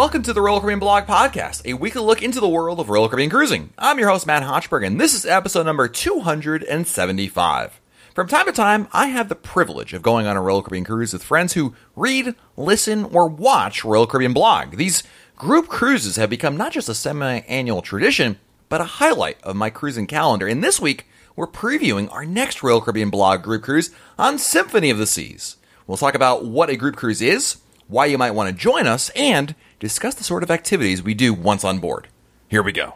Welcome 0.00 0.22
to 0.22 0.32
the 0.32 0.40
Royal 0.40 0.60
Caribbean 0.60 0.78
Blog 0.78 1.04
Podcast, 1.04 1.60
a 1.66 1.74
weekly 1.74 2.00
look 2.00 2.22
into 2.22 2.40
the 2.40 2.48
world 2.48 2.80
of 2.80 2.88
Royal 2.88 3.06
Caribbean 3.06 3.28
cruising. 3.28 3.74
I'm 3.76 3.98
your 3.98 4.08
host, 4.08 4.26
Matt 4.26 4.42
Hochberg, 4.42 4.86
and 4.86 4.98
this 4.98 5.12
is 5.12 5.26
episode 5.26 5.66
number 5.66 5.88
275. 5.88 7.80
From 8.14 8.26
time 8.26 8.46
to 8.46 8.52
time, 8.52 8.88
I 8.94 9.08
have 9.08 9.28
the 9.28 9.34
privilege 9.34 9.92
of 9.92 10.00
going 10.00 10.26
on 10.26 10.38
a 10.38 10.40
Royal 10.40 10.62
Caribbean 10.62 10.86
cruise 10.86 11.12
with 11.12 11.22
friends 11.22 11.52
who 11.52 11.74
read, 11.94 12.34
listen, 12.56 13.04
or 13.04 13.26
watch 13.26 13.84
Royal 13.84 14.06
Caribbean 14.06 14.32
Blog. 14.32 14.76
These 14.76 15.02
group 15.36 15.68
cruises 15.68 16.16
have 16.16 16.30
become 16.30 16.56
not 16.56 16.72
just 16.72 16.88
a 16.88 16.94
semi 16.94 17.40
annual 17.40 17.82
tradition, 17.82 18.38
but 18.70 18.80
a 18.80 18.84
highlight 18.84 19.38
of 19.42 19.54
my 19.54 19.68
cruising 19.68 20.06
calendar. 20.06 20.46
And 20.46 20.64
this 20.64 20.80
week, 20.80 21.08
we're 21.36 21.46
previewing 21.46 22.10
our 22.10 22.24
next 22.24 22.62
Royal 22.62 22.80
Caribbean 22.80 23.10
Blog 23.10 23.42
group 23.42 23.64
cruise 23.64 23.90
on 24.18 24.38
Symphony 24.38 24.88
of 24.88 24.96
the 24.96 25.06
Seas. 25.06 25.58
We'll 25.86 25.98
talk 25.98 26.14
about 26.14 26.46
what 26.46 26.70
a 26.70 26.76
group 26.76 26.96
cruise 26.96 27.20
is, 27.20 27.58
why 27.86 28.06
you 28.06 28.16
might 28.16 28.30
want 28.30 28.48
to 28.48 28.56
join 28.56 28.86
us, 28.86 29.10
and 29.10 29.54
discuss 29.80 30.14
the 30.14 30.22
sort 30.22 30.44
of 30.44 30.50
activities 30.50 31.02
we 31.02 31.14
do 31.14 31.34
once 31.34 31.64
on 31.64 31.80
board. 31.80 32.06
Here 32.48 32.62
we 32.62 32.70
go. 32.70 32.94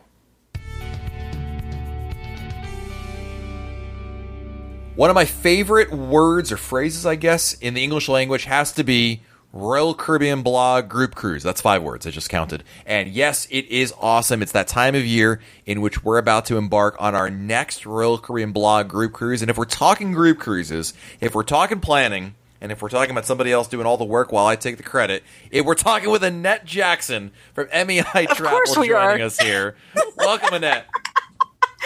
One 4.95 5.11
of 5.11 5.15
my 5.15 5.25
favorite 5.25 5.91
words 5.91 6.53
or 6.53 6.57
phrases, 6.57 7.05
I 7.05 7.17
guess, 7.17 7.55
in 7.55 7.75
the 7.75 7.83
English 7.83 8.09
language 8.09 8.45
has 8.45 8.71
to 8.73 8.85
be 8.85 9.23
Royal 9.53 9.95
Caribbean 9.95 10.43
Blog 10.43 10.89
Group 10.89 11.17
Cruise. 11.17 11.43
That's 11.43 11.61
five 11.61 11.83
words. 11.83 12.07
I 12.07 12.11
just 12.11 12.29
counted. 12.29 12.63
And 12.87 13.09
yes, 13.09 13.47
it 13.51 13.67
is 13.67 13.93
awesome. 14.01 14.43
It's 14.43 14.53
that 14.53 14.69
time 14.69 14.95
of 14.95 15.05
year 15.05 15.41
in 15.67 15.81
which 15.81 16.05
we're 16.05 16.19
about 16.19 16.45
to 16.47 16.59
embark 16.59 16.97
on 17.01 17.15
our 17.15 17.31
next 17.31 17.87
Royal 17.87 18.19
Caribbean 18.19 18.53
Blog 18.53 18.89
Group 18.89 19.13
Cruise. 19.13 19.43
And 19.43 19.51
if 19.51 19.57
we're 19.57 19.65
talking 19.65 20.13
group 20.13 20.39
cruises, 20.39 20.95
if 21.21 21.35
we're 21.35 21.45
talking 21.45 21.81
planning, 21.81 22.35
and 22.65 22.73
if 22.73 22.81
we're 22.81 22.89
talking 22.89 23.11
about 23.11 23.27
somebody 23.27 23.53
else 23.53 23.69
doing 23.69 23.85
all 23.87 23.99
the 23.99 24.07
work 24.07 24.33
while 24.33 24.47
I 24.47 24.57
take 24.57 24.79
the 24.79 24.83
credit, 24.83 25.23
if 25.51 25.67
we're 25.67 25.75
talking 25.75 26.09
with 26.09 26.25
Annette 26.25 26.65
Jackson 26.65 27.31
from 27.53 27.69
MEI 27.69 28.25
Travel 28.35 28.75
joining 28.75 28.95
are. 28.95 29.21
us 29.21 29.39
here. 29.39 29.77
Welcome, 30.17 30.55
Annette. 30.55 30.87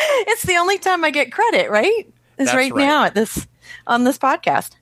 It's 0.01 0.45
the 0.45 0.57
only 0.57 0.79
time 0.79 1.05
I 1.05 1.11
get 1.11 1.33
credit, 1.33 1.73
right? 1.73 2.07
Is 2.39 2.55
right, 2.55 2.73
right. 2.73 2.87
now 2.87 3.05
at 3.05 3.17
this 3.17 3.49
on 3.85 4.05
this 4.05 4.17
podcast. 4.17 4.77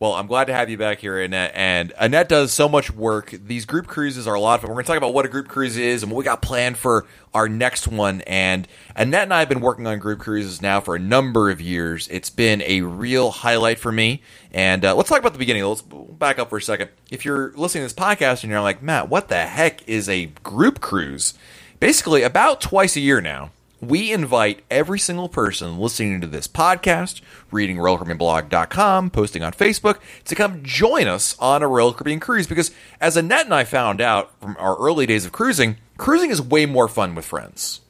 Well, 0.00 0.14
I'm 0.14 0.28
glad 0.28 0.46
to 0.46 0.54
have 0.54 0.70
you 0.70 0.78
back 0.78 1.00
here, 1.00 1.20
Annette. 1.20 1.52
And 1.54 1.92
Annette 1.98 2.30
does 2.30 2.54
so 2.54 2.70
much 2.70 2.90
work. 2.90 3.34
These 3.44 3.66
group 3.66 3.86
cruises 3.86 4.26
are 4.26 4.32
a 4.32 4.40
lot 4.40 4.54
of 4.54 4.62
fun. 4.62 4.70
We're 4.70 4.76
going 4.76 4.84
to 4.84 4.88
talk 4.88 4.96
about 4.96 5.12
what 5.12 5.26
a 5.26 5.28
group 5.28 5.46
cruise 5.46 5.76
is 5.76 6.02
and 6.02 6.10
what 6.10 6.16
we 6.16 6.24
got 6.24 6.40
planned 6.40 6.78
for 6.78 7.04
our 7.34 7.50
next 7.50 7.86
one. 7.86 8.22
And 8.22 8.66
Annette 8.96 9.24
and 9.24 9.34
I 9.34 9.40
have 9.40 9.50
been 9.50 9.60
working 9.60 9.86
on 9.86 9.98
group 9.98 10.18
cruises 10.18 10.62
now 10.62 10.80
for 10.80 10.96
a 10.96 10.98
number 10.98 11.50
of 11.50 11.60
years. 11.60 12.08
It's 12.08 12.30
been 12.30 12.62
a 12.62 12.80
real 12.80 13.30
highlight 13.30 13.78
for 13.78 13.92
me. 13.92 14.22
And 14.52 14.86
uh, 14.86 14.94
let's 14.94 15.10
talk 15.10 15.18
about 15.18 15.34
the 15.34 15.38
beginning. 15.38 15.64
Let's 15.64 15.82
back 15.82 16.38
up 16.38 16.48
for 16.48 16.56
a 16.56 16.62
second. 16.62 16.88
If 17.10 17.26
you're 17.26 17.52
listening 17.52 17.86
to 17.86 17.94
this 17.94 18.04
podcast 18.04 18.42
and 18.42 18.50
you're 18.50 18.62
like, 18.62 18.82
Matt, 18.82 19.10
what 19.10 19.28
the 19.28 19.44
heck 19.44 19.86
is 19.86 20.08
a 20.08 20.26
group 20.42 20.80
cruise? 20.80 21.34
Basically, 21.78 22.22
about 22.22 22.62
twice 22.62 22.96
a 22.96 23.00
year 23.00 23.20
now, 23.20 23.50
we 23.80 24.12
invite 24.12 24.62
every 24.70 24.98
single 24.98 25.28
person 25.28 25.78
listening 25.78 26.20
to 26.20 26.26
this 26.26 26.46
podcast, 26.46 27.22
reading 27.50 27.76
RoyalCaribbeanBlog.com, 27.76 29.10
posting 29.10 29.42
on 29.42 29.52
Facebook, 29.52 29.98
to 30.26 30.34
come 30.34 30.62
join 30.62 31.06
us 31.06 31.36
on 31.38 31.62
a 31.62 31.68
Royal 31.68 31.92
Caribbean 31.92 32.20
cruise. 32.20 32.46
Because 32.46 32.70
as 33.00 33.16
Annette 33.16 33.46
and 33.46 33.54
I 33.54 33.64
found 33.64 34.00
out 34.00 34.38
from 34.40 34.56
our 34.58 34.76
early 34.76 35.06
days 35.06 35.24
of 35.24 35.32
cruising, 35.32 35.76
cruising 35.96 36.30
is 36.30 36.42
way 36.42 36.66
more 36.66 36.88
fun 36.88 37.14
with 37.14 37.24
friends. 37.24 37.80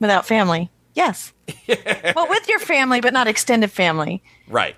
Without 0.00 0.26
family. 0.26 0.70
Yes. 0.94 1.32
well, 1.68 2.28
with 2.28 2.48
your 2.48 2.58
family, 2.58 3.00
but 3.00 3.12
not 3.12 3.28
extended 3.28 3.70
family. 3.70 4.22
Right. 4.48 4.76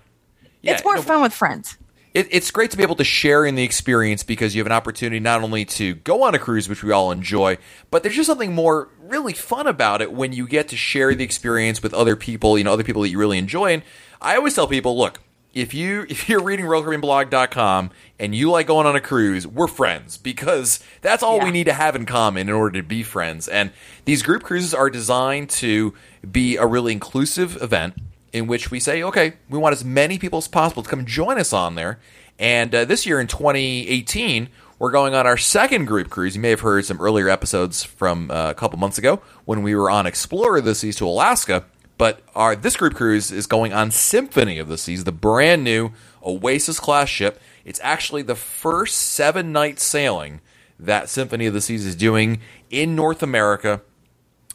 Yeah, 0.61 0.75
it's 0.75 0.85
more 0.85 0.97
no, 0.97 1.03
fun 1.03 1.23
with 1.23 1.33
friends. 1.33 1.77
It, 2.15 2.29
it's 2.31 2.53
great 2.53 2.71
to 2.71 2.77
be 2.77 2.85
able 2.85 2.95
to 2.97 3.05
share 3.05 3.45
in 3.45 3.57
the 3.57 3.65
experience 3.65 4.23
because 4.23 4.55
you 4.55 4.61
have 4.61 4.67
an 4.67 4.73
opportunity 4.73 5.19
not 5.19 5.43
only 5.43 5.65
to 5.65 5.97
go 5.97 6.23
on 6.23 6.35
a 6.35 6.39
cruise, 6.39 6.69
which 6.69 6.85
we 6.85 6.93
all 6.93 7.11
enjoy, 7.11 7.59
but 7.91 8.03
there's 8.03 8.15
just 8.15 8.29
something 8.29 8.55
more 8.55 8.89
really 9.01 9.33
fun 9.33 9.67
about 9.67 10.01
it 10.01 10.13
when 10.13 10.33
you 10.33 10.47
get 10.47 10.69
to 10.69 10.77
share 10.77 11.15
the 11.15 11.25
experience 11.25 11.83
with 11.83 11.93
other 11.93 12.15
people, 12.15 12.57
you 12.57 12.63
know, 12.63 12.73
other 12.73 12.85
people 12.85 13.03
that 13.03 13.09
you 13.09 13.19
really 13.19 13.37
enjoy. 13.37 13.73
And 13.73 13.83
I 14.23 14.37
always 14.37 14.55
tell 14.55 14.69
people, 14.69 14.97
look, 14.97 15.21
if 15.55 15.75
you 15.75 16.07
if 16.09 16.29
you're 16.29 16.43
reading 16.43 16.67
RoyalCaribbeanBlog.com 16.67 17.91
and 18.21 18.35
you 18.35 18.49
like 18.49 18.69
going 18.69 18.87
on 18.87 18.95
a 18.95 19.01
cruise, 19.01 19.45
we're 19.45 19.67
friends 19.67 20.17
because 20.17 20.79
that's 21.01 21.25
all 21.25 21.41
we 21.41 21.51
need 21.51 21.65
to 21.65 21.73
have 21.73 21.97
in 21.97 22.07
common 22.07 22.49
in 22.49 22.55
order 22.55 22.81
to 22.81 22.87
be 22.87 23.03
friends. 23.03 23.49
And 23.49 23.73
these 24.05 24.23
group 24.23 24.45
cruises 24.45 24.73
are 24.73 24.89
designed 24.89 25.51
to 25.51 25.95
be 26.31 26.57
a 26.57 26.67
really 26.67 26.93
inclusive 26.93 27.61
event 27.61 27.95
in 28.35 28.49
which 28.49 28.71
we 28.73 28.81
say, 28.81 29.01
okay, 29.05 29.35
we 29.49 29.57
want 29.57 29.73
as 29.73 29.85
many 29.85 30.19
people 30.19 30.39
as 30.39 30.49
possible 30.49 30.83
to 30.83 30.89
come 30.91 31.07
join 31.07 31.39
us 31.39 31.53
on 31.53 31.77
there. 31.77 32.01
And 32.37 32.75
uh, 32.75 32.85
this 32.85 33.07
year 33.07 33.21
in 33.21 33.29
2018, 33.29 34.49
we're 34.81 34.91
going 34.91 35.15
on 35.15 35.25
our 35.25 35.37
second 35.37 35.85
group 35.85 36.11
cruise. 36.11 36.35
You 36.35 36.43
may 36.43 36.51
have 36.51 36.61
heard 36.61 36.85
some 36.85 37.01
earlier 37.01 37.29
episodes 37.29 37.85
from 37.85 38.33
uh, 38.33 38.51
a 38.51 38.55
couple 38.55 38.77
months 38.81 38.99
ago 38.99 39.23
when 39.45 39.63
we 39.63 39.77
were 39.77 39.89
on 39.89 40.05
Explorer 40.05 40.59
of 40.59 40.65
the 40.65 40.75
Seas 40.75 40.97
to 40.97 41.07
Alaska. 41.07 41.65
But 41.97 42.23
our 42.35 42.57
this 42.57 42.77
group 42.77 42.97
cruise 42.97 43.31
is 43.31 43.47
going 43.47 43.73
on 43.73 43.93
Symphony 43.93 44.59
of 44.59 44.67
the 44.67 44.79
Seas, 44.79 45.05
the 45.05 45.13
brand 45.13 45.63
new 45.63 45.93
Oasis 46.25 46.81
class 46.81 47.09
ship. 47.09 47.41
It's 47.65 47.79
actually 47.85 48.23
the 48.23 48.35
first 48.35 48.97
seven 48.97 49.53
night 49.53 49.79
sailing 49.79 50.41
that 50.81 51.09
Symphony 51.09 51.47
of 51.47 51.55
the 51.55 51.61
Seas 51.61 51.87
is 51.87 51.95
doing 51.95 52.41
in 52.69 52.97
North 52.97 53.23
America 53.23 53.81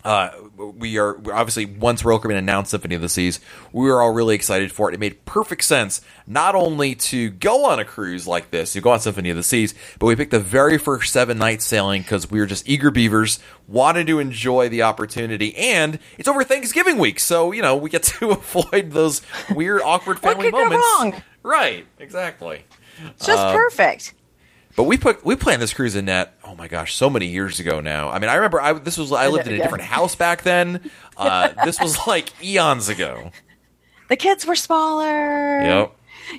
uh, 0.06 0.30
we 0.58 0.98
are 0.98 1.18
obviously 1.34 1.66
once 1.66 2.06
Royal 2.06 2.20
Caribbean 2.20 2.40
announced 2.40 2.72
Symphony 2.72 2.96
of 2.96 3.02
the 3.02 3.10
Seas, 3.10 3.40
we 3.74 3.88
were 3.90 4.02
all 4.02 4.12
really 4.12 4.36
excited 4.36 4.72
for 4.72 4.90
it. 4.90 4.94
It 4.94 5.00
made 5.00 5.26
perfect 5.26 5.64
sense 5.64 6.02
not 6.26 6.56
only 6.56 6.96
to 6.96 7.30
go 7.32 7.66
on 7.66 7.80
a 7.80 7.86
cruise 7.86 8.26
like 8.28 8.50
this, 8.52 8.74
to 8.74 8.82
go 8.82 8.92
on 8.92 9.00
Symphony 9.00 9.30
of 9.30 9.36
the 9.38 9.44
Seas, 9.44 9.74
but 10.00 10.06
we 10.06 10.16
picked 10.16 10.32
the 10.32 10.40
very 10.40 10.78
first 10.78 11.12
seven 11.12 11.38
night 11.38 11.62
sailing 11.62 12.02
because 12.02 12.32
we 12.32 12.40
were 12.40 12.46
just 12.46 12.68
eager 12.70 12.92
beavers, 12.92 13.40
wanted 13.68 14.08
to 14.08 14.20
enjoy 14.20 14.70
the 14.70 14.84
opportunity, 14.84 15.56
and 15.58 16.00
it's 16.18 16.28
over 16.30 16.44
Thanksgiving 16.44 16.98
week, 16.98 17.20
so 17.20 17.52
you 17.52 17.62
know 17.62 17.76
we 17.76 17.90
get 17.90 18.04
to 18.04 18.32
avoid 18.32 18.92
those 18.92 19.22
weird, 19.54 19.82
awkward 19.82 20.22
What 20.22 20.36
family 20.36 20.52
moments. 20.52 20.86
wrong? 21.00 21.24
Right, 21.44 21.86
exactly. 22.00 22.64
Just 23.18 23.30
Um, 23.40 23.56
perfect. 23.56 24.14
But 24.80 24.86
we 24.86 24.98
put 24.98 25.26
we 25.26 25.36
planned 25.36 25.62
this 25.62 25.74
cruise 25.74 25.94
Annette. 25.96 26.40
Oh 26.42 26.56
my 26.56 26.70
gosh, 26.70 26.96
so 26.96 27.10
many 27.10 27.26
years 27.26 27.60
ago 27.60 27.82
now. 27.82 28.08
I 28.08 28.18
mean, 28.18 28.30
I 28.30 28.36
remember 28.36 28.62
I 28.62 28.72
this 28.72 28.98
was 28.98 29.12
I 29.12 29.28
lived 29.28 29.46
in 29.46 29.56
a 29.56 29.58
different 29.58 29.84
house 29.84 30.16
back 30.16 30.44
then. 30.44 30.90
Uh, 31.18 31.50
this 31.66 31.82
was 31.82 32.08
like 32.08 32.30
eons 32.42 32.88
ago. 32.88 33.30
The 34.08 34.16
kids 34.16 34.46
were 34.46 34.56
smaller. 34.56 35.60
Yep. 35.60 35.96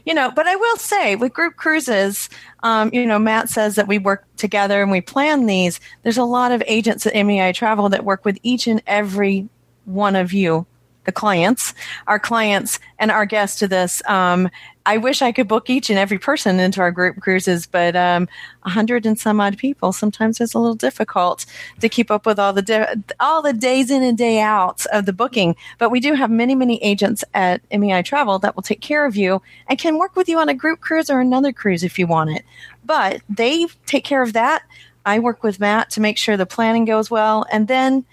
You 0.06 0.14
know, 0.14 0.30
but 0.30 0.46
I 0.46 0.56
will 0.56 0.76
say 0.78 1.16
with 1.16 1.34
group 1.34 1.56
cruises, 1.56 2.30
um, 2.62 2.88
you 2.94 3.04
know, 3.04 3.18
Matt 3.18 3.50
says 3.50 3.74
that 3.74 3.86
we 3.86 3.98
work 3.98 4.24
together 4.38 4.80
and 4.80 4.90
we 4.90 5.02
plan 5.02 5.44
these. 5.44 5.78
There's 6.02 6.16
a 6.16 6.24
lot 6.24 6.50
of 6.50 6.62
agents 6.66 7.04
at 7.06 7.12
MEI 7.12 7.52
Travel 7.52 7.90
that 7.90 8.06
work 8.06 8.24
with 8.24 8.38
each 8.42 8.66
and 8.66 8.82
every 8.86 9.50
one 9.84 10.16
of 10.16 10.32
you, 10.32 10.64
the 11.10 11.20
clients, 11.20 11.74
our 12.06 12.20
clients, 12.20 12.78
and 13.00 13.10
our 13.10 13.26
guests 13.26 13.58
to 13.58 13.66
this. 13.66 14.00
Um, 14.06 14.48
I 14.86 14.96
wish 14.96 15.22
I 15.22 15.32
could 15.32 15.48
book 15.48 15.68
each 15.68 15.90
and 15.90 15.98
every 15.98 16.18
person 16.18 16.60
into 16.60 16.80
our 16.80 16.92
group 16.92 17.16
cruises, 17.20 17.66
but 17.66 17.96
um, 17.96 18.28
a 18.62 18.70
hundred 18.70 19.06
and 19.06 19.18
some 19.18 19.40
odd 19.40 19.58
people 19.58 19.92
sometimes 19.92 20.40
it's 20.40 20.54
a 20.54 20.58
little 20.58 20.76
difficult 20.76 21.46
to 21.80 21.88
keep 21.88 22.12
up 22.12 22.26
with 22.26 22.38
all 22.38 22.52
the 22.52 22.62
di- 22.62 22.94
all 23.18 23.42
the 23.42 23.52
days 23.52 23.90
in 23.90 24.04
and 24.04 24.16
day 24.16 24.38
out 24.40 24.86
of 24.92 25.04
the 25.04 25.12
booking. 25.12 25.56
But 25.78 25.90
we 25.90 25.98
do 25.98 26.14
have 26.14 26.30
many 26.30 26.54
many 26.54 26.80
agents 26.82 27.24
at 27.34 27.60
MEI 27.76 28.02
Travel 28.02 28.38
that 28.38 28.54
will 28.54 28.62
take 28.62 28.80
care 28.80 29.04
of 29.04 29.16
you 29.16 29.42
and 29.66 29.78
can 29.78 29.98
work 29.98 30.14
with 30.14 30.28
you 30.28 30.38
on 30.38 30.48
a 30.48 30.54
group 30.54 30.80
cruise 30.80 31.10
or 31.10 31.20
another 31.20 31.52
cruise 31.52 31.82
if 31.82 31.98
you 31.98 32.06
want 32.06 32.30
it. 32.30 32.44
But 32.84 33.20
they 33.28 33.66
take 33.86 34.04
care 34.04 34.22
of 34.22 34.32
that. 34.34 34.62
I 35.04 35.18
work 35.18 35.42
with 35.42 35.58
Matt 35.58 35.90
to 35.90 36.00
make 36.00 36.18
sure 36.18 36.36
the 36.36 36.46
planning 36.46 36.84
goes 36.84 37.10
well, 37.10 37.46
and 37.50 37.66
then 37.66 38.04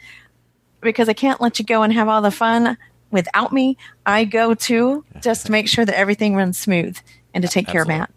because 0.88 1.10
I 1.10 1.13
can't 1.13 1.42
let 1.42 1.60
you 1.60 1.66
go 1.66 1.84
and 1.84 1.94
have 1.94 2.07
all 2.07 2.22
the 2.22 2.31
fun 2.31 2.78
without 3.12 3.54
me, 3.54 3.78
I 4.06 4.25
go 4.25 4.54
too 4.54 5.06
just 5.22 5.45
to 5.45 5.51
make 5.57 5.68
sure 5.68 5.86
that 5.86 5.98
everything 5.98 6.36
runs 6.36 6.57
smooth 6.57 6.98
and 7.34 7.42
to 7.44 7.48
take 7.48 7.68
care 7.68 7.84
of 7.84 7.88
Matt. 7.88 8.12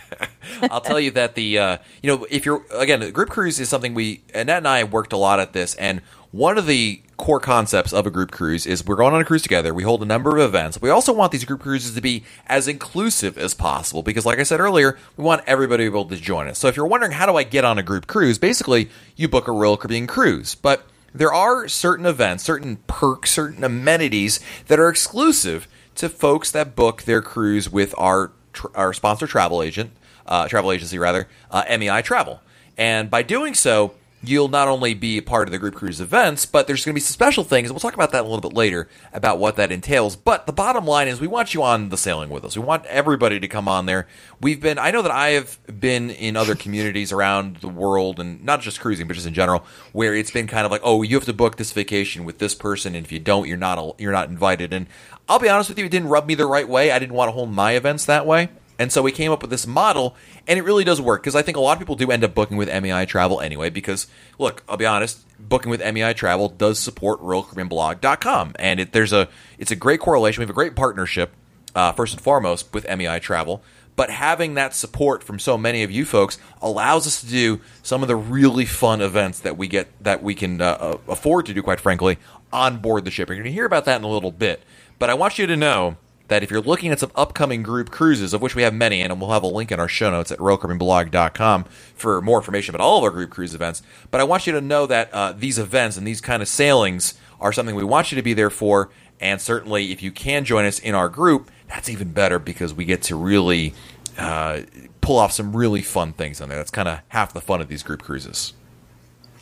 I'll 0.62 0.82
tell 0.82 1.00
you 1.00 1.12
that 1.12 1.34
the 1.34 1.58
uh, 1.58 1.78
you 2.02 2.14
know 2.14 2.26
if 2.30 2.44
you're 2.44 2.62
again 2.74 3.00
the 3.00 3.10
group 3.10 3.30
cruise 3.30 3.58
is 3.58 3.70
something 3.70 3.94
we 3.94 4.22
Annette 4.34 4.58
and 4.58 4.68
I 4.68 4.84
worked 4.84 5.14
a 5.14 5.16
lot 5.16 5.40
at 5.40 5.54
this, 5.54 5.74
and 5.76 6.02
one 6.32 6.58
of 6.58 6.66
the 6.66 7.02
core 7.16 7.40
concepts 7.40 7.92
of 7.92 8.06
a 8.06 8.10
group 8.10 8.30
cruise 8.30 8.66
is 8.66 8.86
we're 8.86 8.96
going 8.96 9.12
on 9.12 9.20
a 9.20 9.24
cruise 9.24 9.42
together. 9.42 9.74
We 9.74 9.82
hold 9.82 10.02
a 10.02 10.06
number 10.06 10.36
of 10.36 10.42
events. 10.42 10.80
We 10.80 10.88
also 10.88 11.12
want 11.12 11.32
these 11.32 11.44
group 11.44 11.60
cruises 11.60 11.94
to 11.94 12.00
be 12.00 12.24
as 12.46 12.68
inclusive 12.68 13.36
as 13.36 13.52
possible 13.52 14.02
because, 14.02 14.24
like 14.24 14.38
I 14.38 14.44
said 14.44 14.60
earlier, 14.60 14.96
we 15.16 15.24
want 15.24 15.42
everybody 15.46 15.84
to 15.84 15.90
be 15.90 15.98
able 15.98 16.08
to 16.08 16.16
join 16.16 16.48
us. 16.48 16.58
So 16.58 16.68
if 16.68 16.76
you're 16.76 16.86
wondering 16.86 17.12
how 17.12 17.26
do 17.26 17.36
I 17.36 17.42
get 17.42 17.64
on 17.64 17.78
a 17.78 17.82
group 17.82 18.06
cruise, 18.06 18.38
basically 18.38 18.90
you 19.16 19.28
book 19.28 19.48
a 19.48 19.52
Royal 19.52 19.76
Caribbean 19.76 20.06
cruise, 20.06 20.54
but 20.54 20.86
there 21.14 21.32
are 21.32 21.68
certain 21.68 22.06
events, 22.06 22.44
certain 22.44 22.76
perks, 22.86 23.30
certain 23.30 23.64
amenities 23.64 24.40
that 24.68 24.78
are 24.78 24.88
exclusive 24.88 25.66
to 25.96 26.08
folks 26.08 26.50
that 26.50 26.76
book 26.76 27.02
their 27.02 27.22
cruise 27.22 27.70
with 27.70 27.94
our 27.98 28.32
our 28.74 28.92
sponsor 28.92 29.26
travel 29.26 29.62
agent, 29.62 29.92
uh, 30.26 30.48
travel 30.48 30.72
agency 30.72 30.98
rather, 30.98 31.28
uh, 31.50 31.64
MEI 31.78 32.02
Travel. 32.02 32.40
And 32.76 33.10
by 33.10 33.22
doing 33.22 33.54
so, 33.54 33.94
you'll 34.22 34.48
not 34.48 34.68
only 34.68 34.92
be 34.92 35.18
a 35.18 35.22
part 35.22 35.48
of 35.48 35.52
the 35.52 35.58
group 35.58 35.74
cruise 35.74 36.00
events, 36.00 36.44
but 36.44 36.66
there's 36.66 36.84
going 36.84 36.92
to 36.92 36.96
be 36.96 37.00
some 37.00 37.12
special 37.12 37.42
things. 37.44 37.68
And 37.68 37.74
we'll 37.74 37.80
talk 37.80 37.94
about 37.94 38.12
that 38.12 38.20
a 38.20 38.28
little 38.28 38.40
bit 38.40 38.52
later 38.52 38.88
about 39.12 39.38
what 39.38 39.56
that 39.56 39.72
entails. 39.72 40.14
But 40.16 40.46
the 40.46 40.52
bottom 40.52 40.84
line 40.84 41.08
is 41.08 41.20
we 41.20 41.26
want 41.26 41.54
you 41.54 41.62
on 41.62 41.88
the 41.88 41.96
sailing 41.96 42.28
with 42.28 42.44
us. 42.44 42.56
We 42.56 42.62
want 42.62 42.84
everybody 42.86 43.40
to 43.40 43.48
come 43.48 43.66
on 43.68 43.86
there. 43.86 44.06
We've 44.40 44.60
been, 44.60 44.78
I 44.78 44.90
know 44.90 45.02
that 45.02 45.10
I 45.10 45.30
have 45.30 45.58
been 45.80 46.10
in 46.10 46.36
other 46.36 46.54
communities 46.54 47.12
around 47.12 47.56
the 47.56 47.68
world 47.68 48.20
and 48.20 48.44
not 48.44 48.60
just 48.60 48.80
cruising, 48.80 49.06
but 49.06 49.14
just 49.14 49.26
in 49.26 49.34
general, 49.34 49.64
where 49.92 50.14
it's 50.14 50.30
been 50.30 50.46
kind 50.46 50.66
of 50.66 50.70
like, 50.70 50.82
oh, 50.84 51.02
you 51.02 51.16
have 51.16 51.24
to 51.24 51.32
book 51.32 51.56
this 51.56 51.72
vacation 51.72 52.24
with 52.24 52.38
this 52.38 52.54
person. 52.54 52.94
And 52.94 53.04
if 53.04 53.12
you 53.12 53.20
don't, 53.20 53.48
you're 53.48 53.56
not, 53.56 53.98
you're 53.98 54.12
not 54.12 54.28
invited. 54.28 54.72
And 54.72 54.86
I'll 55.28 55.38
be 55.38 55.48
honest 55.48 55.70
with 55.70 55.78
you, 55.78 55.86
it 55.86 55.90
didn't 55.90 56.08
rub 56.08 56.26
me 56.26 56.34
the 56.34 56.46
right 56.46 56.68
way. 56.68 56.90
I 56.90 56.98
didn't 56.98 57.14
want 57.14 57.28
to 57.28 57.32
hold 57.32 57.50
my 57.50 57.72
events 57.72 58.04
that 58.04 58.26
way. 58.26 58.50
And 58.80 58.90
so 58.90 59.02
we 59.02 59.12
came 59.12 59.30
up 59.30 59.42
with 59.42 59.50
this 59.50 59.66
model, 59.66 60.16
and 60.48 60.58
it 60.58 60.62
really 60.62 60.84
does 60.84 61.02
work 61.02 61.22
because 61.22 61.36
I 61.36 61.42
think 61.42 61.58
a 61.58 61.60
lot 61.60 61.72
of 61.72 61.78
people 61.80 61.96
do 61.96 62.10
end 62.10 62.24
up 62.24 62.34
booking 62.34 62.56
with 62.56 62.70
MEI 62.82 63.04
Travel 63.04 63.38
anyway. 63.38 63.68
Because 63.68 64.06
look, 64.38 64.62
I'll 64.66 64.78
be 64.78 64.86
honest, 64.86 65.26
booking 65.38 65.68
with 65.68 65.80
MEI 65.80 66.14
Travel 66.14 66.48
does 66.48 66.78
support 66.78 67.20
RoyalCaribbeanBlog.com, 67.20 68.54
and 68.58 68.80
it, 68.80 68.92
there's 68.92 69.12
a 69.12 69.28
it's 69.58 69.70
a 69.70 69.76
great 69.76 70.00
correlation. 70.00 70.40
We 70.40 70.44
have 70.44 70.50
a 70.50 70.54
great 70.54 70.76
partnership, 70.76 71.32
uh, 71.74 71.92
first 71.92 72.14
and 72.14 72.22
foremost, 72.22 72.72
with 72.72 72.88
MEI 72.88 73.20
Travel. 73.20 73.62
But 73.96 74.08
having 74.08 74.54
that 74.54 74.74
support 74.74 75.22
from 75.22 75.38
so 75.38 75.58
many 75.58 75.82
of 75.82 75.90
you 75.90 76.06
folks 76.06 76.38
allows 76.62 77.06
us 77.06 77.20
to 77.20 77.26
do 77.26 77.60
some 77.82 78.00
of 78.00 78.08
the 78.08 78.16
really 78.16 78.64
fun 78.64 79.02
events 79.02 79.40
that 79.40 79.58
we 79.58 79.68
get 79.68 79.88
that 80.02 80.22
we 80.22 80.34
can 80.34 80.62
uh, 80.62 80.78
uh 80.80 80.98
afford 81.06 81.44
to 81.46 81.52
do, 81.52 81.62
quite 81.62 81.80
frankly, 81.80 82.16
on 82.50 82.78
board 82.78 83.04
the 83.04 83.10
ship. 83.10 83.28
You're 83.28 83.36
going 83.36 83.44
to 83.44 83.52
hear 83.52 83.66
about 83.66 83.84
that 83.84 83.96
in 83.96 84.04
a 84.04 84.08
little 84.08 84.32
bit. 84.32 84.62
But 84.98 85.10
I 85.10 85.14
want 85.14 85.38
you 85.38 85.46
to 85.46 85.56
know 85.56 85.98
that 86.30 86.44
if 86.44 86.50
you're 86.50 86.60
looking 86.60 86.92
at 86.92 87.00
some 87.00 87.10
upcoming 87.16 87.60
group 87.60 87.90
cruises, 87.90 88.32
of 88.32 88.40
which 88.40 88.54
we 88.54 88.62
have 88.62 88.72
many, 88.72 89.02
and 89.02 89.20
we'll 89.20 89.32
have 89.32 89.42
a 89.42 89.48
link 89.48 89.72
in 89.72 89.80
our 89.80 89.88
show 89.88 90.12
notes 90.12 90.30
at 90.30 90.38
royalcaribbeanblog.com 90.38 91.64
for 91.94 92.22
more 92.22 92.38
information 92.38 92.72
about 92.72 92.84
all 92.84 92.98
of 92.98 93.04
our 93.04 93.10
group 93.10 93.30
cruise 93.30 93.52
events. 93.52 93.82
But 94.12 94.20
I 94.20 94.24
want 94.24 94.46
you 94.46 94.52
to 94.52 94.60
know 94.60 94.86
that 94.86 95.12
uh, 95.12 95.32
these 95.32 95.58
events 95.58 95.96
and 95.96 96.06
these 96.06 96.20
kind 96.20 96.40
of 96.40 96.46
sailings 96.46 97.14
are 97.40 97.52
something 97.52 97.74
we 97.74 97.82
want 97.82 98.12
you 98.12 98.16
to 98.16 98.22
be 98.22 98.32
there 98.32 98.48
for. 98.48 98.90
And 99.20 99.40
certainly, 99.40 99.90
if 99.90 100.04
you 100.04 100.12
can 100.12 100.44
join 100.44 100.64
us 100.64 100.78
in 100.78 100.94
our 100.94 101.08
group, 101.08 101.50
that's 101.68 101.88
even 101.88 102.12
better 102.12 102.38
because 102.38 102.72
we 102.72 102.84
get 102.84 103.02
to 103.02 103.16
really 103.16 103.74
uh, 104.16 104.60
pull 105.00 105.18
off 105.18 105.32
some 105.32 105.54
really 105.54 105.82
fun 105.82 106.12
things 106.12 106.40
on 106.40 106.48
there. 106.48 106.58
That's 106.58 106.70
kind 106.70 106.88
of 106.88 107.00
half 107.08 107.34
the 107.34 107.40
fun 107.40 107.60
of 107.60 107.66
these 107.66 107.82
group 107.82 108.02
cruises. 108.02 108.52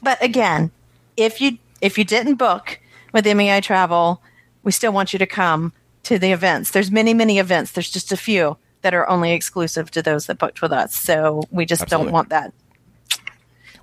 But 0.02 0.23
again, 0.23 0.70
if 1.19 1.40
you 1.43 1.58
if 1.82 1.99
you 1.99 2.05
didn't 2.05 2.37
book 2.37 2.81
with 3.12 3.26
MEI 3.26 3.61
Travel, 3.61 4.23
we 4.62 4.73
still 4.73 4.93
want 4.93 5.12
you 5.12 5.19
to 5.19 5.26
come 5.26 5.75
to 6.09 6.19
the 6.19 6.33
events. 6.33 6.71
There's 6.71 6.91
many, 6.91 7.13
many 7.13 7.39
events. 7.39 7.73
There's 7.73 7.91
just 7.91 8.13
a 8.13 8.17
few 8.17 8.57
that 8.81 8.95
are 8.95 9.09
only 9.09 9.33
exclusive 9.33 9.91
to 9.91 10.03
those 10.03 10.27
that 10.27 10.39
booked 10.39 10.63
with 10.63 10.73
us. 10.73 10.95
So 10.95 11.43
we 11.51 11.67
just 11.67 11.83
Absolutely. 11.83 12.07
don't 12.07 12.13
want 12.13 12.29
that. 12.31 12.53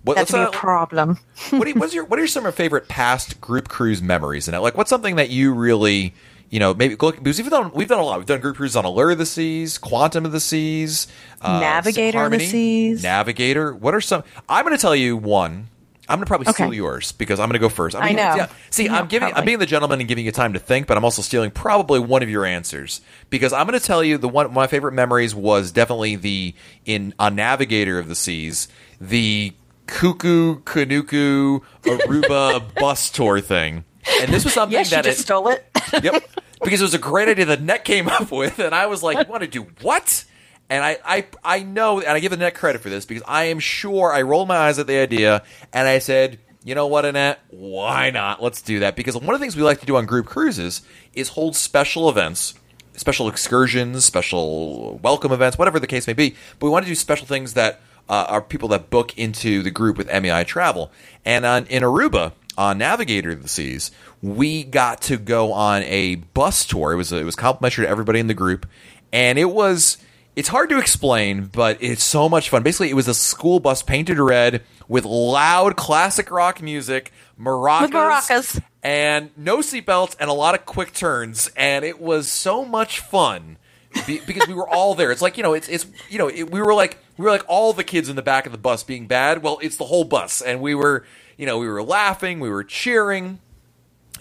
What, 0.03 0.17
That's 0.17 0.33
a 0.33 0.49
problem. 0.51 1.19
what, 1.51 1.67
you, 1.67 1.75
what's 1.75 1.93
your 1.93 2.05
what 2.05 2.19
are 2.19 2.27
some 2.27 2.41
of 2.41 2.45
your 2.45 2.51
favorite 2.51 2.87
past 2.87 3.41
group 3.41 3.69
cruise 3.69 4.01
memories? 4.01 4.47
And 4.47 4.59
like, 4.61 4.77
what's 4.77 4.89
something 4.89 5.15
that 5.15 5.29
you 5.31 5.53
really, 5.53 6.13
you 6.51 6.59
know, 6.59 6.75
maybe 6.75 6.95
look 6.99 7.17
because 7.17 7.39
we've 7.39 7.49
done 7.49 7.71
we've 7.73 7.87
done 7.87 7.99
a 7.99 8.03
lot. 8.03 8.19
We've 8.19 8.27
done 8.27 8.39
group 8.39 8.55
cruises 8.55 8.75
on 8.75 8.85
Allure 8.85 9.11
of 9.11 9.17
the 9.17 9.25
Seas, 9.25 9.79
Quantum 9.79 10.25
of 10.25 10.31
the 10.31 10.39
Seas, 10.39 11.07
uh, 11.41 11.59
Navigator 11.59 12.19
Harmony, 12.19 12.43
of 12.43 12.51
the 12.51 12.51
Seas, 12.51 13.03
Navigator. 13.03 13.73
What 13.73 13.95
are 13.95 14.01
some? 14.01 14.23
I'm 14.47 14.63
going 14.63 14.77
to 14.77 14.81
tell 14.81 14.95
you 14.95 15.17
one 15.17 15.69
I'm 16.07 16.17
gonna 16.17 16.25
probably 16.25 16.51
steal 16.53 16.73
yours 16.73 17.11
because 17.11 17.39
I'm 17.39 17.49
gonna 17.49 17.59
go 17.59 17.69
1st 17.69 17.95
I, 17.95 18.09
mean, 18.09 18.19
I 18.19 18.21
know. 18.21 18.35
Yeah. 18.35 18.47
See, 18.69 18.87
I'm 18.87 19.07
giving, 19.07 19.27
probably. 19.27 19.39
I'm 19.39 19.45
being 19.45 19.59
the 19.59 19.65
gentleman 19.65 19.99
and 19.99 20.07
giving 20.07 20.25
you 20.25 20.31
time 20.31 20.53
to 20.53 20.59
think, 20.59 20.87
but 20.87 20.97
I'm 20.97 21.03
also 21.03 21.21
stealing 21.21 21.51
probably 21.51 21.99
one 21.99 22.21
of 22.21 22.29
your 22.29 22.45
answers 22.45 23.01
because 23.29 23.53
I'm 23.53 23.65
gonna 23.65 23.79
tell 23.79 24.03
you 24.03 24.17
the 24.17 24.29
one. 24.29 24.53
My 24.53 24.67
favorite 24.67 24.93
memories 24.93 25.33
was 25.33 25.71
definitely 25.71 26.15
the 26.15 26.53
in 26.85 27.13
a 27.19 27.31
Navigator 27.31 27.97
of 27.97 28.07
the 28.07 28.15
Seas, 28.15 28.67
the 29.01 29.53
Kukoo 29.87 30.63
Kunuku 30.63 31.61
Aruba 31.83 32.73
bus 32.79 33.09
tour 33.09 33.39
thing, 33.41 33.83
and 34.21 34.31
this 34.31 34.43
was 34.43 34.53
something 34.53 34.77
yes, 34.77 34.91
that 34.91 35.05
just 35.05 35.21
it, 35.21 35.23
stole 35.23 35.47
it. 35.47 35.65
yep, 36.03 36.23
because 36.63 36.81
it 36.81 36.83
was 36.83 36.93
a 36.93 36.99
great 36.99 37.29
idea 37.29 37.45
that 37.45 37.61
Net 37.61 37.83
came 37.83 38.07
up 38.07 38.31
with, 38.31 38.59
and 38.59 38.75
I 38.75 38.85
was 38.85 39.01
like, 39.01 39.25
"You 39.25 39.31
want 39.31 39.41
to 39.41 39.49
do 39.49 39.67
what?" 39.81 40.25
And 40.69 40.83
I, 40.83 40.97
I, 41.05 41.25
I 41.43 41.59
know, 41.63 41.99
and 41.99 42.09
I 42.09 42.19
give 42.19 42.31
Annette 42.31 42.55
credit 42.55 42.81
for 42.81 42.89
this 42.89 43.05
because 43.05 43.23
I 43.27 43.45
am 43.45 43.59
sure 43.59 44.11
I 44.11 44.23
rolled 44.23 44.47
my 44.47 44.57
eyes 44.57 44.79
at 44.79 44.87
the 44.87 44.97
idea 44.97 45.43
and 45.71 45.87
I 45.87 45.99
said, 45.99 46.39
you 46.63 46.73
know 46.73 46.87
what, 46.87 47.05
Annette? 47.05 47.39
Why 47.49 48.09
not? 48.09 48.41
Let's 48.41 48.63
do 48.63 48.79
that. 48.79 48.95
Because 48.95 49.15
one 49.15 49.35
of 49.35 49.39
the 49.39 49.43
things 49.43 49.55
we 49.55 49.61
like 49.61 49.79
to 49.81 49.85
do 49.85 49.97
on 49.97 50.07
group 50.07 50.25
cruises 50.25 50.81
is 51.13 51.29
hold 51.29 51.55
special 51.55 52.09
events, 52.09 52.55
special 52.95 53.29
excursions, 53.29 54.03
special 54.03 54.97
welcome 55.03 55.31
events, 55.31 55.59
whatever 55.59 55.79
the 55.79 55.85
case 55.85 56.07
may 56.07 56.13
be. 56.13 56.35
But 56.57 56.65
we 56.65 56.71
want 56.71 56.85
to 56.85 56.89
do 56.89 56.95
special 56.95 57.27
things 57.27 57.53
that 57.53 57.79
uh, 58.09 58.25
are 58.27 58.41
people 58.41 58.69
that 58.69 58.89
book 58.89 59.15
into 59.15 59.61
the 59.61 59.69
group 59.69 59.97
with 59.97 60.07
MEI 60.07 60.43
Travel. 60.43 60.91
And 61.23 61.45
on, 61.45 61.67
in 61.67 61.83
Aruba, 61.83 62.31
on 62.57 62.79
Navigator 62.79 63.31
of 63.31 63.43
the 63.43 63.47
Seas, 63.47 63.91
we 64.21 64.63
got 64.63 65.01
to 65.03 65.17
go 65.17 65.53
on 65.53 65.83
a 65.83 66.15
bus 66.15 66.65
tour. 66.65 66.93
It 66.93 66.95
was 66.95 67.11
it 67.11 67.25
was 67.25 67.35
complimentary 67.35 67.85
to 67.85 67.89
everybody 67.89 68.19
in 68.19 68.27
the 68.27 68.33
group, 68.33 68.65
and 69.11 69.37
it 69.37 69.51
was 69.51 69.97
it's 70.35 70.49
hard 70.49 70.69
to 70.69 70.79
explain, 70.79 71.45
but 71.45 71.77
it's 71.81 72.03
so 72.03 72.27
much 72.27 72.49
fun. 72.49 72.61
Basically, 72.63 72.89
it 72.89 72.95
was 72.95 73.07
a 73.07 73.13
school 73.13 73.59
bus 73.59 73.81
painted 73.81 74.19
red 74.19 74.63
with 74.87 75.05
loud 75.05 75.77
classic 75.77 76.29
rock 76.29 76.61
music, 76.61 77.11
maracas, 77.39 77.89
maracas. 77.89 78.61
and 78.83 79.31
no 79.37 79.59
seatbelts 79.59 80.15
and 80.19 80.29
a 80.29 80.33
lot 80.33 80.53
of 80.53 80.65
quick 80.65 80.93
turns, 80.93 81.49
and 81.55 81.85
it 81.85 82.01
was 82.01 82.29
so 82.29 82.65
much 82.65 82.99
fun 82.99 83.57
because 84.05 84.47
we 84.47 84.53
were 84.53 84.67
all 84.67 84.93
there. 84.93 85.11
It's 85.11 85.21
like 85.21 85.37
you 85.37 85.43
know, 85.43 85.53
it's 85.53 85.69
it's 85.69 85.85
you 86.09 86.17
know, 86.17 86.27
it, 86.27 86.51
we 86.51 86.61
were 86.61 86.73
like 86.73 86.97
we 87.17 87.23
were 87.23 87.31
like 87.31 87.45
all 87.47 87.71
the 87.71 87.83
kids 87.83 88.09
in 88.09 88.17
the 88.17 88.21
back 88.21 88.45
of 88.45 88.51
the 88.51 88.57
bus 88.57 88.83
being 88.83 89.07
bad. 89.07 89.41
Well, 89.41 89.59
it's 89.61 89.77
the 89.77 89.85
whole 89.85 90.03
bus, 90.03 90.41
and 90.41 90.59
we 90.59 90.75
were 90.75 91.05
you 91.37 91.45
know 91.45 91.59
we 91.59 91.67
were 91.67 91.83
laughing, 91.83 92.39
we 92.39 92.49
were 92.49 92.63
cheering. 92.63 93.39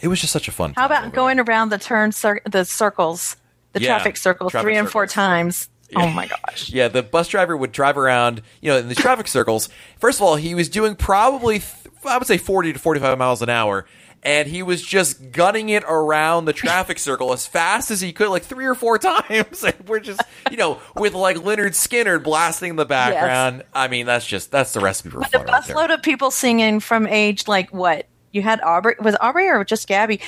It 0.01 0.09
was 0.09 0.21
just 0.21 0.33
such 0.33 0.49
a 0.49 0.53
fun. 0.53 0.75
How 0.75 0.87
about 0.87 1.13
going 1.13 1.41
around 1.41 1.71
the 1.71 1.79
turn, 1.79 2.13
cir- 2.13 2.43
the 2.51 2.65
circles, 2.65 3.37
the 3.73 3.81
yeah, 3.81 3.89
traffic 3.89 4.17
circle, 4.17 4.51
traffic 4.51 4.65
three 4.65 4.77
and 4.77 4.89
four 4.89 5.07
times? 5.07 5.69
Oh 5.97 6.11
my 6.11 6.27
gosh. 6.27 6.71
Yeah, 6.71 6.89
the 6.89 7.03
bus 7.03 7.29
driver 7.29 7.57
would 7.57 7.73
drive 7.73 7.97
around, 7.97 8.43
you 8.61 8.71
know, 8.71 8.79
in 8.79 8.89
the 8.89 8.95
traffic 8.95 9.29
circles. 9.29 9.69
First 9.99 10.19
of 10.19 10.27
all, 10.27 10.37
he 10.37 10.55
was 10.55 10.69
doing 10.69 10.97
probably, 10.97 11.63
I 12.05 12.19
would 12.19 12.27
say 12.27 12.39
40 12.39 12.75
to 12.75 12.79
45 12.79 13.19
miles 13.19 13.43
an 13.43 13.49
hour. 13.49 13.87
And 14.23 14.49
he 14.49 14.63
was 14.63 14.83
just 14.83 15.33
gunning 15.33 15.69
it 15.69 15.85
around 15.87 16.47
the 16.47 16.55
traffic 16.55 16.99
circle 16.99 17.35
as 17.35 17.47
fast 17.47 17.91
as 17.91 18.01
he 18.01 18.15
could, 18.15 18.31
like 18.31 18.43
three 18.43 18.65
or 18.65 18.75
four 18.75 18.97
times. 18.99 19.63
And 19.63 19.75
we're 19.87 20.01
just, 20.01 20.23
you 20.51 20.57
know, 20.57 20.81
with 20.97 21.13
like 21.13 21.37
Lynyrd 21.37 21.73
Skynyrd 21.73 22.25
blasting 22.25 22.71
in 22.71 22.77
the 22.77 22.87
background. 22.87 23.59
Yes. 23.59 23.67
I 23.75 23.89
mean, 23.89 24.07
that's 24.07 24.27
just, 24.27 24.51
that's 24.51 24.73
the 24.73 24.81
recipe 24.81 25.11
for 25.11 25.19
with 25.19 25.29
fun. 25.29 25.43
A 25.43 25.53
busload 25.53 25.75
right 25.75 25.91
of 25.91 26.03
people 26.03 26.31
singing 26.31 26.81
from 26.81 27.07
age 27.07 27.47
like 27.47 27.71
what? 27.71 28.07
You 28.33 28.43
had 28.43 28.61
Aubrey, 28.63 28.97
was 28.99 29.15
Aubrey 29.21 29.49
or 29.49 29.63
just 29.63 29.87
Gabby? 29.87 30.21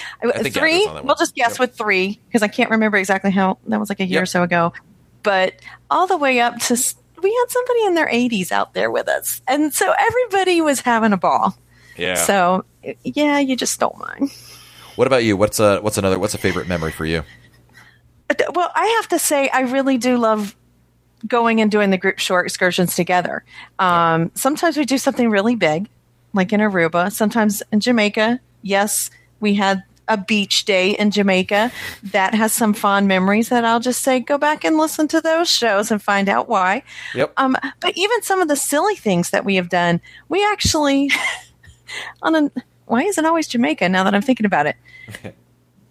three? 0.50 0.86
We'll 1.02 1.16
just 1.16 1.34
guess 1.34 1.54
yep. 1.54 1.58
with 1.58 1.74
three 1.76 2.20
because 2.28 2.42
I 2.42 2.48
can't 2.48 2.70
remember 2.70 2.98
exactly 2.98 3.32
how, 3.32 3.58
that 3.66 3.80
was 3.80 3.88
like 3.88 3.98
a 3.98 4.04
year 4.04 4.18
yep. 4.18 4.22
or 4.22 4.26
so 4.26 4.42
ago 4.44 4.72
but 5.26 5.54
all 5.90 6.06
the 6.06 6.16
way 6.16 6.38
up 6.38 6.56
to 6.60 6.74
we 7.20 7.34
had 7.34 7.46
somebody 7.48 7.84
in 7.86 7.94
their 7.94 8.06
80s 8.06 8.52
out 8.52 8.74
there 8.74 8.92
with 8.92 9.08
us. 9.08 9.42
And 9.48 9.74
so 9.74 9.92
everybody 9.98 10.60
was 10.60 10.80
having 10.80 11.12
a 11.12 11.16
ball. 11.16 11.58
Yeah. 11.96 12.14
So 12.14 12.64
yeah, 13.02 13.40
you 13.40 13.56
just 13.56 13.80
don't 13.80 13.98
mind. 13.98 14.30
What 14.94 15.08
about 15.08 15.24
you? 15.24 15.36
What's 15.36 15.58
a 15.58 15.80
what's 15.80 15.98
another 15.98 16.18
what's 16.18 16.34
a 16.34 16.38
favorite 16.38 16.68
memory 16.68 16.92
for 16.92 17.04
you? 17.04 17.24
Well, 18.54 18.70
I 18.74 18.86
have 19.00 19.08
to 19.08 19.18
say 19.18 19.48
I 19.48 19.62
really 19.62 19.98
do 19.98 20.16
love 20.16 20.54
going 21.26 21.60
and 21.60 21.70
doing 21.70 21.90
the 21.90 21.98
group 21.98 22.18
shore 22.18 22.44
excursions 22.44 22.94
together. 22.94 23.44
Um, 23.80 24.30
sometimes 24.34 24.76
we 24.76 24.84
do 24.84 24.98
something 24.98 25.28
really 25.28 25.56
big, 25.56 25.88
like 26.34 26.52
in 26.52 26.60
Aruba. 26.60 27.10
Sometimes 27.12 27.62
in 27.72 27.80
Jamaica. 27.80 28.38
Yes, 28.62 29.10
we 29.40 29.54
had 29.54 29.82
a 30.08 30.16
beach 30.16 30.64
day 30.64 30.90
in 30.90 31.10
Jamaica 31.10 31.72
that 32.04 32.34
has 32.34 32.52
some 32.52 32.72
fond 32.74 33.08
memories 33.08 33.48
that 33.48 33.64
I'll 33.64 33.80
just 33.80 34.02
say 34.02 34.20
go 34.20 34.38
back 34.38 34.64
and 34.64 34.78
listen 34.78 35.08
to 35.08 35.20
those 35.20 35.48
shows 35.48 35.90
and 35.90 36.02
find 36.02 36.28
out 36.28 36.48
why. 36.48 36.82
Yep. 37.14 37.32
Um, 37.36 37.56
but 37.80 37.96
even 37.96 38.22
some 38.22 38.40
of 38.40 38.48
the 38.48 38.56
silly 38.56 38.94
things 38.94 39.30
that 39.30 39.44
we 39.44 39.56
have 39.56 39.68
done, 39.68 40.00
we 40.28 40.44
actually 40.44 41.10
on 42.22 42.34
a 42.34 42.50
why 42.86 43.02
is 43.02 43.18
it 43.18 43.24
always 43.24 43.48
Jamaica 43.48 43.88
now 43.88 44.04
that 44.04 44.14
I'm 44.14 44.22
thinking 44.22 44.46
about 44.46 44.66
it? 44.66 44.76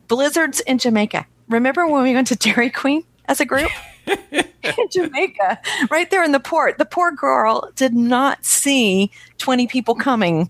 Blizzards 0.08 0.62
in 0.62 0.78
Jamaica. 0.78 1.26
Remember 1.50 1.86
when 1.88 2.04
we 2.04 2.14
went 2.14 2.28
to 2.28 2.36
Dairy 2.36 2.70
Queen 2.70 3.04
as 3.26 3.40
a 3.40 3.46
group? 3.46 3.70
in 4.08 4.90
Jamaica, 4.92 5.60
right 5.90 6.10
there 6.10 6.24
in 6.24 6.32
the 6.32 6.40
port. 6.40 6.78
The 6.78 6.86
poor 6.86 7.12
girl 7.12 7.70
did 7.76 7.94
not 7.94 8.46
see 8.46 9.12
20 9.40 9.68
people 9.68 9.96
coming 9.96 10.50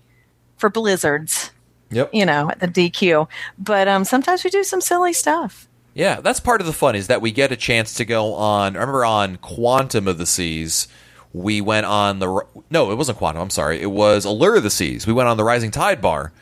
for 0.56 0.70
blizzards. 0.70 1.50
Yep. 1.90 2.10
You 2.12 2.26
know, 2.26 2.50
at 2.50 2.60
the 2.60 2.68
DQ. 2.68 3.28
But 3.58 3.88
um, 3.88 4.04
sometimes 4.04 4.44
we 4.44 4.50
do 4.50 4.64
some 4.64 4.80
silly 4.80 5.12
stuff. 5.12 5.68
Yeah, 5.94 6.20
that's 6.20 6.40
part 6.40 6.60
of 6.60 6.66
the 6.66 6.74
fun 6.74 6.94
is 6.94 7.06
that 7.06 7.22
we 7.22 7.32
get 7.32 7.52
a 7.52 7.56
chance 7.56 7.94
to 7.94 8.04
go 8.04 8.34
on. 8.34 8.76
I 8.76 8.80
remember 8.80 9.04
on 9.06 9.36
Quantum 9.36 10.06
of 10.06 10.18
the 10.18 10.26
Seas, 10.26 10.88
we 11.32 11.62
went 11.62 11.86
on 11.86 12.18
the 12.18 12.42
no, 12.70 12.90
it 12.90 12.96
wasn't 12.96 13.16
Quantum. 13.16 13.40
I'm 13.40 13.50
sorry, 13.50 13.80
it 13.80 13.90
was 13.90 14.26
Allure 14.26 14.56
of 14.56 14.62
the 14.62 14.68
Seas. 14.68 15.06
We 15.06 15.14
went 15.14 15.30
on 15.30 15.38
the 15.38 15.44
Rising 15.44 15.70
Tide 15.70 16.02
bar, 16.02 16.32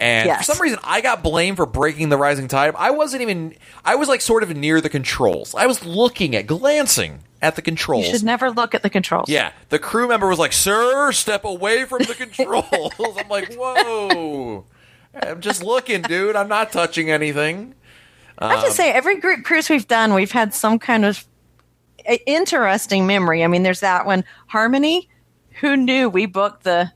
and 0.00 0.26
yes. 0.26 0.38
for 0.38 0.52
some 0.54 0.62
reason 0.62 0.80
I 0.82 1.00
got 1.00 1.22
blamed 1.22 1.58
for 1.58 1.66
breaking 1.66 2.08
the 2.08 2.18
Rising 2.18 2.48
Tide. 2.48 2.74
I 2.76 2.90
wasn't 2.90 3.22
even. 3.22 3.54
I 3.84 3.94
was 3.94 4.08
like 4.08 4.20
sort 4.20 4.42
of 4.42 4.56
near 4.56 4.80
the 4.80 4.90
controls. 4.90 5.54
I 5.54 5.66
was 5.66 5.84
looking 5.84 6.34
at, 6.34 6.48
glancing 6.48 7.20
at 7.40 7.54
the 7.54 7.62
controls. 7.62 8.06
You 8.06 8.14
should 8.14 8.24
never 8.24 8.50
look 8.50 8.74
at 8.74 8.82
the 8.82 8.90
controls. 8.90 9.28
Yeah, 9.28 9.52
the 9.68 9.78
crew 9.78 10.08
member 10.08 10.26
was 10.26 10.40
like, 10.40 10.52
"Sir, 10.52 11.12
step 11.12 11.44
away 11.44 11.84
from 11.84 12.00
the 12.00 12.14
controls." 12.14 12.66
I'm 13.16 13.28
like, 13.28 13.54
"Whoa." 13.54 14.64
I'm 15.22 15.40
just 15.40 15.62
looking, 15.62 16.02
dude. 16.02 16.36
I'm 16.36 16.48
not 16.48 16.72
touching 16.72 17.10
anything. 17.10 17.74
I 18.38 18.56
have 18.56 18.64
to 18.64 18.72
say, 18.72 18.90
every 18.92 19.20
group 19.20 19.44
cruise 19.44 19.70
we've 19.70 19.86
done, 19.86 20.12
we've 20.14 20.32
had 20.32 20.52
some 20.54 20.78
kind 20.78 21.04
of 21.04 21.24
uh, 22.08 22.16
interesting 22.26 23.06
memory. 23.06 23.44
I 23.44 23.46
mean, 23.46 23.62
there's 23.62 23.80
that 23.80 24.06
one, 24.06 24.24
Harmony. 24.48 25.08
Who 25.60 25.76
knew 25.76 26.08
we 26.08 26.26
booked 26.26 26.64
the 26.64 26.92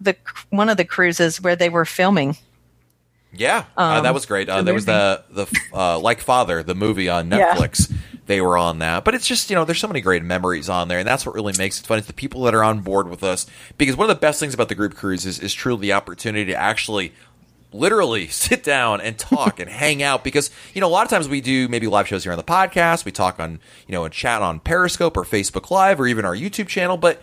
the 0.00 0.16
one 0.50 0.68
of 0.68 0.76
the 0.76 0.84
cruises 0.84 1.40
where 1.40 1.56
they 1.56 1.68
were 1.68 1.84
filming? 1.84 2.36
Yeah, 3.32 3.64
uh, 3.76 4.00
that 4.02 4.14
was 4.14 4.24
great. 4.24 4.48
Uh, 4.48 4.58
the 4.58 4.62
there 4.62 4.74
was 4.74 4.86
the 4.86 5.24
the 5.30 5.46
uh, 5.74 5.98
like 5.98 6.20
Father, 6.20 6.62
the 6.62 6.74
movie 6.74 7.08
on 7.08 7.30
Yeah. 7.30 7.54
Netflix. 7.54 7.92
They 8.26 8.40
were 8.42 8.58
on 8.58 8.78
that, 8.80 9.04
but 9.04 9.14
it's 9.14 9.26
just 9.26 9.48
you 9.50 9.56
know 9.56 9.64
there's 9.64 9.80
so 9.80 9.88
many 9.88 10.00
great 10.00 10.22
memories 10.22 10.68
on 10.68 10.88
there, 10.88 10.98
and 10.98 11.08
that's 11.08 11.26
what 11.26 11.34
really 11.34 11.54
makes 11.58 11.80
it 11.80 11.86
fun. 11.86 11.98
It's 11.98 12.06
the 12.06 12.12
people 12.12 12.42
that 12.42 12.54
are 12.54 12.62
on 12.62 12.80
board 12.80 13.08
with 13.08 13.24
us 13.24 13.46
because 13.78 13.96
one 13.96 14.08
of 14.08 14.14
the 14.16 14.20
best 14.20 14.38
things 14.38 14.54
about 14.54 14.68
the 14.68 14.74
group 14.74 14.94
cruises 14.94 15.38
is 15.40 15.52
truly 15.54 15.80
the 15.80 15.92
opportunity 15.94 16.44
to 16.52 16.54
actually 16.54 17.12
literally 17.72 18.26
sit 18.28 18.62
down 18.62 19.00
and 19.00 19.18
talk 19.18 19.60
and 19.60 19.70
hang 19.84 20.02
out 20.02 20.24
because 20.24 20.50
you 20.74 20.80
know 20.80 20.86
a 20.86 20.90
lot 20.90 21.04
of 21.04 21.10
times 21.10 21.28
we 21.28 21.40
do 21.40 21.68
maybe 21.68 21.86
live 21.86 22.08
shows 22.08 22.22
here 22.22 22.32
on 22.32 22.38
the 22.38 22.44
podcast. 22.44 23.04
We 23.04 23.12
talk 23.12 23.38
on 23.40 23.60
you 23.86 23.92
know 23.92 24.04
and 24.04 24.12
chat 24.12 24.42
on 24.42 24.60
periscope 24.60 25.16
or 25.16 25.24
facebook 25.24 25.70
live 25.70 26.00
or 26.00 26.06
even 26.06 26.24
our 26.24 26.34
youtube 26.34 26.68
channel. 26.68 26.96
But 26.96 27.20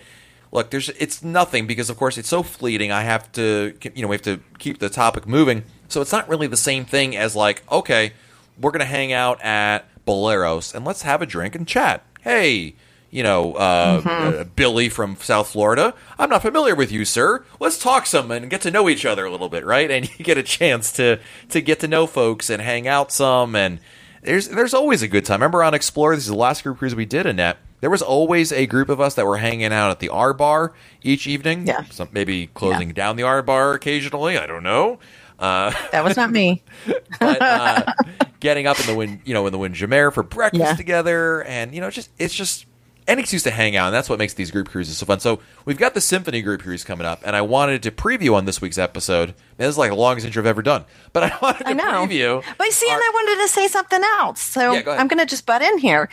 look 0.51 0.69
there's 0.69 0.89
it's 0.89 1.23
nothing 1.23 1.67
because 1.67 1.89
of 1.89 1.97
course 1.97 2.17
it's 2.17 2.29
so 2.29 2.43
fleeting. 2.43 2.91
I 2.91 3.03
have 3.03 3.31
to 3.33 3.73
you 3.93 4.01
know 4.01 4.07
we 4.07 4.15
have 4.15 4.23
to 4.23 4.39
keep 4.59 4.79
the 4.79 4.89
topic 4.89 5.27
moving. 5.27 5.63
So 5.87 6.01
it's 6.01 6.11
not 6.11 6.27
really 6.27 6.47
the 6.47 6.57
same 6.57 6.85
thing 6.85 7.15
as 7.15 7.35
like 7.35 7.63
okay 7.71 8.13
we're 8.59 8.71
gonna 8.71 8.85
hang 8.85 9.11
out 9.11 9.41
at 9.41 9.85
boleros 10.05 10.73
and 10.73 10.85
let's 10.85 11.01
have 11.01 11.21
a 11.21 11.25
drink 11.25 11.55
and 11.55 11.67
chat. 11.67 12.03
Hey 12.21 12.75
you 13.15 13.24
know, 13.24 13.53
uh, 13.53 14.01
uh, 14.05 14.43
Billy 14.43 14.89
from 14.89 15.15
South 15.15 15.48
Florida. 15.48 15.93
I'm 16.19 16.29
not 16.29 16.41
familiar 16.41 16.75
with 16.75 16.91
you, 16.91 17.05
sir. 17.05 17.45
Let's 17.62 17.79
talk 17.79 18.05
some 18.05 18.29
and 18.29 18.50
get 18.50 18.62
to 18.62 18.72
know 18.72 18.89
each 18.89 19.05
other 19.05 19.25
a 19.25 19.31
little 19.31 19.48
bit, 19.48 19.63
right? 19.65 19.89
And 19.89 20.10
you 20.19 20.25
get 20.25 20.38
a 20.38 20.43
chance 20.43 20.91
to 20.93 21.19
to 21.50 21.62
get 21.62 21.79
to 21.79 21.88
know 21.88 22.07
folks 22.07 22.50
and 22.50 22.62
hang 22.62 22.88
out 22.89 23.12
some. 23.13 23.55
And 23.55 23.79
there's 24.22 24.50
there's 24.50 24.74
always 24.74 25.01
a 25.01 25.07
good 25.07 25.24
time. 25.24 25.39
Remember 25.39 25.63
on 25.63 25.74
Explore, 25.74 26.15
this 26.15 26.25
is 26.25 26.29
the 26.31 26.36
last 26.36 26.63
group 26.63 26.77
cruise 26.79 26.93
we 26.93 27.05
did, 27.05 27.25
Annette. 27.25 27.57
There 27.79 27.89
was 27.89 28.01
always 28.01 28.51
a 28.51 28.65
group 28.65 28.89
of 28.89 29.00
us 29.00 29.13
that 29.15 29.25
were 29.25 29.38
hanging 29.38 29.72
out 29.72 29.91
at 29.91 30.00
the 30.00 30.10
R 30.10 30.34
bar 30.34 30.74
each 31.01 31.25
evening. 31.25 31.67
Yeah. 31.67 31.84
Some, 31.91 32.10
maybe 32.12 32.48
closing 32.48 32.89
down 32.91 33.15
the 33.15 33.24
R 33.24 33.41
bar 33.41 33.74
occasionally. 33.74 34.38
I 34.38 34.45
don't 34.45 34.63
know. 34.63 35.00
Uh, 35.39 35.72
That 35.91 36.03
was 36.03 36.17
not 36.17 36.31
me. 36.31 36.63
but 37.19 37.41
uh, 37.41 37.93
getting 38.39 38.67
up 38.67 38.79
in 38.79 38.88
the 38.88 38.95
wind, 38.95 39.22
you 39.25 39.34
know, 39.34 39.45
in 39.45 39.51
the 39.51 39.57
wind 39.57 39.74
Windjammer 39.75 40.12
for 40.12 40.24
breakfast 40.24 40.63
Yeah. 40.63 40.75
together, 40.75 41.43
and 41.43 41.74
you 41.74 41.81
know, 41.81 41.89
just 41.89 42.10
it's 42.17 42.34
just 42.34 42.65
an 43.07 43.19
excuse 43.19 43.43
to 43.43 43.51
hang 43.51 43.75
out, 43.75 43.88
and 43.88 43.93
that's 43.95 44.09
what 44.09 44.17
makes 44.19 44.33
these 44.33 44.50
group 44.51 44.69
cruises 44.69 44.97
so 44.97 45.05
fun. 45.05 45.19
So 45.19 45.39
we've 45.65 45.77
got 45.77 45.93
the 45.93 46.01
Symphony 46.01 46.41
group 46.41 46.62
cruise 46.62 46.83
coming 46.83 47.05
up, 47.05 47.21
and 47.24 47.35
I 47.35 47.41
wanted 47.41 47.83
to 47.83 47.91
preview 47.91 48.33
on 48.35 48.45
this 48.45 48.62
week's 48.62 48.77
episode. 48.77 49.29
Man, 49.29 49.35
this 49.67 49.69
is 49.69 49.77
like 49.77 49.91
the 49.91 49.95
longest 49.95 50.25
intro 50.25 50.41
I've 50.41 50.47
ever 50.47 50.62
done, 50.62 50.85
but 51.13 51.24
I 51.24 51.38
wanted 51.41 51.65
to 51.65 51.69
I 51.69 51.74
know. 51.74 52.07
preview. 52.07 52.43
But 52.57 52.71
see, 52.71 52.89
and 52.89 53.00
I 53.00 53.12
wanted 53.13 53.41
to 53.43 53.47
say 53.50 53.67
something 53.67 54.01
else. 54.03 54.41
So 54.41 54.74
Yeah, 54.74 54.81
go. 54.81 54.91
I'm 54.93 55.07
going 55.07 55.19
to 55.19 55.25
just 55.25 55.45
butt 55.45 55.62
in 55.62 55.77
here. 55.77 56.09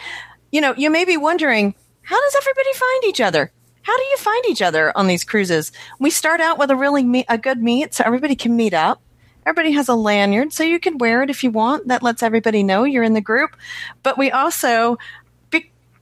You 0.50 0.60
know, 0.60 0.74
you 0.76 0.90
may 0.90 1.04
be 1.04 1.16
wondering, 1.16 1.74
how 2.02 2.20
does 2.20 2.34
everybody 2.36 2.72
find 2.74 3.04
each 3.04 3.20
other? 3.20 3.50
How 3.82 3.96
do 3.96 4.02
you 4.04 4.16
find 4.18 4.44
each 4.48 4.62
other 4.62 4.96
on 4.96 5.06
these 5.06 5.24
cruises? 5.24 5.72
We 5.98 6.10
start 6.10 6.40
out 6.40 6.58
with 6.58 6.70
a 6.70 6.76
really 6.76 7.04
me- 7.04 7.24
a 7.28 7.38
good 7.38 7.62
meet, 7.62 7.94
so 7.94 8.04
everybody 8.06 8.36
can 8.36 8.54
meet 8.54 8.74
up. 8.74 9.00
Everybody 9.44 9.72
has 9.72 9.88
a 9.88 9.94
lanyard, 9.96 10.52
so 10.52 10.62
you 10.62 10.78
can 10.78 10.98
wear 10.98 11.20
it 11.22 11.30
if 11.30 11.42
you 11.42 11.50
want. 11.50 11.88
That 11.88 12.00
lets 12.02 12.22
everybody 12.22 12.62
know 12.62 12.84
you're 12.84 13.02
in 13.02 13.14
the 13.14 13.20
group. 13.20 13.56
But 14.04 14.16
we 14.16 14.30
also, 14.30 14.98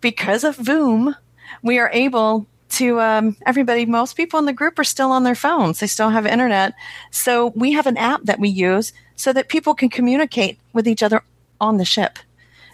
because 0.01 0.45
of 0.45 0.57
Voom, 0.57 1.15
we 1.63 1.79
are 1.79 1.91
able 1.93 2.47
to 2.71 3.01
um, 3.01 3.37
everybody. 3.47 3.87
Most 3.87 4.17
people 4.17 4.39
in 4.39 4.47
the 4.47 4.53
group 4.53 4.79
are 4.79 4.85
still 4.85 5.11
on 5.13 5.25
their 5.25 5.35
phones. 5.35 5.81
They 5.81 5.87
still 5.87 6.11
have 6.11 6.27
internet, 6.27 6.75
so 7.11 7.49
we 7.49 7.73
have 7.73 7.87
an 7.87 7.97
app 7.97 8.23
that 8.25 8.39
we 8.39 8.49
use 8.49 8.93
so 9.17 9.33
that 9.33 9.49
people 9.49 9.75
can 9.75 9.89
communicate 9.89 10.59
with 10.73 10.89
each 10.89 11.03
other 11.03 11.23
on 11.61 11.77
the 11.77 11.85
ship. 11.85 12.19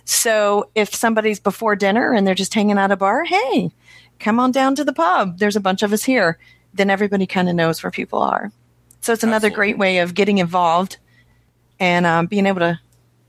So 0.04 0.70
if 0.76 0.94
somebody's 0.94 1.40
before 1.40 1.74
dinner 1.74 2.12
and 2.12 2.26
they're 2.26 2.34
just 2.34 2.54
hanging 2.54 2.78
out 2.78 2.92
a 2.92 2.96
bar, 2.96 3.24
hey, 3.24 3.72
come 4.20 4.38
on 4.38 4.52
down 4.52 4.76
to 4.76 4.84
the 4.84 4.92
pub. 4.92 5.38
There's 5.38 5.56
a 5.56 5.60
bunch 5.60 5.82
of 5.82 5.92
us 5.92 6.04
here. 6.04 6.38
Then 6.72 6.90
everybody 6.90 7.26
kind 7.26 7.48
of 7.48 7.56
knows 7.56 7.82
where 7.82 7.90
people 7.90 8.20
are. 8.20 8.52
So 9.00 9.12
it's 9.12 9.24
another 9.24 9.48
Absolutely. 9.48 9.56
great 9.56 9.78
way 9.78 9.98
of 9.98 10.14
getting 10.14 10.38
involved 10.38 10.98
and 11.80 12.06
um, 12.06 12.26
being 12.26 12.46
able 12.46 12.60
to 12.60 12.80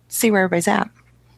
see 0.08 0.30
where 0.30 0.44
everybody's 0.44 0.68
at. 0.68 0.90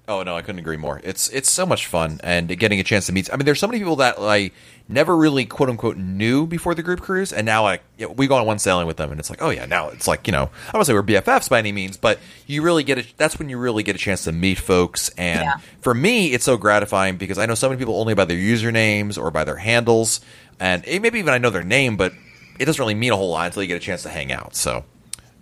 Oh 0.10 0.24
no, 0.24 0.36
I 0.36 0.42
couldn't 0.42 0.58
agree 0.58 0.76
more. 0.76 1.00
It's 1.04 1.30
it's 1.30 1.52
so 1.52 1.68
much 1.68 1.86
fun 1.86 2.20
and 2.24 2.48
getting 2.58 2.80
a 2.80 2.84
chance 2.84 3.06
to 3.06 3.12
meet. 3.14 3.32
I 3.32 3.38
mean, 3.38 3.46
there's 3.46 3.60
so 3.60 3.68
many 3.68 3.78
people 3.78 3.98
that 3.98 4.16
I 4.18 4.50
never 4.88 5.16
really 5.16 5.46
quote 5.46 5.70
unquote 5.70 5.98
knew 5.98 6.48
before 6.48 6.74
the 6.74 6.82
group 6.82 7.00
cruise, 7.00 7.32
and 7.32 7.46
now 7.46 7.62
like 7.62 7.84
you 8.00 8.08
know, 8.08 8.14
we 8.14 8.26
go 8.26 8.36
on 8.36 8.48
one 8.48 8.58
sailing 8.58 8.88
with 8.88 8.98
them, 8.98 9.12
and 9.12 9.20
it's 9.20 9.30
like, 9.30 9.40
oh 9.40 9.52
yeah, 9.52 9.66
now 9.68 9.90
it's 9.90 10.08
like 10.08 10.26
you 10.26 10.32
know, 10.32 10.50
I 10.68 10.72
don't 10.72 10.84
say 10.84 10.94
we're 10.94 11.04
BFFs 11.04 11.48
by 11.48 11.60
any 11.60 11.72
means, 11.72 11.96
but 11.96 12.18
you 12.48 12.64
really 12.64 12.84
get 12.84 12.98
a, 12.98 13.06
that's 13.18 13.38
when 13.38 13.50
you 13.50 13.60
really 13.60 13.84
get 13.84 13.96
a 13.96 14.00
chance 14.00 14.24
to 14.24 14.32
meet 14.32 14.58
folks. 14.58 15.10
And 15.10 15.42
Yeah. 15.42 15.54
for 15.82 15.94
me, 15.94 16.34
it's 16.34 16.44
so 16.44 16.58
gratifying 16.58 17.18
because 17.18 17.38
I 17.38 17.46
know 17.46 17.54
so 17.54 17.70
many 17.70 17.78
people 17.78 17.96
only 18.00 18.16
by 18.16 18.26
their 18.26 18.36
usernames 18.36 19.16
or 19.16 19.30
by 19.30 19.44
their 19.44 19.58
handles, 19.58 20.22
and 20.60 20.84
maybe 20.88 21.20
even 21.20 21.36
I 21.36 21.38
know 21.38 21.52
their 21.52 21.64
name, 21.64 21.98
but 21.98 22.14
it 22.60 22.66
doesn't 22.66 22.82
really 22.82 22.96
mean 22.96 23.12
a 23.12 23.16
whole 23.16 23.30
lot 23.30 23.46
until 23.46 23.62
you 23.62 23.68
get 23.68 23.78
a 23.78 23.80
chance 23.80 24.02
to 24.04 24.10
hang 24.10 24.32
out. 24.32 24.56
So 24.56 24.86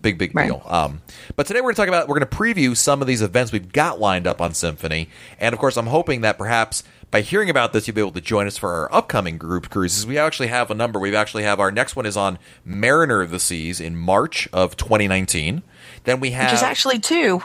big 0.02 0.18
big 0.18 0.36
Right. 0.36 0.48
deal. 0.48 0.62
Um, 0.66 1.02
but 1.36 1.48
today 1.48 1.60
we're 1.60 1.74
going 1.74 1.76
to 1.76 1.82
talk 1.82 1.88
about 1.88 2.08
we're 2.08 2.20
going 2.20 2.30
to 2.30 2.36
preview 2.38 2.76
some 2.76 3.02
of 3.02 3.08
these 3.08 3.22
events 3.22 3.52
we've 3.52 3.72
got 3.72 4.00
lined 4.00 4.28
up 4.28 4.42
on 4.42 4.54
Symphony, 4.54 5.10
and 5.40 5.54
of 5.54 5.60
course 5.60 5.78
I'm 5.78 5.88
hoping 5.88 6.22
that 6.22 6.38
perhaps 6.38 6.84
by 7.10 7.22
hearing 7.22 7.50
about 7.50 7.72
this 7.74 7.88
you'll 7.88 7.96
be 7.96 8.02
able 8.02 8.12
to 8.12 8.22
join 8.22 8.48
us 8.48 8.58
for 8.58 8.74
our 8.74 8.94
upcoming 8.94 9.38
group 9.38 9.70
cruises. 9.70 10.06
We 10.06 10.18
actually 10.18 10.48
have 10.48 10.70
a 10.72 10.76
number. 10.76 11.00
We 11.00 11.16
actually 11.16 11.44
have 11.44 11.60
our 11.60 11.72
next 11.72 11.96
one 11.96 12.06
is 12.06 12.18
on 12.18 12.38
Mariner 12.66 13.22
of 13.22 13.32
the 13.32 13.40
Seas 13.40 13.80
in 13.80 13.96
March 13.96 14.48
of 14.54 14.76
2019. 14.78 15.64
Then 16.04 16.20
we 16.20 16.32
have 16.32 16.52
Which 16.52 16.56
is 16.60 16.64
actually 16.64 17.00
two. 17.00 17.42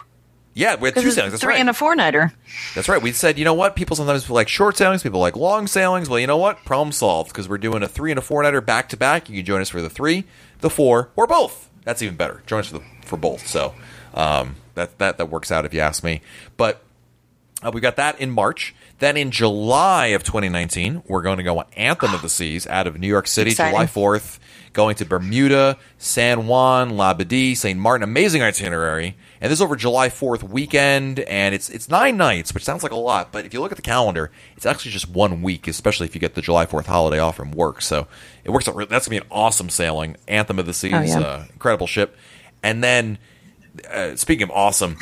yeah 0.55 0.75
we 0.75 0.89
have 0.89 0.95
two 0.95 1.11
sailings. 1.13 1.33
That's 1.33 1.43
three 1.43 1.55
right. 1.55 1.61
and 1.61 1.71
a 1.71 1.75
four 1.75 1.95
nighter. 1.97 2.33
That's 2.75 2.89
right. 2.89 3.01
We 3.01 3.13
said, 3.13 3.39
you 3.39 3.45
know 3.45 3.55
what? 3.55 3.75
People 3.77 3.97
sometimes 3.97 4.29
like 4.29 4.49
short 4.49 4.77
sailings. 4.77 5.03
People 5.03 5.21
like 5.21 5.37
long 5.37 5.67
sailings. 5.67 6.09
Well, 6.11 6.19
you 6.21 6.27
know 6.27 6.37
what? 6.37 6.65
Problem 6.65 6.93
solved 6.93 7.31
because 7.31 7.49
we're 7.49 7.59
doing 7.59 7.83
a 7.83 7.89
three 7.89 8.11
and 8.11 8.19
a 8.19 8.23
four 8.23 8.43
nighter 8.43 8.61
back 8.61 8.89
to 8.91 8.97
back. 8.97 9.29
You 9.31 9.37
can 9.37 9.45
join 9.47 9.61
us 9.61 9.69
for 9.69 9.81
the 9.81 9.91
three, 9.91 10.25
the 10.61 10.71
four, 10.71 11.11
or 11.17 11.27
both. 11.27 11.71
That's 11.85 12.03
even 12.03 12.17
better. 12.17 12.43
Join 12.47 12.61
us 12.61 12.69
for, 12.69 12.79
the, 12.79 12.85
for 13.05 13.17
both. 13.17 13.47
So 13.47 13.75
um, 14.15 14.57
that 14.75 14.99
that 14.99 15.19
that 15.19 15.27
works 15.27 15.51
out 15.51 15.65
if 15.65 15.75
you 15.75 15.81
ask 15.81 16.05
me. 16.05 16.23
But 16.57 16.83
uh, 17.63 17.71
we 17.73 17.81
got 17.81 17.97
that 17.97 18.21
in 18.21 18.31
March. 18.31 18.75
Then 18.99 19.17
in 19.17 19.31
July 19.31 20.07
of 20.09 20.23
2019, 20.23 21.03
we're 21.07 21.23
going 21.23 21.39
to 21.39 21.43
go 21.43 21.59
on 21.59 21.67
Anthem 21.77 22.15
of 22.15 22.23
the 22.23 22.29
Seas 22.29 22.67
out 22.67 22.87
of 22.87 22.99
New 22.99 23.09
York 23.09 23.27
City, 23.27 23.51
Exciting. 23.51 23.73
July 23.73 23.87
4th, 23.87 24.39
going 24.73 24.95
to 24.97 25.05
Bermuda, 25.05 25.77
San 25.99 26.47
Juan, 26.47 26.93
Labadee, 26.93 27.57
St. 27.57 27.79
Martin. 27.79 28.05
Amazing 28.05 28.43
itinerary. 28.43 29.17
And 29.43 29.51
this 29.51 29.59
is 29.59 29.63
over 29.63 29.75
July 29.75 30.09
4th 30.09 30.45
weekend, 30.45 31.19
and 31.19 31.53
it's 31.53 31.69
it's 31.69 31.89
nine 31.91 32.17
nights, 32.17 32.55
which 32.55 32.63
sounds 32.65 32.85
like 32.85 32.93
a 32.93 32.97
lot, 32.97 33.33
but 33.33 33.45
if 33.45 33.53
you 33.53 33.61
look 33.61 33.73
at 33.73 33.77
the 33.77 33.83
calendar, 33.83 34.31
it's 34.57 34.65
actually 34.65 34.93
just 34.93 35.11
one 35.11 35.43
week, 35.43 35.67
especially 35.67 36.07
if 36.07 36.15
you 36.15 36.21
get 36.21 36.35
the 36.37 36.41
July 36.43 36.65
4th 36.65 36.87
holiday 36.87 37.19
off 37.19 37.37
from 37.37 37.51
work. 37.51 37.83
So 37.83 38.07
it 38.45 38.51
works 38.51 38.69
out. 38.69 38.77
re- 38.77 38.87
That's 38.87 39.09
going 39.09 39.19
to 39.19 39.25
be 39.25 39.27
an 39.27 39.33
awesome 39.37 39.69
sailing. 39.69 40.17
Anthem 40.29 40.61
of 40.61 40.67
the 40.67 40.73
Seas, 40.73 40.93
Oh, 40.95 41.01
yeah. 41.01 41.19
uh, 41.21 41.45
incredible 41.53 41.89
ship. 41.89 42.17
And 42.63 42.85
then, 42.85 43.19
uh, 43.91 44.15
speaking 44.15 44.45
of 44.45 44.53
awesome, 44.53 44.97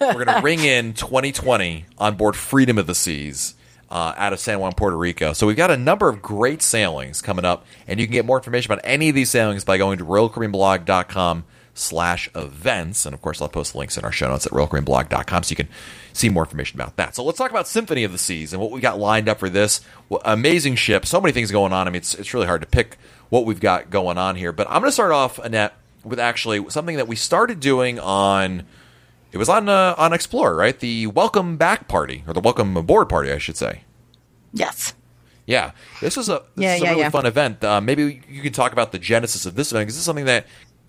we're 0.00 0.24
going 0.24 0.26
to 0.36 0.40
ring 0.40 0.60
in 0.60 0.92
2020 0.94 1.86
on 1.98 2.14
board 2.16 2.36
Freedom 2.36 2.78
of 2.78 2.86
the 2.86 2.94
Seas 2.94 3.54
uh, 3.90 4.14
out 4.16 4.32
of 4.32 4.38
San 4.38 4.60
Juan, 4.60 4.72
Puerto 4.72 4.96
Rico. 4.96 5.32
So 5.32 5.48
we've 5.48 5.56
got 5.56 5.72
a 5.72 5.76
number 5.76 6.08
of 6.08 6.22
great 6.22 6.62
sailings 6.62 7.20
coming 7.20 7.44
up, 7.44 7.66
and 7.88 7.98
you 7.98 8.06
can 8.06 8.12
get 8.12 8.24
more 8.24 8.36
information 8.38 8.70
about 8.72 8.84
any 8.84 9.08
of 9.08 9.16
these 9.16 9.30
sailings 9.30 9.64
by 9.64 9.78
going 9.78 9.98
to 9.98 10.04
royalcaribbeanblog.com 10.04 11.44
slash 11.80 12.28
events. 12.34 13.06
And 13.06 13.14
of 13.14 13.22
course, 13.22 13.40
I'll 13.40 13.48
post 13.48 13.74
links 13.74 13.96
in 13.96 14.04
our 14.04 14.12
show 14.12 14.28
notes 14.28 14.46
at 14.46 14.52
royalcaribbeanblog.com 14.52 15.42
so 15.42 15.50
you 15.50 15.56
can 15.56 15.68
see 16.12 16.28
more 16.28 16.44
information 16.44 16.80
about 16.80 16.96
that. 16.96 17.14
So 17.14 17.24
let's 17.24 17.38
talk 17.38 17.50
about 17.50 17.66
Symphony 17.66 18.04
of 18.04 18.12
the 18.12 18.18
Seas 18.18 18.52
and 18.52 18.60
what 18.60 18.70
we 18.70 18.80
got 18.80 18.98
lined 18.98 19.28
up 19.28 19.38
for 19.38 19.48
this. 19.48 19.80
Well, 20.08 20.22
amazing 20.24 20.76
ship. 20.76 21.06
So 21.06 21.20
many 21.20 21.32
things 21.32 21.50
going 21.50 21.72
on. 21.72 21.86
I 21.86 21.90
mean, 21.90 21.96
it's, 21.96 22.14
it's 22.14 22.34
really 22.34 22.46
hard 22.46 22.60
to 22.60 22.66
pick 22.66 22.98
what 23.28 23.44
we've 23.44 23.60
got 23.60 23.90
going 23.90 24.18
on 24.18 24.36
here. 24.36 24.52
But 24.52 24.66
I'm 24.68 24.80
going 24.80 24.88
to 24.88 24.92
start 24.92 25.12
off, 25.12 25.38
Annette, 25.38 25.74
with 26.04 26.20
actually 26.20 26.68
something 26.70 26.96
that 26.96 27.08
we 27.08 27.16
started 27.16 27.60
doing 27.60 27.98
on 27.98 28.64
it 29.32 29.38
was 29.38 29.48
on 29.48 29.68
uh, 29.68 29.94
on 29.96 30.12
Explorer, 30.12 30.56
right? 30.56 30.78
The 30.78 31.06
welcome 31.06 31.56
back 31.56 31.86
party 31.88 32.24
or 32.26 32.34
the 32.34 32.40
welcome 32.40 32.76
aboard 32.76 33.08
party, 33.08 33.30
I 33.30 33.38
should 33.38 33.56
say. 33.56 33.82
Yes. 34.52 34.94
Yeah, 35.46 35.72
this 36.00 36.16
was 36.16 36.28
a 36.28 36.42
this 36.54 36.64
Yeah, 36.64 36.74
a 36.74 36.78
yeah, 36.78 36.88
really 36.90 37.00
yeah. 37.02 37.10
fun 37.10 37.26
event. 37.26 37.62
Uh, 37.64 37.80
maybe 37.80 38.22
you 38.28 38.42
can 38.42 38.52
talk 38.52 38.72
about 38.72 38.92
the 38.92 38.98
genesis 38.98 39.46
of 39.46 39.54
this 39.54 39.70
event 39.72 39.82
because 39.82 39.94
this 39.94 40.00
is 40.00 40.04
something 40.04 40.26
that 40.26 40.46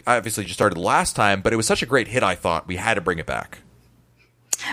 obviously 0.08 0.44
just 0.44 0.56
started 0.56 0.78
last 0.78 1.16
time, 1.16 1.42
but 1.42 1.54
it 1.54 1.56
was 1.56 1.66
such 1.68 1.82
a 1.82 1.86
great 1.86 2.08
hit. 2.08 2.24
I 2.24 2.36
thought 2.36 2.68
we 2.68 2.76
had 2.78 2.96
to 2.96 3.02
bring 3.02 3.20
it 3.20 3.26
back. 3.26 3.60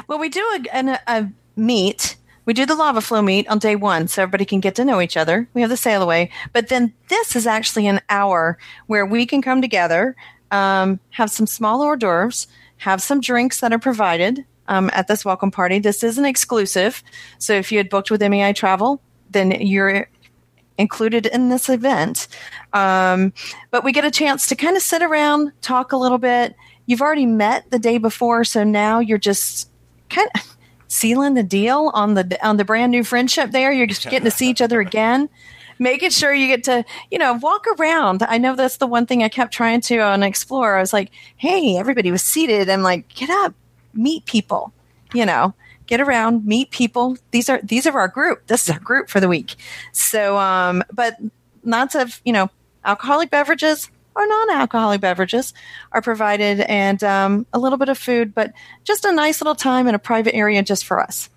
Well, 0.06 0.18
we 0.18 0.28
do 0.28 0.40
a, 0.72 0.98
a 1.06 1.28
meet. 1.56 2.16
We 2.44 2.54
do 2.54 2.66
the 2.66 2.74
lava 2.74 3.00
flow 3.00 3.22
meet 3.22 3.48
on 3.48 3.58
day 3.58 3.76
one, 3.76 4.08
so 4.08 4.22
everybody 4.22 4.44
can 4.44 4.60
get 4.60 4.74
to 4.76 4.84
know 4.84 5.00
each 5.00 5.16
other. 5.16 5.48
We 5.54 5.60
have 5.60 5.70
the 5.70 5.76
sail 5.76 6.02
away, 6.02 6.30
but 6.52 6.68
then 6.68 6.94
this 7.08 7.36
is 7.36 7.46
actually 7.46 7.86
an 7.86 8.00
hour 8.08 8.58
where 8.86 9.04
we 9.06 9.26
can 9.26 9.42
come 9.42 9.60
together, 9.60 10.16
um, 10.50 11.00
have 11.10 11.30
some 11.30 11.46
small 11.46 11.82
hors 11.82 11.96
d'oeuvres, 11.96 12.46
have 12.78 13.02
some 13.02 13.20
drinks 13.20 13.60
that 13.60 13.72
are 13.72 13.78
provided. 13.78 14.44
um, 14.68 14.90
at 14.92 15.08
this 15.08 15.24
welcome 15.24 15.50
party. 15.50 15.78
This 15.78 16.04
is 16.04 16.18
an 16.18 16.24
exclusive. 16.24 17.02
So 17.38 17.54
if 17.54 17.72
you 17.72 17.78
had 17.78 17.88
booked 17.90 18.10
with 18.10 18.22
MEI 18.22 18.52
Travel, 18.52 19.00
then 19.30 19.50
you're 19.50 20.08
included 20.76 21.26
in 21.26 21.48
this 21.48 21.68
event. 21.68 22.28
Um, 22.72 23.32
but 23.70 23.84
we 23.84 23.92
get 23.92 24.04
a 24.04 24.10
chance 24.10 24.46
to 24.48 24.56
kind 24.56 24.76
of 24.76 24.82
sit 24.82 25.02
around, 25.02 25.52
talk 25.60 25.92
a 25.92 25.96
little 25.96 26.18
bit. 26.18 26.54
You've 26.86 27.02
already 27.02 27.26
met 27.26 27.70
the 27.70 27.78
day 27.78 27.98
before, 27.98 28.44
so 28.44 28.64
now 28.64 28.98
you're 28.98 29.18
just 29.18 29.68
kind 30.10 30.28
of 30.34 30.56
sealing 30.88 31.34
the 31.34 31.42
deal 31.42 31.90
on 31.94 32.14
the 32.14 32.38
on 32.46 32.56
the 32.56 32.64
brand 32.64 32.92
new 32.92 33.04
friendship. 33.04 33.50
There, 33.50 33.72
you're 33.72 33.86
just 33.86 34.04
getting 34.04 34.24
to 34.24 34.30
see 34.30 34.50
each 34.50 34.62
other 34.62 34.80
again. 34.80 35.28
Making 35.80 36.10
sure 36.10 36.34
you 36.34 36.48
get 36.48 36.64
to, 36.64 36.84
you 37.08 37.18
know, 37.18 37.34
walk 37.34 37.64
around. 37.78 38.24
I 38.24 38.36
know 38.36 38.56
that's 38.56 38.78
the 38.78 38.86
one 38.88 39.06
thing 39.06 39.22
I 39.22 39.28
kept 39.28 39.52
trying 39.52 39.80
to 39.82 39.98
on 39.98 40.24
Explore. 40.24 40.76
I 40.76 40.80
was 40.80 40.92
like, 40.92 41.12
hey, 41.36 41.76
everybody 41.76 42.10
was 42.10 42.22
seated. 42.22 42.68
I'm 42.68 42.82
like, 42.82 43.06
get 43.14 43.30
up, 43.30 43.54
meet 43.94 44.24
people, 44.24 44.72
you 45.14 45.24
know 45.24 45.54
get 45.88 46.00
around, 46.00 46.44
meet 46.44 46.70
people. 46.70 47.16
These 47.32 47.48
are 47.48 47.60
these 47.64 47.86
are 47.86 47.98
our 47.98 48.08
group. 48.08 48.46
This 48.46 48.68
is 48.68 48.70
our 48.70 48.78
group 48.78 49.08
for 49.08 49.18
the 49.18 49.26
week. 49.26 49.56
So, 49.92 50.38
um, 50.38 50.84
but 50.92 51.16
lots 51.64 51.96
of 51.96 52.20
you 52.24 52.32
know 52.32 52.48
alcoholic 52.84 53.30
beverages 53.30 53.90
or 54.14 54.26
non-alcoholic 54.26 55.00
beverages 55.00 55.54
are 55.92 56.02
provided, 56.02 56.60
and 56.60 57.02
um, 57.04 57.46
a 57.52 57.58
little 57.58 57.78
bit 57.78 57.88
of 57.88 57.96
food, 57.96 58.34
but 58.34 58.52
just 58.82 59.04
a 59.04 59.12
nice 59.12 59.40
little 59.40 59.54
time 59.54 59.86
in 59.86 59.94
a 59.94 59.98
private 59.98 60.34
area 60.34 60.62
just 60.62 60.84
for 60.84 61.00
us. 61.00 61.30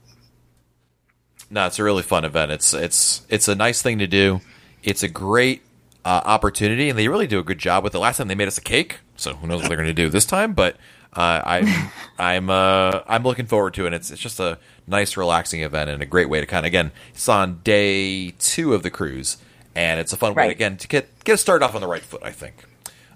No, 1.51 1.67
it's 1.67 1.77
a 1.79 1.83
really 1.83 2.01
fun 2.01 2.25
event. 2.25 2.51
It's 2.51 2.73
it's 2.73 3.25
it's 3.29 3.47
a 3.47 3.55
nice 3.55 3.81
thing 3.81 3.99
to 3.99 4.07
do. 4.07 4.41
It's 4.83 5.03
a 5.03 5.07
great 5.07 5.61
uh, 6.05 6.21
opportunity, 6.25 6.89
and 6.89 6.97
they 6.97 7.07
really 7.07 7.27
do 7.27 7.39
a 7.39 7.43
good 7.43 7.59
job 7.59 7.83
with 7.83 7.93
it. 7.93 7.99
Last 7.99 8.17
time 8.17 8.29
they 8.29 8.35
made 8.35 8.47
us 8.47 8.57
a 8.57 8.61
cake, 8.61 8.99
so 9.15 9.35
who 9.35 9.47
knows 9.47 9.61
what 9.61 9.67
they're 9.67 9.77
going 9.77 9.87
to 9.87 9.93
do 9.93 10.09
this 10.09 10.25
time? 10.25 10.53
But 10.53 10.77
uh, 11.13 11.41
I'm 11.43 11.91
I'm 12.17 12.49
uh, 12.49 13.01
I'm 13.05 13.23
looking 13.23 13.45
forward 13.45 13.73
to 13.75 13.85
it. 13.85 13.93
It's 13.93 14.09
it's 14.11 14.21
just 14.21 14.39
a 14.39 14.57
nice, 14.87 15.17
relaxing 15.17 15.61
event 15.61 15.89
and 15.89 16.01
a 16.01 16.05
great 16.05 16.29
way 16.29 16.39
to 16.39 16.45
kind 16.45 16.65
of 16.65 16.67
again. 16.67 16.91
It's 17.13 17.27
on 17.27 17.59
day 17.63 18.31
two 18.31 18.73
of 18.73 18.81
the 18.81 18.89
cruise, 18.89 19.37
and 19.75 19.99
it's 19.99 20.13
a 20.13 20.17
fun 20.17 20.33
Right. 20.33 20.47
way 20.47 20.51
again 20.51 20.77
to 20.77 20.87
get 20.87 21.23
get 21.23 21.33
us 21.33 21.41
started 21.41 21.63
off 21.65 21.75
on 21.75 21.81
the 21.81 21.87
right 21.87 22.01
foot. 22.03 22.21
I 22.23 22.31
think. 22.31 22.55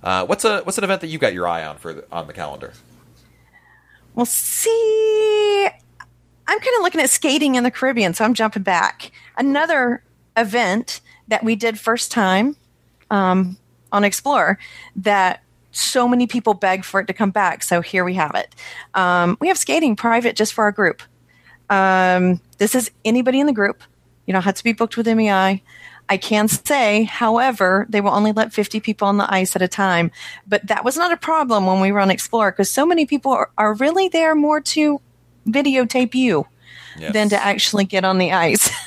Uh, 0.03 0.25
what's 0.25 0.45
a 0.45 0.62
what's 0.62 0.77
an 0.77 0.83
event 0.83 1.01
that 1.01 1.07
you 1.07 1.17
got 1.17 1.33
your 1.33 1.47
eye 1.47 1.65
on 1.65 1.77
for 1.77 1.93
the, 1.93 2.05
on 2.12 2.27
the 2.27 2.33
calendar? 2.33 2.74
Well, 4.13 4.25
see, 4.25 5.65
I'm 6.47 6.59
kind 6.59 6.75
of 6.77 6.81
looking 6.83 7.01
at 7.01 7.09
skating 7.09 7.55
in 7.55 7.63
the 7.63 7.71
Caribbean, 7.71 8.13
so 8.13 8.24
I'm 8.24 8.33
jumping 8.33 8.63
back. 8.63 9.12
Another 9.38 10.03
event 10.38 11.01
that 11.27 11.43
we 11.43 11.55
did 11.55 11.79
first 11.79 12.12
time 12.12 12.55
um, 13.12 13.57
on 13.91 14.03
Explore 14.03 14.57
that 14.97 15.41
so 15.71 16.07
many 16.07 16.27
people 16.27 16.53
begged 16.53 16.85
for 16.85 17.01
it 17.01 17.07
to 17.07 17.13
come 17.13 17.31
back. 17.31 17.62
So 17.63 17.81
here 17.81 18.05
we 18.05 18.13
have 18.13 18.33
it. 18.35 18.55
Um, 18.93 19.38
we 19.41 19.50
have 19.50 19.57
skating 19.57 19.95
private 19.97 20.35
just 20.38 20.53
for 20.53 20.63
our 20.63 20.71
group. 20.71 21.01
Um, 21.69 22.39
this 22.57 22.75
is 22.75 22.91
anybody 23.03 23.39
in 23.41 23.47
the 23.47 23.53
group. 23.53 23.83
You 24.25 24.33
don't 24.33 24.43
have 24.43 24.55
to 24.55 24.63
be 24.63 24.71
booked 24.71 24.95
with 24.97 25.07
MEI. 25.07 25.62
I 26.07 26.17
can 26.17 26.47
say, 26.47 27.03
however, 27.03 27.85
they 27.89 28.00
will 28.00 28.12
only 28.12 28.31
let 28.31 28.53
50 28.53 28.79
people 28.79 29.07
on 29.07 29.17
the 29.17 29.31
ice 29.33 29.55
at 29.55 29.62
a 29.62 29.67
time. 29.67 30.12
But 30.47 30.67
that 30.67 30.85
was 30.85 30.97
not 30.97 31.12
a 31.12 31.17
problem 31.17 31.65
when 31.65 31.79
we 31.81 31.91
were 31.91 32.00
on 32.00 32.12
Explore 32.12 32.51
because 32.51 32.69
so 32.69 32.85
many 32.85 33.05
people 33.05 33.31
are, 33.31 33.50
are 33.57 33.74
really 33.74 34.07
there 34.07 34.35
more 34.35 34.62
to 34.62 35.01
videotape 35.47 36.13
you 36.13 36.47
Yes. 36.97 37.13
than 37.13 37.29
to 37.29 37.43
actually 37.43 37.83
get 37.83 38.05
on 38.05 38.19
the 38.19 38.31
ice. 38.31 38.69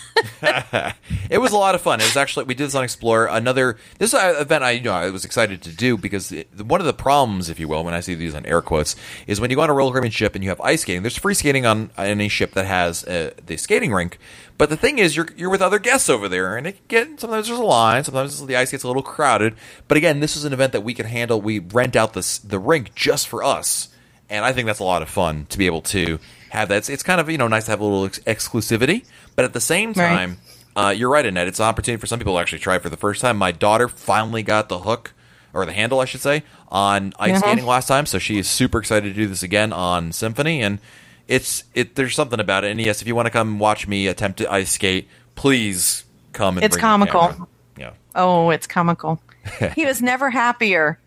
it 1.30 1.38
was 1.38 1.52
a 1.52 1.56
lot 1.56 1.74
of 1.74 1.80
fun. 1.80 2.00
It 2.00 2.04
was 2.04 2.16
actually 2.16 2.46
we 2.46 2.54
did 2.54 2.66
this 2.66 2.74
on 2.74 2.84
Explorer. 2.84 3.26
Another 3.26 3.76
this 3.98 4.14
event 4.14 4.64
I 4.64 4.72
you 4.72 4.82
know 4.82 4.92
I 4.92 5.10
was 5.10 5.24
excited 5.24 5.62
to 5.62 5.70
do 5.70 5.96
because 5.96 6.32
it, 6.32 6.48
one 6.60 6.80
of 6.80 6.86
the 6.86 6.92
problems, 6.92 7.48
if 7.48 7.60
you 7.60 7.68
will, 7.68 7.84
when 7.84 7.94
I 7.94 8.00
see 8.00 8.14
these 8.14 8.34
on 8.34 8.46
air 8.46 8.60
quotes, 8.62 8.96
is 9.26 9.40
when 9.40 9.50
you 9.50 9.56
go 9.56 9.62
on 9.62 9.70
a 9.70 9.74
Royal 9.74 9.90
Caribbean 9.90 10.12
ship 10.12 10.34
and 10.34 10.42
you 10.42 10.50
have 10.50 10.60
ice 10.60 10.82
skating. 10.82 11.02
There's 11.02 11.18
free 11.18 11.34
skating 11.34 11.66
on 11.66 11.90
any 11.96 12.28
ship 12.28 12.52
that 12.52 12.66
has 12.66 13.04
uh, 13.04 13.32
the 13.44 13.56
skating 13.56 13.92
rink, 13.92 14.18
but 14.58 14.70
the 14.70 14.76
thing 14.76 14.98
is 14.98 15.16
you're 15.16 15.28
you're 15.36 15.50
with 15.50 15.62
other 15.62 15.78
guests 15.78 16.10
over 16.10 16.28
there, 16.28 16.56
and 16.56 16.66
it 16.66 16.86
get 16.88 17.20
sometimes 17.20 17.46
there's 17.46 17.58
a 17.60 17.62
line, 17.62 18.04
sometimes 18.04 18.44
the 18.44 18.56
ice 18.56 18.72
gets 18.72 18.82
a 18.84 18.88
little 18.88 19.02
crowded. 19.02 19.54
But 19.86 19.96
again, 19.96 20.20
this 20.20 20.36
is 20.36 20.44
an 20.44 20.52
event 20.52 20.72
that 20.72 20.82
we 20.82 20.94
can 20.94 21.06
handle. 21.06 21.40
We 21.40 21.60
rent 21.60 21.94
out 21.94 22.12
this 22.12 22.38
the 22.38 22.58
rink 22.58 22.94
just 22.94 23.28
for 23.28 23.44
us, 23.44 23.88
and 24.28 24.44
I 24.44 24.52
think 24.52 24.66
that's 24.66 24.80
a 24.80 24.84
lot 24.84 25.02
of 25.02 25.08
fun 25.08 25.46
to 25.50 25.58
be 25.58 25.66
able 25.66 25.82
to 25.82 26.18
have 26.50 26.68
that. 26.68 26.78
It's, 26.78 26.88
it's 26.88 27.02
kind 27.02 27.20
of 27.20 27.30
you 27.30 27.38
know 27.38 27.48
nice 27.48 27.66
to 27.66 27.70
have 27.70 27.80
a 27.80 27.84
little 27.84 28.06
ex- 28.06 28.18
exclusivity, 28.20 29.04
but 29.38 29.44
at 29.44 29.52
the 29.52 29.60
same 29.60 29.90
Right. 29.90 29.94
time. 30.08 30.38
Uh, 30.74 30.88
you're 30.90 31.08
right, 31.08 31.24
Annette. 31.24 31.46
It's 31.46 31.60
an 31.60 31.66
opportunity 31.66 32.00
for 32.00 32.08
some 32.08 32.18
people 32.18 32.34
to 32.34 32.40
actually 32.40 32.58
try 32.58 32.80
for 32.80 32.88
the 32.88 32.96
first 32.96 33.20
time. 33.20 33.36
My 33.36 33.52
daughter 33.52 33.86
finally 33.86 34.42
got 34.42 34.68
the 34.68 34.80
hook, 34.80 35.12
or 35.54 35.64
the 35.64 35.72
handle, 35.72 36.00
I 36.00 36.06
should 36.06 36.20
say, 36.22 36.42
on 36.70 37.12
ice 37.20 37.30
Uh-huh. 37.36 37.40
skating 37.42 37.64
last 37.64 37.86
time, 37.86 38.04
so 38.04 38.18
she 38.18 38.36
is 38.38 38.48
super 38.48 38.80
excited 38.80 39.14
to 39.14 39.14
do 39.14 39.28
this 39.28 39.44
again 39.44 39.72
on 39.72 40.10
Symphony. 40.10 40.60
And 40.60 40.80
it's 41.28 41.62
it. 41.72 41.94
There's 41.94 42.16
something 42.16 42.40
about 42.40 42.64
it. 42.64 42.72
And 42.72 42.80
yes, 42.80 43.00
if 43.00 43.06
you 43.06 43.14
want 43.14 43.26
to 43.26 43.30
come 43.30 43.60
watch 43.60 43.86
me 43.86 44.08
attempt 44.08 44.38
to 44.38 44.52
ice 44.52 44.72
skate, 44.72 45.08
please 45.36 46.02
come 46.32 46.56
and. 46.58 46.64
It's 46.64 46.76
comical. 46.76 47.48
Yeah. 47.76 47.90
oh, 48.16 48.50
it's 48.50 48.66
comical. 48.66 49.20
he 49.76 49.86
was 49.86 50.02
never 50.02 50.30
happier 50.30 50.98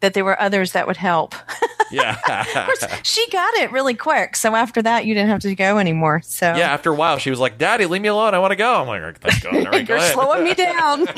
that 0.00 0.12
there 0.12 0.24
were 0.24 0.38
others 0.38 0.72
that 0.72 0.86
would 0.86 0.98
help. 0.98 1.34
Yeah. 1.90 2.16
Course, 2.66 2.84
she 3.02 3.28
got 3.30 3.54
it 3.54 3.70
really 3.72 3.94
quick. 3.94 4.36
So 4.36 4.54
after 4.54 4.82
that, 4.82 5.06
you 5.06 5.14
didn't 5.14 5.28
have 5.30 5.40
to 5.42 5.54
go 5.54 5.78
anymore. 5.78 6.20
So 6.24 6.46
yeah. 6.46 6.72
After 6.72 6.90
a 6.90 6.94
while, 6.94 7.18
she 7.18 7.30
was 7.30 7.38
like, 7.38 7.58
"Daddy, 7.58 7.86
leave 7.86 8.02
me 8.02 8.08
alone. 8.08 8.34
I 8.34 8.38
want 8.38 8.52
to 8.52 8.56
go." 8.56 8.74
I'm 8.82 8.86
like, 8.86 9.18
"Thank 9.20 9.42
God." 9.42 9.54
All 9.54 9.72
right, 9.72 9.86
go 9.86 9.94
you're 9.94 9.96
ahead. 10.02 10.12
slowing 10.14 10.44
me 10.44 10.54
down. 10.54 11.06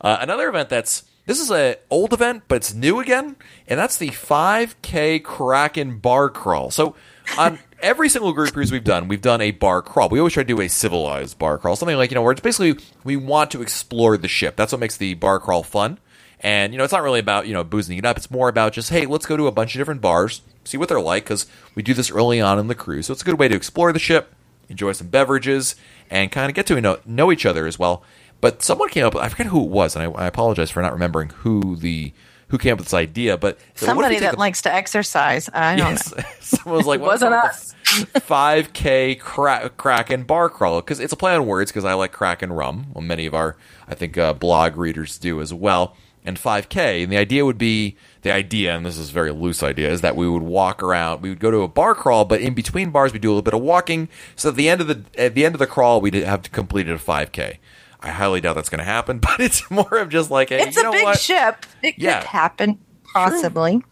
Uh, 0.00 0.18
another 0.20 0.48
event 0.48 0.68
that's 0.68 1.04
this 1.26 1.40
is 1.40 1.50
a 1.50 1.76
old 1.90 2.12
event, 2.12 2.44
but 2.48 2.56
it's 2.56 2.72
new 2.74 3.00
again, 3.00 3.36
and 3.66 3.78
that's 3.78 3.96
the 3.96 4.08
5K 4.08 5.22
Kraken 5.22 5.98
Bar 5.98 6.28
Crawl. 6.30 6.70
So 6.70 6.94
on 7.38 7.58
every 7.80 8.08
single 8.08 8.32
group 8.32 8.52
cruise 8.52 8.70
we've 8.72 8.84
done, 8.84 9.08
we've 9.08 9.20
done 9.22 9.40
a 9.40 9.50
bar 9.50 9.82
crawl. 9.82 10.08
We 10.08 10.18
always 10.18 10.34
try 10.34 10.42
to 10.42 10.46
do 10.46 10.60
a 10.60 10.68
civilized 10.68 11.38
bar 11.38 11.58
crawl, 11.58 11.76
something 11.76 11.96
like 11.96 12.10
you 12.10 12.14
know 12.14 12.22
where 12.22 12.32
it's 12.32 12.40
basically 12.40 12.82
we 13.04 13.16
want 13.16 13.50
to 13.52 13.62
explore 13.62 14.16
the 14.16 14.28
ship. 14.28 14.56
That's 14.56 14.72
what 14.72 14.80
makes 14.80 14.96
the 14.96 15.14
bar 15.14 15.38
crawl 15.40 15.62
fun. 15.62 15.98
And 16.42 16.72
you 16.72 16.78
know, 16.78 16.84
it's 16.84 16.92
not 16.92 17.02
really 17.02 17.20
about 17.20 17.46
you 17.46 17.52
know 17.54 17.62
boozing 17.64 17.98
it 17.98 18.04
up. 18.04 18.16
It's 18.16 18.30
more 18.30 18.48
about 18.48 18.72
just 18.72 18.90
hey, 18.90 19.06
let's 19.06 19.26
go 19.26 19.36
to 19.36 19.46
a 19.46 19.52
bunch 19.52 19.74
of 19.74 19.78
different 19.80 20.00
bars, 20.00 20.40
see 20.64 20.76
what 20.78 20.88
they're 20.88 21.00
like, 21.00 21.24
because 21.24 21.46
we 21.74 21.82
do 21.82 21.92
this 21.94 22.10
early 22.10 22.40
on 22.40 22.58
in 22.58 22.66
the 22.68 22.74
cruise. 22.74 23.06
So 23.06 23.12
it's 23.12 23.22
a 23.22 23.24
good 23.26 23.38
way 23.38 23.48
to 23.48 23.54
explore 23.54 23.92
the 23.92 23.98
ship, 23.98 24.34
enjoy 24.68 24.92
some 24.92 25.08
beverages, 25.08 25.76
and 26.08 26.32
kind 26.32 26.48
of 26.48 26.54
get 26.54 26.66
to 26.68 26.80
know, 26.80 26.98
know 27.04 27.30
each 27.30 27.44
other 27.44 27.66
as 27.66 27.78
well. 27.78 28.02
But 28.40 28.62
someone 28.62 28.88
came 28.88 29.04
up. 29.04 29.14
I 29.16 29.28
forget 29.28 29.48
who 29.48 29.62
it 29.64 29.68
was, 29.70 29.94
and 29.94 30.04
I, 30.04 30.10
I 30.22 30.26
apologize 30.26 30.70
for 30.70 30.80
not 30.80 30.92
remembering 30.94 31.28
who 31.28 31.76
the 31.76 32.12
who 32.48 32.58
came 32.58 32.72
up 32.72 32.78
with 32.78 32.86
this 32.88 32.94
idea. 32.94 33.36
But 33.36 33.58
so 33.74 33.86
what 33.94 34.06
if 34.06 34.06
Somebody 34.06 34.18
that 34.20 34.34
a- 34.34 34.38
likes 34.38 34.62
to 34.62 34.72
exercise. 34.74 35.50
I 35.52 35.76
don't 35.76 35.88
Yes. 35.90 36.16
know. 36.16 36.24
Someone 36.40 36.78
was 36.78 36.86
like, 36.86 37.00
wasn't 37.00 37.34
us. 37.34 37.74
Five 38.20 38.72
K 38.72 39.14
cra- 39.14 39.70
Kraken 39.76 40.22
bar 40.24 40.48
crawl 40.48 40.80
because 40.80 41.00
it's 41.00 41.12
a 41.12 41.16
play 41.16 41.34
on 41.34 41.46
words 41.46 41.70
because 41.70 41.84
I 41.84 41.92
like 41.94 42.12
Kraken 42.12 42.52
rum. 42.52 42.86
Well, 42.94 43.02
many 43.02 43.26
of 43.26 43.34
our 43.34 43.56
I 43.86 43.94
think 43.94 44.16
uh, 44.16 44.32
blog 44.32 44.76
readers 44.76 45.18
do 45.18 45.40
as 45.40 45.52
well. 45.52 45.96
And 46.22 46.36
5K, 46.36 47.02
and 47.02 47.10
the 47.10 47.16
idea 47.16 47.46
would 47.46 47.56
be 47.56 47.96
the 48.22 48.30
idea, 48.30 48.76
and 48.76 48.84
this 48.84 48.98
is 48.98 49.08
a 49.08 49.12
very 49.12 49.30
loose 49.32 49.62
idea, 49.62 49.88
is 49.90 50.02
that 50.02 50.16
we 50.16 50.28
would 50.28 50.42
walk 50.42 50.82
around. 50.82 51.22
We 51.22 51.30
would 51.30 51.40
go 51.40 51.50
to 51.50 51.62
a 51.62 51.68
bar 51.68 51.94
crawl, 51.94 52.26
but 52.26 52.42
in 52.42 52.52
between 52.52 52.90
bars, 52.90 53.14
we 53.14 53.18
do 53.18 53.28
a 53.28 53.32
little 53.32 53.42
bit 53.42 53.54
of 53.54 53.62
walking. 53.62 54.10
So 54.36 54.50
at 54.50 54.54
the 54.56 54.68
end 54.68 54.82
of 54.82 54.86
the 54.86 55.02
at 55.16 55.34
the 55.34 55.46
end 55.46 55.54
of 55.54 55.58
the 55.58 55.66
crawl, 55.66 56.02
we'd 56.02 56.12
have 56.12 56.52
completed 56.52 56.92
a 56.94 56.98
5K. 56.98 57.56
I 58.00 58.10
highly 58.10 58.42
doubt 58.42 58.54
that's 58.54 58.68
going 58.68 58.80
to 58.80 58.84
happen, 58.84 59.18
but 59.20 59.40
it's 59.40 59.70
more 59.70 59.96
of 59.96 60.10
just 60.10 60.30
like, 60.30 60.50
hey, 60.50 60.60
It's 60.60 60.76
you 60.76 60.82
a 60.82 60.84
know 60.84 60.92
big 60.92 61.04
what? 61.04 61.18
ship. 61.18 61.64
It 61.82 61.94
Yeah. 61.98 62.20
could 62.20 62.28
happen, 62.28 62.78
possibly. 63.14 63.82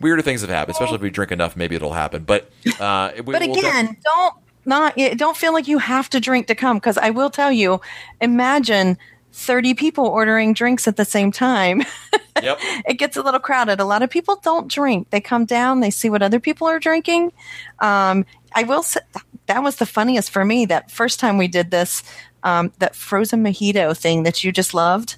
Weirder 0.00 0.22
things 0.22 0.40
have 0.40 0.50
happened, 0.50 0.74
especially 0.74 0.96
if 0.96 1.02
we 1.02 1.10
drink 1.10 1.30
enough. 1.32 1.56
Maybe 1.56 1.76
it'll 1.76 1.92
happen. 1.92 2.24
But 2.24 2.50
uh, 2.78 3.12
we, 3.16 3.22
But 3.32 3.42
we'll 3.42 3.58
again, 3.58 3.96
don't 4.04 4.34
not 4.64 4.96
don't 5.16 5.36
feel 5.36 5.52
like 5.52 5.68
you 5.68 5.78
have 5.78 6.08
to 6.10 6.20
drink 6.20 6.46
to 6.48 6.54
come 6.54 6.76
because 6.78 6.96
I 6.98 7.10
will 7.10 7.30
tell 7.30 7.52
you. 7.52 7.80
Imagine 8.20 8.96
thirty 9.32 9.74
people 9.74 10.06
ordering 10.06 10.52
drinks 10.54 10.86
at 10.88 10.96
the 10.96 11.04
same 11.04 11.30
time. 11.32 11.82
yep. 12.42 12.58
it 12.86 12.94
gets 12.98 13.16
a 13.16 13.22
little 13.22 13.40
crowded. 13.40 13.80
A 13.80 13.84
lot 13.84 14.02
of 14.02 14.10
people 14.10 14.36
don't 14.42 14.68
drink. 14.68 15.10
They 15.10 15.20
come 15.20 15.44
down, 15.44 15.80
they 15.80 15.90
see 15.90 16.10
what 16.10 16.22
other 16.22 16.40
people 16.40 16.66
are 16.66 16.78
drinking. 16.78 17.32
Um, 17.78 18.24
I 18.54 18.64
will 18.64 18.82
say 18.82 19.00
that 19.46 19.62
was 19.62 19.76
the 19.76 19.86
funniest 19.86 20.30
for 20.30 20.44
me. 20.44 20.66
That 20.66 20.90
first 20.90 21.20
time 21.20 21.38
we 21.38 21.48
did 21.48 21.70
this, 21.70 22.02
um, 22.42 22.72
that 22.78 22.94
frozen 22.96 23.42
mojito 23.44 23.96
thing 23.96 24.24
that 24.24 24.42
you 24.44 24.52
just 24.52 24.74
loved. 24.74 25.16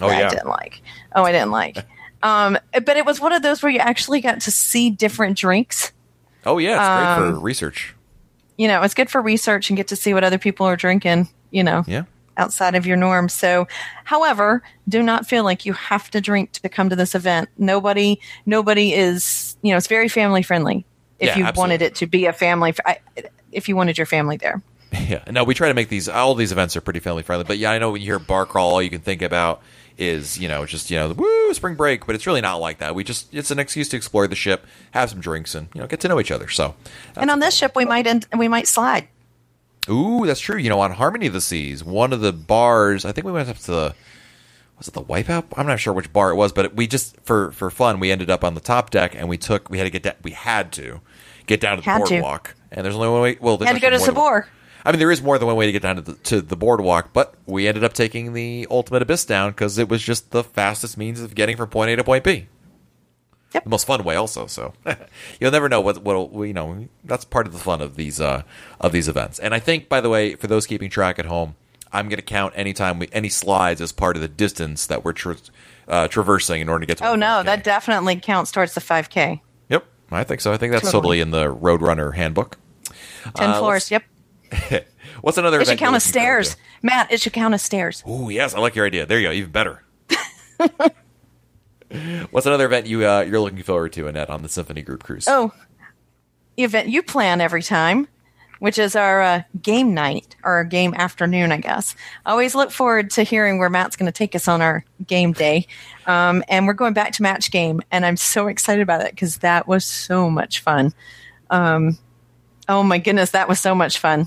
Oh 0.00 0.10
yeah. 0.10 0.26
I 0.26 0.30
didn't 0.30 0.48
like. 0.48 0.82
Oh, 1.14 1.24
I 1.24 1.32
didn't 1.32 1.50
like. 1.52 1.78
Um, 2.22 2.58
but 2.72 2.96
it 2.96 3.04
was 3.06 3.20
one 3.20 3.32
of 3.32 3.42
those 3.42 3.62
where 3.62 3.70
you 3.70 3.78
actually 3.78 4.20
got 4.20 4.40
to 4.40 4.50
see 4.50 4.90
different 4.90 5.38
drinks. 5.38 5.92
Oh 6.44 6.58
yeah, 6.58 6.70
it's 6.72 7.18
great 7.20 7.28
for 7.30 7.36
Um, 7.36 7.42
research. 7.42 7.94
You 8.56 8.66
know, 8.66 8.82
it's 8.82 8.94
good 8.94 9.10
for 9.10 9.20
research 9.20 9.68
and 9.70 9.76
get 9.76 9.88
to 9.88 9.96
see 9.96 10.12
what 10.14 10.24
other 10.24 10.38
people 10.38 10.66
are 10.66 10.74
drinking. 10.76 11.28
You 11.50 11.62
know, 11.62 11.84
Yeah. 11.86 12.04
Outside 12.36 12.74
of 12.74 12.86
your 12.86 12.96
norm. 12.96 13.28
So, 13.28 13.66
however, 14.04 14.62
do 14.88 15.02
not 15.02 15.26
feel 15.26 15.44
like 15.44 15.64
you 15.66 15.72
have 15.72 16.10
to 16.10 16.20
drink 16.20 16.52
to 16.52 16.68
come 16.68 16.88
to 16.90 16.96
this 16.96 17.14
event. 17.14 17.48
Nobody, 17.58 18.20
nobody 18.44 18.92
is. 18.94 19.56
You 19.62 19.72
know, 19.72 19.76
it's 19.78 19.86
very 19.86 20.08
family 20.08 20.42
friendly. 20.42 20.84
If 21.18 21.28
Yeah, 21.28 21.38
you 21.38 21.44
absolutely. 21.44 21.58
wanted 21.60 21.82
it 21.82 21.94
to 21.96 22.06
be 22.06 22.26
a 22.26 22.32
family, 22.32 22.74
I, 22.84 22.98
if 23.52 23.68
you 23.68 23.76
wanted 23.76 23.96
your 23.98 24.06
family 24.06 24.36
there. 24.36 24.62
Yeah, 25.08 25.22
no, 25.30 25.44
we 25.44 25.54
try 25.54 25.68
to 25.68 25.74
make 25.74 25.88
these. 25.88 26.08
All 26.08 26.34
these 26.34 26.52
events 26.52 26.74
are 26.76 26.80
pretty 26.80 27.00
family 27.00 27.22
friendly, 27.22 27.44
but 27.44 27.58
yeah, 27.58 27.70
I 27.70 27.78
know 27.78 27.90
when 27.92 28.00
you 28.00 28.06
hear 28.06 28.18
bar 28.18 28.46
crawl, 28.46 28.70
all 28.72 28.82
you 28.82 28.90
can 28.90 29.00
think 29.00 29.20
about 29.22 29.62
is 29.98 30.38
you 30.38 30.48
know 30.48 30.64
just 30.66 30.90
you 30.90 30.96
know 30.96 31.12
woo 31.12 31.54
spring 31.54 31.74
break, 31.74 32.06
but 32.06 32.14
it's 32.14 32.26
really 32.26 32.40
not 32.40 32.56
like 32.56 32.78
that. 32.78 32.94
We 32.94 33.04
just 33.04 33.32
it's 33.32 33.50
an 33.50 33.58
excuse 33.58 33.88
to 33.90 33.96
explore 33.96 34.26
the 34.26 34.34
ship, 34.34 34.66
have 34.92 35.10
some 35.10 35.20
drinks, 35.20 35.54
and 35.54 35.68
you 35.74 35.80
know 35.80 35.86
get 35.86 36.00
to 36.00 36.08
know 36.08 36.18
each 36.18 36.30
other. 36.30 36.48
So, 36.48 36.74
and 37.16 37.30
on 37.30 37.40
this 37.40 37.54
ship, 37.54 37.72
we 37.76 37.84
might 37.84 38.06
end, 38.06 38.26
we 38.36 38.48
might 38.48 38.66
slide. 38.68 39.06
Ooh, 39.88 40.26
that's 40.26 40.40
true. 40.40 40.56
You 40.58 40.68
know, 40.68 40.80
on 40.80 40.92
Harmony 40.92 41.26
of 41.26 41.32
the 41.32 41.40
Seas, 41.40 41.82
one 41.84 42.12
of 42.12 42.20
the 42.20 42.32
bars, 42.32 43.04
I 43.04 43.12
think 43.12 43.26
we 43.26 43.32
went 43.32 43.48
up 43.48 43.58
to 43.58 43.70
the 43.70 43.94
was 44.78 44.88
it 44.88 44.94
the 44.94 45.02
Wipeout? 45.02 45.44
I'm 45.56 45.66
not 45.66 45.80
sure 45.80 45.92
which 45.94 46.12
bar 46.12 46.30
it 46.30 46.34
was, 46.36 46.52
but 46.52 46.74
we 46.74 46.86
just 46.86 47.16
for 47.22 47.50
for 47.52 47.70
fun 47.70 47.98
we 48.00 48.10
ended 48.10 48.28
up 48.30 48.44
on 48.44 48.54
the 48.54 48.60
top 48.60 48.90
deck 48.90 49.14
and 49.14 49.28
we 49.28 49.38
took 49.38 49.70
we 49.70 49.78
had 49.78 49.84
to 49.84 49.90
get 49.90 50.02
da- 50.02 50.20
we 50.22 50.32
had 50.32 50.72
to 50.72 51.00
get 51.46 51.60
down 51.60 51.76
to 51.76 51.82
the 51.82 51.90
Had 51.90 52.04
to. 52.06 52.10
boardwalk, 52.10 52.54
and 52.70 52.84
there's 52.84 52.94
only 52.94 53.08
one 53.08 53.22
way. 53.22 53.38
Well, 53.40 53.58
Had 53.58 53.74
to 53.74 53.80
go 53.80 53.90
to 53.90 53.98
Sabor. 53.98 54.48
I 54.84 54.92
mean, 54.92 55.00
there 55.00 55.10
is 55.10 55.20
more 55.20 55.36
than 55.36 55.46
one 55.48 55.56
way 55.56 55.66
to 55.66 55.72
get 55.72 55.82
down 55.82 55.96
to 55.96 56.02
the, 56.02 56.12
to 56.14 56.40
the 56.40 56.54
boardwalk, 56.54 57.12
but 57.12 57.34
we 57.44 57.66
ended 57.66 57.82
up 57.82 57.92
taking 57.92 58.34
the 58.34 58.68
Ultimate 58.70 59.02
Abyss 59.02 59.24
down 59.24 59.50
because 59.50 59.78
it 59.78 59.88
was 59.88 60.00
just 60.00 60.30
the 60.30 60.44
fastest 60.44 60.96
means 60.96 61.20
of 61.20 61.34
getting 61.34 61.56
from 61.56 61.68
point 61.70 61.90
A 61.90 61.96
to 61.96 62.04
point 62.04 62.22
B. 62.22 62.46
Yep. 63.56 63.64
The 63.64 63.70
most 63.70 63.86
fun 63.86 64.04
way, 64.04 64.16
also. 64.16 64.46
So 64.46 64.74
you'll 65.40 65.50
never 65.50 65.68
know 65.68 65.80
what 65.80 66.02
what 66.02 66.44
you 66.46 66.52
know. 66.52 66.86
That's 67.04 67.24
part 67.24 67.46
of 67.46 67.52
the 67.54 67.58
fun 67.58 67.80
of 67.80 67.96
these 67.96 68.20
uh, 68.20 68.42
of 68.80 68.92
these 68.92 69.08
events. 69.08 69.38
And 69.38 69.54
I 69.54 69.58
think, 69.58 69.88
by 69.88 70.00
the 70.00 70.08
way, 70.10 70.34
for 70.34 70.46
those 70.46 70.66
keeping 70.66 70.90
track 70.90 71.18
at 71.18 71.24
home, 71.26 71.54
I'm 71.92 72.08
going 72.08 72.18
to 72.18 72.22
count 72.22 72.52
anytime 72.56 72.98
we 72.98 73.08
any 73.12 73.28
slides 73.30 73.80
as 73.80 73.92
part 73.92 74.14
of 74.16 74.22
the 74.22 74.28
distance 74.28 74.86
that 74.88 75.04
we're 75.04 75.12
tra- 75.12 75.36
uh, 75.88 76.08
traversing 76.08 76.60
in 76.60 76.68
order 76.68 76.80
to 76.80 76.86
get 76.86 76.98
to. 76.98 77.08
Oh 77.08 77.14
no, 77.14 77.26
5K. 77.40 77.44
that 77.46 77.64
definitely 77.64 78.16
counts 78.16 78.52
towards 78.52 78.74
the 78.74 78.80
5K. 78.80 79.40
Yep, 79.70 79.84
I 80.10 80.24
think 80.24 80.40
so. 80.42 80.52
I 80.52 80.56
think 80.58 80.72
that's 80.72 80.90
Totally. 80.90 81.18
totally 81.18 81.20
in 81.20 81.30
the 81.30 81.44
Roadrunner 81.54 82.14
handbook. 82.14 82.58
Ten 83.34 83.50
Uh, 83.50 83.58
floors. 83.58 83.90
Yep. 83.90 84.02
What's 85.22 85.38
another? 85.38 85.60
It 85.60 85.66
should 85.66 85.78
count 85.78 85.96
as 85.96 86.04
stairs. 86.04 86.56
Matt, 86.82 87.10
it 87.10 87.20
should 87.20 87.32
count 87.32 87.54
as 87.54 87.62
stairs. 87.62 88.02
Oh 88.06 88.28
yes, 88.28 88.54
I 88.54 88.58
like 88.58 88.74
your 88.74 88.84
idea. 88.86 89.06
There 89.06 89.18
you 89.18 89.28
go, 89.28 89.32
even 89.32 89.50
better. 89.50 89.82
What's 92.30 92.46
another 92.46 92.66
event 92.66 92.86
you 92.86 93.06
uh, 93.06 93.20
you're 93.20 93.40
looking 93.40 93.62
forward 93.62 93.92
to, 93.94 94.08
Annette, 94.08 94.30
on 94.30 94.42
the 94.42 94.48
Symphony 94.48 94.82
Group 94.82 95.02
cruise? 95.04 95.26
Oh, 95.28 95.52
event 96.56 96.88
you 96.88 97.02
plan 97.02 97.40
every 97.40 97.62
time, 97.62 98.08
which 98.58 98.78
is 98.78 98.96
our 98.96 99.22
uh, 99.22 99.42
game 99.62 99.94
night 99.94 100.36
or 100.42 100.54
our 100.54 100.64
game 100.64 100.94
afternoon, 100.94 101.52
I 101.52 101.58
guess. 101.58 101.94
I 102.24 102.30
always 102.30 102.54
look 102.54 102.70
forward 102.70 103.10
to 103.12 103.22
hearing 103.22 103.58
where 103.58 103.70
Matt's 103.70 103.96
going 103.96 104.06
to 104.10 104.16
take 104.16 104.34
us 104.34 104.48
on 104.48 104.62
our 104.62 104.84
game 105.06 105.32
day. 105.32 105.66
Um, 106.06 106.42
and 106.48 106.66
we're 106.66 106.72
going 106.74 106.94
back 106.94 107.12
to 107.12 107.22
match 107.22 107.50
game, 107.50 107.82
and 107.90 108.04
I'm 108.04 108.16
so 108.16 108.48
excited 108.48 108.82
about 108.82 109.02
it 109.02 109.10
because 109.10 109.38
that 109.38 109.68
was 109.68 109.84
so 109.84 110.30
much 110.30 110.60
fun. 110.60 110.92
Um, 111.50 111.98
oh 112.68 112.82
my 112.82 112.98
goodness, 112.98 113.30
that 113.30 113.48
was 113.48 113.60
so 113.60 113.74
much 113.74 113.98
fun. 113.98 114.26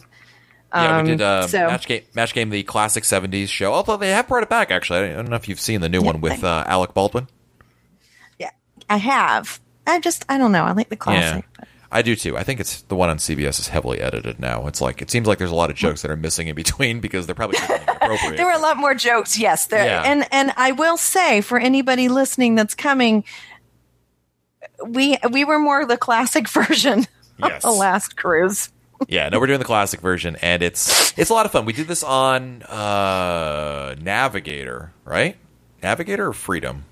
yeah, 0.74 0.96
we 0.96 1.00
um, 1.00 1.06
did 1.06 1.22
uh, 1.22 1.48
so- 1.48 1.68
match 1.68 1.88
game, 1.88 2.04
match 2.14 2.34
game, 2.34 2.50
the 2.52 2.64
classic 2.64 3.04
'70s 3.04 3.50
show. 3.50 3.74
Although 3.74 3.98
they 3.98 4.12
have 4.12 4.28
brought 4.28 4.44
it 4.44 4.50
back, 4.50 4.72
actually. 4.72 5.00
I 5.00 5.14
don't 5.14 5.30
know 5.30 5.36
if 5.36 5.50
you've 5.50 5.60
seen 5.60 5.82
the 5.82 5.90
new 5.90 6.02
one 6.02 6.22
with 6.22 6.44
uh, 6.44 6.64
Alec 6.68 6.94
Baldwin. 6.94 7.28
I 8.90 8.98
have. 8.98 9.60
I 9.88 10.00
just, 10.00 10.26
I 10.30 10.38
don't 10.38 10.52
know. 10.52 10.64
I 10.66 10.72
like 10.74 10.90
the 10.90 10.96
classic. 10.96 11.46
Yeah, 11.60 11.66
I 11.92 12.02
do 12.04 12.16
too. 12.16 12.38
I 12.38 12.44
think 12.44 12.60
it's 12.60 12.82
the 12.84 12.96
one 12.96 13.10
on 13.10 13.18
CBS 13.18 13.60
is 13.60 13.68
heavily 13.70 14.00
edited 14.02 14.40
now. 14.40 14.68
It's 14.68 14.82
like 14.82 15.02
it 15.02 15.10
seems 15.10 15.28
like 15.28 15.38
there's 15.40 15.50
a 15.52 15.56
lot 15.56 15.70
of 15.72 15.76
jokes 15.76 16.02
that 16.04 16.12
are 16.12 16.16
missing 16.16 16.48
in 16.48 16.56
between 16.56 17.00
because 17.02 17.26
they're 17.26 17.36
probably 17.36 17.58
inappropriate. 17.70 18.38
There 18.38 18.46
were 18.46 18.52
a 18.52 18.60
lot 18.60 18.78
more 18.78 18.94
jokes, 18.94 19.38
yes. 19.40 19.68
There, 19.68 19.86
Yeah. 19.86 20.04
and 20.06 20.28
and 20.32 20.54
I 20.58 20.72
will 20.74 20.98
say 20.98 21.42
for 21.42 21.58
anybody 21.60 22.08
listening 22.10 22.56
that's 22.56 22.76
coming, 22.76 23.24
we 24.86 25.18
we 25.32 25.46
were 25.46 25.60
more 25.60 25.86
the 25.86 25.98
classic 25.98 26.48
version 26.50 27.08
Yes. 27.40 27.64
of 27.64 27.72
the 27.72 27.72
last 27.72 28.18
cruise. 28.18 28.70
Yeah, 29.08 29.30
no, 29.30 29.40
we're 29.40 29.48
doing 29.48 29.60
the 29.60 29.66
classic 29.66 30.02
version, 30.02 30.36
and 30.42 30.62
it's 30.62 31.18
it's 31.18 31.30
a 31.30 31.34
lot 31.34 31.46
of 31.46 31.54
fun. 31.54 31.64
We 31.66 31.72
did 31.74 31.88
this 31.88 32.04
on 32.04 32.64
uh, 32.64 33.96
Navigator, 34.02 34.92
right? 35.06 35.38
Navigator 35.82 36.28
or 36.28 36.34
Freedom? 36.34 36.84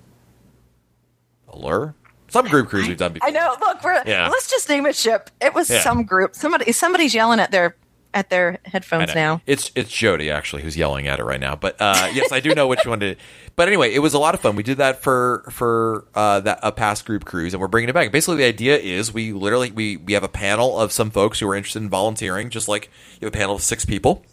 Some 2.30 2.48
group 2.48 2.68
cruise 2.70 2.88
we've 2.88 2.98
done 2.98 3.14
before. 3.14 3.30
I 3.30 3.32
know. 3.32 3.56
Look, 3.60 3.84
we're 3.84 4.02
Yeah. 4.06 4.28
let's 4.30 4.50
just 4.50 4.68
name 4.68 4.86
a 4.86 4.94
ship. 4.94 5.30
It 5.42 5.54
was 5.54 5.70
Yeah. 5.70 5.82
some 5.82 6.04
group. 6.04 6.36
Somebody 6.36 6.72
somebody's 6.74 7.14
yelling 7.16 7.40
at 7.40 7.52
their 7.52 7.76
at 8.14 8.30
their 8.30 8.58
headphones 8.66 9.14
now. 9.16 9.42
It's 9.46 9.72
it's 9.76 9.92
Jody 9.92 10.30
actually 10.32 10.64
who's 10.64 10.76
yelling 10.76 11.08
at 11.08 11.20
it 11.20 11.24
right 11.24 11.40
now. 11.40 11.56
But 11.56 11.76
uh, 11.80 12.10
yes, 12.14 12.32
I 12.32 12.40
do 12.40 12.54
know 12.54 12.68
which 12.68 12.86
one 12.86 13.00
to. 13.00 13.16
But 13.56 13.68
anyway, 13.68 13.94
it 13.94 14.00
was 14.00 14.14
a 14.14 14.20
lot 14.20 14.34
of 14.34 14.42
fun. 14.42 14.56
We 14.56 14.64
did 14.64 14.78
that 14.78 15.02
for 15.02 15.46
for 15.52 16.06
uh, 16.16 16.40
that 16.42 16.60
a 16.64 16.72
past 16.72 17.06
group 17.06 17.24
cruise, 17.26 17.54
and 17.54 17.62
we're 17.62 17.68
bringing 17.68 17.90
it 17.90 17.94
back. 17.94 18.12
Basically, 18.12 18.38
the 18.38 18.46
idea 18.46 18.78
is 18.78 19.14
we 19.14 19.32
literally 19.34 19.72
we 19.72 19.98
we 19.98 20.14
have 20.14 20.24
a 20.24 20.30
panel 20.30 20.80
of 20.80 20.92
some 20.92 21.12
folks 21.12 21.40
who 21.40 21.48
are 21.50 21.56
interested 21.56 21.82
in 21.82 21.90
volunteering, 21.90 22.50
just 22.50 22.68
like 22.68 22.90
you 23.22 23.26
have 23.26 23.34
a 23.34 23.38
panel 23.38 23.56
of 23.56 23.62
six 23.62 23.86
people. 23.86 24.26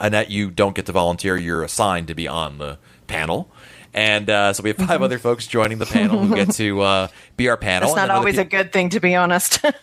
Annette, 0.00 0.30
you 0.30 0.50
don't 0.50 0.74
get 0.74 0.86
to 0.86 0.92
volunteer; 0.92 1.36
you're 1.36 1.62
assigned 1.62 2.08
to 2.08 2.14
be 2.14 2.26
on 2.26 2.58
the 2.58 2.78
panel. 3.06 3.48
And 3.94 4.30
uh, 4.30 4.54
so 4.54 4.62
we 4.62 4.70
have 4.70 4.78
5 4.78 5.02
other 5.02 5.18
folks 5.18 5.46
joining 5.46 5.76
the 5.78 5.84
panel 5.86 6.18
who 6.24 6.34
get 6.34 6.52
to 6.52 6.80
uh, 6.80 7.08
be 7.36 7.50
our 7.50 7.58
panel. 7.58 7.90
It's 7.90 7.96
not 7.96 8.08
always 8.10 8.38
a 8.38 8.44
good 8.44 8.72
thing, 8.72 8.88
to 8.90 9.00
be 9.00 9.14
honest. 9.14 9.62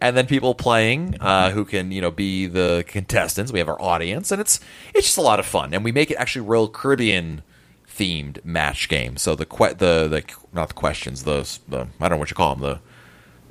and 0.00 0.16
then 0.16 0.26
people 0.26 0.54
playing 0.56 1.16
uh, 1.20 1.50
who 1.50 1.64
can 1.64 1.92
you 1.92 2.00
know 2.00 2.10
be 2.10 2.46
the 2.46 2.84
contestants. 2.88 3.52
We 3.52 3.60
have 3.60 3.68
our 3.68 3.80
audience, 3.80 4.32
and 4.32 4.40
it's 4.40 4.58
it's 4.94 5.06
just 5.06 5.18
a 5.18 5.22
lot 5.22 5.38
of 5.38 5.46
fun. 5.46 5.72
And 5.72 5.84
we 5.84 5.92
make 5.92 6.10
it 6.10 6.16
actually 6.16 6.48
real 6.48 6.68
Caribbean 6.68 7.42
themed 7.88 8.44
match 8.44 8.88
game. 8.88 9.16
So 9.16 9.34
the 9.36 9.46
que- 9.46 9.74
the 9.74 10.08
the 10.08 10.24
not 10.52 10.68
the 10.68 10.74
questions, 10.74 11.22
those 11.22 11.60
the 11.68 11.86
I 12.00 12.08
don't 12.08 12.10
know 12.12 12.16
what 12.16 12.30
you 12.30 12.36
call 12.36 12.56
them. 12.56 12.62
The 12.68 12.80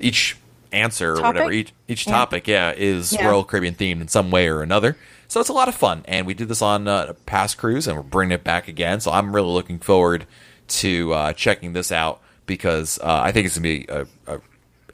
each 0.05 0.37
answer 0.71 1.13
or 1.15 1.21
whatever 1.21 1.51
each 1.51 1.71
each 1.87 2.05
Yeah. 2.05 2.13
topic, 2.13 2.47
yeah, 2.47 2.73
is 2.75 3.13
Yeah. 3.13 3.27
Royal 3.27 3.43
Caribbean 3.45 3.75
themed 3.75 4.01
in 4.01 4.07
some 4.09 4.31
way 4.31 4.47
or 4.49 4.61
another. 4.61 4.97
So 5.29 5.39
it's 5.39 5.49
a 5.49 5.53
lot 5.53 5.67
of 5.69 5.75
fun, 5.75 6.01
and 6.05 6.25
we 6.27 6.33
did 6.33 6.47
this 6.49 6.61
on 6.61 6.87
uh, 6.87 7.05
a 7.09 7.13
past 7.13 7.57
cruise, 7.57 7.87
and 7.87 7.95
we're 7.95 8.03
bringing 8.03 8.33
it 8.33 8.43
back 8.43 8.67
again. 8.67 8.99
So 8.99 9.11
I'm 9.11 9.33
really 9.33 9.51
looking 9.51 9.79
forward 9.79 10.25
to 10.69 11.13
uh, 11.13 11.33
checking 11.33 11.73
this 11.73 11.91
out 11.91 12.19
because 12.47 12.97
uh, 12.99 13.21
I 13.23 13.31
think 13.31 13.45
it's 13.45 13.55
gonna 13.55 13.61
be 13.63 13.85
a, 13.89 14.07
a 14.27 14.41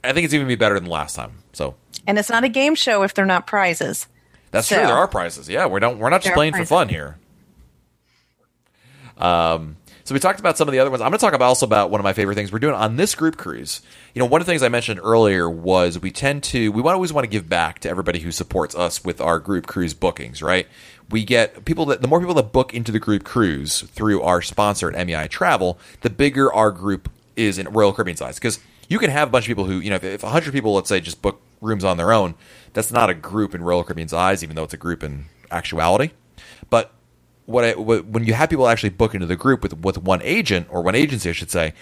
I 0.04 0.12
think 0.12 0.26
it's 0.26 0.34
even 0.34 0.46
be 0.46 0.54
better 0.54 0.78
than 0.78 0.88
last 0.90 1.16
time. 1.16 1.42
So 1.54 1.74
and 2.06 2.18
it's 2.18 2.28
not 2.30 2.44
a 2.44 2.48
game 2.50 2.74
show 2.74 3.02
if 3.02 3.14
they're 3.14 3.24
not 3.24 3.46
prizes. 3.46 4.06
that's 4.50 4.68
So- 4.68 4.76
true. 4.76 4.86
There 4.86 4.94
are 4.94 5.08
prizes. 5.08 5.48
Yeah, 5.48 5.66
we 5.66 5.80
don't. 5.80 5.98
We're 5.98 6.10
not 6.10 6.20
just 6.22 6.34
playing 6.34 6.52
for 6.54 6.64
fun 6.66 6.88
here. 6.90 7.16
Um, 9.16 9.78
so 10.06 10.14
we 10.14 10.20
talked 10.20 10.38
about 10.38 10.56
some 10.56 10.68
of 10.68 10.72
the 10.72 10.78
other 10.78 10.88
ones. 10.88 11.02
I'm 11.02 11.10
going 11.10 11.18
to 11.18 11.24
talk 11.24 11.34
about 11.34 11.46
also 11.46 11.66
about 11.66 11.90
one 11.90 12.00
of 12.00 12.04
my 12.04 12.12
favorite 12.12 12.36
things 12.36 12.52
we're 12.52 12.60
doing 12.60 12.76
on 12.76 12.94
this 12.94 13.16
group 13.16 13.36
cruise. 13.36 13.82
You 14.14 14.20
know, 14.20 14.26
one 14.26 14.40
of 14.40 14.46
the 14.46 14.50
things 14.52 14.62
I 14.62 14.68
mentioned 14.68 15.00
earlier 15.02 15.50
was 15.50 15.98
we 15.98 16.12
tend 16.12 16.44
to 16.44 16.70
we 16.70 16.80
always 16.82 17.12
want 17.12 17.24
to 17.24 17.28
give 17.28 17.48
back 17.48 17.80
to 17.80 17.90
everybody 17.90 18.20
who 18.20 18.30
supports 18.30 18.76
us 18.76 19.04
with 19.04 19.20
our 19.20 19.40
group 19.40 19.66
cruise 19.66 19.94
bookings. 19.94 20.42
Right? 20.42 20.68
We 21.10 21.24
get 21.24 21.64
people 21.64 21.86
that 21.86 22.02
the 22.02 22.08
more 22.08 22.20
people 22.20 22.34
that 22.34 22.52
book 22.52 22.72
into 22.72 22.92
the 22.92 23.00
group 23.00 23.24
cruise 23.24 23.82
through 23.82 24.22
our 24.22 24.40
sponsor 24.42 24.94
at 24.94 25.06
MEI 25.06 25.26
Travel, 25.26 25.76
the 26.02 26.10
bigger 26.10 26.52
our 26.52 26.70
group 26.70 27.10
is 27.34 27.58
in 27.58 27.68
Royal 27.68 27.92
Caribbean 27.92 28.16
size 28.16 28.36
because 28.36 28.60
you 28.88 29.00
can 29.00 29.10
have 29.10 29.28
a 29.28 29.30
bunch 29.30 29.46
of 29.46 29.48
people 29.48 29.64
who 29.64 29.80
you 29.80 29.90
know 29.90 29.96
if, 29.96 30.04
if 30.04 30.22
100 30.22 30.52
people 30.52 30.74
let's 30.74 30.88
say 30.88 31.00
just 31.00 31.20
book 31.20 31.40
rooms 31.60 31.84
on 31.84 31.96
their 31.96 32.12
own 32.12 32.34
that's 32.72 32.92
not 32.92 33.10
a 33.10 33.14
group 33.14 33.54
in 33.54 33.62
royal 33.62 33.82
caribbean's 33.82 34.12
eyes 34.12 34.42
even 34.42 34.54
though 34.56 34.64
it's 34.64 34.74
a 34.74 34.78
group 34.78 35.02
in 35.02 35.24
actuality 35.50 36.10
but 36.70 36.92
what, 37.46 37.64
I, 37.64 37.74
what 37.74 38.06
when 38.06 38.24
you 38.24 38.34
have 38.34 38.50
people 38.50 38.68
actually 38.68 38.90
book 38.90 39.14
into 39.14 39.26
the 39.26 39.36
group 39.36 39.62
with 39.62 39.76
with 39.78 39.98
one 39.98 40.20
agent 40.22 40.66
or 40.70 40.82
one 40.82 40.94
agency 40.94 41.30
i 41.30 41.32
should 41.32 41.50
say 41.50 41.72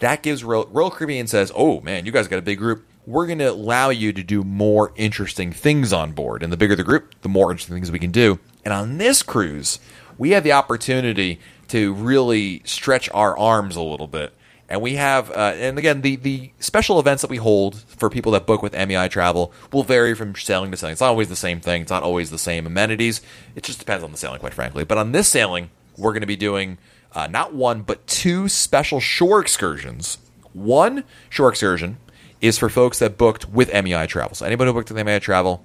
that 0.00 0.22
gives 0.22 0.42
royal, 0.42 0.66
royal 0.66 0.90
caribbean 0.90 1.26
says 1.26 1.52
oh 1.54 1.80
man 1.82 2.06
you 2.06 2.12
guys 2.12 2.28
got 2.28 2.38
a 2.38 2.42
big 2.42 2.58
group. 2.58 2.86
We're 3.06 3.26
going 3.26 3.38
to 3.38 3.50
allow 3.50 3.88
you 3.88 4.12
to 4.12 4.22
do 4.22 4.44
more 4.44 4.92
interesting 4.94 5.52
things 5.52 5.92
on 5.92 6.12
board. 6.12 6.42
And 6.42 6.52
the 6.52 6.56
bigger 6.56 6.76
the 6.76 6.84
group 6.84 7.14
the 7.22 7.28
more 7.28 7.50
interesting 7.50 7.74
things 7.74 7.90
we 7.90 7.98
can 7.98 8.12
do. 8.12 8.38
And 8.64 8.72
on 8.72 8.98
this 8.98 9.22
cruise 9.22 9.80
we 10.18 10.30
have 10.30 10.44
the 10.44 10.52
opportunity 10.52 11.40
to 11.68 11.94
really 11.94 12.62
stretch 12.64 13.08
our 13.12 13.36
arms 13.38 13.76
a 13.76 13.82
little 13.82 14.06
bit 14.06 14.34
and 14.70 14.80
we 14.80 14.94
have, 14.94 15.32
uh, 15.32 15.52
and 15.56 15.78
again, 15.78 16.02
the, 16.02 16.14
the 16.14 16.52
special 16.60 17.00
events 17.00 17.22
that 17.22 17.30
we 17.30 17.38
hold 17.38 17.80
for 17.80 18.08
people 18.08 18.30
that 18.32 18.46
book 18.46 18.62
with 18.62 18.72
MEI 18.72 19.08
Travel 19.08 19.52
will 19.72 19.82
vary 19.82 20.14
from 20.14 20.36
sailing 20.36 20.70
to 20.70 20.76
sailing. 20.76 20.92
It's 20.92 21.00
not 21.00 21.10
always 21.10 21.28
the 21.28 21.34
same 21.34 21.60
thing. 21.60 21.82
It's 21.82 21.90
not 21.90 22.04
always 22.04 22.30
the 22.30 22.38
same 22.38 22.66
amenities. 22.66 23.20
It 23.56 23.64
just 23.64 23.80
depends 23.80 24.04
on 24.04 24.12
the 24.12 24.16
sailing, 24.16 24.38
quite 24.38 24.54
frankly. 24.54 24.84
But 24.84 24.96
on 24.96 25.10
this 25.10 25.26
sailing, 25.26 25.70
we're 25.96 26.12
going 26.12 26.20
to 26.20 26.26
be 26.26 26.36
doing 26.36 26.78
uh, 27.12 27.26
not 27.26 27.52
one, 27.52 27.82
but 27.82 28.06
two 28.06 28.48
special 28.48 29.00
shore 29.00 29.40
excursions. 29.40 30.18
One 30.52 31.02
shore 31.28 31.48
excursion 31.48 31.98
is 32.40 32.56
for 32.56 32.68
folks 32.68 33.00
that 33.00 33.18
booked 33.18 33.48
with 33.48 33.72
MEI 33.72 34.06
Travel. 34.06 34.36
So 34.36 34.46
anybody 34.46 34.68
who 34.68 34.74
booked 34.74 34.92
with 34.92 35.04
MEI 35.04 35.18
Travel 35.18 35.64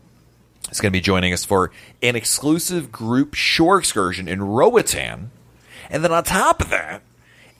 is 0.71 0.81
going 0.81 0.91
to 0.91 0.97
be 0.97 1.01
joining 1.01 1.31
us 1.31 1.45
for 1.45 1.69
an 2.01 2.15
exclusive 2.15 2.91
group 2.91 3.35
shore 3.35 3.77
excursion 3.77 4.27
in 4.27 4.41
Roatan. 4.41 5.29
And 5.91 6.03
then 6.03 6.11
on 6.11 6.23
top 6.23 6.61
of 6.61 6.71
that, 6.71 7.03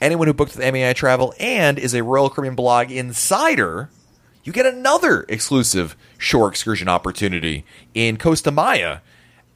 anyone 0.01 0.27
who 0.27 0.34
booked 0.34 0.55
with 0.55 0.73
MEI 0.73 0.93
Travel 0.93 1.34
and 1.39 1.79
is 1.79 1.93
a 1.93 2.03
Royal 2.03 2.29
Caribbean 2.29 2.55
blog 2.55 2.91
insider, 2.91 3.89
you 4.43 4.53
get 4.53 4.65
another 4.65 5.25
exclusive 5.27 5.95
shore 6.17 6.49
excursion 6.49 6.88
opportunity 6.88 7.65
in 7.93 8.17
Costa 8.17 8.51
Maya. 8.51 8.99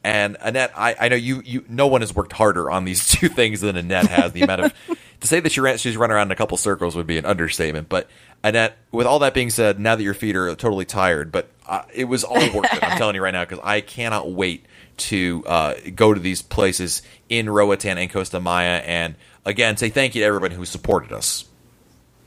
And 0.04 0.38
Annette, 0.42 0.72
I, 0.76 0.96
I 1.00 1.10
know 1.10 1.16
you, 1.16 1.42
you. 1.46 1.66
No 1.68 1.88
one 1.88 2.02
has 2.02 2.16
worked 2.16 2.34
harder 2.34 2.72
on 2.72 2.86
these 2.86 3.08
two 3.10 3.30
things 3.30 3.62
than 3.62 3.76
Annette 3.76 4.08
has. 4.08 4.32
The 4.32 4.42
amount 4.42 4.62
of 4.62 4.74
to 5.20 5.28
say 5.28 5.40
that 5.40 5.52
she 5.52 5.60
ran, 5.60 5.78
she's 5.78 5.98
run 5.98 6.12
around 6.12 6.28
in 6.28 6.32
a 6.32 6.36
couple 6.36 6.58
circles 6.58 6.96
would 6.96 7.08
be 7.08 7.18
an 7.18 7.26
understatement. 7.26 7.90
But 7.90 8.10
Annette, 8.44 8.78
with 8.92 9.06
all 9.06 9.20
that 9.20 9.34
being 9.34 9.50
said, 9.50 9.80
now 9.80 9.96
that 9.96 10.04
your 10.04 10.14
feet 10.14 10.36
are 10.36 10.56
totally 10.56 10.86
tired, 10.86 11.32
but 11.32 11.50
uh, 11.68 11.84
it 11.94 12.06
was 12.06 12.24
all 12.24 12.38
worth 12.38 12.74
it. 12.74 12.84
I'm 12.84 12.98
telling 12.98 13.16
you 13.16 13.22
right 13.22 13.34
now 13.34 13.44
because 13.44 13.60
I 13.64 13.82
cannot 13.82 14.32
wait 14.32 14.66
to 14.98 15.44
uh, 15.46 15.74
go 15.96 16.14
to 16.14 16.20
these 16.20 16.42
places 16.42 17.02
in 17.28 17.50
Roatan 17.50 17.98
and 17.98 18.10
Costa 18.10 18.40
Maya, 18.40 18.82
and 18.86 19.16
again 19.46 19.78
say 19.78 19.90
thank 19.90 20.16
you 20.16 20.22
to 20.22 20.26
everybody 20.26 20.56
who 20.56 20.66
supported 20.66 21.12
us. 21.12 21.46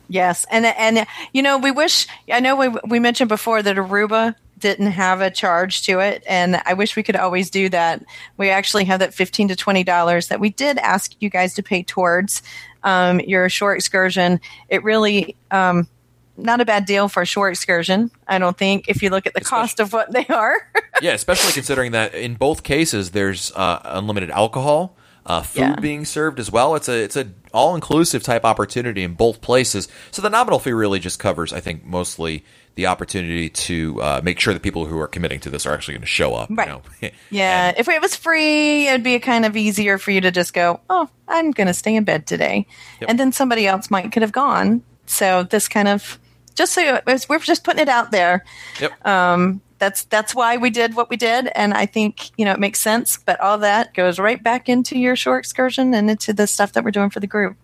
Yes, 0.09 0.45
and 0.51 0.67
and 0.67 1.07
you 1.33 1.43
know 1.43 1.59
we 1.59 1.71
wish. 1.71 2.07
I 2.31 2.41
know 2.41 2.57
we 2.57 2.69
we 2.87 2.99
mentioned 2.99 3.29
before 3.29 3.63
that 3.63 3.77
Aruba 3.77 4.35
didn't 4.59 4.93
have 4.93 5.21
a 5.21 5.31
charge 5.31 5.83
to 5.87 6.01
it, 6.01 6.23
and 6.29 6.61
I 6.67 6.75
wish 6.75 6.97
we 6.97 7.03
could 7.03 7.17
always 7.17 7.51
do 7.51 7.69
that. 7.71 8.05
We 8.37 8.51
actually 8.51 8.85
have 8.85 9.01
that 9.01 9.15
fifteen 9.15 9.49
to 9.49 9.57
twenty 9.57 9.85
dollars 9.85 10.29
that 10.29 10.41
we 10.41 10.51
did 10.51 10.79
ask 10.79 11.15
you 11.21 11.31
guys 11.31 11.55
to 11.55 11.63
pay 11.63 11.83
towards 11.83 12.43
um, 12.83 13.21
your 13.21 13.49
shore 13.49 13.75
excursion. 13.75 14.41
It 14.69 14.85
really. 14.85 15.37
Um, 15.51 15.89
not 16.37 16.63
a 16.63 16.65
bad 16.65 16.87
deal 16.87 17.09
for 17.09 17.23
a 17.23 17.27
shore 17.27 17.51
excursion, 17.51 18.11
I 18.27 18.39
don't 18.39 18.57
think, 18.57 18.89
if 18.89 19.03
you 19.03 19.11
look 19.11 19.27
at 19.27 19.35
the 19.35 19.43
especially, 19.43 19.63
cost 19.63 19.81
of 19.81 19.93
what 19.93 20.13
they 20.13 20.27
are. 20.27 20.57
yeah, 21.03 21.13
especially 21.13 21.53
considering 21.53 21.93
that 21.93 22.15
in 22.15 22.35
both 22.35 22.63
cases 22.63 23.11
there's 23.11 23.53
uh, 23.53 23.81
unlimited 23.85 24.31
alcohol, 24.31 24.97
uh, 25.27 25.43
food 25.43 25.61
yeah. 25.61 25.81
being 25.81 26.05
served 26.05 26.41
as 26.41 26.51
well. 26.51 26.75
It's 26.75 26.89
a 26.89 27.03
it's 27.03 27.17
a 27.17 27.31
all 27.53 27.75
inclusive 27.75 28.23
type 28.23 28.45
opportunity 28.45 29.03
in 29.03 29.15
both 29.15 29.41
places. 29.41 29.89
So 30.11 30.23
the 30.23 30.31
nominal 30.31 30.59
fee 30.59 30.73
really 30.73 30.99
just 30.99 31.19
covers, 31.19 31.53
I 31.53 31.61
think, 31.61 31.85
mostly 31.85 32.45
the 32.75 32.87
opportunity 32.87 33.51
to 33.51 34.01
uh, 34.01 34.21
make 34.25 34.41
sure 34.41 34.55
that 34.55 34.63
people 34.63 34.87
who 34.87 34.99
are 34.99 35.07
committing 35.07 35.41
to 35.41 35.51
this 35.51 35.67
are 35.67 35.75
actually 35.75 35.95
going 35.95 36.03
to 36.03 36.07
show 36.07 36.35
up. 36.35 36.49
Right. 36.51 36.69
You 36.69 36.73
know? 36.73 36.83
yeah. 37.31 37.69
and, 37.69 37.79
if 37.79 37.89
it 37.89 38.01
was 38.01 38.17
free, 38.17 38.89
it'd 38.89 39.03
be 39.03 39.19
kind 39.19 39.45
of 39.45 39.57
easier 39.57 39.99
for 39.99 40.11
you 40.11 40.23
to 40.23 40.31
just 40.31 40.55
go, 40.55 40.81
oh, 40.89 41.09
I'm 41.29 41.51
going 41.51 41.67
to 41.67 41.75
stay 41.75 41.95
in 41.95 42.05
bed 42.05 42.27
today. 42.27 42.67
Yep. 43.01 43.11
And 43.11 43.21
then 43.21 43.33
somebody 43.33 43.67
else 43.67 43.91
might 43.91 44.11
could 44.11 44.23
have 44.23 44.33
gone. 44.33 44.83
So 45.05 45.43
this 45.43 45.69
kind 45.69 45.89
of, 45.89 46.19
just 46.55 46.73
so 46.73 47.01
we're 47.07 47.39
just 47.41 47.65
putting 47.65 47.83
it 47.83 47.89
out 47.89 48.11
there. 48.11 48.45
Yep. 48.81 49.07
Um, 49.07 49.61
that's 49.83 50.05
that's 50.05 50.33
why 50.33 50.59
we 50.59 50.71
did 50.71 50.95
what 50.95 51.11
we 51.11 51.17
did, 51.17 51.49
and 51.57 51.75
I 51.75 51.87
think 51.87 52.31
you 52.39 52.45
know 52.45 52.53
it 52.53 52.61
makes 52.61 52.79
sense. 52.79 53.17
But 53.17 53.41
all 53.41 53.59
that 53.59 53.95
goes 53.95 54.21
right 54.21 54.41
back 54.41 54.69
into 54.69 54.97
your 54.97 55.17
shore 55.17 55.39
excursion 55.39 55.93
and 55.93 56.09
into 56.09 56.33
the 56.33 56.47
stuff 56.47 56.73
that 56.75 56.85
we're 56.85 56.93
doing 56.93 57.11
for 57.11 57.19
the 57.19 57.27
group. 57.27 57.57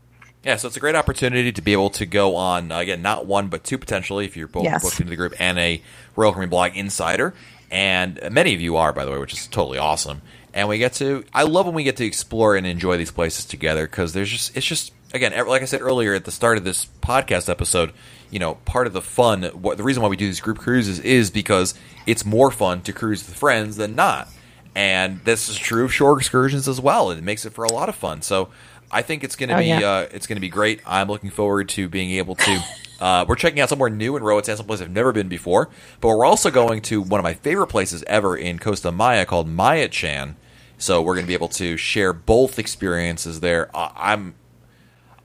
Yeah, 0.42 0.56
so 0.56 0.66
it's 0.66 0.76
a 0.76 0.80
great 0.80 0.96
opportunity 0.96 1.52
to 1.52 1.62
be 1.62 1.72
able 1.72 1.90
to 1.90 2.06
go 2.06 2.34
on 2.34 2.72
uh, 2.72 2.78
again, 2.78 3.02
not 3.02 3.26
one 3.26 3.46
but 3.46 3.62
two 3.62 3.78
potentially 3.78 4.24
if 4.24 4.36
you're 4.36 4.48
both 4.48 4.64
yes. 4.64 4.82
booked 4.82 4.98
into 4.98 5.10
the 5.10 5.16
group 5.16 5.32
and 5.40 5.60
a 5.60 5.80
Royal 6.16 6.32
Caribbean 6.32 6.50
Blog 6.50 6.76
Insider, 6.76 7.34
and 7.70 8.18
many 8.32 8.52
of 8.52 8.60
you 8.60 8.76
are 8.76 8.92
by 8.92 9.04
the 9.04 9.12
way, 9.12 9.18
which 9.18 9.32
is 9.32 9.46
totally 9.46 9.78
awesome. 9.78 10.20
And 10.52 10.68
we 10.68 10.78
get 10.78 10.94
to, 10.94 11.24
I 11.32 11.44
love 11.44 11.66
when 11.66 11.74
we 11.76 11.84
get 11.84 11.98
to 11.98 12.04
explore 12.04 12.56
and 12.56 12.66
enjoy 12.66 12.96
these 12.96 13.12
places 13.12 13.44
together 13.44 13.86
because 13.86 14.12
there's 14.12 14.30
just, 14.30 14.56
it's 14.56 14.66
just 14.66 14.92
again, 15.12 15.32
like 15.46 15.62
I 15.62 15.66
said 15.66 15.80
earlier 15.80 16.14
at 16.14 16.24
the 16.24 16.30
start 16.30 16.58
of 16.58 16.64
this 16.64 16.86
podcast 17.00 17.48
episode, 17.48 17.92
you 18.30 18.38
know, 18.38 18.54
part 18.54 18.86
of 18.86 18.92
the 18.92 19.02
fun, 19.02 19.44
what 19.44 19.76
the 19.76 19.82
reason 19.82 20.02
why 20.02 20.08
we 20.08 20.16
do 20.16 20.26
these 20.26 20.40
group 20.40 20.58
cruises 20.58 20.98
is 21.00 21.30
because 21.30 21.74
it's 22.06 22.24
more 22.24 22.50
fun 22.50 22.82
to 22.82 22.92
cruise 22.92 23.26
with 23.26 23.36
friends 23.36 23.76
than 23.76 23.94
not. 23.94 24.28
And 24.74 25.20
this 25.24 25.48
is 25.48 25.56
true 25.56 25.84
of 25.84 25.92
shore 25.92 26.18
excursions 26.18 26.68
as 26.68 26.80
well. 26.80 27.10
It 27.10 27.22
makes 27.22 27.44
it 27.44 27.52
for 27.52 27.64
a 27.64 27.72
lot 27.72 27.88
of 27.88 27.94
fun. 27.94 28.22
So 28.22 28.50
I 28.90 29.02
think 29.02 29.24
it's 29.24 29.36
going 29.36 29.48
to 29.48 29.56
oh, 29.56 29.58
be 29.58 29.66
yeah. 29.66 29.90
uh, 29.90 30.08
it's 30.12 30.26
going 30.26 30.36
to 30.36 30.40
be 30.40 30.48
great. 30.48 30.80
I'm 30.86 31.08
looking 31.08 31.30
forward 31.30 31.68
to 31.70 31.88
being 31.88 32.12
able 32.12 32.34
to. 32.36 32.64
Uh, 32.98 33.24
we're 33.28 33.36
checking 33.36 33.60
out 33.60 33.68
somewhere 33.68 33.88
new 33.88 34.16
in 34.16 34.24
Roatan, 34.24 34.56
someplace 34.56 34.80
I've 34.80 34.90
never 34.90 35.12
been 35.12 35.28
before. 35.28 35.70
But 36.00 36.08
we're 36.08 36.24
also 36.24 36.50
going 36.50 36.82
to 36.82 37.00
one 37.00 37.20
of 37.20 37.22
my 37.22 37.34
favorite 37.34 37.68
places 37.68 38.02
ever 38.08 38.36
in 38.36 38.58
Costa 38.58 38.90
Maya 38.90 39.24
called 39.24 39.46
Maya 39.46 39.86
Chan. 39.86 40.34
So 40.78 41.00
we're 41.00 41.14
going 41.14 41.24
to 41.24 41.28
be 41.28 41.34
able 41.34 41.46
to 41.50 41.76
share 41.76 42.12
both 42.12 42.58
experiences 42.58 43.38
there. 43.38 43.70
Uh, 43.72 43.92
I'm, 43.94 44.34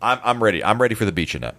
I'm, 0.03 0.19
I'm 0.23 0.43
ready. 0.43 0.63
I'm 0.63 0.81
ready 0.81 0.95
for 0.95 1.05
the 1.05 1.11
beach, 1.11 1.33
Annette. 1.33 1.55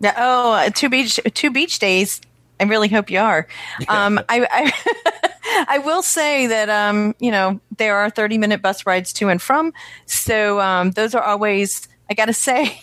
Yeah, 0.00 0.14
oh, 0.16 0.68
two 0.70 0.88
beach 0.88 1.20
two 1.34 1.50
beach 1.50 1.78
days. 1.78 2.20
I 2.58 2.64
really 2.64 2.88
hope 2.88 3.10
you 3.10 3.18
are. 3.18 3.46
Yeah. 3.80 4.06
Um, 4.06 4.18
I 4.28 4.46
I, 4.50 5.64
I, 5.68 5.78
will 5.78 6.02
say 6.02 6.46
that 6.46 6.68
um, 6.68 7.14
you 7.18 7.30
know 7.30 7.60
there 7.76 7.96
are 7.96 8.10
thirty 8.10 8.38
minute 8.38 8.62
bus 8.62 8.86
rides 8.86 9.12
to 9.14 9.28
and 9.28 9.40
from, 9.40 9.72
so 10.06 10.60
um, 10.60 10.92
those 10.92 11.14
are 11.14 11.22
always. 11.22 11.88
I 12.10 12.14
got 12.14 12.26
to 12.26 12.32
say, 12.32 12.82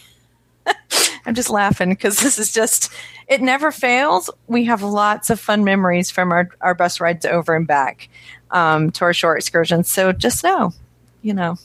I'm 1.25 1.35
just 1.35 1.49
laughing 1.49 1.89
because 1.89 2.19
this 2.19 2.39
is 2.39 2.51
just 2.51 2.91
it 3.27 3.41
never 3.41 3.71
fails. 3.71 4.29
We 4.47 4.65
have 4.65 4.81
lots 4.81 5.29
of 5.29 5.39
fun 5.39 5.63
memories 5.63 6.09
from 6.11 6.31
our 6.31 6.49
our 6.61 6.73
bus 6.73 6.99
rides 6.99 7.25
over 7.25 7.55
and 7.55 7.67
back 7.67 8.09
um, 8.51 8.91
to 8.91 9.05
our 9.05 9.13
short 9.13 9.39
excursions. 9.39 9.89
So 9.89 10.11
just 10.11 10.43
know, 10.43 10.73
you 11.21 11.33
know, 11.33 11.57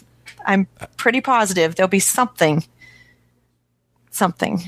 I'm 0.46 0.66
pretty 0.96 1.20
positive 1.20 1.74
there'll 1.74 1.88
be 1.88 2.00
something, 2.00 2.64
something 4.14 4.60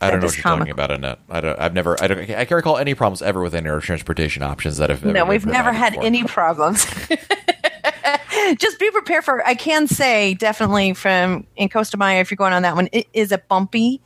I 0.00 0.10
don't 0.10 0.20
know 0.20 0.26
what 0.26 0.36
you're 0.36 0.42
comical. 0.42 0.58
talking 0.60 0.72
about, 0.72 0.90
Annette. 0.90 1.18
I 1.28 1.40
don't, 1.40 1.58
I've 1.58 1.74
never, 1.74 2.02
I 2.02 2.06
don't, 2.06 2.20
I 2.20 2.24
can't 2.24 2.50
recall 2.50 2.78
any 2.78 2.94
problems 2.94 3.20
ever 3.20 3.42
with 3.42 3.54
any 3.54 3.68
air 3.68 3.80
transportation 3.80 4.42
options 4.42 4.78
that 4.78 4.88
have. 4.88 5.04
No, 5.04 5.26
we've 5.26 5.44
never 5.44 5.72
had 5.72 5.92
before. 5.92 6.06
any 6.06 6.24
problems. 6.24 6.86
Just 8.58 8.80
be 8.80 8.90
prepared 8.90 9.24
for. 9.24 9.46
I 9.46 9.54
can 9.54 9.86
say 9.86 10.34
definitely 10.34 10.94
from 10.94 11.46
in 11.56 11.68
Costa 11.68 11.98
Maya, 11.98 12.20
if 12.20 12.30
you're 12.30 12.36
going 12.36 12.54
on 12.54 12.62
that 12.62 12.74
one, 12.74 12.88
it 12.92 13.06
is 13.12 13.30
a 13.30 13.38
bumpy 13.38 14.00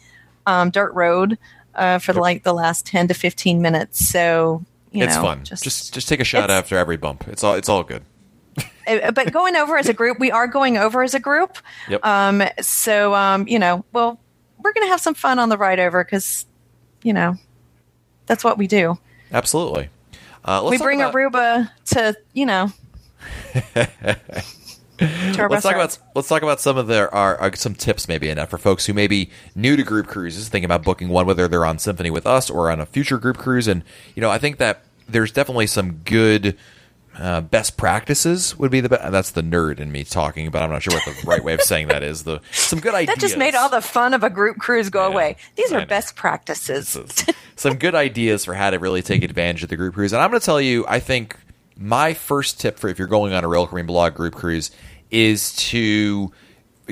um, 0.47 0.71
dirt 0.71 0.93
road 0.95 1.39
uh, 1.77 1.99
for 1.99 2.13
like 2.13 2.43
the 2.43 2.53
last 2.53 2.85
ten 2.87 3.07
to 3.09 3.15
fifteen 3.15 3.63
minutes. 3.63 4.05
So 4.05 4.65
you 4.91 5.05
it's 5.05 5.15
know, 5.15 5.23
fun. 5.23 5.45
Just, 5.45 5.63
just 5.63 5.95
just 5.95 6.09
take 6.09 6.19
a 6.19 6.25
shot 6.25 6.51
after 6.51 6.77
every 6.77 6.97
bump. 6.97 7.29
It's 7.29 7.45
all 7.45 7.55
it's 7.55 7.69
all 7.69 7.85
good. 7.85 8.03
Uh, 8.87 9.11
but 9.13 9.33
going 9.33 9.57
over 9.57 9.79
as 9.79 9.89
a 9.89 9.95
group, 9.95 10.21
we 10.21 10.31
are 10.31 10.47
going 10.47 10.77
over 10.77 11.03
as 11.03 11.15
a 11.15 11.19
group. 11.19 11.57
Yep. 11.89 12.05
Um, 12.05 12.43
so 12.61 13.15
um, 13.15 13.49
you 13.49 13.59
know, 13.59 13.83
well, 13.95 14.21
we're 14.65 14.73
going 14.73 14.87
to 14.87 14.91
have 14.91 15.01
some 15.01 15.15
fun 15.15 15.39
on 15.39 15.51
the 15.51 15.59
ride 15.59 15.79
over 15.79 16.03
because, 16.03 16.47
you 17.03 17.13
know, 17.13 17.37
that's 18.27 18.43
what 18.43 18.59
we 18.59 18.67
do. 18.67 18.99
Absolutely. 19.31 19.91
Uh, 20.45 20.67
we 20.69 20.79
bring 20.79 21.01
about- 21.01 21.15
Aruba 21.15 21.71
to, 21.87 22.17
you 22.33 22.47
know. 22.47 22.73
let's 25.01 25.63
talk 25.63 25.75
about 25.75 25.99
let's 26.15 26.29
talk 26.29 26.43
about 26.43 26.61
some 26.61 26.77
of 26.77 26.87
their 26.87 27.13
our, 27.15 27.37
our, 27.39 27.57
some 27.57 27.75
tips 27.75 28.07
maybe 28.07 28.29
enough 28.29 28.51
for 28.51 28.59
folks 28.59 28.85
who 28.87 28.93
may 28.93 29.07
be 29.07 29.31
new 29.55 29.77
to 29.77 29.83
group 29.83 30.07
cruises, 30.07 30.49
thinking 30.49 30.67
about 30.67 30.83
booking 30.83 31.09
one, 31.09 31.27
whether 31.27 31.49
they're 31.49 31.65
on 31.65 31.79
Symphony 31.79 32.11
with 32.11 32.27
us 32.27 32.51
or 32.51 32.71
on 32.71 32.81
a 32.81 32.87
future 32.87 33.19
group 33.19 33.39
cruise. 33.39 33.67
And 33.67 33.83
you 34.15 34.21
know, 34.21 34.31
I 34.31 34.39
think 34.39 34.59
that 34.59 34.83
there's 35.09 35.33
definitely 35.33 35.67
some 35.67 36.01
good 36.05 36.57
uh, 37.17 37.41
best 37.41 37.77
practices 37.77 38.59
would 38.59 38.71
be 38.71 38.81
the 38.81 38.89
best. 38.89 39.13
That's 39.13 39.31
the 39.31 39.43
nerd 39.43 39.79
in 39.79 39.93
me 39.93 40.05
talking, 40.05 40.51
but 40.51 40.63
I'm 40.63 40.71
not 40.71 40.83
sure 40.83 40.95
what 40.95 41.05
the 41.05 41.27
right 41.27 41.43
way 41.45 41.55
of 41.55 41.63
saying 41.63 41.89
that 41.89 42.03
is. 42.03 42.25
The 42.25 42.41
some 42.51 42.81
good 42.81 42.95
ideas. 42.95 43.15
That 43.15 43.21
just 43.21 43.37
made 43.37 43.55
all 43.55 43.69
the 43.69 43.81
fun 43.81 44.15
of 44.15 44.25
a 44.25 44.31
group 44.31 44.59
cruise 44.59 44.91
go 44.91 45.07
away. 45.07 45.37
These 45.57 45.73
are 45.73 45.87
best 45.87 46.17
practices. 46.17 46.99
some 47.57 47.77
good 47.77 47.95
ideas 47.95 48.45
for 48.45 48.55
how 48.55 48.71
to 48.71 48.79
really 48.79 49.03
take 49.03 49.23
advantage 49.23 49.63
of 49.63 49.69
the 49.69 49.77
group 49.77 49.95
cruise. 49.95 50.13
And 50.13 50.21
I'm 50.21 50.31
going 50.31 50.41
to 50.41 50.45
tell 50.45 50.61
you, 50.61 50.85
I 50.89 50.99
think 50.99 51.37
my 51.77 52.15
first 52.15 52.61
tip 52.61 52.79
for 52.79 52.89
if 52.89 52.99
you're 52.99 53.09
going 53.09 53.33
on 53.33 53.45
a 53.45 53.49
Royal 53.49 53.67
Caribbean 53.67 53.87
Blog 53.87 54.15
group 54.15 54.35
cruise 54.35 54.71
is 55.11 55.55
to 55.57 56.33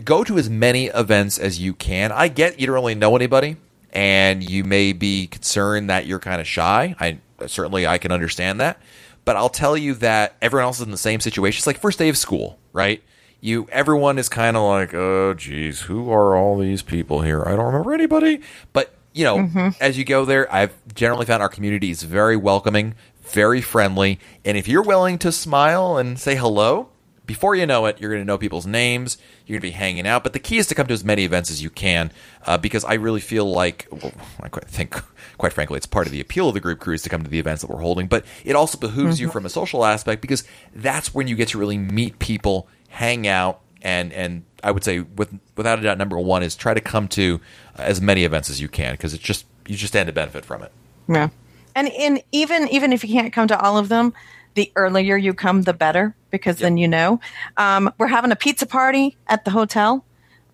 go 0.05 0.23
to 0.25 0.39
as 0.39 0.49
many 0.49 0.87
events 0.87 1.39
as 1.39 1.59
you 1.59 1.75
can. 1.75 2.13
I 2.13 2.29
get 2.29 2.61
you 2.61 2.67
don't 2.67 2.75
really 2.75 2.95
know 2.95 3.17
anybody, 3.17 3.57
and 3.93 4.49
you 4.49 4.63
may 4.63 4.93
be 4.93 5.27
concerned 5.27 5.91
that 5.91 6.07
you're 6.07 6.21
kind 6.21 6.41
of 6.41 6.47
shy. 6.47 6.95
I 7.01 7.19
certainly 7.49 7.89
I 7.89 7.99
can 7.99 8.13
understand 8.13 8.61
that 8.61 8.81
but 9.25 9.37
I'll 9.37 9.49
tell 9.49 9.77
you 9.77 9.95
that 9.95 10.37
everyone 10.43 10.67
else 10.67 10.79
is 10.79 10.87
in 10.87 10.91
the 10.91 10.99
same 10.99 11.21
situation. 11.21 11.59
It's 11.59 11.67
like 11.67 11.79
first 11.79 11.99
day 11.99 12.09
of 12.09 12.17
school, 12.17 12.59
right? 12.73 13.03
You 13.41 13.69
everyone 13.73 14.19
is 14.19 14.29
kind 14.29 14.57
of 14.57 14.63
like, 14.63 14.95
oh, 14.95 15.35
geez, 15.35 15.83
who 15.83 16.13
are 16.13 16.37
all 16.37 16.59
these 16.59 16.83
people 16.83 17.23
here? 17.23 17.43
I 17.45 17.57
don't 17.57 17.67
remember 17.67 17.93
anybody. 17.93 18.41
But 18.73 18.95
you 19.13 19.25
know, 19.25 19.39
mm-hmm. 19.39 19.69
as 19.81 19.99
you 19.99 20.05
go 20.05 20.25
there, 20.25 20.53
I've 20.53 20.75
generally 20.95 21.27
found 21.27 21.43
our 21.43 21.49
community 21.49 21.91
is 21.91 22.03
very 22.03 22.37
welcoming, 22.37 22.95
very 23.23 23.61
friendly, 23.61 24.19
and 24.45 24.57
if 24.57 24.69
you're 24.69 24.83
willing 24.83 25.19
to 25.19 25.33
smile 25.33 25.97
and 25.99 26.19
say 26.19 26.35
hello, 26.37 26.89
before 27.27 27.55
you 27.55 27.67
know 27.67 27.87
it, 27.87 28.01
you're 28.01 28.11
going 28.11 28.21
to 28.21 28.27
know 28.27 28.39
people's 28.39 28.67
names. 28.67 29.17
You're 29.47 29.55
going 29.59 29.71
to 29.71 29.75
be 29.75 29.79
hanging 29.79 30.07
out. 30.07 30.23
But 30.23 30.33
the 30.33 30.39
key 30.39 30.59
is 30.59 30.67
to 30.69 30.75
come 30.75 30.87
to 30.89 30.93
as 30.93 31.05
many 31.05 31.25
events 31.25 31.51
as 31.51 31.63
you 31.63 31.71
can, 31.71 32.11
uh, 32.47 32.59
because 32.59 32.85
I 32.85 32.95
really 32.95 33.21
feel 33.21 33.51
like, 33.51 33.87
well, 33.91 34.13
I 34.43 34.49
think, 34.49 35.01
quite 35.43 35.53
frankly, 35.53 35.77
it's 35.77 35.87
part 35.87 36.07
of 36.07 36.13
the 36.13 36.21
appeal 36.21 36.47
of 36.47 36.55
the 36.55 36.61
group 36.61 36.79
cruise 36.79 37.03
to 37.03 37.09
come 37.09 37.25
to 37.25 37.29
the 37.29 37.41
events 37.41 37.63
that 37.63 37.69
we're 37.69 37.81
holding. 37.81 38.07
But 38.07 38.25
it 38.45 38.55
also 38.55 38.79
behooves 38.79 39.17
mm-hmm. 39.17 39.25
you 39.25 39.33
from 39.33 39.45
a 39.45 39.49
social 39.49 39.85
aspect 39.85 40.23
because 40.23 40.45
that's 40.73 41.13
when 41.13 41.27
you 41.27 41.35
get 41.35 41.49
to 41.49 41.59
really 41.59 41.79
meet 41.79 42.21
people, 42.21 42.69
hang 42.91 43.27
out, 43.27 43.61
and 43.83 44.13
and 44.13 44.45
I 44.63 44.71
would 44.71 44.85
say 44.85 45.01
with 45.01 45.37
without 45.57 45.81
a 45.81 45.83
doubt, 45.83 45.99
number 45.99 46.17
one 46.17 46.45
is 46.45 46.55
try 46.55 46.75
to 46.75 46.81
come 46.81 47.09
to 47.09 47.41
as 47.75 48.01
many 48.01 48.23
events 48.23 48.51
as 48.51 48.61
you 48.61 48.69
can 48.69 48.93
because 48.93 49.15
it's 49.15 49.23
just 49.23 49.45
you 49.67 49.75
just 49.75 49.93
stand 49.93 50.07
to 50.07 50.13
benefit 50.13 50.45
from 50.45 50.63
it. 50.63 50.71
Yeah, 51.09 51.31
and 51.75 51.89
in 51.89 52.21
even 52.31 52.69
even 52.69 52.93
if 52.93 53.03
you 53.03 53.13
can't 53.13 53.33
come 53.33 53.49
to 53.49 53.61
all 53.61 53.77
of 53.77 53.89
them, 53.89 54.15
the 54.55 54.71
earlier 54.77 55.17
you 55.17 55.35
come, 55.35 55.63
the 55.63 55.75
better 55.75 56.15
because 56.31 56.61
yep. 56.61 56.67
then 56.67 56.77
you 56.77 56.87
know. 56.87 57.19
Um, 57.57 57.93
we're 57.99 58.07
having 58.07 58.31
a 58.31 58.37
pizza 58.37 58.65
party 58.65 59.17
at 59.27 59.45
the 59.45 59.51
hotel 59.51 60.05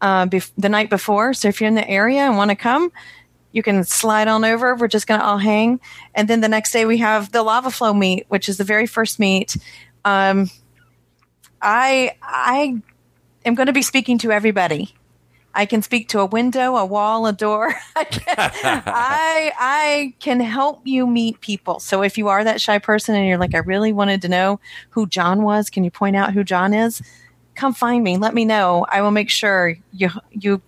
uh, 0.00 0.24
bef- 0.26 0.52
the 0.56 0.68
night 0.70 0.90
before. 0.90 1.34
So 1.34 1.48
if 1.48 1.60
you're 1.60 1.68
in 1.68 1.74
the 1.74 1.88
area 1.88 2.20
and 2.20 2.38
want 2.38 2.50
to 2.50 2.56
come, 2.56 2.90
you 3.52 3.62
can 3.62 3.84
slide 3.84 4.28
on 4.28 4.44
over. 4.44 4.74
We're 4.74 4.88
just 4.88 5.06
going 5.06 5.20
to 5.20 5.26
all 5.26 5.38
hang. 5.38 5.80
And 6.14 6.28
then 6.28 6.40
the 6.40 6.48
next 6.48 6.72
day 6.72 6.84
we 6.84 6.98
have 6.98 7.32
the 7.32 7.42
lava 7.42 7.70
flow 7.70 7.94
meet, 7.94 8.26
which 8.28 8.48
is 8.48 8.58
the 8.58 8.64
very 8.64 8.86
first 8.86 9.18
meet. 9.18 9.56
Um, 10.04 10.50
I 11.60 12.16
I 12.22 12.80
am 13.44 13.54
going 13.54 13.66
to 13.66 13.72
be 13.72 13.82
speaking 13.82 14.18
to 14.18 14.32
everybody. 14.32 14.94
I 15.54 15.66
can 15.66 15.82
speak 15.82 16.10
to 16.10 16.20
a 16.20 16.26
window, 16.26 16.76
a 16.76 16.84
wall, 16.84 17.26
a 17.26 17.32
door. 17.32 17.74
I, 17.96 18.04
can, 18.04 18.36
I, 18.86 19.52
I 19.58 20.14
can 20.20 20.38
help 20.38 20.82
you 20.84 21.04
meet 21.06 21.40
people. 21.40 21.80
So 21.80 22.02
if 22.02 22.16
you 22.16 22.28
are 22.28 22.44
that 22.44 22.60
shy 22.60 22.78
person 22.78 23.16
and 23.16 23.26
you're 23.26 23.38
like, 23.38 23.56
I 23.56 23.58
really 23.58 23.92
wanted 23.92 24.22
to 24.22 24.28
know 24.28 24.60
who 24.90 25.08
John 25.08 25.42
was, 25.42 25.68
can 25.68 25.82
you 25.82 25.90
point 25.90 26.14
out 26.14 26.32
who 26.32 26.44
John 26.44 26.72
is? 26.72 27.02
Come 27.56 27.74
find 27.74 28.04
me. 28.04 28.18
Let 28.18 28.34
me 28.34 28.44
know. 28.44 28.86
I 28.88 29.02
will 29.02 29.10
make 29.10 29.30
sure 29.30 29.76
you 29.92 30.10
you 30.30 30.62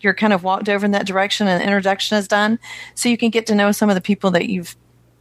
you're 0.00 0.14
kind 0.14 0.32
of 0.32 0.42
walked 0.42 0.68
over 0.68 0.84
in 0.84 0.92
that 0.92 1.06
direction 1.06 1.46
and 1.46 1.62
introduction 1.62 2.18
is 2.18 2.28
done, 2.28 2.58
so 2.94 3.08
you 3.08 3.18
can 3.18 3.30
get 3.30 3.46
to 3.46 3.54
know 3.54 3.72
some 3.72 3.88
of 3.88 3.94
the 3.94 4.00
people 4.00 4.30
that 4.32 4.48
you've 4.48 4.76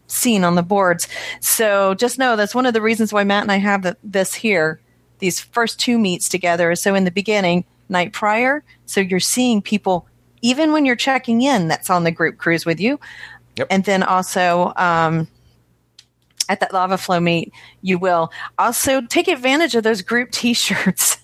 seen 0.08 0.44
on 0.44 0.56
the 0.56 0.64
boards. 0.64 1.08
So 1.40 1.94
just 1.94 2.18
know 2.18 2.36
that's 2.36 2.56
one 2.56 2.66
of 2.66 2.74
the 2.74 2.82
reasons 2.82 3.14
why 3.14 3.24
Matt 3.24 3.44
and 3.44 3.52
I 3.52 3.58
have 3.58 3.84
the, 3.84 3.98
this 4.04 4.34
here. 4.34 4.80
These 5.20 5.40
first 5.40 5.80
two 5.80 5.98
meets 5.98 6.30
together. 6.30 6.76
So 6.76 6.96
in 6.96 7.04
the 7.04 7.12
beginning, 7.12 7.66
night 7.90 8.14
prior. 8.14 8.64
So 8.86 9.02
you're 9.02 9.20
seeing 9.20 9.62
people 9.62 10.08
even 10.42 10.72
when 10.72 10.86
you're 10.86 10.96
checking 10.96 11.42
in 11.42 11.68
that's 11.68 11.90
on 11.90 12.04
the 12.04 12.12
group 12.12 12.38
cruise 12.38 12.66
with 12.66 12.80
you. 12.80 13.00
Yep. 13.58 13.68
And 13.70 13.84
then 13.84 14.04
also 14.04 14.72
um, 14.78 15.28
at 16.48 16.60
that 16.62 16.74
lava 16.74 16.98
flow 16.98 17.20
meet, 17.20 17.52
you 17.82 17.98
will 17.98 18.32
also 18.58 19.02
take 19.02 19.28
advantage 19.28 19.76
of 19.76 19.84
those 19.84 20.02
group 20.02 20.32
T-shirts. 20.32 21.18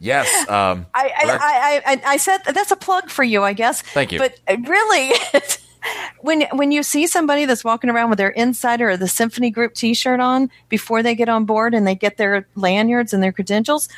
Yes. 0.00 0.48
Um, 0.48 0.86
I, 0.94 1.12
I, 1.16 1.82
I, 1.86 1.92
I, 1.92 2.02
I 2.12 2.16
said 2.16 2.38
that's 2.44 2.70
a 2.70 2.76
plug 2.76 3.10
for 3.10 3.22
you, 3.22 3.42
I 3.42 3.52
guess. 3.52 3.82
Thank 3.82 4.12
you. 4.12 4.18
But 4.18 4.38
really, 4.68 5.12
when 6.20 6.42
when 6.52 6.72
you 6.72 6.82
see 6.82 7.06
somebody 7.06 7.44
that's 7.44 7.64
walking 7.64 7.90
around 7.90 8.10
with 8.10 8.18
their 8.18 8.30
insider 8.30 8.90
or 8.90 8.96
the 8.96 9.08
symphony 9.08 9.50
group 9.50 9.74
T-shirt 9.74 10.20
on 10.20 10.50
before 10.68 11.02
they 11.02 11.14
get 11.14 11.28
on 11.28 11.44
board 11.44 11.74
and 11.74 11.86
they 11.86 11.94
get 11.94 12.16
their 12.16 12.46
lanyards 12.54 13.12
and 13.12 13.22
their 13.22 13.32
credentials, 13.32 13.88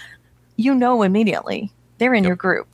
you 0.56 0.74
know 0.74 1.02
immediately 1.02 1.72
they're 1.98 2.14
in 2.14 2.24
your 2.24 2.36
group. 2.36 2.68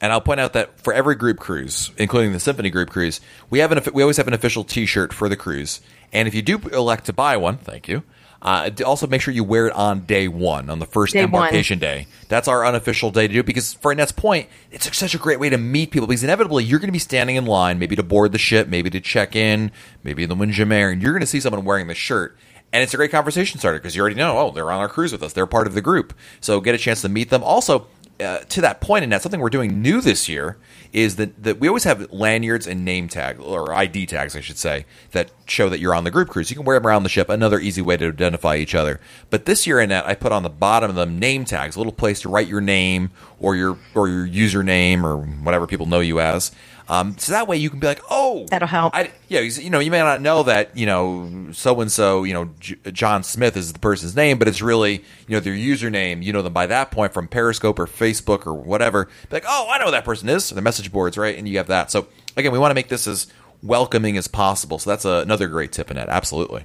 And 0.00 0.12
I'll 0.12 0.20
point 0.20 0.40
out 0.40 0.54
that 0.54 0.80
for 0.80 0.94
every 0.94 1.14
group 1.14 1.38
cruise, 1.38 1.90
including 1.98 2.32
the 2.32 2.40
Symphony 2.40 2.70
Group 2.70 2.88
cruise, 2.88 3.20
we 3.50 3.58
have 3.58 3.70
an 3.70 3.82
we 3.92 4.02
always 4.02 4.16
have 4.16 4.28
an 4.28 4.34
official 4.34 4.64
T-shirt 4.64 5.12
for 5.12 5.28
the 5.28 5.36
cruise. 5.36 5.80
And 6.12 6.26
if 6.26 6.34
you 6.34 6.42
do 6.42 6.58
elect 6.72 7.06
to 7.06 7.12
buy 7.12 7.36
one, 7.36 7.58
thank 7.58 7.86
you. 7.86 8.02
Uh, 8.42 8.70
also, 8.86 9.06
make 9.06 9.20
sure 9.20 9.34
you 9.34 9.44
wear 9.44 9.66
it 9.66 9.72
on 9.74 10.00
day 10.00 10.26
one, 10.26 10.70
on 10.70 10.78
the 10.78 10.86
first 10.86 11.12
Day 11.12 11.20
one. 11.20 11.26
embarkation 11.26 11.78
day. 11.78 12.06
That's 12.28 12.48
our 12.48 12.64
unofficial 12.64 13.10
day 13.10 13.26
to 13.26 13.32
do 13.34 13.40
it 13.40 13.46
because, 13.46 13.74
for 13.74 13.92
Annette's 13.92 14.12
point, 14.12 14.48
it's 14.70 14.96
such 14.96 15.14
a 15.14 15.18
great 15.18 15.38
way 15.38 15.50
to 15.50 15.58
meet 15.58 15.90
people 15.90 16.06
because 16.06 16.24
inevitably 16.24 16.64
you're 16.64 16.78
going 16.78 16.88
to 16.88 16.92
be 16.92 16.98
standing 16.98 17.36
in 17.36 17.44
line, 17.44 17.78
maybe 17.78 17.96
to 17.96 18.02
board 18.02 18.32
the 18.32 18.38
ship, 18.38 18.66
maybe 18.68 18.88
to 18.90 19.00
check 19.00 19.36
in, 19.36 19.70
maybe 20.02 20.22
in 20.22 20.28
the 20.30 20.34
Windjammer, 20.34 20.88
and 20.90 21.02
you're 21.02 21.12
going 21.12 21.20
to 21.20 21.26
see 21.26 21.40
someone 21.40 21.64
wearing 21.64 21.86
the 21.86 21.94
shirt. 21.94 22.36
And 22.72 22.82
it's 22.82 22.94
a 22.94 22.96
great 22.96 23.10
conversation 23.10 23.58
starter 23.58 23.78
because 23.78 23.96
you 23.96 24.00
already 24.00 24.16
know, 24.16 24.38
oh, 24.38 24.50
they're 24.52 24.70
on 24.70 24.78
our 24.78 24.88
cruise 24.88 25.12
with 25.12 25.22
us. 25.22 25.32
They're 25.32 25.46
part 25.46 25.66
of 25.66 25.74
the 25.74 25.80
group. 25.82 26.14
So 26.40 26.60
get 26.60 26.74
a 26.74 26.78
chance 26.78 27.02
to 27.02 27.08
meet 27.08 27.28
them. 27.28 27.42
Also, 27.42 27.88
uh, 28.20 28.38
to 28.48 28.60
that 28.60 28.80
point, 28.80 29.04
and 29.04 29.12
that's 29.12 29.22
something 29.22 29.40
we're 29.40 29.50
doing 29.50 29.82
new 29.82 30.00
this 30.00 30.28
year, 30.28 30.56
is 30.92 31.16
that, 31.16 31.42
that 31.42 31.60
we 31.60 31.68
always 31.68 31.84
have 31.84 32.10
lanyards 32.12 32.66
and 32.66 32.84
name 32.84 33.08
tag 33.08 33.38
or 33.40 33.72
ID 33.72 34.06
tags, 34.06 34.34
I 34.34 34.40
should 34.40 34.58
say, 34.58 34.86
that 35.12 35.30
show 35.46 35.68
that 35.68 35.80
you're 35.80 35.94
on 35.94 36.04
the 36.04 36.10
group 36.10 36.28
cruise. 36.28 36.50
You 36.50 36.56
can 36.56 36.64
wear 36.64 36.78
them 36.78 36.86
around 36.86 37.04
the 37.04 37.08
ship. 37.08 37.28
Another 37.28 37.60
easy 37.60 37.82
way 37.82 37.96
to 37.96 38.08
identify 38.08 38.56
each 38.56 38.74
other. 38.74 39.00
But 39.30 39.44
this 39.44 39.66
year 39.66 39.80
in 39.80 39.88
that, 39.90 40.06
I 40.06 40.14
put 40.14 40.32
on 40.32 40.42
the 40.42 40.50
bottom 40.50 40.90
of 40.90 40.96
them 40.96 41.18
name 41.18 41.44
tags, 41.44 41.76
a 41.76 41.78
little 41.78 41.92
place 41.92 42.20
to 42.22 42.28
write 42.28 42.48
your 42.48 42.60
name 42.60 43.10
or 43.38 43.56
your 43.56 43.78
or 43.94 44.08
your 44.08 44.26
username 44.26 45.02
or 45.04 45.18
whatever 45.18 45.66
people 45.66 45.86
know 45.86 46.00
you 46.00 46.20
as. 46.20 46.52
Um, 46.90 47.16
so 47.18 47.30
that 47.30 47.46
way 47.46 47.56
you 47.56 47.70
can 47.70 47.78
be 47.78 47.86
like, 47.86 48.02
oh, 48.10 48.46
That'll 48.50 48.66
help. 48.66 48.96
I, 48.96 49.12
yeah, 49.28 49.40
you 49.40 49.70
know, 49.70 49.78
you 49.78 49.92
may 49.92 50.00
not 50.00 50.20
know 50.20 50.42
that 50.42 50.76
you 50.76 50.86
know 50.86 51.52
so 51.52 51.80
and 51.80 51.90
so, 51.90 52.24
you 52.24 52.34
know, 52.34 52.50
J- 52.58 52.76
John 52.90 53.22
Smith 53.22 53.56
is 53.56 53.72
the 53.72 53.78
person's 53.78 54.16
name, 54.16 54.38
but 54.40 54.48
it's 54.48 54.60
really 54.60 55.04
you 55.28 55.36
know 55.36 55.40
their 55.40 55.54
username. 55.54 56.24
You 56.24 56.32
know 56.32 56.42
them 56.42 56.52
by 56.52 56.66
that 56.66 56.90
point 56.90 57.14
from 57.14 57.28
Periscope 57.28 57.78
or 57.78 57.86
Facebook 57.86 58.44
or 58.44 58.54
whatever. 58.54 59.04
Be 59.04 59.36
like, 59.36 59.44
oh, 59.46 59.68
I 59.70 59.78
know 59.78 59.84
who 59.84 59.90
that 59.92 60.04
person 60.04 60.28
is. 60.28 60.50
The 60.50 60.60
message 60.60 60.90
boards, 60.90 61.16
right? 61.16 61.38
And 61.38 61.48
you 61.48 61.58
have 61.58 61.68
that. 61.68 61.92
So 61.92 62.08
again, 62.36 62.50
we 62.50 62.58
want 62.58 62.72
to 62.72 62.74
make 62.74 62.88
this 62.88 63.06
as 63.06 63.28
welcoming 63.62 64.16
as 64.16 64.26
possible. 64.26 64.80
So 64.80 64.90
that's 64.90 65.04
a, 65.04 65.20
another 65.20 65.46
great 65.46 65.70
tip 65.70 65.92
in 65.92 65.96
it. 65.96 66.08
Absolutely. 66.08 66.64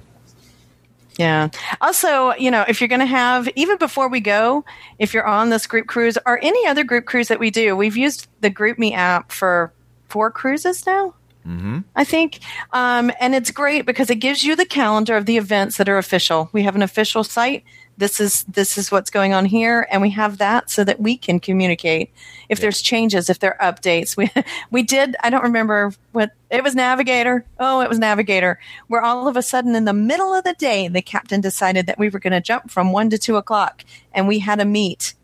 Yeah. 1.18 1.48
Also, 1.80 2.34
you 2.34 2.50
know, 2.50 2.64
if 2.68 2.80
you're 2.80 2.88
going 2.88 3.00
to 3.00 3.06
have, 3.06 3.48
even 3.54 3.78
before 3.78 4.08
we 4.08 4.20
go, 4.20 4.64
if 4.98 5.14
you're 5.14 5.26
on 5.26 5.50
this 5.50 5.66
group 5.66 5.86
cruise 5.86 6.18
or 6.26 6.38
any 6.42 6.66
other 6.66 6.84
group 6.84 7.06
cruise 7.06 7.28
that 7.28 7.40
we 7.40 7.50
do, 7.50 7.74
we've 7.74 7.96
used 7.96 8.28
the 8.40 8.50
GroupMe 8.50 8.92
app 8.92 9.32
for 9.32 9.72
four 10.08 10.30
cruises 10.30 10.86
now. 10.86 11.14
Mm-hmm. 11.46 11.78
I 11.94 12.04
think, 12.04 12.40
um, 12.72 13.12
and 13.20 13.34
it's 13.34 13.52
great 13.52 13.86
because 13.86 14.10
it 14.10 14.16
gives 14.16 14.42
you 14.42 14.56
the 14.56 14.64
calendar 14.64 15.16
of 15.16 15.26
the 15.26 15.36
events 15.36 15.76
that 15.76 15.88
are 15.88 15.98
official. 15.98 16.50
We 16.52 16.64
have 16.64 16.74
an 16.74 16.82
official 16.82 17.22
site. 17.22 17.62
This 17.98 18.20
is 18.20 18.42
this 18.44 18.76
is 18.76 18.90
what's 18.90 19.10
going 19.10 19.32
on 19.32 19.46
here, 19.46 19.86
and 19.90 20.02
we 20.02 20.10
have 20.10 20.38
that 20.38 20.70
so 20.70 20.82
that 20.84 21.00
we 21.00 21.16
can 21.16 21.38
communicate 21.38 22.12
if 22.48 22.60
there's 22.60 22.82
changes, 22.82 23.30
if 23.30 23.38
there 23.38 23.60
are 23.62 23.72
updates. 23.72 24.16
We 24.16 24.30
we 24.72 24.82
did. 24.82 25.16
I 25.22 25.30
don't 25.30 25.44
remember 25.44 25.92
what 26.12 26.32
it 26.50 26.64
was. 26.64 26.74
Navigator. 26.74 27.46
Oh, 27.60 27.80
it 27.80 27.88
was 27.88 28.00
Navigator. 28.00 28.58
Where 28.88 29.02
all 29.02 29.28
of 29.28 29.36
a 29.36 29.42
sudden, 29.42 29.76
in 29.76 29.84
the 29.84 29.92
middle 29.92 30.34
of 30.34 30.42
the 30.42 30.54
day, 30.54 30.88
the 30.88 31.00
captain 31.00 31.40
decided 31.40 31.86
that 31.86 31.98
we 31.98 32.08
were 32.08 32.18
going 32.18 32.32
to 32.32 32.40
jump 32.40 32.70
from 32.70 32.92
one 32.92 33.08
to 33.10 33.18
two 33.18 33.36
o'clock, 33.36 33.84
and 34.12 34.26
we 34.26 34.40
had 34.40 34.60
a 34.60 34.64
meet 34.66 35.14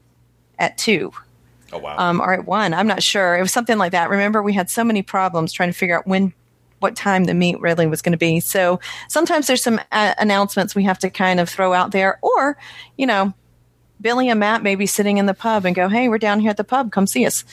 at 0.59 0.79
two 0.79 1.13
Oh 1.73 1.79
wow. 1.79 1.97
um, 1.99 2.21
or 2.21 2.33
at 2.33 2.47
one. 2.47 2.75
I'm 2.75 2.87
not 2.87 3.03
sure. 3.03 3.37
It 3.37 3.41
was 3.41 3.53
something 3.53 3.79
like 3.79 3.93
that. 3.93 4.11
Remember, 4.11 4.43
we 4.43 4.53
had 4.53 4.69
so 4.69 4.85
many 4.85 5.03
problems 5.03 5.53
trying 5.53 5.71
to 5.71 5.73
figure 5.73 5.97
out 5.97 6.07
when, 6.07 6.35
what 6.81 6.97
time 6.97 7.25
the 7.25 7.35
meet 7.35 7.61
really 7.61 7.87
was 7.87 8.03
going 8.03 8.13
to 8.13 8.19
be. 8.19 8.41
So 8.41 8.81
sometimes 9.09 9.47
there's 9.47 9.63
some 9.63 9.81
uh, 9.91 10.15
announcements 10.19 10.75
we 10.75 10.85
have 10.85 10.99
to 10.99 11.11
kind 11.11 11.41
of 11.41 11.49
throw 11.49 11.73
out 11.73 11.93
there, 11.93 12.19
or 12.23 12.59
you 12.97 13.07
know, 13.07 13.33
Billy 14.01 14.29
and 14.29 14.41
Matt 14.41 14.63
may 14.63 14.75
be 14.75 14.87
sitting 14.87 15.19
in 15.19 15.27
the 15.27 15.35
pub 15.35 15.65
and 15.65 15.75
go, 15.75 15.89
"Hey, 15.89 16.09
we're 16.09 16.19
down 16.19 16.41
here 16.41 16.51
at 16.51 16.57
the 16.57 16.65
pub. 16.65 16.93
Come 16.93 17.07
see 17.07 17.25
us." 17.25 17.45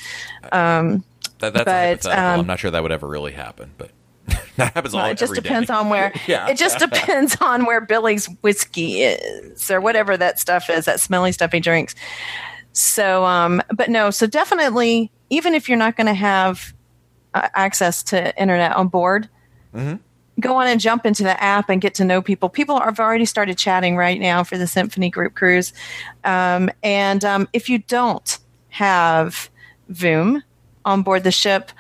Um, 0.52 1.04
that, 1.40 1.54
that's 1.54 2.06
but, 2.06 2.18
um, 2.18 2.42
I'm 2.42 2.48
not 2.48 2.60
sure 2.60 2.72
that 2.72 2.84
would 2.84 2.92
ever 2.92 3.08
really 3.08 3.32
happen, 3.32 3.72
but 3.78 3.92
that 4.58 4.74
happens 4.74 4.94
all 4.94 5.02
well, 5.02 5.12
it 5.12 5.18
just 5.18 5.32
every 5.32 5.42
day. 5.42 5.50
depends 5.50 5.70
on 5.70 5.90
where. 5.90 6.12
Yeah. 6.28 6.50
It 6.50 6.58
just 6.58 6.80
depends 6.80 7.38
on 7.42 7.66
where 7.66 7.82
Billy's 7.82 8.26
whiskey 8.42 9.04
is, 9.04 9.72
or 9.72 9.80
whatever 9.80 10.18
that 10.18 10.40
stuff 10.40 10.70
is, 10.70 10.86
that 10.86 11.00
smelly 11.00 11.32
stuff 11.32 11.52
he 11.52 11.60
drinks. 11.60 11.96
So, 12.80 13.26
um, 13.26 13.62
but 13.76 13.90
no, 13.90 14.10
so 14.10 14.26
definitely, 14.26 15.12
even 15.30 15.54
if 15.54 15.68
you're 15.68 15.78
not 15.78 15.98
going 15.98 16.08
to 16.08 16.14
have 16.14 16.74
uh, 17.34 17.50
access 17.54 18.02
to 18.04 18.34
internet 18.40 18.74
on 18.74 18.88
board, 18.88 19.28
go 20.40 20.56
on 20.56 20.68
and 20.68 20.80
jump 20.80 21.06
into 21.06 21.24
the 21.24 21.44
app 21.44 21.70
and 21.70 21.82
get 21.82 21.94
to 21.96 22.06
know 22.06 22.22
people. 22.22 22.48
People 22.48 22.80
have 22.80 22.98
already 22.98 23.26
started 23.26 23.58
chatting 23.58 23.98
right 23.98 24.18
now 24.18 24.46
for 24.46 24.58
the 24.58 24.66
Symphony 24.66 25.10
Group 25.10 25.36
Cruise. 25.36 25.74
Um, 26.24 26.70
and 26.82 27.26
um, 27.26 27.50
if 27.52 27.68
you 27.68 27.80
don't 27.80 28.40
have 28.70 29.50
Voom 29.92 30.42
on 30.86 31.02
board 31.02 31.26
the 31.26 31.32
ship, 31.32 31.72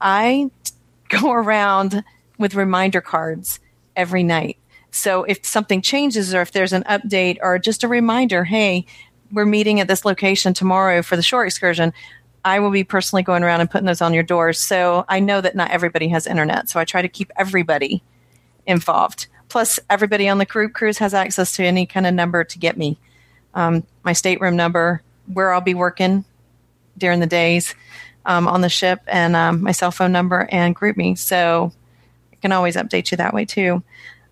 I 0.00 0.50
go 1.08 1.30
around 1.30 2.02
with 2.36 2.56
reminder 2.56 3.00
cards 3.00 3.60
every 3.94 4.24
night. 4.24 4.58
So 4.90 5.22
if 5.22 5.46
something 5.46 5.82
changes 5.82 6.34
or 6.34 6.40
if 6.40 6.50
there's 6.50 6.72
an 6.72 6.82
update 6.84 7.38
or 7.42 7.58
just 7.58 7.84
a 7.84 7.88
reminder, 7.88 8.42
hey, 8.44 8.86
we're 9.32 9.46
meeting 9.46 9.80
at 9.80 9.88
this 9.88 10.04
location 10.04 10.54
tomorrow 10.54 11.02
for 11.02 11.16
the 11.16 11.22
shore 11.22 11.44
excursion, 11.44 11.92
I 12.44 12.60
will 12.60 12.70
be 12.70 12.84
personally 12.84 13.22
going 13.22 13.42
around 13.42 13.60
and 13.60 13.70
putting 13.70 13.86
those 13.86 14.00
on 14.00 14.14
your 14.14 14.22
doors. 14.22 14.58
So 14.58 15.04
I 15.08 15.20
know 15.20 15.40
that 15.40 15.56
not 15.56 15.70
everybody 15.70 16.08
has 16.08 16.26
internet. 16.26 16.68
So 16.68 16.80
I 16.80 16.84
try 16.84 17.02
to 17.02 17.08
keep 17.08 17.30
everybody 17.36 18.02
involved. 18.66 19.26
Plus, 19.48 19.80
everybody 19.90 20.28
on 20.28 20.38
the 20.38 20.46
crew 20.46 20.68
cruise 20.68 20.98
has 20.98 21.14
access 21.14 21.56
to 21.56 21.64
any 21.64 21.86
kind 21.86 22.06
of 22.06 22.14
number 22.14 22.44
to 22.44 22.58
get 22.58 22.76
me. 22.76 22.98
Um, 23.54 23.84
my 24.04 24.12
stateroom 24.12 24.56
number, 24.56 25.02
where 25.32 25.52
I'll 25.52 25.60
be 25.60 25.74
working 25.74 26.24
during 26.96 27.20
the 27.20 27.26
days 27.26 27.74
um, 28.26 28.46
on 28.46 28.60
the 28.60 28.68
ship, 28.68 29.00
and 29.06 29.34
um, 29.34 29.62
my 29.62 29.72
cell 29.72 29.90
phone 29.90 30.12
number, 30.12 30.46
and 30.50 30.74
group 30.74 30.96
me. 30.96 31.14
So 31.14 31.72
I 32.32 32.36
can 32.36 32.52
always 32.52 32.76
update 32.76 33.10
you 33.10 33.16
that 33.16 33.32
way 33.32 33.46
too. 33.46 33.82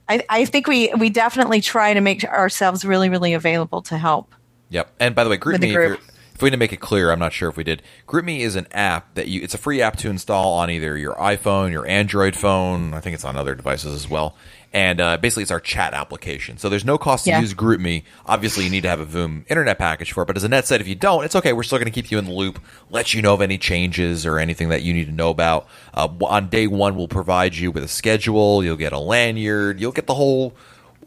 I, 0.09 0.25
I 0.29 0.45
think 0.45 0.67
we 0.69 0.93
we 0.95 1.11
definitely 1.11 1.61
try 1.61 1.95
to 1.95 2.01
make 2.01 2.25
ourselves 2.25 2.85
really 2.85 3.09
really 3.09 3.33
available 3.33 3.83
to 3.83 3.99
help. 3.99 4.35
Yep. 4.71 4.93
And 5.01 5.15
by 5.15 5.25
the 5.25 5.31
way, 5.31 5.39
With 5.45 5.61
the 5.61 5.73
GroupMe, 5.75 5.95
if, 5.95 6.13
if 6.35 6.43
we 6.43 6.49
need 6.51 6.57
to 6.57 6.59
make 6.59 6.73
it 6.73 6.81
clear, 6.81 7.11
I'm 7.13 7.19
not 7.19 7.33
sure 7.33 7.49
if 7.49 7.57
we 7.57 7.65
did. 7.65 7.83
GroupMe 8.07 8.41
is 8.41 8.57
an 8.57 8.67
app 8.73 9.15
that 9.15 9.29
you, 9.29 9.41
it's 9.43 9.55
a 9.55 9.59
free 9.59 9.81
app 9.81 9.97
to 9.99 10.11
install 10.11 10.55
on 10.55 10.71
either 10.71 10.97
your 10.99 11.15
iPhone, 11.15 11.71
your 11.73 11.87
Android 11.87 12.37
phone. 12.37 12.93
I 12.95 13.01
think 13.01 13.15
it's 13.15 13.25
on 13.25 13.37
other 13.37 13.55
devices 13.55 13.95
as 13.95 14.09
well. 14.11 14.35
And 14.73 15.01
uh, 15.01 15.17
basically, 15.17 15.45
it's 15.45 15.53
our 15.53 15.61
chat 15.61 15.95
application. 15.95 16.59
So 16.59 16.69
there's 16.69 16.85
no 16.85 16.99
cost 16.99 17.25
to 17.25 17.31
Yeah. 17.31 17.41
use 17.41 17.55
GroupMe. 17.55 18.03
Obviously, 18.27 18.65
you 18.65 18.71
need 18.71 18.83
to 18.83 18.89
have 18.91 19.01
a 19.01 19.07
Voom 19.07 19.45
internet 19.49 19.79
package 19.79 20.13
for 20.13 20.25
it. 20.25 20.27
But 20.27 20.37
as 20.37 20.45
Annette 20.45 20.67
said, 20.67 20.83
if 20.83 20.89
you 20.89 20.95
don't, 20.97 21.25
it's 21.25 21.37
okay. 21.37 21.55
We're 21.55 21.63
still 21.63 21.79
going 21.79 21.91
to 21.91 21.93
keep 21.93 22.11
you 22.11 22.19
in 22.19 22.27
the 22.27 22.33
loop, 22.33 22.61
let 22.91 23.15
you 23.15 23.23
know 23.23 23.33
of 23.33 23.41
any 23.41 23.57
changes 23.57 24.27
or 24.27 24.39
anything 24.39 24.69
that 24.69 24.83
you 24.83 24.93
need 24.93 25.07
to 25.07 25.13
know 25.13 25.31
about. 25.31 25.67
Uh, 25.95 26.09
on 26.23 26.49
day 26.51 26.67
one, 26.67 26.97
we'll 26.97 27.09
provide 27.09 27.55
you 27.55 27.71
with 27.71 27.85
a 27.85 27.89
schedule. 27.89 28.63
You'll 28.63 28.77
get 28.77 28.93
a 28.93 28.99
lanyard. 28.99 29.81
You'll 29.81 29.93
get 29.93 30.07
the 30.07 30.15
whole 30.15 30.55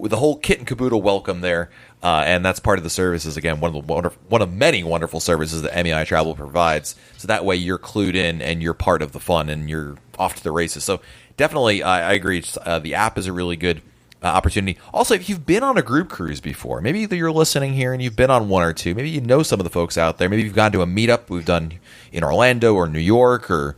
the 0.08 0.18
whole 0.18 0.38
kit 0.38 0.60
and 0.60 0.68
caboodle 0.68 1.02
welcome 1.02 1.42
there, 1.42 1.70
uh, 2.02 2.24
and 2.26 2.46
that's 2.46 2.60
part 2.60 2.78
of 2.78 2.84
the 2.84 2.90
services. 2.90 3.36
Again, 3.36 3.60
one 3.60 3.76
of 3.76 3.86
the 3.86 3.94
wonder- 3.94 4.14
one 4.30 4.42
of 4.42 4.54
many 4.54 4.84
wonderful 4.84 5.20
services 5.20 5.62
that 5.64 5.76
MEI 5.76 6.06
Travel 6.06 6.36
provides. 6.36 6.96
So 7.18 7.28
that 7.28 7.44
way 7.44 7.58
you're 7.58 7.78
clued 7.78 8.16
in 8.16 8.42
and 8.42 8.64
you're 8.64 8.74
part 8.74 9.02
of 9.02 9.12
the 9.12 9.20
fun 9.20 9.50
and 9.50 9.70
you're 9.70 9.98
off 10.18 10.36
to 10.36 10.44
the 10.44 10.52
races. 10.52 10.84
So 10.86 11.02
definitely, 11.36 11.84
I, 11.84 12.12
I 12.12 12.14
agree. 12.14 12.44
Uh, 12.66 12.80
the 12.80 12.96
app 12.96 13.18
is 13.18 13.28
a 13.28 13.34
really 13.34 13.58
good 13.58 13.82
uh, 14.24 14.28
opportunity. 14.28 14.78
Also, 14.94 15.14
if 15.16 15.30
you've 15.30 15.46
been 15.46 15.64
on 15.64 15.78
a 15.78 15.82
group 15.82 16.10
cruise 16.10 16.42
before, 16.42 16.82
maybe 16.82 17.08
you're 17.16 17.32
listening 17.32 17.74
here 17.74 17.94
and 17.94 18.02
you've 18.02 18.16
been 18.16 18.30
on 18.32 18.50
one 18.50 18.64
or 18.64 18.74
two. 18.74 18.96
Maybe 18.96 19.10
you 19.10 19.22
know 19.22 19.44
some 19.44 19.60
of 19.60 19.64
the 19.64 19.70
folks 19.70 19.98
out 19.98 20.18
there. 20.18 20.30
Maybe 20.30 20.44
you've 20.44 20.56
gone 20.56 20.72
to 20.74 20.82
a 20.82 20.86
meetup 20.86 21.30
we've 21.30 21.46
done 21.46 21.74
in 22.12 22.24
Orlando 22.24 22.74
or 22.74 22.88
New 22.88 23.00
York 23.00 23.50
or 23.50 23.76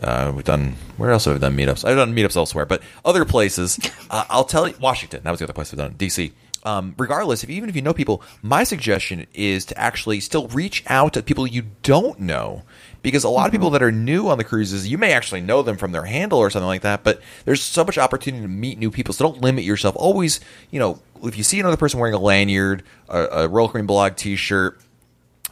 uh, 0.00 0.32
we've 0.34 0.44
done 0.44 0.74
where 0.96 1.10
else 1.10 1.26
have 1.26 1.34
we 1.34 1.40
done 1.40 1.56
meetups? 1.56 1.84
I've 1.84 1.96
done 1.96 2.14
meetups 2.14 2.36
elsewhere, 2.36 2.66
but 2.66 2.82
other 3.04 3.24
places. 3.24 3.78
Uh, 4.10 4.24
I'll 4.28 4.42
tell 4.42 4.66
you, 4.66 4.74
Washington. 4.80 5.20
That 5.22 5.30
was 5.30 5.38
the 5.38 5.44
other 5.44 5.52
place 5.52 5.72
I've 5.72 5.78
done. 5.78 5.94
DC. 5.94 6.32
Um, 6.64 6.96
regardless, 6.98 7.44
if 7.44 7.50
even 7.50 7.68
if 7.68 7.76
you 7.76 7.82
know 7.82 7.94
people, 7.94 8.22
my 8.42 8.64
suggestion 8.64 9.28
is 9.34 9.64
to 9.66 9.78
actually 9.78 10.18
still 10.18 10.48
reach 10.48 10.82
out 10.88 11.12
to 11.12 11.22
people 11.22 11.46
you 11.46 11.62
don't 11.84 12.18
know 12.18 12.64
because 13.02 13.24
a 13.24 13.28
lot 13.28 13.46
of 13.46 13.52
people 13.52 13.70
that 13.70 13.82
are 13.82 13.92
new 13.92 14.28
on 14.28 14.38
the 14.38 14.44
cruises, 14.44 14.88
you 14.88 14.98
may 14.98 15.12
actually 15.12 15.40
know 15.40 15.62
them 15.62 15.76
from 15.76 15.92
their 15.92 16.04
handle 16.04 16.38
or 16.38 16.50
something 16.50 16.66
like 16.66 16.82
that, 16.82 17.04
but 17.04 17.20
there's 17.44 17.62
so 17.62 17.84
much 17.84 17.98
opportunity 17.98 18.42
to 18.42 18.48
meet 18.48 18.78
new 18.78 18.90
people. 18.90 19.14
So 19.14 19.30
don't 19.30 19.40
limit 19.40 19.64
yourself. 19.64 19.94
Always, 19.96 20.40
you 20.70 20.80
know, 20.80 21.00
if 21.22 21.36
you 21.36 21.44
see 21.44 21.60
another 21.60 21.76
person 21.76 22.00
wearing 22.00 22.14
a 22.14 22.18
lanyard, 22.18 22.82
a, 23.08 23.24
a 23.24 23.48
Royal 23.48 23.68
Caribbean 23.68 23.86
blog 23.86 24.16
T-shirt, 24.16 24.80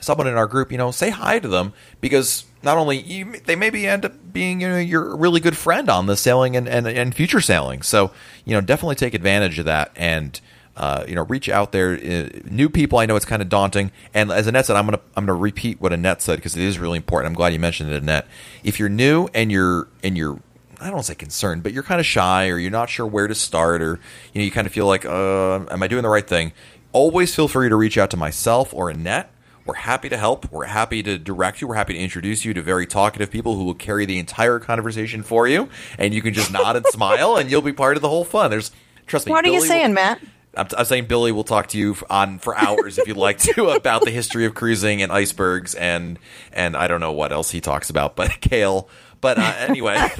someone 0.00 0.26
in 0.26 0.34
our 0.34 0.46
group, 0.46 0.72
you 0.72 0.78
know, 0.78 0.90
say 0.90 1.10
hi 1.10 1.38
to 1.38 1.48
them 1.48 1.72
because 2.00 2.44
not 2.62 2.76
only 2.76 3.00
you, 3.00 3.38
they 3.44 3.56
maybe 3.56 3.86
end 3.86 4.04
up 4.04 4.32
being 4.32 4.60
you 4.60 4.68
know 4.68 4.78
your 4.78 5.16
really 5.16 5.40
good 5.40 5.56
friend 5.56 5.88
on 5.88 6.06
the 6.06 6.16
sailing 6.16 6.56
and, 6.56 6.68
and, 6.68 6.86
and 6.86 7.14
future 7.14 7.40
sailing. 7.40 7.82
So 7.82 8.10
you 8.44 8.54
know, 8.54 8.60
definitely 8.60 8.96
take 8.96 9.14
advantage 9.14 9.58
of 9.58 9.64
that 9.66 9.92
and. 9.96 10.40
Uh, 10.76 11.04
you 11.08 11.14
know, 11.16 11.24
reach 11.24 11.48
out 11.48 11.72
there. 11.72 11.94
Uh, 11.94 12.28
new 12.44 12.68
people, 12.68 13.00
I 13.00 13.06
know 13.06 13.16
it's 13.16 13.24
kind 13.24 13.42
of 13.42 13.48
daunting. 13.48 13.90
And 14.14 14.30
as 14.30 14.46
Annette 14.46 14.66
said, 14.66 14.76
I'm 14.76 14.84
gonna 14.84 15.00
I'm 15.16 15.26
gonna 15.26 15.34
repeat 15.34 15.80
what 15.80 15.92
Annette 15.92 16.22
said 16.22 16.36
because 16.36 16.56
it 16.56 16.62
is 16.62 16.78
really 16.78 16.98
important. 16.98 17.32
I'm 17.32 17.34
glad 17.34 17.52
you 17.52 17.58
mentioned 17.58 17.90
it, 17.90 18.00
Annette. 18.00 18.28
If 18.62 18.78
you're 18.78 18.88
new 18.88 19.28
and 19.34 19.50
you're 19.50 19.88
and 20.04 20.16
you're 20.16 20.40
I 20.80 20.84
don't 20.84 20.94
want 20.94 21.06
to 21.06 21.12
say 21.12 21.16
concerned, 21.16 21.64
but 21.64 21.72
you're 21.72 21.82
kind 21.82 21.98
of 21.98 22.06
shy 22.06 22.48
or 22.48 22.58
you're 22.58 22.70
not 22.70 22.88
sure 22.88 23.06
where 23.06 23.26
to 23.26 23.34
start 23.34 23.82
or 23.82 23.98
you 24.32 24.40
know 24.40 24.44
you 24.44 24.52
kind 24.52 24.68
of 24.68 24.72
feel 24.72 24.86
like, 24.86 25.04
uh, 25.04 25.66
am 25.68 25.82
I 25.82 25.88
doing 25.88 26.04
the 26.04 26.08
right 26.08 26.26
thing? 26.26 26.52
Always 26.92 27.34
feel 27.34 27.48
free 27.48 27.68
to 27.68 27.74
reach 27.74 27.98
out 27.98 28.10
to 28.10 28.16
myself 28.16 28.72
or 28.72 28.88
Annette 28.88 29.32
we're 29.68 29.74
happy 29.74 30.08
to 30.08 30.16
help. 30.16 30.50
We're 30.50 30.64
happy 30.64 31.02
to 31.02 31.18
direct 31.18 31.60
you. 31.60 31.68
We're 31.68 31.74
happy 31.74 31.92
to 31.92 31.98
introduce 31.98 32.42
you 32.42 32.54
to 32.54 32.62
very 32.62 32.86
talkative 32.86 33.30
people 33.30 33.54
who 33.54 33.64
will 33.64 33.74
carry 33.74 34.06
the 34.06 34.18
entire 34.18 34.58
conversation 34.58 35.22
for 35.22 35.46
you, 35.46 35.68
and 35.98 36.14
you 36.14 36.22
can 36.22 36.32
just 36.32 36.50
nod 36.50 36.76
and 36.76 36.86
smile, 36.86 37.36
and 37.36 37.50
you'll 37.50 37.60
be 37.60 37.74
part 37.74 37.96
of 37.96 38.02
the 38.02 38.08
whole 38.08 38.24
fun. 38.24 38.50
There's 38.50 38.70
trust 39.06 39.26
me. 39.26 39.32
What 39.32 39.44
Billy 39.44 39.58
are 39.58 39.60
you 39.60 39.66
saying, 39.66 39.88
will, 39.88 39.94
Matt? 39.94 40.20
I'm, 40.56 40.66
I'm, 40.76 40.86
saying 40.86 41.04
Billy 41.04 41.32
will 41.32 41.44
talk 41.44 41.66
to 41.68 41.78
you 41.78 41.96
on 42.08 42.38
for 42.38 42.56
hours 42.56 42.96
if 42.96 43.06
you'd 43.06 43.18
like 43.18 43.38
to 43.40 43.68
about 43.76 44.06
the 44.06 44.10
history 44.10 44.46
of 44.46 44.54
cruising 44.54 45.02
and 45.02 45.12
icebergs 45.12 45.74
and 45.74 46.18
and 46.50 46.74
I 46.74 46.88
don't 46.88 47.00
know 47.00 47.12
what 47.12 47.30
else 47.30 47.50
he 47.50 47.60
talks 47.60 47.90
about, 47.90 48.16
but 48.16 48.30
kale. 48.40 48.88
But 49.20 49.36
uh, 49.36 49.52
anyway, 49.58 49.96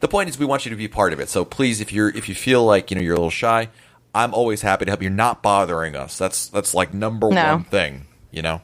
the 0.00 0.08
point 0.08 0.28
is 0.28 0.38
we 0.38 0.46
want 0.46 0.64
you 0.64 0.70
to 0.70 0.76
be 0.76 0.88
part 0.88 1.12
of 1.12 1.20
it. 1.20 1.28
So 1.28 1.44
please, 1.44 1.80
if 1.80 1.92
you're 1.92 2.08
if 2.08 2.28
you 2.28 2.34
feel 2.34 2.64
like 2.64 2.90
you 2.90 2.96
know 2.96 3.02
you're 3.02 3.14
a 3.14 3.16
little 3.16 3.30
shy, 3.30 3.68
I'm 4.12 4.34
always 4.34 4.62
happy 4.62 4.86
to 4.86 4.90
help. 4.90 5.02
You're 5.02 5.12
not 5.12 5.40
bothering 5.40 5.94
us. 5.94 6.18
That's 6.18 6.48
that's 6.48 6.74
like 6.74 6.92
number 6.92 7.30
No. 7.30 7.54
one 7.54 7.64
thing. 7.64 8.06
You 8.30 8.42
know. 8.42 8.62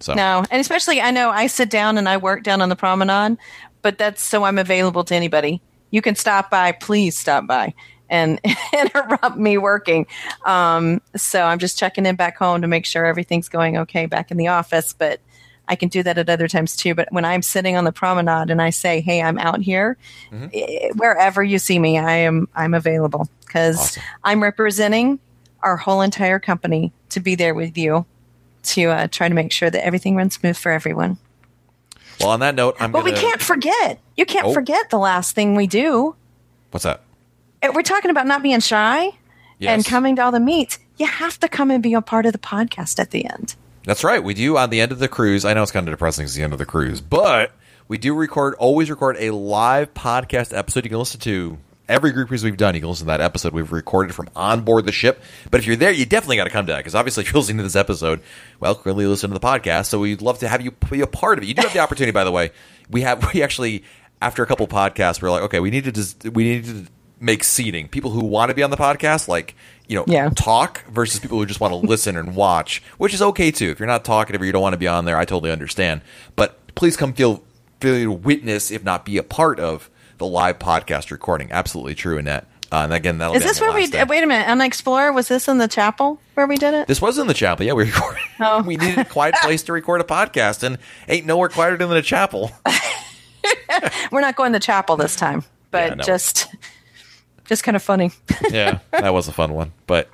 So 0.00 0.14
No, 0.14 0.44
and 0.50 0.60
especially 0.60 1.00
I 1.00 1.10
know 1.10 1.30
I 1.30 1.46
sit 1.46 1.70
down 1.70 1.96
and 1.96 2.08
I 2.08 2.16
work 2.16 2.42
down 2.42 2.60
on 2.60 2.68
the 2.68 2.76
promenade, 2.76 3.38
but 3.82 3.98
that's 3.98 4.22
so 4.22 4.44
I'm 4.44 4.58
available 4.58 5.04
to 5.04 5.14
anybody. 5.14 5.62
You 5.90 6.02
can 6.02 6.14
stop 6.14 6.50
by, 6.50 6.72
please 6.72 7.16
stop 7.16 7.46
by 7.46 7.74
and 8.10 8.40
interrupt 8.72 9.36
me 9.36 9.56
working. 9.56 10.06
Um, 10.44 11.00
so 11.16 11.42
I'm 11.42 11.58
just 11.58 11.78
checking 11.78 12.04
in 12.04 12.16
back 12.16 12.36
home 12.36 12.60
to 12.62 12.68
make 12.68 12.84
sure 12.84 13.06
everything's 13.06 13.48
going 13.48 13.78
okay 13.78 14.06
back 14.06 14.30
in 14.30 14.36
the 14.36 14.48
office, 14.48 14.92
but 14.92 15.20
I 15.68 15.76
can 15.76 15.88
do 15.88 16.02
that 16.02 16.18
at 16.18 16.28
other 16.28 16.48
times 16.48 16.76
too. 16.76 16.94
But 16.94 17.08
when 17.12 17.24
I'm 17.24 17.40
sitting 17.40 17.76
on 17.76 17.84
the 17.84 17.92
promenade 17.92 18.50
and 18.50 18.60
I 18.60 18.70
say, 18.70 19.00
"Hey, 19.00 19.22
I'm 19.22 19.38
out 19.38 19.62
here," 19.62 19.96
eh, 20.52 20.90
wherever 20.96 21.42
you 21.42 21.58
see 21.58 21.78
me, 21.78 21.98
I 21.98 22.16
am 22.16 22.48
I'm 22.54 22.74
available 22.74 23.28
because 23.46 23.78
Awesome. 23.78 24.02
I'm 24.24 24.42
representing 24.42 25.20
our 25.62 25.76
whole 25.76 26.02
entire 26.02 26.40
company 26.40 26.92
to 27.10 27.20
be 27.20 27.36
there 27.36 27.54
with 27.54 27.78
you 27.78 28.04
to 28.64 28.84
uh, 28.90 29.06
try 29.08 29.28
to 29.28 29.34
make 29.34 29.52
sure 29.52 29.70
that 29.70 29.84
everything 29.84 30.16
runs 30.16 30.34
smooth 30.34 30.56
for 30.56 30.70
everyone. 30.72 31.18
well, 32.20 32.30
on 32.30 32.40
that 32.40 32.54
note, 32.54 32.76
I'm 32.78 32.92
But 32.92 33.00
gonna. 33.02 33.12
we 33.12 33.18
can't 33.18 33.40
forget. 33.42 33.98
You 34.16 34.24
can't 34.26 34.46
Oh. 34.46 34.52
forget 34.54 34.90
the 34.90 34.98
last 34.98 35.34
thing 35.34 35.54
we 35.56 35.66
do. 35.66 36.14
What's 36.70 36.84
that? 36.84 37.00
Eh, 37.62 37.68
We're 37.74 37.82
talking 37.82 38.10
about 38.10 38.26
not 38.26 38.42
being 38.42 38.60
shy 38.60 39.10
and 39.60 39.84
coming 39.84 40.16
to 40.16 40.22
all 40.24 40.32
the 40.32 40.40
meets. 40.40 40.78
You 40.98 41.06
have 41.06 41.38
to 41.40 41.48
come 41.48 41.70
and 41.70 41.82
be 41.82 41.94
a 41.94 42.00
part 42.02 42.26
of 42.26 42.32
the 42.32 42.38
podcast 42.38 42.98
at 42.98 43.10
the 43.10 43.24
end. 43.24 43.54
That's 43.84 44.04
right. 44.04 44.22
We 44.22 44.34
do 44.34 44.56
on 44.56 44.70
the 44.70 44.80
end 44.80 44.92
of 44.92 44.98
the 45.00 45.08
cruise. 45.08 45.44
I 45.44 45.54
know 45.54 45.62
it's 45.62 45.72
kind 45.72 45.86
of 45.88 45.92
depressing. 45.92 46.24
It's 46.24 46.34
the 46.34 46.42
end 46.42 46.52
of 46.52 46.58
the 46.58 46.66
cruise, 46.66 47.00
but 47.00 47.52
we 47.88 47.98
do 47.98 48.14
record. 48.14 48.54
Always 48.54 48.88
record 48.90 49.16
a 49.18 49.30
live 49.32 49.92
podcast 49.94 50.56
episode. 50.56 50.84
You 50.84 50.90
can 50.90 50.98
listen 51.00 51.18
to 51.20 51.58
every 51.88 52.12
group 52.12 52.28
cruise 52.28 52.44
we've 52.44 52.56
done. 52.56 52.74
You 52.74 52.80
can 52.80 52.90
listen 52.90 53.06
to 53.06 53.10
that 53.12 53.20
episode 53.20 53.52
we've 53.52 53.72
recorded 53.72 54.14
from 54.14 54.28
on 54.36 54.62
board 54.62 54.86
the 54.86 54.92
ship. 54.92 55.22
But 55.50 55.60
if 55.60 55.66
you're 55.66 55.76
there, 55.76 55.90
you 55.92 56.06
definitely 56.06 56.36
got 56.36 56.44
to 56.44 56.50
come 56.50 56.66
to 56.66 56.72
that 56.72 56.78
because 56.78 56.94
obviously, 56.94 57.22
if 57.24 57.32
you're 57.32 57.40
listening 57.40 57.58
to 57.58 57.62
this 57.64 57.76
episode, 57.76 58.20
well, 58.60 58.74
clearly 58.74 59.06
listen 59.06 59.30
to 59.30 59.34
the 59.34 59.40
podcast. 59.46 59.86
So 59.86 59.98
we'd 60.00 60.22
love 60.22 60.38
to 60.40 60.48
have 60.48 60.62
you 60.62 60.70
be 60.70 61.00
a 61.00 61.06
part 61.06 61.38
of 61.38 61.44
it. 61.44 61.48
You 61.48 61.54
do 61.54 61.62
have 61.62 61.72
the 61.72 61.80
opportunity, 61.80 62.12
by 62.12 62.24
the 62.24 62.32
way. 62.32 62.50
We 62.90 63.02
have 63.02 63.30
we 63.34 63.42
actually 63.42 63.84
after 64.20 64.42
a 64.42 64.46
couple 64.46 64.66
podcasts, 64.68 65.20
we're 65.20 65.30
like, 65.30 65.42
okay, 65.42 65.60
we 65.60 65.70
need 65.70 65.84
to 65.84 65.92
just 65.92 66.24
we 66.30 66.44
need 66.44 66.64
to 66.64 66.86
make 67.20 67.44
seating 67.44 67.86
people 67.86 68.10
who 68.10 68.24
want 68.24 68.48
to 68.48 68.54
be 68.54 68.62
on 68.64 68.70
the 68.70 68.76
podcast, 68.76 69.28
like 69.28 69.54
you 69.88 69.96
know, 69.96 70.04
Yeah. 70.06 70.30
talk 70.30 70.84
versus 70.86 71.20
people 71.20 71.38
who 71.38 71.46
just 71.46 71.60
want 71.60 71.72
to 71.72 71.76
listen 71.88 72.16
and 72.16 72.34
watch, 72.34 72.82
which 72.98 73.12
is 73.14 73.20
okay 73.22 73.50
too. 73.50 73.70
If 73.70 73.78
you're 73.78 73.86
not 73.88 74.04
talkative 74.04 74.40
or 74.40 74.44
you 74.44 74.52
don't 74.52 74.62
want 74.62 74.72
to 74.74 74.78
be 74.78 74.88
on 74.88 75.04
there, 75.04 75.16
I 75.18 75.24
totally 75.24 75.50
understand. 75.52 76.00
But 76.36 76.58
please 76.74 76.96
come 76.96 77.12
feel 77.12 77.42
feel 77.80 77.94
to 77.94 78.12
witness, 78.12 78.70
if 78.70 78.84
not 78.84 79.04
be 79.04 79.16
a 79.18 79.22
part 79.24 79.58
of 79.60 79.90
the 80.22 80.28
live 80.28 80.60
podcast 80.60 81.10
recording. 81.10 81.50
Absolutely 81.50 81.96
true, 81.96 82.16
Annette. 82.16 82.46
Uh, 82.70 82.82
and 82.84 82.92
again, 82.94 83.18
that'll 83.18 83.34
Is 83.34 83.42
be 83.42 83.48
this 83.48 83.60
where 83.60 83.72
we? 83.72 83.88
day. 83.88 84.04
Wait 84.04 84.22
a 84.22 84.26
minute. 84.28 84.48
On 84.48 84.60
Explorer, 84.60 85.12
was 85.12 85.26
this 85.26 85.48
in 85.48 85.58
the 85.58 85.66
chapel 85.66 86.20
where 86.34 86.46
we 86.46 86.56
did 86.56 86.74
it? 86.74 86.86
This 86.86 87.02
was 87.02 87.18
in 87.18 87.26
the 87.26 87.34
chapel. 87.34 87.66
Yeah, 87.66 87.72
we 87.72 87.84
recorded. 87.86 88.22
Oh. 88.40 88.62
we 88.62 88.76
needed 88.76 88.98
a 88.98 89.04
quiet 89.04 89.34
place 89.42 89.64
to 89.64 89.72
record 89.72 90.00
a 90.00 90.04
podcast, 90.04 90.62
and 90.62 90.78
ain't 91.08 91.26
nowhere 91.26 91.48
quieter 91.48 91.76
than 91.76 91.90
the 91.90 92.02
chapel. 92.02 92.52
We're 94.12 94.20
not 94.20 94.36
going 94.36 94.52
to 94.52 94.60
chapel 94.60 94.96
this 94.96 95.16
time, 95.16 95.42
but 95.72 95.88
Yeah, 95.90 95.94
no. 95.96 96.04
just, 96.04 96.54
just 97.46 97.64
kind 97.64 97.74
of 97.76 97.82
funny. 97.82 98.12
yeah, 98.50 98.78
that 98.92 99.12
was 99.12 99.26
a 99.26 99.32
fun 99.32 99.52
one. 99.54 99.72
But 99.88 100.08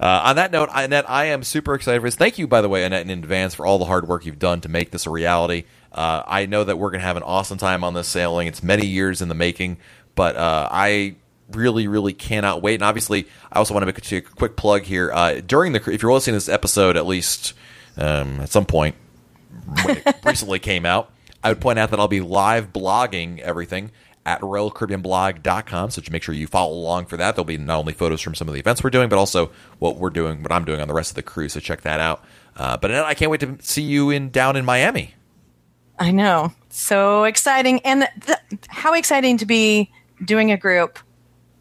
uh, 0.00 0.22
on 0.24 0.36
that 0.36 0.52
note, 0.52 0.70
Annette, 0.74 1.08
I 1.10 1.26
am 1.26 1.42
super 1.42 1.74
excited 1.74 2.00
for 2.00 2.06
this. 2.08 2.16
Thank 2.16 2.38
you, 2.38 2.46
by 2.46 2.60
the 2.62 2.68
way, 2.70 2.84
Annette, 2.84 3.02
in 3.02 3.10
advance 3.10 3.54
for 3.54 3.66
all 3.66 3.78
the 3.78 3.84
hard 3.84 4.08
work 4.08 4.24
you've 4.24 4.38
done 4.38 4.60
to 4.62 4.68
make 4.70 4.90
this 4.90 5.06
a 5.06 5.10
reality. 5.10 5.64
Uh, 5.94 6.22
I 6.26 6.46
know 6.46 6.64
that 6.64 6.76
we're 6.76 6.90
going 6.90 7.00
to 7.00 7.06
have 7.06 7.16
an 7.16 7.22
awesome 7.22 7.56
time 7.56 7.84
on 7.84 7.94
this 7.94 8.08
sailing. 8.08 8.48
It's 8.48 8.62
many 8.62 8.84
years 8.86 9.22
in 9.22 9.28
the 9.28 9.34
making, 9.34 9.78
but 10.16 10.36
uh, 10.36 10.68
I 10.70 11.14
really, 11.52 11.86
really 11.86 12.12
cannot 12.12 12.62
wait. 12.62 12.74
And 12.74 12.82
obviously, 12.82 13.26
I 13.52 13.58
also 13.58 13.74
want 13.74 13.82
to 13.82 13.86
make 13.86 14.12
a 14.12 14.20
quick 14.20 14.56
plug 14.56 14.82
here. 14.82 15.12
Uh, 15.12 15.40
during 15.40 15.72
the, 15.72 15.90
if 15.90 16.02
you're 16.02 16.12
listening 16.12 16.34
to 16.34 16.38
this 16.38 16.48
episode, 16.48 16.96
at 16.96 17.06
least 17.06 17.54
um, 17.96 18.40
at 18.40 18.48
some 18.48 18.66
point 18.66 18.96
when 19.84 19.98
it 19.98 20.16
recently 20.24 20.58
came 20.58 20.84
out, 20.84 21.10
I 21.42 21.50
would 21.50 21.60
point 21.60 21.78
out 21.78 21.90
that 21.90 22.00
I'll 22.00 22.08
be 22.08 22.20
live 22.20 22.72
blogging 22.72 23.38
everything 23.38 23.92
at 24.26 24.40
RoyalCaribbeanBlog.com. 24.40 25.90
So 25.90 26.00
just 26.00 26.10
make 26.10 26.22
sure 26.22 26.34
you 26.34 26.46
follow 26.46 26.72
along 26.72 27.06
for 27.06 27.16
that. 27.18 27.36
There'll 27.36 27.44
be 27.44 27.58
not 27.58 27.78
only 27.78 27.92
photos 27.92 28.20
from 28.20 28.34
some 28.34 28.48
of 28.48 28.54
the 28.54 28.60
events 28.60 28.82
we're 28.82 28.90
doing, 28.90 29.08
but 29.08 29.18
also 29.18 29.50
what 29.78 29.96
we're 29.96 30.10
doing, 30.10 30.42
what 30.42 30.50
I'm 30.50 30.64
doing 30.64 30.80
on 30.80 30.88
the 30.88 30.94
rest 30.94 31.10
of 31.10 31.16
the 31.16 31.22
cruise. 31.22 31.52
So 31.52 31.60
check 31.60 31.82
that 31.82 32.00
out. 32.00 32.24
Uh, 32.56 32.76
but 32.76 32.90
I 32.90 33.14
can't 33.14 33.30
wait 33.30 33.40
to 33.40 33.58
see 33.60 33.82
you 33.82 34.10
in 34.10 34.30
down 34.30 34.56
in 34.56 34.64
Miami. 34.64 35.14
I 35.98 36.10
know. 36.10 36.52
So 36.70 37.24
exciting. 37.24 37.80
And 37.80 38.08
th- 38.26 38.38
how 38.68 38.94
exciting 38.94 39.38
to 39.38 39.46
be 39.46 39.90
doing 40.24 40.50
a 40.50 40.56
group 40.56 40.98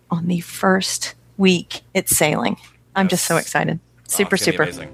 on 0.09 0.27
the 0.27 0.39
first 0.41 1.15
week 1.37 1.81
it's 1.93 2.15
sailing. 2.15 2.57
I'm 2.95 3.07
just 3.07 3.25
so 3.25 3.37
excited. 3.37 3.79
Oh, 3.83 4.01
Super, 4.07 4.35
it's 4.35 4.43
super. 4.43 4.63
amazing. 4.63 4.89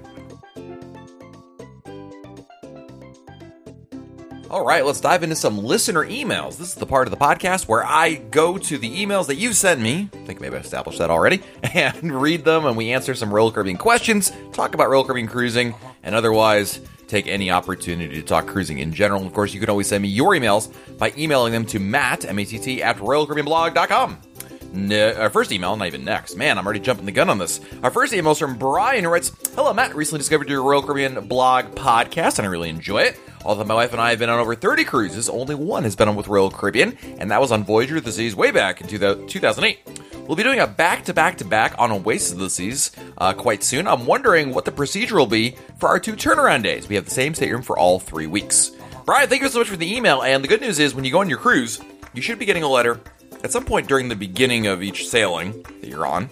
All 4.50 4.64
right, 4.66 4.84
let's 4.84 5.00
dive 5.00 5.22
into 5.22 5.36
some 5.36 5.58
listener 5.58 6.04
emails. 6.04 6.56
This 6.58 6.70
is 6.70 6.74
the 6.74 6.86
part 6.86 7.06
of 7.06 7.12
the 7.12 7.16
podcast 7.16 7.68
where 7.68 7.84
I 7.84 8.14
go 8.16 8.58
to 8.58 8.78
the 8.78 8.90
emails 8.90 9.28
that 9.28 9.36
you've 9.36 9.54
sent 9.54 9.80
me. 9.80 10.08
I 10.12 10.16
think 10.26 10.40
maybe 10.40 10.56
I 10.56 10.58
established 10.58 10.98
that 10.98 11.08
already, 11.08 11.40
and 11.72 12.20
read 12.20 12.44
them, 12.44 12.66
and 12.66 12.76
we 12.76 12.90
answer 12.90 13.14
some 13.14 13.32
Royal 13.32 13.52
Caribbean 13.52 13.76
questions, 13.76 14.32
talk 14.52 14.74
about 14.74 14.90
Royal 14.90 15.04
Caribbean 15.04 15.28
cruising, 15.28 15.72
and 16.02 16.16
otherwise 16.16 16.80
take 17.10 17.26
any 17.26 17.50
opportunity 17.50 18.14
to 18.14 18.22
talk 18.22 18.46
cruising 18.46 18.78
in 18.78 18.92
general. 18.92 19.26
Of 19.26 19.32
course, 19.32 19.52
you 19.52 19.60
can 19.60 19.68
always 19.68 19.88
send 19.88 20.02
me 20.02 20.08
your 20.08 20.30
emails 20.30 20.72
by 20.96 21.12
emailing 21.18 21.52
them 21.52 21.66
to 21.66 21.78
Matt, 21.78 22.24
M-A-T-T, 22.24 22.82
at 22.82 22.96
RoyalCaribbeanBlog.com. 22.98 24.29
Our 24.72 25.30
first 25.30 25.50
email, 25.50 25.76
not 25.76 25.88
even 25.88 26.04
next. 26.04 26.36
Man, 26.36 26.56
I'm 26.56 26.64
already 26.64 26.80
jumping 26.80 27.06
the 27.06 27.12
gun 27.12 27.28
on 27.28 27.38
this. 27.38 27.60
Our 27.82 27.90
first 27.90 28.12
email 28.12 28.32
is 28.32 28.38
from 28.38 28.56
Brian, 28.56 29.02
who 29.02 29.10
writes 29.10 29.32
Hello, 29.54 29.72
Matt. 29.72 29.96
Recently 29.96 30.18
discovered 30.18 30.48
your 30.48 30.62
Royal 30.62 30.82
Caribbean 30.82 31.26
blog 31.26 31.66
podcast, 31.74 32.38
and 32.38 32.46
I 32.46 32.50
really 32.50 32.68
enjoy 32.68 33.02
it. 33.02 33.18
Although 33.44 33.64
my 33.64 33.74
wife 33.74 33.92
and 33.92 34.00
I 34.00 34.10
have 34.10 34.18
been 34.18 34.28
on 34.28 34.38
over 34.38 34.54
30 34.54 34.84
cruises, 34.84 35.28
only 35.28 35.54
one 35.54 35.82
has 35.84 35.96
been 35.96 36.08
on 36.08 36.14
with 36.14 36.28
Royal 36.28 36.50
Caribbean, 36.50 36.96
and 37.18 37.30
that 37.30 37.40
was 37.40 37.50
on 37.50 37.64
Voyager 37.64 37.96
of 37.96 38.04
the 38.04 38.12
Seas 38.12 38.36
way 38.36 38.50
back 38.50 38.80
in 38.80 38.86
2008. 38.86 39.78
We'll 40.26 40.36
be 40.36 40.44
doing 40.44 40.60
a 40.60 40.66
back 40.68 41.04
to 41.06 41.14
back 41.14 41.38
to 41.38 41.44
back 41.44 41.74
on 41.76 41.90
Oasis 41.90 42.32
of 42.32 42.38
the 42.38 42.50
Seas 42.50 42.92
uh, 43.18 43.32
quite 43.32 43.64
soon. 43.64 43.88
I'm 43.88 44.06
wondering 44.06 44.54
what 44.54 44.64
the 44.64 44.72
procedure 44.72 45.16
will 45.16 45.26
be 45.26 45.56
for 45.78 45.88
our 45.88 45.98
two 45.98 46.12
turnaround 46.12 46.62
days. 46.62 46.88
We 46.88 46.94
have 46.94 47.06
the 47.06 47.10
same 47.10 47.34
stateroom 47.34 47.62
for 47.62 47.76
all 47.76 47.98
three 47.98 48.28
weeks. 48.28 48.70
Brian, 49.04 49.28
thank 49.28 49.42
you 49.42 49.48
so 49.48 49.58
much 49.58 49.68
for 49.68 49.76
the 49.76 49.96
email. 49.96 50.22
And 50.22 50.44
the 50.44 50.48
good 50.48 50.60
news 50.60 50.78
is, 50.78 50.94
when 50.94 51.04
you 51.04 51.10
go 51.10 51.18
on 51.18 51.28
your 51.28 51.38
cruise, 51.38 51.80
you 52.14 52.22
should 52.22 52.38
be 52.38 52.44
getting 52.44 52.62
a 52.62 52.68
letter 52.68 53.00
at 53.42 53.52
some 53.52 53.64
point 53.64 53.88
during 53.88 54.08
the 54.08 54.16
beginning 54.16 54.66
of 54.66 54.82
each 54.82 55.08
sailing 55.08 55.62
that 55.62 55.86
you're 55.86 56.06
on 56.06 56.28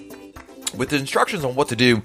with 0.76 0.92
instructions 0.92 1.44
on 1.44 1.54
what 1.54 1.68
to 1.68 1.76
do 1.76 2.02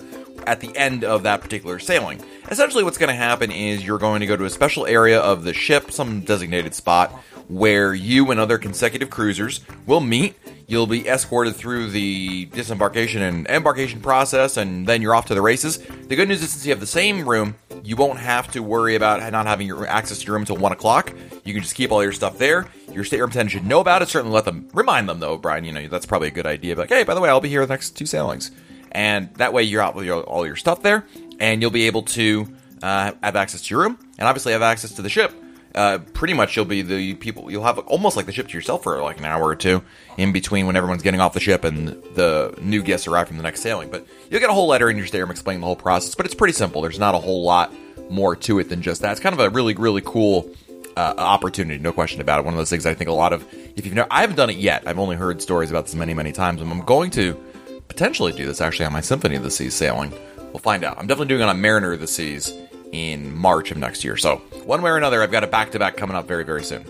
at 0.48 0.60
the 0.60 0.76
end 0.78 1.04
of 1.04 1.24
that 1.24 1.42
particular 1.42 1.80
sailing. 1.80 2.22
Essentially, 2.50 2.84
what's 2.84 2.98
going 2.98 3.10
to 3.10 3.16
happen 3.16 3.52
is 3.52 3.86
you're 3.86 4.00
going 4.00 4.20
to 4.20 4.26
go 4.26 4.36
to 4.36 4.46
a 4.46 4.50
special 4.50 4.86
area 4.86 5.20
of 5.20 5.44
the 5.44 5.54
ship, 5.54 5.92
some 5.92 6.22
designated 6.22 6.74
spot, 6.74 7.12
where 7.48 7.94
you 7.94 8.32
and 8.32 8.40
other 8.40 8.58
consecutive 8.58 9.10
cruisers 9.10 9.62
will 9.86 10.02
meet. 10.02 10.36
You'll 10.74 10.88
be 10.88 11.08
escorted 11.08 11.56
through 11.56 11.92
the 11.92 12.46
disembarkation 12.46 13.22
and 13.22 13.48
embarkation 13.48 14.02
process, 14.02 14.58
and 14.58 14.88
then 14.88 15.04
you're 15.04 15.14
off 15.14 15.28
to 15.28 15.36
the 15.36 15.42
races. 15.42 15.78
The 15.78 16.16
good 16.16 16.28
news 16.28 16.42
is, 16.42 16.50
since 16.50 16.66
you 16.66 16.72
have 16.72 16.80
the 16.80 16.88
same 16.88 17.30
room, 17.30 17.54
you 17.84 17.96
won't 17.96 18.18
have 18.18 18.52
to 18.54 18.64
worry 18.64 18.96
about 18.96 19.32
not 19.32 19.46
having 19.46 19.68
your 19.68 19.86
access 19.86 20.18
to 20.18 20.26
your 20.26 20.34
room 20.34 20.42
until 20.42 20.58
one 20.58 20.72
o'clock. 20.72 21.14
You 21.46 21.54
can 21.54 21.62
just 21.62 21.76
keep 21.76 21.92
all 21.92 22.02
your 22.02 22.12
stuff 22.12 22.40
there. 22.40 22.66
Your 22.92 23.04
stateroom 23.04 23.30
attendant 23.30 23.52
should 23.52 23.68
know 23.68 23.82
about 23.82 24.02
it. 24.02 24.10
Certainly, 24.10 24.34
let 24.34 24.46
them 24.46 24.68
remind 24.74 25.08
them 25.08 25.20
though, 25.20 25.38
Brian. 25.38 25.64
You 25.64 25.74
know 25.74 25.88
that's 25.88 26.08
probably 26.08 26.30
a 26.30 26.32
good 26.32 26.48
idea. 26.48 26.76
But 26.76 26.90
like, 26.90 26.98
hey, 26.98 27.04
by 27.04 27.14
the 27.14 27.22
way, 27.22 27.30
I'll 27.30 27.40
be 27.40 27.50
here 27.50 27.64
the 27.68 27.72
next 27.72 27.92
two 27.92 28.08
sailings, 28.08 28.50
and 28.92 29.32
that 29.36 29.54
way 29.54 29.62
you're 29.62 29.84
out 29.84 29.94
with 29.94 30.08
your, 30.08 30.24
all 30.24 30.44
your 30.44 30.56
stuff 30.56 30.82
there, 30.82 31.06
and 31.40 31.62
you'll 31.62 31.70
be 31.70 31.86
able 31.86 32.02
to 32.02 32.48
uh, 32.82 33.12
have 33.22 33.36
access 33.36 33.62
to 33.62 33.76
your 33.76 33.84
room, 33.84 34.00
and 34.18 34.28
obviously 34.28 34.54
have 34.54 34.64
access 34.64 34.92
to 34.94 35.04
the 35.04 35.10
ship. 35.10 35.36
Uh, 35.76 35.98
pretty 36.14 36.36
much 36.36 36.56
you'll 36.56 36.66
be 36.66 36.84
the 36.84 37.16
people 37.16 37.50
you'll 37.50 37.64
have 37.64 37.80
almost 37.80 38.16
like 38.16 38.28
the 38.28 38.32
ship 38.32 38.48
to 38.48 38.54
yourself 38.54 38.84
for 38.84 39.02
like 39.02 39.18
an 39.18 39.26
hour 39.26 39.44
or 39.44 39.56
two 39.56 39.82
in 40.18 40.32
between 40.32 40.68
when 40.68 40.76
everyone's 40.76 41.02
getting 41.02 41.20
off 41.20 41.34
the 41.34 41.40
ship 41.40 41.64
and 41.64 41.88
the 42.14 42.54
new 42.62 42.84
guests 42.84 43.08
arrive 43.08 43.28
from 43.28 43.38
the 43.38 43.44
next 43.44 43.62
sailing. 43.62 43.90
But 43.90 44.06
you'll 44.30 44.40
get 44.40 44.52
a 44.52 44.54
whole 44.54 44.68
letter 44.68 44.88
in 44.88 44.98
your 44.98 45.08
stateroom 45.08 45.32
explaining 45.32 45.62
the 45.62 45.66
whole 45.66 45.76
process 45.76 46.14
but 46.14 46.28
it's 46.28 46.36
pretty 46.36 46.54
simple. 46.54 46.84
There's 46.84 47.00
not 47.00 47.16
a 47.16 47.18
whole 47.18 47.44
lot 47.44 47.74
more 48.12 48.36
to 48.36 48.60
it 48.60 48.70
than 48.70 48.84
just 48.84 49.02
that. 49.02 49.14
It's 49.14 49.20
kind 49.20 49.34
of 49.34 49.40
a 49.40 49.50
really 49.50 49.74
really 49.74 50.02
cool 50.06 50.48
uh, 50.96 51.16
opportunity 51.18 51.80
no 51.80 51.92
question 51.92 52.22
about 52.22 52.40
it. 52.40 52.46
One 52.46 52.54
of 52.54 52.60
those 52.60 52.70
things 52.70 52.86
i 52.86 52.94
think 52.94 53.10
a 53.10 53.14
lot 53.14 53.34
of 53.34 53.44
if 53.76 53.84
you've 53.84 53.96
never 53.96 54.08
i 54.12 54.22
haven't 54.22 54.36
done 54.36 54.52
it 54.52 54.58
yet. 54.58 54.84
I've 54.88 55.00
only 55.00 55.16
heard 55.16 55.42
stories 55.42 55.72
about 55.72 55.86
this 55.86 55.96
many 55.96 56.14
many 56.14 56.34
times. 56.34 56.62
And 56.62 56.72
i'm 56.72 56.82
going 56.82 57.10
to 57.12 57.34
potentially 57.88 58.32
do 58.32 58.46
this 58.46 58.62
actually 58.62 58.86
on 58.86 58.94
my 58.94 59.02
symphony 59.02 59.36
of 59.38 59.44
the 59.44 59.50
seas 59.50 59.74
sailing. 59.74 60.14
We'll 60.38 60.60
find 60.60 60.84
out. 60.84 61.00
I'm 61.00 61.08
definitely 61.08 61.30
doing 61.30 61.42
it 61.42 61.46
on 61.46 61.56
a 61.56 61.60
mariner 61.60 61.94
of 61.94 62.00
the 62.00 62.08
seas 62.08 62.56
in 62.94 63.36
March 63.36 63.72
of 63.72 63.78
next 63.78 64.06
year. 64.06 64.16
So, 64.16 64.38
one 64.64 64.82
way 64.82 64.92
or 64.92 64.98
another, 64.98 65.22
I've 65.22 65.32
got 65.32 65.44
a 65.44 65.48
back 65.48 65.72
to 65.72 65.80
back 65.80 65.98
coming 65.98 66.16
up 66.16 66.28
very, 66.28 66.46
very 66.46 66.64
soon. 66.64 66.86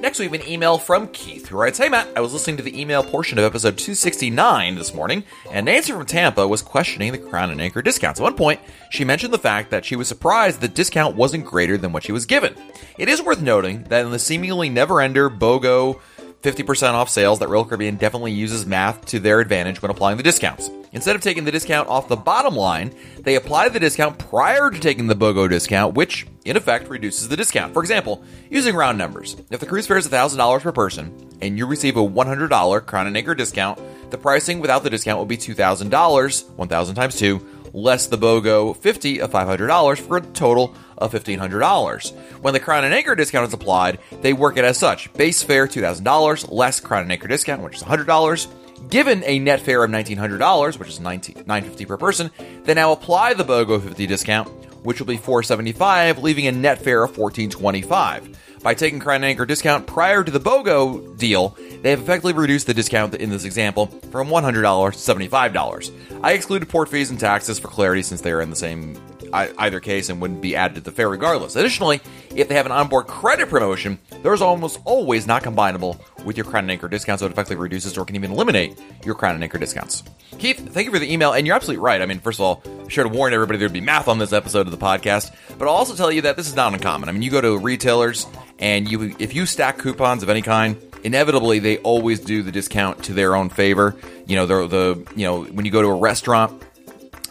Next, 0.00 0.18
we 0.18 0.24
have 0.24 0.32
an 0.32 0.48
email 0.48 0.78
from 0.78 1.08
Keith 1.08 1.48
who 1.48 1.58
writes 1.58 1.76
Hey, 1.76 1.90
Matt, 1.90 2.08
I 2.16 2.20
was 2.20 2.32
listening 2.32 2.56
to 2.56 2.62
the 2.62 2.80
email 2.80 3.04
portion 3.04 3.38
of 3.38 3.44
episode 3.44 3.76
269 3.76 4.76
this 4.76 4.94
morning, 4.94 5.24
and 5.52 5.66
Nancy 5.66 5.92
from 5.92 6.06
Tampa 6.06 6.48
was 6.48 6.62
questioning 6.62 7.12
the 7.12 7.18
Crown 7.18 7.50
and 7.50 7.60
Anchor 7.60 7.82
discounts. 7.82 8.18
At 8.18 8.22
one 8.22 8.34
point, 8.34 8.60
she 8.88 9.04
mentioned 9.04 9.34
the 9.34 9.38
fact 9.38 9.70
that 9.70 9.84
she 9.84 9.96
was 9.96 10.08
surprised 10.08 10.62
the 10.62 10.68
discount 10.68 11.16
wasn't 11.16 11.44
greater 11.44 11.76
than 11.76 11.92
what 11.92 12.02
she 12.02 12.12
was 12.12 12.24
given. 12.24 12.54
It 12.96 13.10
is 13.10 13.20
worth 13.20 13.42
noting 13.42 13.84
that 13.84 14.06
in 14.06 14.10
the 14.10 14.18
seemingly 14.18 14.70
never 14.70 15.02
ender 15.02 15.28
BOGO 15.28 16.00
50% 16.42 16.94
off 16.94 17.10
sales 17.10 17.38
that 17.40 17.48
Royal 17.48 17.66
Caribbean 17.66 17.96
definitely 17.96 18.32
uses 18.32 18.64
math 18.64 19.04
to 19.06 19.18
their 19.18 19.40
advantage 19.40 19.82
when 19.82 19.90
applying 19.90 20.16
the 20.16 20.22
discounts. 20.22 20.70
Instead 20.92 21.14
of 21.14 21.22
taking 21.22 21.44
the 21.44 21.52
discount 21.52 21.88
off 21.88 22.08
the 22.08 22.16
bottom 22.16 22.56
line, 22.56 22.94
they 23.20 23.36
apply 23.36 23.68
the 23.68 23.78
discount 23.78 24.18
prior 24.18 24.70
to 24.70 24.80
taking 24.80 25.06
the 25.06 25.14
BOGO 25.14 25.48
discount, 25.48 25.94
which 25.94 26.26
in 26.46 26.56
effect 26.56 26.88
reduces 26.88 27.28
the 27.28 27.36
discount. 27.36 27.74
For 27.74 27.82
example, 27.82 28.24
using 28.48 28.74
round 28.74 28.96
numbers, 28.96 29.36
if 29.50 29.60
the 29.60 29.66
cruise 29.66 29.86
fare 29.86 29.98
is 29.98 30.08
$1,000 30.08 30.62
per 30.62 30.72
person 30.72 31.14
and 31.42 31.58
you 31.58 31.66
receive 31.66 31.96
a 31.96 32.00
$100 32.00 32.86
Crown 32.86 33.06
and 33.06 33.16
Anchor 33.16 33.34
discount, 33.34 33.78
the 34.10 34.18
pricing 34.18 34.60
without 34.60 34.82
the 34.82 34.90
discount 34.90 35.18
will 35.18 35.26
be 35.26 35.36
$2,000, 35.36 36.50
1,000 36.50 36.94
times 36.94 37.16
2, 37.16 37.46
less 37.72 38.06
the 38.06 38.18
BOGO 38.18 38.76
50 38.76 39.20
of 39.20 39.30
$500 39.30 39.98
for 39.98 40.16
a 40.16 40.20
total 40.20 40.74
of 41.00 41.12
$1,500. 41.12 42.12
When 42.42 42.54
the 42.54 42.60
Crown 42.60 42.84
and 42.84 42.94
Anchor 42.94 43.14
discount 43.14 43.48
is 43.48 43.54
applied, 43.54 43.98
they 44.22 44.32
work 44.32 44.56
it 44.56 44.64
as 44.64 44.78
such. 44.78 45.12
Base 45.14 45.42
fare 45.42 45.66
$2,000, 45.66 46.52
less 46.52 46.80
Crown 46.80 47.02
and 47.02 47.12
Anchor 47.12 47.28
discount, 47.28 47.62
which 47.62 47.76
is 47.76 47.82
$100. 47.82 48.46
Given 48.88 49.22
a 49.24 49.38
net 49.38 49.60
fare 49.60 49.84
of 49.84 49.90
$1,900, 49.90 50.78
which 50.78 50.88
is 50.88 51.00
950 51.00 51.84
per 51.84 51.96
person, 51.96 52.30
they 52.64 52.74
now 52.74 52.92
apply 52.92 53.34
the 53.34 53.44
BOGO 53.44 53.82
50 53.82 54.06
discount, 54.06 54.48
which 54.84 54.98
will 54.98 55.06
be 55.06 55.16
475, 55.16 56.18
leaving 56.18 56.46
a 56.46 56.52
net 56.52 56.82
fare 56.82 57.04
of 57.04 57.16
1425. 57.16 58.38
By 58.62 58.74
taking 58.74 59.00
Crown 59.00 59.16
and 59.16 59.26
Anchor 59.26 59.46
discount 59.46 59.86
prior 59.86 60.22
to 60.22 60.30
the 60.30 60.40
BOGO 60.40 61.16
deal, 61.16 61.56
they 61.82 61.90
have 61.90 62.00
effectively 62.00 62.34
reduced 62.34 62.66
the 62.66 62.74
discount 62.74 63.14
in 63.14 63.30
this 63.30 63.44
example 63.44 63.86
from 64.10 64.28
$100 64.28 64.52
to 64.52 65.28
$75. 65.30 66.20
I 66.22 66.32
excluded 66.32 66.68
port 66.68 66.88
fees 66.88 67.10
and 67.10 67.18
taxes 67.18 67.58
for 67.58 67.68
clarity 67.68 68.02
since 68.02 68.20
they 68.20 68.32
are 68.32 68.42
in 68.42 68.50
the 68.50 68.56
same 68.56 69.00
either 69.32 69.80
case 69.80 70.08
and 70.08 70.20
wouldn't 70.20 70.40
be 70.40 70.56
added 70.56 70.74
to 70.76 70.80
the 70.80 70.90
fare 70.90 71.08
regardless. 71.08 71.56
Additionally, 71.56 72.00
if 72.34 72.48
they 72.48 72.54
have 72.54 72.66
an 72.66 72.72
onboard 72.72 73.06
credit 73.06 73.48
promotion, 73.48 73.98
there's 74.22 74.42
almost 74.42 74.80
always 74.84 75.26
not 75.26 75.42
combinable 75.42 76.00
with 76.24 76.36
your 76.36 76.44
Crown 76.44 76.64
and 76.64 76.70
Anchor 76.70 76.88
discounts, 76.88 77.20
so 77.20 77.26
it 77.26 77.32
effectively 77.32 77.56
reduces 77.56 77.96
or 77.96 78.04
can 78.04 78.16
even 78.16 78.32
eliminate 78.32 78.78
your 79.04 79.14
Crown 79.14 79.34
and 79.34 79.42
Anchor 79.42 79.58
discounts. 79.58 80.02
Keith, 80.38 80.58
thank 80.72 80.86
you 80.86 80.92
for 80.92 80.98
the 80.98 81.12
email, 81.12 81.32
and 81.32 81.46
you're 81.46 81.56
absolutely 81.56 81.82
right. 81.82 82.00
I 82.00 82.06
mean, 82.06 82.20
first 82.20 82.38
of 82.38 82.44
all, 82.44 82.62
I 82.84 82.88
should 82.88 83.06
have 83.06 83.14
warned 83.14 83.34
everybody 83.34 83.58
there'd 83.58 83.72
be 83.72 83.80
math 83.80 84.08
on 84.08 84.18
this 84.18 84.32
episode 84.32 84.66
of 84.66 84.70
the 84.70 84.78
podcast, 84.78 85.34
but 85.58 85.66
I'll 85.66 85.74
also 85.74 85.94
tell 85.94 86.10
you 86.10 86.22
that 86.22 86.36
this 86.36 86.48
is 86.48 86.56
not 86.56 86.72
uncommon. 86.72 87.08
I 87.08 87.12
mean, 87.12 87.22
you 87.22 87.30
go 87.30 87.40
to 87.40 87.58
retailers 87.58 88.26
and 88.58 88.90
you 88.90 89.16
if 89.18 89.34
you 89.34 89.46
stack 89.46 89.78
coupons 89.78 90.22
of 90.22 90.28
any 90.28 90.42
kind, 90.42 90.76
inevitably 91.02 91.58
they 91.58 91.78
always 91.78 92.20
do 92.20 92.42
the 92.42 92.52
discount 92.52 93.04
to 93.04 93.12
their 93.12 93.34
own 93.34 93.48
favor. 93.48 93.96
You 94.26 94.36
know, 94.36 94.46
the 94.46 94.66
the 94.66 95.12
you 95.16 95.24
know 95.26 95.44
when 95.44 95.64
you 95.64 95.72
go 95.72 95.82
to 95.82 95.88
a 95.88 95.94
restaurant 95.94 96.62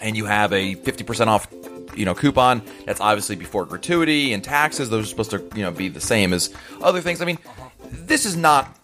and 0.01 0.15
you 0.15 0.25
have 0.25 0.53
a 0.53 0.75
50% 0.75 1.27
off 1.27 1.47
you 1.95 2.05
know 2.05 2.15
coupon. 2.15 2.61
That's 2.85 3.01
obviously 3.01 3.35
before 3.35 3.65
gratuity 3.65 4.33
and 4.33 4.43
taxes. 4.43 4.89
Those 4.89 5.05
are 5.05 5.07
supposed 5.07 5.31
to 5.31 5.49
you 5.55 5.63
know 5.63 5.71
be 5.71 5.89
the 5.89 6.01
same 6.01 6.33
as 6.33 6.53
other 6.81 7.01
things. 7.01 7.21
I 7.21 7.25
mean 7.25 7.39
this 7.91 8.25
is 8.25 8.35
not 8.35 8.77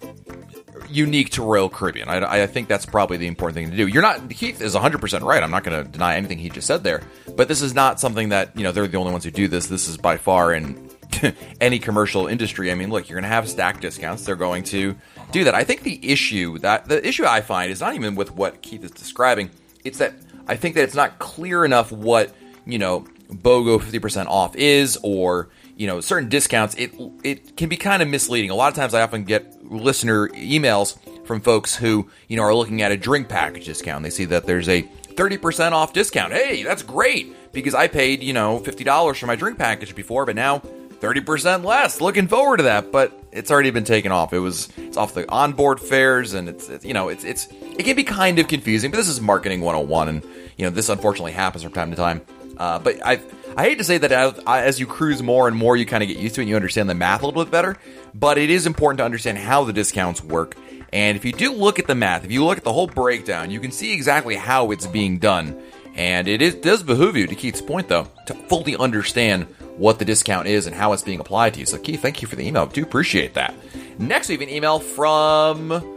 unique 0.89 1.31
to 1.31 1.43
royal 1.43 1.69
caribbean. 1.69 2.09
I, 2.09 2.43
I 2.43 2.47
think 2.47 2.67
that's 2.67 2.85
probably 2.85 3.17
the 3.17 3.27
important 3.27 3.55
thing 3.55 3.71
to 3.71 3.77
do. 3.77 3.87
You're 3.87 4.01
not 4.01 4.29
keith 4.29 4.61
is 4.61 4.75
100% 4.75 5.21
right. 5.21 5.41
I'm 5.41 5.51
not 5.51 5.63
going 5.63 5.83
to 5.83 5.89
deny 5.89 6.15
anything 6.15 6.37
he 6.37 6.49
just 6.49 6.67
said 6.67 6.83
there. 6.83 7.01
But 7.35 7.47
this 7.47 7.61
is 7.61 7.73
not 7.73 7.99
something 7.99 8.29
that 8.29 8.55
you 8.55 8.63
know 8.63 8.71
they're 8.71 8.87
the 8.87 8.97
only 8.97 9.11
ones 9.11 9.23
who 9.23 9.31
do 9.31 9.47
this. 9.47 9.67
This 9.67 9.87
is 9.87 9.97
by 9.97 10.17
far 10.17 10.53
in 10.53 10.89
any 11.61 11.79
commercial 11.79 12.27
industry. 12.27 12.71
I 12.71 12.75
mean 12.75 12.89
look 12.89 13.09
you're 13.09 13.17
going 13.19 13.29
to 13.29 13.35
have 13.35 13.49
stack 13.49 13.81
discounts. 13.81 14.25
They're 14.25 14.35
going 14.35 14.63
to 14.65 14.95
do 15.31 15.43
that. 15.45 15.55
I 15.55 15.63
think 15.63 15.83
the 15.83 15.99
issue 16.11 16.59
that 16.59 16.87
the 16.87 17.05
issue 17.05 17.25
i 17.25 17.41
find 17.41 17.71
is 17.71 17.81
not 17.81 17.95
even 17.95 18.15
with 18.15 18.31
what 18.31 18.61
keith 18.61 18.83
is 18.83 18.91
describing. 18.91 19.49
It's 19.83 19.99
that 19.99 20.13
i 20.47 20.55
think 20.55 20.75
that 20.75 20.83
it's 20.83 20.95
not 20.95 21.19
clear 21.19 21.65
enough 21.65 21.91
what 21.91 22.33
you 22.65 22.77
know, 22.77 23.05
BOGO 23.29 23.79
50% 23.79 24.27
off 24.27 24.55
is 24.55 24.97
or, 25.03 25.49
you 25.75 25.87
know, 25.87 26.01
certain 26.01 26.29
discounts, 26.29 26.75
it 26.75 26.93
it 27.23 27.57
can 27.57 27.69
be 27.69 27.77
kind 27.77 28.01
of 28.01 28.07
misleading. 28.07 28.49
A 28.49 28.55
lot 28.55 28.69
of 28.69 28.75
times 28.75 28.93
I 28.93 29.01
often 29.01 29.23
get 29.23 29.63
listener 29.71 30.29
emails 30.29 30.97
from 31.25 31.41
folks 31.41 31.75
who, 31.75 32.09
you 32.27 32.37
know, 32.37 32.43
are 32.43 32.55
looking 32.55 32.81
at 32.81 32.91
a 32.91 32.97
drink 32.97 33.27
package 33.27 33.65
discount. 33.65 34.03
They 34.03 34.09
see 34.09 34.25
that 34.25 34.45
there's 34.45 34.69
a 34.69 34.83
30% 34.83 35.71
off 35.71 35.93
discount. 35.93 36.33
Hey, 36.33 36.63
that's 36.63 36.83
great 36.83 37.35
because 37.51 37.73
I 37.73 37.87
paid, 37.87 38.21
you 38.21 38.33
know, 38.33 38.59
$50 38.59 39.17
for 39.17 39.25
my 39.25 39.35
drink 39.35 39.57
package 39.57 39.95
before, 39.95 40.25
but 40.25 40.35
now 40.35 40.59
30% 40.59 41.63
less. 41.63 42.01
Looking 42.01 42.27
forward 42.27 42.57
to 42.57 42.63
that, 42.63 42.91
but 42.91 43.17
it's 43.31 43.51
already 43.51 43.71
been 43.71 43.83
taken 43.83 44.11
off. 44.11 44.33
It 44.33 44.39
was 44.39 44.69
it's 44.77 44.97
off 44.97 45.13
the 45.13 45.29
onboard 45.29 45.79
fares 45.79 46.33
and 46.33 46.47
it's, 46.47 46.69
it's 46.69 46.85
you 46.85 46.93
know, 46.93 47.09
it's 47.09 47.23
it's 47.23 47.47
it 47.51 47.83
can 47.83 47.95
be 47.95 48.03
kind 48.03 48.39
of 48.39 48.47
confusing, 48.47 48.91
but 48.91 48.97
this 48.97 49.07
is 49.07 49.19
marketing 49.19 49.61
101 49.61 50.07
and 50.09 50.23
you 50.57 50.65
know, 50.65 50.69
this 50.69 50.89
unfortunately 50.89 51.33
happens 51.33 51.63
from 51.63 51.73
time 51.73 51.91
to 51.91 51.97
time. 51.97 52.21
Uh, 52.57 52.79
but 52.79 53.05
I 53.05 53.19
I 53.57 53.63
hate 53.63 53.77
to 53.77 53.83
say 53.83 53.97
that 53.97 54.11
as, 54.11 54.39
as 54.45 54.79
you 54.79 54.85
cruise 54.85 55.23
more 55.23 55.47
and 55.47 55.55
more, 55.55 55.77
you 55.77 55.85
kind 55.85 56.03
of 56.03 56.09
get 56.09 56.17
used 56.17 56.35
to 56.35 56.41
it 56.41 56.43
and 56.43 56.49
you 56.49 56.55
understand 56.55 56.89
the 56.89 56.95
math 56.95 57.21
a 57.21 57.25
little 57.25 57.43
bit 57.43 57.51
better. 57.51 57.77
But 58.13 58.37
it 58.37 58.49
is 58.49 58.65
important 58.65 58.97
to 58.97 59.05
understand 59.05 59.37
how 59.37 59.63
the 59.63 59.73
discounts 59.73 60.21
work. 60.23 60.57
And 60.91 61.15
if 61.15 61.23
you 61.23 61.31
do 61.31 61.53
look 61.53 61.79
at 61.79 61.87
the 61.87 61.95
math, 61.95 62.25
if 62.25 62.31
you 62.31 62.43
look 62.43 62.57
at 62.57 62.63
the 62.63 62.73
whole 62.73 62.87
breakdown, 62.87 63.51
you 63.51 63.59
can 63.59 63.71
see 63.71 63.93
exactly 63.93 64.35
how 64.35 64.71
it's 64.71 64.87
being 64.87 65.19
done. 65.19 65.61
And 65.95 66.27
it 66.27 66.41
is, 66.41 66.55
does 66.55 66.83
behoove 66.83 67.15
you, 67.15 67.27
to 67.27 67.35
Keith's 67.35 67.61
point 67.61 67.87
though, 67.87 68.07
to 68.27 68.33
fully 68.33 68.75
understand 68.75 69.47
what 69.77 69.99
the 69.99 70.05
discount 70.05 70.47
is 70.47 70.67
and 70.67 70.75
how 70.75 70.91
it's 70.93 71.03
being 71.03 71.19
applied 71.19 71.53
to 71.53 71.61
you. 71.61 71.65
So, 71.65 71.77
Keith, 71.77 72.01
thank 72.01 72.21
you 72.21 72.27
for 72.27 72.35
the 72.35 72.45
email. 72.45 72.63
I 72.63 72.67
do 72.67 72.83
appreciate 72.83 73.33
that. 73.35 73.53
Next, 73.97 74.27
we 74.27 74.35
have 74.35 74.41
an 74.41 74.49
email 74.49 74.79
from 74.79 75.94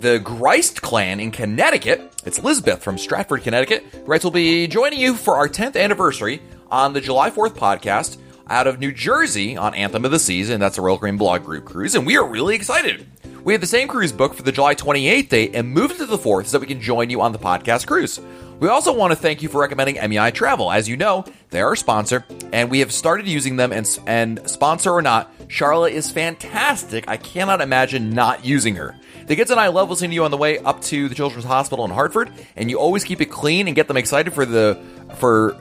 the 0.00 0.18
Greist 0.18 0.80
clan 0.80 1.20
in 1.20 1.30
Connecticut. 1.30 2.00
It's 2.24 2.42
Lisbeth 2.42 2.82
from 2.82 2.96
Stratford, 2.96 3.42
Connecticut. 3.42 3.84
Writes, 4.06 4.24
will 4.24 4.30
be 4.30 4.66
joining 4.66 4.98
you 4.98 5.14
for 5.14 5.36
our 5.36 5.46
10th 5.46 5.78
anniversary 5.78 6.40
on 6.70 6.94
the 6.94 7.02
July 7.02 7.30
4th 7.30 7.54
podcast 7.54 8.16
out 8.48 8.66
of 8.66 8.80
New 8.80 8.92
Jersey 8.92 9.58
on 9.58 9.74
Anthem 9.74 10.06
of 10.06 10.10
the 10.10 10.18
Season. 10.18 10.58
that's 10.58 10.78
a 10.78 10.82
Royal 10.82 10.96
Caribbean 10.96 11.18
blog 11.18 11.44
group 11.44 11.66
cruise, 11.66 11.94
and 11.94 12.06
we 12.06 12.16
are 12.16 12.26
really 12.26 12.54
excited. 12.54 13.06
We 13.44 13.52
have 13.52 13.60
the 13.60 13.66
same 13.66 13.88
cruise 13.88 14.12
book 14.12 14.32
for 14.32 14.42
the 14.42 14.52
July 14.52 14.74
28th 14.74 15.28
date 15.28 15.50
and 15.54 15.68
moved 15.68 15.98
to 15.98 16.06
the 16.06 16.18
4th 16.18 16.46
so 16.46 16.52
that 16.52 16.60
we 16.60 16.66
can 16.66 16.80
join 16.80 17.10
you 17.10 17.20
on 17.20 17.32
the 17.32 17.38
podcast 17.38 17.86
cruise. 17.86 18.20
We 18.58 18.68
also 18.68 18.94
want 18.94 19.12
to 19.12 19.16
thank 19.16 19.42
you 19.42 19.48
for 19.50 19.60
recommending 19.60 19.96
MEI 19.96 20.30
Travel. 20.30 20.70
As 20.70 20.88
you 20.88 20.96
know, 20.96 21.24
they're 21.50 21.66
our 21.66 21.76
sponsor, 21.76 22.24
and 22.52 22.70
we 22.70 22.80
have 22.80 22.92
started 22.92 23.26
using 23.26 23.56
them, 23.56 23.72
and, 23.72 23.98
and 24.06 24.48
sponsor 24.48 24.92
or 24.92 25.02
not, 25.02 25.30
Charlotte 25.48 25.92
is 25.92 26.10
fantastic. 26.10 27.06
I 27.08 27.16
cannot 27.18 27.60
imagine 27.60 28.10
not 28.10 28.44
using 28.44 28.76
her. 28.76 28.94
The 29.30 29.36
kids 29.36 29.52
and 29.52 29.60
I 29.60 29.68
love 29.68 29.88
listening 29.88 30.10
to 30.10 30.14
you 30.14 30.24
on 30.24 30.32
the 30.32 30.36
way 30.36 30.58
up 30.58 30.82
to 30.86 31.08
the 31.08 31.14
Children's 31.14 31.44
Hospital 31.44 31.84
in 31.84 31.92
Hartford, 31.92 32.32
and 32.56 32.68
you 32.68 32.80
always 32.80 33.04
keep 33.04 33.20
it 33.20 33.26
clean 33.26 33.68
and 33.68 33.76
get 33.76 33.86
them 33.86 33.96
excited 33.96 34.32
for 34.32 34.44
the 34.44 34.76
for 35.18 35.56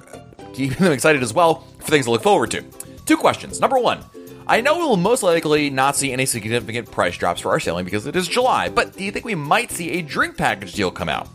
keeping 0.53 0.77
them 0.83 0.91
excited 0.91 1.21
as 1.21 1.35
well 1.35 1.67
for 1.77 1.91
things 1.91 2.05
to 2.05 2.11
look 2.11 2.23
forward 2.23 2.49
to. 2.49 2.63
Two 3.05 3.15
questions. 3.15 3.59
Number 3.59 3.77
one, 3.77 4.03
I 4.47 4.61
know 4.61 4.79
we 4.79 4.85
will 4.85 4.97
most 4.97 5.21
likely 5.21 5.69
not 5.69 5.95
see 5.95 6.11
any 6.11 6.25
significant 6.25 6.89
price 6.89 7.15
drops 7.15 7.41
for 7.41 7.49
our 7.49 7.59
sailing 7.59 7.85
because 7.85 8.07
it 8.07 8.15
is 8.15 8.27
July, 8.27 8.69
but 8.69 8.97
do 8.97 9.03
you 9.03 9.11
think 9.11 9.23
we 9.23 9.35
might 9.35 9.69
see 9.69 9.99
a 9.99 10.01
drink 10.01 10.35
package 10.35 10.73
deal 10.73 10.89
come 10.89 11.07
out? 11.07 11.29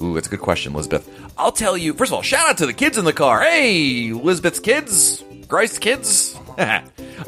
Ooh, 0.00 0.14
that's 0.14 0.28
a 0.28 0.30
good 0.30 0.42
question, 0.42 0.72
Elizabeth. 0.72 1.10
I'll 1.36 1.50
tell 1.50 1.76
you, 1.76 1.94
first 1.94 2.10
of 2.10 2.14
all, 2.14 2.22
shout 2.22 2.48
out 2.48 2.58
to 2.58 2.66
the 2.66 2.74
kids 2.74 2.96
in 2.96 3.04
the 3.04 3.12
car. 3.12 3.40
Hey, 3.40 4.10
Elizabeth's 4.10 4.60
kids, 4.60 5.24
Grace 5.48 5.80
kids. 5.80 6.38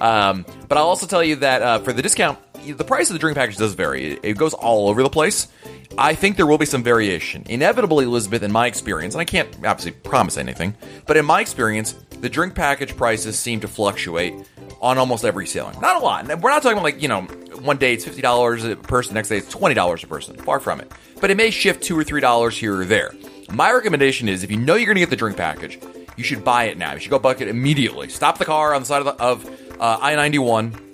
um, 0.01 0.47
but 0.69 0.79
I'll 0.79 0.87
also 0.87 1.09
tell 1.09 1.25
you 1.25 1.35
that 1.37 1.61
uh, 1.61 1.79
for 1.81 1.93
the 1.93 2.03
discount, 2.03 2.39
the 2.77 2.85
price 2.85 3.09
of 3.09 3.15
the 3.15 3.19
drink 3.19 3.37
package 3.37 3.57
does 3.57 3.75
vary. 3.75 4.19
It 4.23 4.37
goes 4.37 4.55
all 4.55 4.89
over 4.89 5.03
the 5.03 5.11
place. 5.11 5.49
I 5.97 6.15
think 6.15 6.37
there 6.37 6.47
will 6.47 6.59
be 6.59 6.67
some 6.67 6.83
variation. 6.83 7.45
Inevitably, 7.49 8.05
Elizabeth, 8.05 8.43
in 8.43 8.53
my 8.53 8.67
experience, 8.67 9.15
and 9.15 9.21
I 9.21 9.25
can't 9.25 9.49
obviously 9.65 9.93
promise 9.93 10.37
anything, 10.37 10.77
but 11.07 11.17
in 11.17 11.25
my 11.25 11.41
experience, 11.41 11.95
the 12.21 12.29
drink 12.29 12.55
package 12.55 12.97
prices 12.97 13.39
seem 13.39 13.61
to 13.61 13.69
fluctuate 13.69 14.35
on 14.81 14.99
almost 14.99 15.25
every 15.25 15.47
sailing. 15.47 15.81
Not 15.81 15.97
a 15.97 16.05
lot. 16.05 16.27
We're 16.27 16.51
not 16.51 16.63
talking 16.63 16.79
about 16.79 16.85
like, 16.85 17.03
you 17.03 17.09
know, 17.09 17.23
one 17.63 17.79
day 17.79 17.95
it's 17.95 18.05
$50 18.05 18.71
a 18.71 18.77
person, 18.77 19.15
next 19.15 19.29
day 19.29 19.39
it's 19.39 19.53
$20 19.53 20.05
a 20.05 20.07
person. 20.07 20.37
Far 20.37 20.61
from 20.61 20.81
it. 20.81 20.93
But 21.21 21.31
it 21.31 21.37
may 21.37 21.51
shift 21.51 21.83
2 21.83 21.99
or 21.99 22.05
$3 22.05 22.51
here 22.53 22.81
or 22.81 22.85
there. 22.85 23.13
My 23.51 23.73
recommendation 23.73 24.29
is 24.29 24.45
if 24.45 24.51
you 24.51 24.57
know 24.57 24.75
you're 24.75 24.87
going 24.87 24.97
to 24.97 25.01
get 25.01 25.11
the 25.11 25.17
drink 25.17 25.37
package, 25.37 25.81
you 26.17 26.25
should 26.25 26.45
buy 26.45 26.65
it 26.65 26.79
now. 26.79 26.95
You 26.95 27.01
should 27.01 27.11
go 27.11 27.19
buck 27.19 27.41
it 27.41 27.49
immediately. 27.49 28.09
Stop 28.09 28.39
the 28.39 28.45
car 28.45 28.75
on 28.75 28.83
the 28.83 28.87
side 28.87 29.05
of, 29.05 29.07
the, 29.07 29.23
of 29.23 29.81
uh, 29.81 29.99
I 30.01 30.15
91 30.15 30.88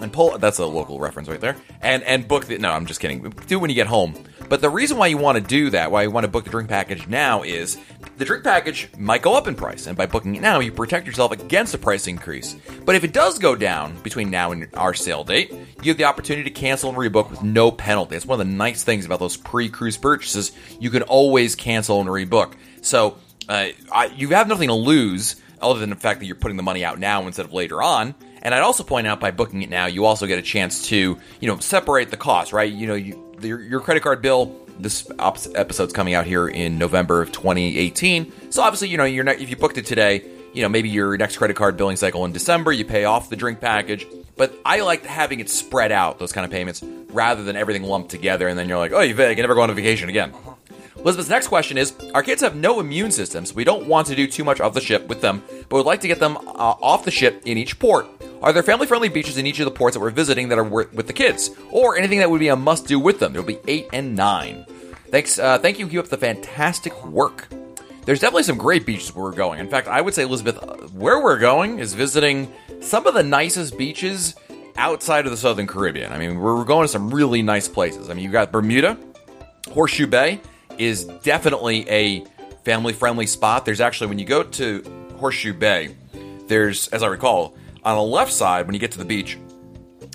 and 0.00 0.12
pull. 0.12 0.36
That's 0.38 0.58
a 0.58 0.66
local 0.66 0.98
reference 0.98 1.28
right 1.28 1.40
there. 1.40 1.56
And 1.82 2.02
and 2.04 2.26
book 2.26 2.46
the. 2.46 2.58
No, 2.58 2.70
I'm 2.70 2.86
just 2.86 3.00
kidding. 3.00 3.30
Do 3.30 3.56
it 3.56 3.60
when 3.60 3.70
you 3.70 3.76
get 3.76 3.86
home. 3.86 4.14
But 4.48 4.62
the 4.62 4.70
reason 4.70 4.96
why 4.96 5.08
you 5.08 5.18
want 5.18 5.36
to 5.36 5.44
do 5.44 5.70
that, 5.70 5.90
why 5.90 6.04
you 6.04 6.10
want 6.10 6.24
to 6.24 6.30
book 6.30 6.44
the 6.44 6.50
drink 6.50 6.70
package 6.70 7.06
now, 7.06 7.42
is 7.42 7.76
the 8.16 8.24
drink 8.24 8.44
package 8.44 8.88
might 8.96 9.20
go 9.20 9.34
up 9.34 9.46
in 9.46 9.54
price, 9.54 9.86
and 9.86 9.96
by 9.96 10.06
booking 10.06 10.36
it 10.36 10.40
now, 10.40 10.58
you 10.60 10.72
protect 10.72 11.06
yourself 11.06 11.32
against 11.32 11.74
a 11.74 11.78
price 11.78 12.06
increase. 12.06 12.56
But 12.84 12.94
if 12.94 13.04
it 13.04 13.12
does 13.12 13.38
go 13.38 13.54
down 13.54 14.00
between 14.02 14.30
now 14.30 14.52
and 14.52 14.66
our 14.74 14.94
sale 14.94 15.22
date, 15.22 15.52
you 15.82 15.90
have 15.90 15.98
the 15.98 16.04
opportunity 16.04 16.48
to 16.48 16.54
cancel 16.54 16.88
and 16.88 16.98
rebook 16.98 17.30
with 17.30 17.42
no 17.42 17.70
penalty. 17.70 18.16
It's 18.16 18.24
one 18.24 18.40
of 18.40 18.46
the 18.46 18.52
nice 18.52 18.84
things 18.84 19.04
about 19.04 19.20
those 19.20 19.36
pre-cruise 19.36 19.98
purchases. 19.98 20.52
You 20.80 20.88
can 20.88 21.02
always 21.02 21.54
cancel 21.54 22.00
and 22.00 22.08
rebook. 22.08 22.54
So 22.80 23.18
uh, 23.48 23.68
I, 23.92 24.06
you 24.16 24.30
have 24.30 24.48
nothing 24.48 24.68
to 24.68 24.74
lose 24.74 25.36
other 25.60 25.78
than 25.78 25.90
the 25.90 25.96
fact 25.96 26.20
that 26.20 26.26
you're 26.26 26.36
putting 26.36 26.56
the 26.56 26.62
money 26.62 26.84
out 26.84 26.98
now 26.98 27.26
instead 27.26 27.44
of 27.44 27.52
later 27.52 27.82
on. 27.82 28.14
And 28.42 28.54
I'd 28.54 28.62
also 28.62 28.82
point 28.82 29.06
out 29.06 29.20
by 29.20 29.30
booking 29.30 29.62
it 29.62 29.70
now, 29.70 29.86
you 29.86 30.04
also 30.04 30.26
get 30.26 30.38
a 30.38 30.42
chance 30.42 30.86
to, 30.88 31.18
you 31.40 31.48
know, 31.48 31.58
separate 31.58 32.10
the 32.10 32.16
cost, 32.16 32.52
right? 32.52 32.70
You 32.72 32.86
know, 32.86 32.94
you, 32.94 33.34
your, 33.40 33.60
your 33.60 33.80
credit 33.80 34.02
card 34.02 34.22
bill. 34.22 34.56
This 34.78 35.10
episode's 35.18 35.92
coming 35.92 36.14
out 36.14 36.24
here 36.24 36.46
in 36.46 36.78
November 36.78 37.20
of 37.20 37.32
2018. 37.32 38.52
So 38.52 38.62
obviously, 38.62 38.88
you 38.88 38.96
know, 38.96 39.04
you're 39.04 39.24
not, 39.24 39.40
if 39.40 39.50
you 39.50 39.56
booked 39.56 39.76
it 39.76 39.86
today, 39.86 40.24
you 40.52 40.62
know, 40.62 40.68
maybe 40.68 40.88
your 40.88 41.16
next 41.16 41.36
credit 41.36 41.56
card 41.56 41.76
billing 41.76 41.96
cycle 41.96 42.24
in 42.24 42.32
December, 42.32 42.70
you 42.70 42.84
pay 42.84 43.04
off 43.04 43.28
the 43.28 43.36
drink 43.36 43.60
package. 43.60 44.06
But 44.36 44.54
I 44.64 44.80
like 44.80 45.04
having 45.04 45.40
it 45.40 45.50
spread 45.50 45.90
out, 45.90 46.20
those 46.20 46.32
kind 46.32 46.44
of 46.44 46.50
payments, 46.52 46.82
rather 47.10 47.42
than 47.42 47.56
everything 47.56 47.82
lumped 47.82 48.10
together. 48.10 48.46
And 48.46 48.56
then 48.56 48.68
you're 48.68 48.78
like, 48.78 48.92
oh, 48.92 49.00
you 49.00 49.14
can 49.14 49.36
never 49.36 49.56
go 49.56 49.62
on 49.62 49.70
a 49.70 49.74
vacation 49.74 50.08
again. 50.08 50.32
Elizabeth's 50.96 51.28
next 51.28 51.48
question 51.48 51.78
is 51.78 51.94
Our 52.14 52.22
kids 52.22 52.42
have 52.42 52.56
no 52.56 52.80
immune 52.80 53.10
systems. 53.10 53.54
We 53.54 53.64
don't 53.64 53.86
want 53.86 54.08
to 54.08 54.16
do 54.16 54.26
too 54.26 54.44
much 54.44 54.60
off 54.60 54.74
the 54.74 54.80
ship 54.80 55.06
with 55.08 55.20
them, 55.20 55.42
but 55.68 55.76
we'd 55.76 55.86
like 55.86 56.00
to 56.00 56.08
get 56.08 56.18
them 56.18 56.36
uh, 56.36 56.40
off 56.40 57.04
the 57.04 57.10
ship 57.10 57.42
in 57.44 57.56
each 57.56 57.78
port. 57.78 58.06
Are 58.40 58.52
there 58.52 58.62
family 58.62 58.86
friendly 58.86 59.08
beaches 59.08 59.36
in 59.36 59.46
each 59.46 59.58
of 59.58 59.64
the 59.64 59.70
ports 59.70 59.94
that 59.94 60.00
we're 60.00 60.10
visiting 60.10 60.48
that 60.50 60.58
are 60.58 60.64
worth 60.64 60.92
with 60.92 61.08
the 61.08 61.12
kids? 61.12 61.50
Or 61.72 61.96
anything 61.96 62.20
that 62.20 62.30
would 62.30 62.38
be 62.38 62.48
a 62.48 62.56
must 62.56 62.86
do 62.86 63.00
with 63.00 63.18
them? 63.18 63.32
There'll 63.32 63.46
be 63.46 63.58
eight 63.66 63.88
and 63.92 64.14
nine. 64.14 64.64
Thanks, 65.10 65.38
uh, 65.38 65.58
thank 65.58 65.78
you, 65.78 65.88
keep 65.88 65.98
up 65.98 66.06
the 66.06 66.16
fantastic 66.16 67.04
work. 67.04 67.48
There's 68.04 68.20
definitely 68.20 68.44
some 68.44 68.58
great 68.58 68.86
beaches 68.86 69.14
where 69.14 69.24
we're 69.24 69.32
going. 69.32 69.58
In 69.58 69.68
fact, 69.68 69.88
I 69.88 70.00
would 70.00 70.14
say, 70.14 70.22
Elizabeth, 70.22 70.56
uh, 70.62 70.76
where 70.88 71.22
we're 71.22 71.38
going 71.38 71.78
is 71.78 71.94
visiting 71.94 72.52
some 72.80 73.06
of 73.06 73.14
the 73.14 73.22
nicest 73.22 73.76
beaches 73.76 74.34
outside 74.76 75.24
of 75.24 75.32
the 75.32 75.36
Southern 75.36 75.66
Caribbean. 75.66 76.12
I 76.12 76.18
mean, 76.18 76.38
we're 76.38 76.64
going 76.64 76.84
to 76.84 76.88
some 76.88 77.10
really 77.12 77.42
nice 77.42 77.68
places. 77.68 78.08
I 78.08 78.14
mean, 78.14 78.22
you've 78.22 78.32
got 78.32 78.52
Bermuda, 78.52 78.96
Horseshoe 79.72 80.06
Bay 80.06 80.40
is 80.78 81.04
definitely 81.04 81.88
a 81.90 82.24
family 82.64 82.92
friendly 82.92 83.26
spot. 83.26 83.64
There's 83.64 83.80
actually, 83.80 84.06
when 84.06 84.18
you 84.18 84.24
go 84.24 84.42
to 84.42 84.82
Horseshoe 85.18 85.54
Bay, 85.54 85.96
there's, 86.46 86.88
as 86.88 87.02
I 87.02 87.08
recall, 87.08 87.56
on 87.88 87.96
the 87.96 88.02
left 88.02 88.32
side, 88.32 88.66
when 88.66 88.74
you 88.74 88.80
get 88.80 88.92
to 88.92 88.98
the 88.98 89.04
beach, 89.04 89.38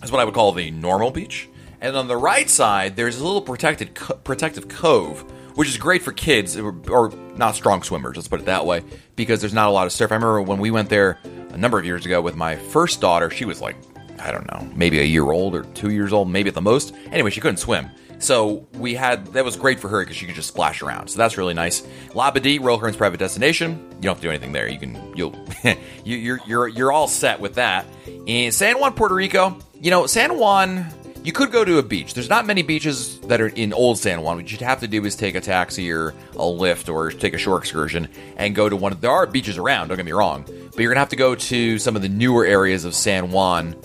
is 0.03 0.11
what 0.11 0.21
I 0.21 0.25
would 0.25 0.33
call 0.33 0.51
the 0.51 0.69
normal 0.69 1.11
beach. 1.11 1.49
And 1.81 1.95
on 1.95 2.07
the 2.07 2.15
right 2.15 2.49
side, 2.49 2.95
there's 2.95 3.19
a 3.19 3.25
little 3.25 3.41
protected 3.41 3.95
co- 3.95 4.15
protective 4.15 4.67
cove, 4.67 5.21
which 5.55 5.67
is 5.67 5.77
great 5.77 6.01
for 6.01 6.11
kids 6.11 6.55
or, 6.55 6.75
or, 6.89 7.11
not 7.35 7.55
strong 7.55 7.81
swimmers, 7.81 8.15
let's 8.15 8.27
put 8.27 8.39
it 8.39 8.45
that 8.45 8.65
way, 8.65 8.83
because 9.15 9.41
there's 9.41 9.55
not 9.55 9.69
a 9.69 9.71
lot 9.71 9.87
of 9.87 9.91
surf. 9.91 10.11
I 10.11 10.15
remember 10.15 10.41
when 10.43 10.59
we 10.59 10.69
went 10.69 10.89
there 10.89 11.17
a 11.49 11.57
number 11.57 11.79
of 11.79 11.85
years 11.85 12.05
ago 12.05 12.21
with 12.21 12.35
my 12.35 12.55
first 12.55 13.01
daughter, 13.01 13.31
she 13.31 13.43
was 13.43 13.59
like, 13.59 13.75
I 14.19 14.31
don't 14.31 14.45
know, 14.51 14.71
maybe 14.75 14.99
a 14.99 15.03
year 15.03 15.31
old 15.31 15.55
or 15.55 15.63
two 15.73 15.89
years 15.89 16.13
old, 16.13 16.29
maybe 16.29 16.49
at 16.49 16.53
the 16.53 16.61
most. 16.61 16.93
Anyway, 17.11 17.31
she 17.31 17.41
couldn't 17.41 17.57
swim. 17.57 17.89
So 18.23 18.65
we 18.75 18.95
had 18.95 19.27
that 19.33 19.43
was 19.43 19.57
great 19.57 19.81
for 19.81 19.89
her 19.89 20.01
because 20.01 20.15
she 20.15 20.25
could 20.25 20.35
just 20.35 20.47
splash 20.47 20.81
around. 20.81 21.09
So 21.09 21.17
that's 21.17 21.37
really 21.37 21.53
nice. 21.53 21.81
Labadee, 22.11 22.59
Caribbean's 22.59 22.95
private 22.95 23.19
destination. 23.19 23.71
You 23.71 24.01
don't 24.01 24.15
have 24.15 24.17
to 24.17 24.23
do 24.23 24.29
anything 24.29 24.53
there. 24.53 24.67
You 24.67 24.79
can 24.79 25.13
you'll 25.15 25.35
you, 26.05 26.15
you're 26.15 26.39
you're 26.47 26.67
you're 26.69 26.91
all 26.91 27.09
set 27.09 27.41
with 27.41 27.55
that. 27.55 27.85
In 28.25 28.53
San 28.53 28.79
Juan, 28.79 28.93
Puerto 28.93 29.13
Rico, 29.13 29.57
you 29.81 29.91
know 29.91 30.07
San 30.07 30.37
Juan. 30.37 30.87
You 31.23 31.31
could 31.31 31.51
go 31.51 31.63
to 31.63 31.77
a 31.77 31.83
beach. 31.83 32.13
There's 32.13 32.29
not 32.29 32.45
many 32.45 32.63
beaches 32.63 33.19
that 33.21 33.39
are 33.39 33.47
in 33.47 33.71
Old 33.71 33.97
San 33.97 34.21
Juan. 34.21 34.37
What 34.37 34.51
you'd 34.51 34.59
have 34.59 34.81
to 34.81 34.89
do 34.89 35.05
is 35.05 35.15
take 35.15 35.35
a 35.35 35.41
taxi 35.41 35.89
or 35.89 36.09
a 36.33 36.39
Lyft 36.39 36.93
or 36.93 37.11
take 37.11 37.33
a 37.33 37.37
shore 37.37 37.57
excursion 37.57 38.09
and 38.35 38.53
go 38.53 38.67
to 38.67 38.75
one. 38.75 38.91
Of, 38.91 38.99
there 38.99 39.11
are 39.11 39.25
beaches 39.25 39.57
around. 39.57 39.87
Don't 39.89 39.97
get 39.97 40.05
me 40.05 40.11
wrong, 40.11 40.43
but 40.43 40.79
you're 40.79 40.91
gonna 40.91 40.99
have 40.99 41.09
to 41.09 41.15
go 41.17 41.35
to 41.35 41.77
some 41.77 41.97
of 41.97 42.01
the 42.01 42.09
newer 42.09 42.45
areas 42.45 42.85
of 42.85 42.95
San 42.95 43.31
Juan. 43.31 43.75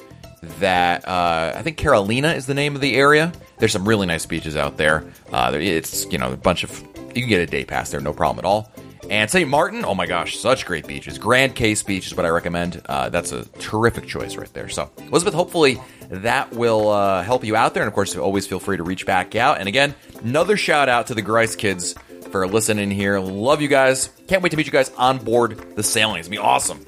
That 0.61 1.07
uh, 1.07 1.53
I 1.57 1.63
think 1.63 1.77
Carolina 1.77 2.33
is 2.33 2.47
the 2.47 2.55
name 2.55 2.77
of 2.77 2.81
the 2.81 2.95
area 2.95 3.33
there's 3.59 3.73
some 3.73 3.87
really 3.87 4.07
nice 4.07 4.27
beaches 4.27 4.57
out 4.57 4.77
there. 4.77 5.05
Uh, 5.33 5.53
it's 5.55 6.07
you 6.11 6.19
know 6.19 6.33
a 6.33 6.37
bunch 6.37 6.65
of 6.65 6.81
you 7.15 7.23
can 7.23 7.29
get 7.29 7.41
a 7.41 7.47
day 7.47 7.65
pass 7.65 7.91
there, 7.91 8.01
no 8.01 8.13
problem 8.13 8.45
at 8.45 8.49
all. 8.49 8.71
And 9.11 9.31
St. 9.31 9.49
Martin, 9.49 9.85
oh 9.87 9.95
my 9.95 10.07
gosh, 10.07 10.37
such 10.37 10.67
great 10.67 10.87
beaches. 10.87 11.17
Grand 11.17 11.55
Case 11.55 11.83
Beach 11.83 12.07
is 12.07 12.15
what 12.15 12.27
I 12.27 12.29
recommend. 12.29 12.83
Uh, 12.87 13.09
that's 13.09 13.33
a 13.33 13.47
terrific 13.59 14.07
choice 14.07 14.37
right 14.37 14.53
there. 14.53 14.69
So, 14.69 14.91
Elizabeth, 14.99 15.33
hopefully 15.33 15.81
that 16.11 16.53
will 16.53 16.91
uh, 16.91 17.23
help 17.23 17.43
you 17.43 17.57
out 17.57 17.73
there. 17.73 17.83
And 17.83 17.89
of 17.89 17.95
course, 17.95 18.15
always 18.17 18.47
feel 18.47 18.61
free 18.61 18.77
to 18.77 18.83
reach 18.83 19.07
back 19.07 19.35
out. 19.35 19.59
And 19.61 19.69
again, 19.69 19.95
another 20.23 20.59
shout 20.59 20.91
out 20.91 21.07
to 21.07 21.15
the 21.15 21.23
Grice 21.23 21.57
kids 21.57 21.95
for 22.31 22.47
listening 22.47 22.91
here. 22.91 23.19
Love 23.19 23.63
you 23.63 23.69
guys. 23.69 24.11
Can't 24.27 24.43
wait 24.43 24.51
to 24.51 24.59
meet 24.59 24.67
you 24.67 24.73
guys 24.73 24.91
on 24.91 25.19
board 25.19 25.75
the 25.75 25.83
sailing. 25.83 26.19
It's 26.19 26.29
going 26.29 26.37
to 26.37 26.43
be 26.43 26.47
awesome. 26.47 26.85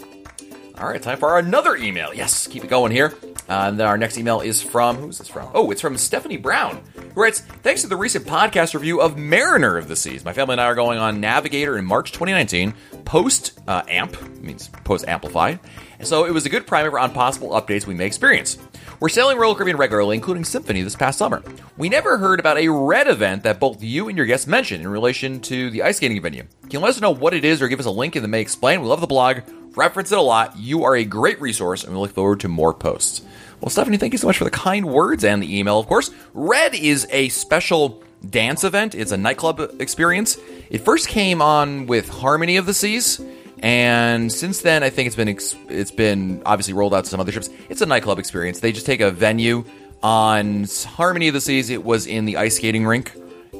All 0.79 0.89
right, 0.89 1.01
time 1.01 1.19
for 1.19 1.39
another 1.39 1.75
email. 1.77 2.13
Yes, 2.13 2.47
keep 2.47 2.65
it 2.65 2.71
going 2.71 2.93
here. 2.93 3.15
Uh, 3.51 3.67
and 3.69 3.81
then 3.81 3.87
our 3.89 3.99
next 3.99 4.17
email 4.17 4.41
is 4.41 4.63
from 4.63 4.97
who's 4.97 5.19
this 5.19 5.29
from? 5.29 5.51
Oh, 5.53 5.73
it's 5.73 5.81
from 5.81 5.97
Stephanie 5.97 6.37
Brown, 6.37 6.83
who 6.95 7.21
writes, 7.21 7.41
"Thanks 7.41 7.83
to 7.83 7.89
the 7.89 7.97
recent 7.97 8.25
podcast 8.25 8.75
review 8.75 9.01
of 9.01 9.19
Mariner 9.19 9.77
of 9.77 9.89
the 9.89 9.97
Seas, 9.97 10.25
my 10.25 10.33
family 10.33 10.53
and 10.53 10.61
I 10.61 10.67
are 10.67 10.77
going 10.77 11.01
on 11.01 11.21
Navigator 11.21 11.77
in 11.77 11.85
March 11.85 12.13
2019, 12.13 12.73
post 13.05 13.59
uh, 13.67 13.83
amp 13.89 14.17
means 14.41 14.69
post 14.85 15.07
amplified, 15.09 15.59
so 16.01 16.27
it 16.27 16.33
was 16.33 16.47
a 16.47 16.49
good 16.49 16.65
primer 16.65 16.97
on 16.97 17.11
possible 17.11 17.51
updates 17.51 17.87
we 17.87 17.95
may 17.95 18.07
experience." 18.07 18.57
We're 19.01 19.09
sailing 19.09 19.39
Royal 19.39 19.55
Caribbean 19.55 19.79
regularly, 19.79 20.15
including 20.15 20.45
Symphony 20.45 20.83
this 20.83 20.95
past 20.95 21.17
summer. 21.17 21.43
We 21.79 21.89
never 21.89 22.19
heard 22.19 22.39
about 22.39 22.59
a 22.59 22.69
red 22.69 23.09
event 23.09 23.45
that 23.45 23.59
both 23.59 23.83
you 23.83 24.09
and 24.09 24.17
your 24.17 24.27
guests 24.27 24.47
mentioned 24.47 24.83
in 24.83 24.89
relation 24.89 25.41
to 25.41 25.71
the 25.71 25.83
ice 25.83 25.97
skating 25.97 26.21
venue. 26.21 26.43
Can 26.65 26.71
you 26.71 26.81
let 26.81 26.91
us 26.91 27.01
know 27.01 27.11
what 27.11 27.33
it 27.33 27.43
is 27.43 27.63
or 27.63 27.69
give 27.69 27.81
us 27.81 27.87
a 27.87 27.91
link 27.91 28.15
in 28.15 28.21
the 28.21 28.29
May 28.29 28.43
Explain? 28.43 28.83
We 28.83 28.89
love 28.89 29.01
the 29.01 29.07
blog, 29.07 29.39
reference 29.75 30.13
it 30.13 30.19
a 30.19 30.23
lot. 30.23 30.59
You 30.59 30.85
are 30.85 30.95
a 30.97 31.05
great 31.05 31.41
resource, 31.41 31.83
and 31.83 31.95
we 31.95 31.99
look 31.99 32.13
forward 32.13 32.41
to 32.41 32.49
more 32.49 32.75
posts. 32.75 33.23
Well, 33.61 33.69
Stephanie, 33.69 33.99
thank 33.99 34.15
you 34.15 34.19
so 34.19 34.27
much 34.27 34.39
for 34.39 34.45
the 34.45 34.51
kind 34.51 34.87
words 34.87 35.23
and 35.23 35.43
the 35.43 35.59
email, 35.59 35.79
of 35.79 35.87
course. 35.87 36.11
Red 36.33 36.75
is 36.75 37.07
a 37.11 37.29
special 37.29 38.03
dance 38.29 38.65
event, 38.65 38.95
it's 38.95 39.13
a 39.13 39.17
nightclub 39.17 39.61
experience. 39.81 40.39
It 40.71 40.79
first 40.79 41.09
came 41.09 41.43
on 41.43 41.87
with 41.87 42.09
Harmony 42.09 42.57
of 42.57 42.67
the 42.67 42.75
Seas. 42.75 43.21
And 43.63 44.33
since 44.33 44.63
then, 44.63 44.83
I 44.83 44.89
think 44.89 45.07
it's 45.07 45.17
been 45.17 45.29
it's 45.69 45.91
been 45.91 46.41
obviously 46.47 46.73
rolled 46.73 46.95
out 46.95 47.05
to 47.05 47.11
some 47.11 47.21
other 47.21 47.33
ships. 47.33 47.51
It's 47.69 47.83
a 47.83 47.87
nightclub 47.87 48.19
experience. 48.19 48.61
They 48.61 48.73
just 48.73 48.87
take 48.87 49.01
a 49.03 49.11
venue 49.11 49.65
on 50.03 50.67
Harmony 50.87 51.29
of 51.29 51.35
the 51.35 51.43
Seas. 51.43 51.69
It 51.69 51.85
was 51.85 52.07
in 52.07 52.25
the 52.25 52.39
ice 52.39 52.57
skating 52.57 52.87
rink, 52.87 53.13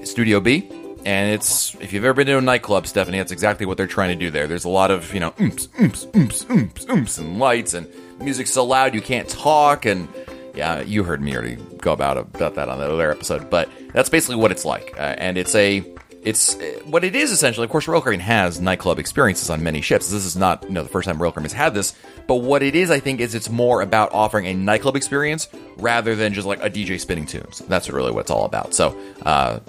Studio 0.05 0.41
B, 0.41 0.71
and 1.05 1.35
it's 1.35 1.75
if 1.77 1.93
you've 1.93 2.05
ever 2.05 2.15
been 2.15 2.27
to 2.29 2.39
a 2.39 2.41
nightclub, 2.41 2.87
Stephanie, 2.87 3.19
that's 3.19 3.33
exactly 3.33 3.67
what 3.67 3.77
they're 3.77 3.87
trying 3.87 4.19
to 4.19 4.25
do 4.25 4.31
there. 4.31 4.47
There's 4.47 4.65
a 4.65 4.71
lot 4.71 4.91
of 4.91 5.13
you 5.13 5.21
know 5.21 5.35
oops, 5.39 5.67
oomps, 5.67 6.07
oomps, 6.13 6.47
oomps, 6.47 6.87
oomps, 6.87 7.19
and 7.19 7.39
lights 7.39 7.75
and 7.75 7.87
music's 8.21 8.53
so 8.53 8.65
loud 8.65 8.95
you 8.95 9.01
can't 9.01 9.29
talk 9.29 9.85
and 9.87 10.09
yeah 10.55 10.81
you 10.81 11.05
heard 11.05 11.21
me 11.21 11.35
already 11.35 11.57
go 11.79 11.93
about 11.93 12.17
about 12.17 12.55
that 12.55 12.69
on 12.69 12.79
the 12.79 12.91
other 12.91 13.11
episode 13.11 13.49
but 13.51 13.69
that's 13.93 14.09
basically 14.09 14.37
what 14.37 14.51
it's 14.51 14.65
like 14.65 14.95
uh, 14.99 15.15
and 15.19 15.39
it's 15.39 15.55
a 15.55 15.85
it's 16.23 16.57
what 16.85 17.03
it 17.03 17.17
is 17.17 17.33
essentially 17.33 17.65
of 17.65 17.71
course 17.71 17.89
royal 17.89 18.03
caribbean 18.03 18.21
has 18.21 18.61
nightclub 18.61 18.99
experiences 18.99 19.49
on 19.49 19.63
many 19.63 19.81
ships. 19.81 20.11
This 20.11 20.25
is 20.25 20.37
not 20.37 20.63
you 20.65 20.71
know 20.71 20.83
the 20.83 20.89
first 20.89 21.07
time 21.09 21.21
royal 21.21 21.33
caribbean 21.33 21.51
has 21.51 21.53
had 21.53 21.75
this 21.75 21.95
but 22.27 22.37
what 22.37 22.63
it 22.63 22.75
is 22.75 22.91
i 22.91 23.01
think 23.01 23.21
is 23.21 23.35
it's 23.35 23.49
more 23.49 23.81
about 23.81 24.13
offering 24.13 24.47
a 24.47 24.55
nightclub 24.55 24.97
experience 24.97 25.49
rather 25.79 26.15
than 26.15 26.35
just 26.35 26.47
like 26.47 26.63
a 26.63 26.71
dj 26.71 27.01
spinning 27.01 27.27
tunes. 27.27 27.61
That's 27.61 27.89
really 27.89 28.13
what 28.13 28.21
it's 28.21 28.31
all 28.31 28.45
about. 28.45 28.75
So 28.75 28.99
uh, 29.23 29.61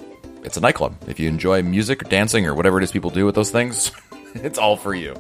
it's 0.44 0.58
a 0.58 0.62
nightclub. 0.62 0.96
If 1.08 1.20
you 1.20 1.30
enjoy 1.30 1.62
music 1.62 2.02
or 2.04 2.10
dancing 2.10 2.46
or 2.46 2.54
whatever 2.54 2.80
it 2.80 2.84
is 2.84 2.92
people 2.92 3.12
do 3.12 3.26
with 3.26 3.36
those 3.36 3.52
things 3.52 3.92
it's 4.36 4.60
all 4.60 4.76
for 4.76 4.94
you. 4.94 5.14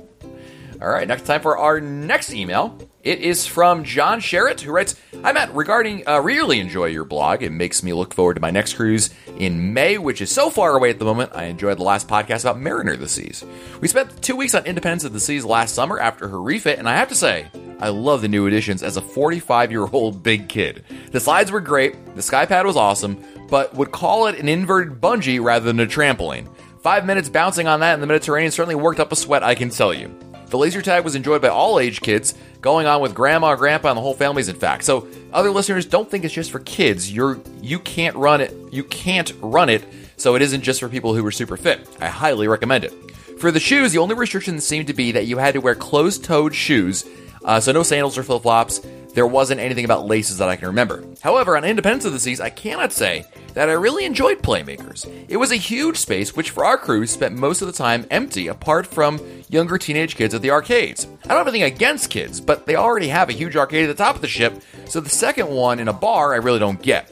All 0.81 0.89
right 0.89 1.07
next 1.07 1.25
time 1.25 1.41
for 1.41 1.57
our 1.57 1.79
next 1.79 2.33
email 2.33 2.77
It 3.03 3.19
is 3.19 3.47
from 3.47 3.83
John 3.83 4.19
Sherritt, 4.19 4.61
who 4.61 4.71
writes, 4.71 4.95
"I'm 5.23 5.35
at 5.35 5.55
regarding, 5.55 6.07
uh, 6.07 6.19
really 6.19 6.59
enjoy 6.59 6.85
your 6.85 7.03
blog. 7.03 7.41
It 7.41 7.51
makes 7.51 7.81
me 7.81 7.93
look 7.93 8.13
forward 8.13 8.35
to 8.35 8.41
my 8.41 8.51
next 8.51 8.75
cruise 8.75 9.09
in 9.39 9.73
May, 9.73 9.97
which 9.97 10.21
is 10.21 10.31
so 10.31 10.51
far 10.51 10.75
away 10.75 10.91
at 10.91 10.99
the 10.99 11.05
moment. 11.05 11.31
I 11.33 11.45
enjoyed 11.45 11.79
the 11.79 11.83
last 11.83 12.07
podcast 12.07 12.41
about 12.41 12.59
Mariner 12.59 12.93
of 12.93 12.99
the 12.99 13.09
Seas. 13.09 13.43
We 13.79 13.87
spent 13.87 14.21
two 14.21 14.35
weeks 14.35 14.53
on 14.53 14.65
Independence 14.65 15.03
of 15.03 15.13
the 15.13 15.19
Seas 15.19 15.43
last 15.43 15.73
summer 15.73 15.99
after 15.99 16.27
her 16.27 16.39
refit, 16.39 16.77
and 16.77 16.87
I 16.87 16.95
have 16.95 17.09
to 17.09 17.15
say, 17.15 17.47
I 17.79 17.89
love 17.89 18.21
the 18.21 18.27
new 18.27 18.45
additions 18.45 18.83
as 18.83 18.97
a 18.97 19.01
45 19.01 19.71
year 19.71 19.87
old 19.91 20.21
big 20.31 20.47
kid. 20.47 20.83
The 21.11 21.19
slides 21.19 21.51
were 21.51 21.59
great, 21.59 22.13
the 22.15 22.21
skypad 22.21 22.65
was 22.65 22.77
awesome, 22.77 23.17
but 23.49 23.73
would 23.73 23.91
call 23.91 24.27
it 24.27 24.37
an 24.37 24.47
inverted 24.47 25.01
bungee 25.01 25.43
rather 25.43 25.65
than 25.65 25.79
a 25.79 25.87
trampoline. 25.87 26.47
Five 26.83 27.07
minutes 27.07 27.29
bouncing 27.29 27.67
on 27.67 27.79
that 27.79 27.95
in 27.95 27.99
the 27.99 28.07
Mediterranean 28.07 28.51
certainly 28.51 28.75
worked 28.75 28.99
up 28.99 29.11
a 29.11 29.15
sweat, 29.15 29.41
I 29.41 29.55
can 29.55 29.71
tell 29.71 29.91
you. 29.91 30.15
The 30.51 30.57
laser 30.57 30.81
tag 30.81 31.05
was 31.05 31.15
enjoyed 31.15 31.41
by 31.41 31.47
all 31.47 31.79
age 31.79 32.01
kids, 32.01 32.33
going 32.61 32.87
on 32.87 33.01
with 33.01 33.13
grandma, 33.13 33.55
grandpa, 33.55 33.89
and 33.89 33.97
the 33.97 34.01
whole 34.01 34.13
families. 34.13 34.47
In 34.47 34.55
fact, 34.55 34.83
so 34.83 35.07
other 35.33 35.51
listeners 35.51 35.85
don't 35.85 36.09
think 36.09 36.23
it's 36.23 36.33
just 36.33 36.51
for 36.51 36.59
kids. 36.59 37.11
You're 37.11 37.39
you 37.61 37.79
can't 37.79 38.15
run 38.15 38.39
it. 38.41 38.55
You 38.71 38.83
can't 38.83 39.33
run 39.41 39.69
it. 39.69 39.83
So 40.17 40.35
it 40.35 40.41
isn't 40.43 40.61
just 40.61 40.79
for 40.79 40.87
people 40.87 41.15
who 41.15 41.25
are 41.25 41.31
super 41.31 41.57
fit. 41.57 41.89
I 41.99 42.07
highly 42.07 42.47
recommend 42.47 42.83
it. 42.83 42.93
For 43.39 43.51
the 43.51 43.59
shoes, 43.59 43.91
the 43.91 43.97
only 43.97 44.13
restriction 44.13 44.59
seemed 44.59 44.85
to 44.87 44.93
be 44.93 45.11
that 45.13 45.25
you 45.25 45.39
had 45.39 45.55
to 45.55 45.61
wear 45.61 45.73
closed-toed 45.73 46.53
shoes, 46.53 47.05
uh, 47.43 47.59
so 47.59 47.71
no 47.71 47.83
sandals 47.83 48.17
or 48.17 48.23
flip-flops. 48.23 48.81
There 49.13 49.27
wasn't 49.27 49.59
anything 49.59 49.83
about 49.83 50.05
laces 50.05 50.37
that 50.37 50.47
I 50.47 50.55
can 50.55 50.67
remember. 50.67 51.03
However, 51.21 51.57
on 51.57 51.65
Independence 51.65 52.05
of 52.05 52.13
the 52.13 52.19
Seas, 52.19 52.39
I 52.39 52.49
cannot 52.49 52.93
say 52.93 53.25
that 53.55 53.67
I 53.67 53.73
really 53.73 54.05
enjoyed 54.05 54.41
Playmakers. 54.41 55.05
It 55.27 55.35
was 55.35 55.51
a 55.51 55.57
huge 55.57 55.97
space 55.97 56.33
which, 56.33 56.51
for 56.51 56.63
our 56.63 56.77
crew, 56.77 57.05
spent 57.05 57.35
most 57.35 57.61
of 57.61 57.67
the 57.67 57.73
time 57.73 58.05
empty, 58.09 58.47
apart 58.47 58.87
from 58.87 59.19
younger 59.49 59.77
teenage 59.77 60.15
kids 60.15 60.33
at 60.33 60.41
the 60.41 60.51
arcades. 60.51 61.07
I 61.25 61.29
don't 61.29 61.39
have 61.39 61.47
anything 61.47 61.63
against 61.63 62.09
kids, 62.09 62.39
but 62.39 62.65
they 62.65 62.75
already 62.75 63.09
have 63.09 63.29
a 63.29 63.33
huge 63.33 63.57
arcade 63.57 63.89
at 63.89 63.97
the 63.97 64.03
top 64.03 64.15
of 64.15 64.21
the 64.21 64.29
ship, 64.29 64.61
so 64.85 65.01
the 65.01 65.09
second 65.09 65.49
one 65.49 65.79
in 65.79 65.89
a 65.89 65.93
bar 65.93 66.33
I 66.33 66.37
really 66.37 66.59
don't 66.59 66.81
get. 66.81 67.11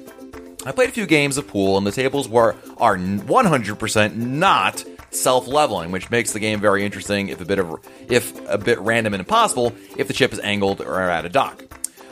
I 0.65 0.71
played 0.71 0.89
a 0.89 0.93
few 0.93 1.05
games 1.05 1.37
of 1.37 1.47
pool, 1.47 1.77
and 1.77 1.85
the 1.85 1.91
tables 1.91 2.29
were 2.29 2.55
are 2.77 2.97
100% 2.97 4.15
not 4.15 4.85
self-leveling, 5.11 5.91
which 5.91 6.09
makes 6.09 6.33
the 6.33 6.39
game 6.39 6.59
very 6.59 6.85
interesting 6.85 7.29
if 7.29 7.41
a 7.41 7.45
bit 7.45 7.59
of 7.59 7.79
if 8.09 8.33
a 8.49 8.57
bit 8.57 8.79
random 8.79 9.13
and 9.13 9.21
impossible 9.21 9.73
if 9.97 10.07
the 10.07 10.13
chip 10.13 10.33
is 10.33 10.39
angled 10.39 10.81
or 10.81 10.99
at 10.99 11.25
a 11.25 11.29
dock. 11.29 11.63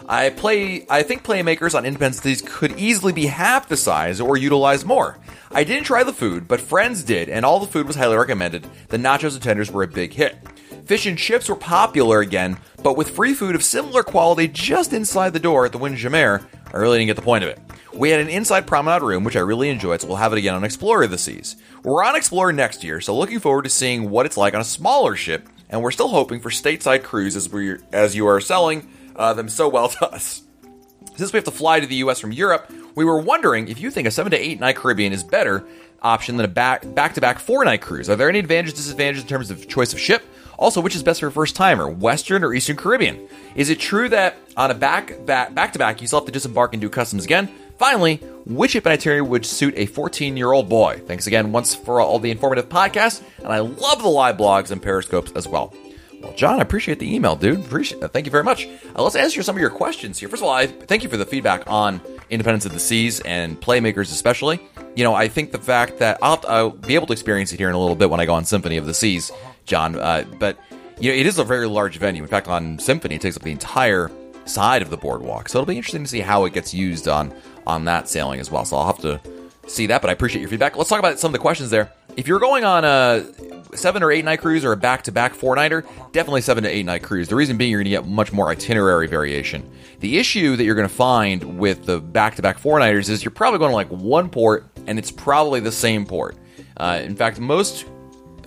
I 0.09 0.29
play. 0.29 0.85
I 0.89 1.03
think 1.03 1.23
playmakers 1.23 1.75
on 1.75 1.85
Independence 1.85 2.41
could 2.41 2.79
easily 2.79 3.11
be 3.11 3.25
half 3.25 3.67
the 3.67 3.75
size 3.75 4.21
or 4.21 4.37
utilized 4.37 4.85
more. 4.85 5.19
I 5.51 5.63
didn't 5.63 5.83
try 5.83 6.03
the 6.03 6.13
food, 6.13 6.47
but 6.47 6.61
friends 6.61 7.03
did, 7.03 7.29
and 7.29 7.45
all 7.45 7.59
the 7.59 7.67
food 7.67 7.87
was 7.87 7.95
highly 7.95 8.15
recommended. 8.15 8.65
The 8.89 8.97
nachos 8.97 9.33
and 9.33 9.43
tenders 9.43 9.71
were 9.71 9.83
a 9.83 9.87
big 9.87 10.13
hit. 10.13 10.37
Fish 10.87 11.05
and 11.05 11.17
chips 11.17 11.49
were 11.49 11.55
popular 11.57 12.21
again, 12.21 12.57
but 12.81 12.95
with 12.95 13.09
free 13.09 13.33
food 13.33 13.55
of 13.55 13.63
similar 13.63 14.03
quality 14.03 14.47
just 14.47 14.93
inside 14.93 15.33
the 15.33 15.39
door 15.39 15.65
at 15.65 15.73
the 15.73 15.77
Windjammer, 15.77 16.47
I 16.73 16.77
really 16.77 16.97
didn't 16.97 17.07
get 17.07 17.17
the 17.17 17.21
point 17.23 17.43
of 17.43 17.49
it. 17.49 17.59
We 17.93 18.09
had 18.09 18.21
an 18.21 18.29
inside 18.29 18.65
promenade 18.65 19.01
room, 19.01 19.25
which 19.25 19.35
I 19.35 19.41
really 19.41 19.67
enjoyed, 19.67 19.99
so 19.99 20.07
we'll 20.07 20.15
have 20.15 20.31
it 20.31 20.39
again 20.39 20.55
on 20.55 20.63
Explorer 20.63 21.03
of 21.03 21.11
the 21.11 21.17
Seas. 21.17 21.57
We're 21.83 22.05
on 22.05 22.15
Explorer 22.15 22.53
next 22.53 22.85
year, 22.85 23.01
so 23.01 23.17
looking 23.17 23.39
forward 23.39 23.63
to 23.63 23.69
seeing 23.69 24.09
what 24.09 24.25
it's 24.25 24.37
like 24.37 24.53
on 24.53 24.61
a 24.61 24.63
smaller 24.63 25.17
ship, 25.17 25.49
and 25.69 25.83
we're 25.83 25.91
still 25.91 26.07
hoping 26.07 26.39
for 26.39 26.49
stateside 26.49 27.03
cruises 27.03 27.51
we 27.51 27.75
as 27.91 28.15
you 28.15 28.25
are 28.25 28.39
selling 28.39 28.87
uh, 29.17 29.33
them 29.33 29.49
so 29.49 29.67
well 29.67 29.89
to 29.89 30.07
us. 30.07 30.43
Since 31.17 31.33
we 31.33 31.37
have 31.37 31.43
to 31.43 31.51
fly 31.51 31.81
to 31.81 31.87
the 31.87 31.95
U.S. 31.95 32.21
from 32.21 32.31
Europe, 32.31 32.71
we 32.95 33.03
were 33.03 33.19
wondering 33.19 33.67
if 33.67 33.81
you 33.81 33.91
think 33.91 34.07
a 34.07 34.11
seven 34.11 34.31
to 34.31 34.37
eight 34.37 34.61
night 34.61 34.77
Caribbean 34.77 35.11
is 35.11 35.21
better 35.21 35.67
option 36.01 36.37
than 36.37 36.45
a 36.45 36.47
back 36.47 36.93
back 36.95 37.13
to 37.15 37.19
back 37.19 37.39
four 37.39 37.65
night 37.65 37.81
cruise. 37.81 38.09
Are 38.09 38.15
there 38.15 38.29
any 38.29 38.39
advantages 38.39 38.77
disadvantages 38.77 39.23
in 39.23 39.27
terms 39.27 39.51
of 39.51 39.67
choice 39.67 39.91
of 39.91 39.99
ship? 39.99 40.23
Also, 40.57 40.81
which 40.81 40.95
is 40.95 41.03
best 41.03 41.19
for 41.19 41.27
a 41.27 41.31
first 41.31 41.55
timer, 41.55 41.87
Western 41.87 42.43
or 42.43 42.53
Eastern 42.53 42.75
Caribbean? 42.75 43.27
Is 43.55 43.69
it 43.69 43.79
true 43.79 44.09
that 44.09 44.37
on 44.55 44.71
a 44.71 44.73
back 44.73 45.25
back 45.25 45.53
back 45.53 45.73
to 45.73 45.79
back 45.79 46.01
you 46.01 46.07
still 46.07 46.19
have 46.19 46.25
to 46.25 46.31
disembark 46.31 46.73
and 46.73 46.81
do 46.81 46.89
customs 46.89 47.25
again? 47.25 47.49
Finally, 47.77 48.15
which 48.45 48.75
itinerary 48.75 49.21
would 49.21 49.45
suit 49.45 49.73
a 49.77 49.85
14 49.85 50.35
year 50.35 50.51
old 50.51 50.67
boy? 50.67 50.99
Thanks 51.05 51.27
again 51.27 51.51
once 51.51 51.75
for 51.75 52.01
all 52.01 52.17
the 52.17 52.31
informative 52.31 52.69
podcasts, 52.69 53.21
and 53.37 53.47
I 53.47 53.59
love 53.59 54.01
the 54.01 54.09
live 54.09 54.37
blogs 54.37 54.71
and 54.71 54.81
periscopes 54.81 55.31
as 55.33 55.47
well. 55.47 55.73
Well, 56.21 56.33
John, 56.33 56.57
I 56.57 56.63
appreciate 56.63 56.97
the 56.97 57.13
email, 57.13 57.35
dude. 57.35 57.59
Appreciate 57.59 58.01
it. 58.01 58.07
Thank 58.07 58.25
you 58.25 58.31
very 58.31 58.43
much. 58.43 58.65
Uh, 58.95 59.03
let's 59.03 59.15
answer 59.15 59.43
some 59.43 59.55
of 59.55 59.61
your 59.61 59.69
questions 59.69 60.17
here. 60.17 60.27
First 60.27 60.41
of 60.41 60.47
all, 60.47 60.53
I 60.53 60.65
thank 60.65 61.03
you 61.03 61.09
for 61.09 61.17
the 61.17 61.25
feedback 61.25 61.63
on 61.67 62.01
Independence 62.31 62.65
of 62.65 62.73
the 62.73 62.79
Seas 62.79 63.19
and 63.19 63.59
Playmakers, 63.61 64.11
especially. 64.11 64.59
You 64.95 65.03
know, 65.03 65.13
I 65.13 65.27
think 65.27 65.51
the 65.51 65.59
fact 65.59 65.99
that 65.99 66.17
I'll, 66.23 66.43
I'll 66.47 66.69
be 66.71 66.95
able 66.95 67.05
to 67.07 67.13
experience 67.13 67.53
it 67.53 67.57
here 67.57 67.69
in 67.69 67.75
a 67.75 67.79
little 67.79 67.95
bit 67.95 68.09
when 68.09 68.19
I 68.19 68.25
go 68.25 68.33
on 68.33 68.45
Symphony 68.45 68.77
of 68.77 68.87
the 68.87 68.95
Seas, 68.95 69.31
John. 69.67 69.95
Uh, 69.95 70.25
but 70.39 70.57
you 70.99 71.11
know, 71.11 71.17
it 71.17 71.27
is 71.27 71.37
a 71.37 71.43
very 71.43 71.67
large 71.67 71.97
venue. 71.97 72.23
In 72.23 72.27
fact, 72.27 72.47
on 72.47 72.79
Symphony, 72.79 73.15
it 73.15 73.21
takes 73.21 73.37
up 73.37 73.43
the 73.43 73.51
entire 73.51 74.09
side 74.45 74.81
of 74.81 74.89
the 74.89 74.97
boardwalk. 74.97 75.49
So 75.49 75.59
it'll 75.59 75.67
be 75.67 75.77
interesting 75.77 76.03
to 76.03 76.09
see 76.09 76.21
how 76.21 76.45
it 76.45 76.53
gets 76.53 76.73
used 76.73 77.07
on 77.07 77.33
on 77.67 77.85
that 77.85 78.09
sailing 78.09 78.39
as 78.39 78.49
well. 78.49 78.65
So 78.65 78.77
I'll 78.77 78.87
have 78.87 78.99
to 78.99 79.21
see 79.67 79.87
that. 79.87 80.01
But 80.01 80.09
I 80.09 80.13
appreciate 80.13 80.41
your 80.41 80.49
feedback. 80.49 80.75
Let's 80.75 80.89
talk 80.89 80.99
about 80.99 81.19
some 81.19 81.29
of 81.29 81.33
the 81.33 81.39
questions 81.39 81.69
there. 81.69 81.91
If 82.15 82.27
you're 82.27 82.39
going 82.39 82.63
on 82.63 82.83
a 82.83 83.25
seven 83.75 84.01
or 84.01 84.11
eight 84.11 84.25
night 84.25 84.39
cruise 84.39 84.65
or 84.65 84.71
a 84.71 84.77
back 84.77 85.03
to 85.03 85.11
back 85.11 85.35
four 85.35 85.55
nighter, 85.55 85.83
definitely 86.13 86.41
seven 86.41 86.63
to 86.63 86.69
eight 86.69 86.85
night 86.85 87.03
cruise. 87.03 87.27
The 87.27 87.35
reason 87.35 87.57
being, 87.57 87.69
you're 87.69 87.79
going 87.79 87.85
to 87.85 88.01
get 88.01 88.07
much 88.07 88.33
more 88.33 88.49
itinerary 88.49 89.07
variation. 89.07 89.69
The 89.99 90.17
issue 90.17 90.55
that 90.55 90.63
you're 90.63 90.75
going 90.75 90.87
to 90.87 90.93
find 90.93 91.59
with 91.59 91.85
the 91.85 91.99
back 91.99 92.35
to 92.35 92.41
back 92.41 92.57
four 92.57 92.79
nighters 92.79 93.09
is 93.09 93.23
you're 93.23 93.31
probably 93.31 93.59
going 93.59 93.71
to 93.71 93.75
like 93.75 93.89
one 93.89 94.29
port, 94.29 94.65
and 94.87 94.97
it's 94.97 95.11
probably 95.11 95.59
the 95.59 95.71
same 95.71 96.05
port. 96.05 96.37
Uh, 96.77 96.99
in 97.03 97.15
fact, 97.15 97.39
most, 97.39 97.85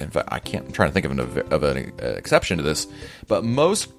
in 0.01 0.11
fact, 0.11 0.29
I 0.31 0.39
can't. 0.39 0.67
I'm 0.67 0.73
trying 0.73 0.89
to 0.89 0.93
think 0.93 1.07
of 1.07 1.13
an, 1.13 1.53
of 1.53 1.63
an 1.63 1.93
exception 1.99 2.59
to 2.59 2.63
this, 2.63 2.87
but 3.29 3.45
most 3.45 3.93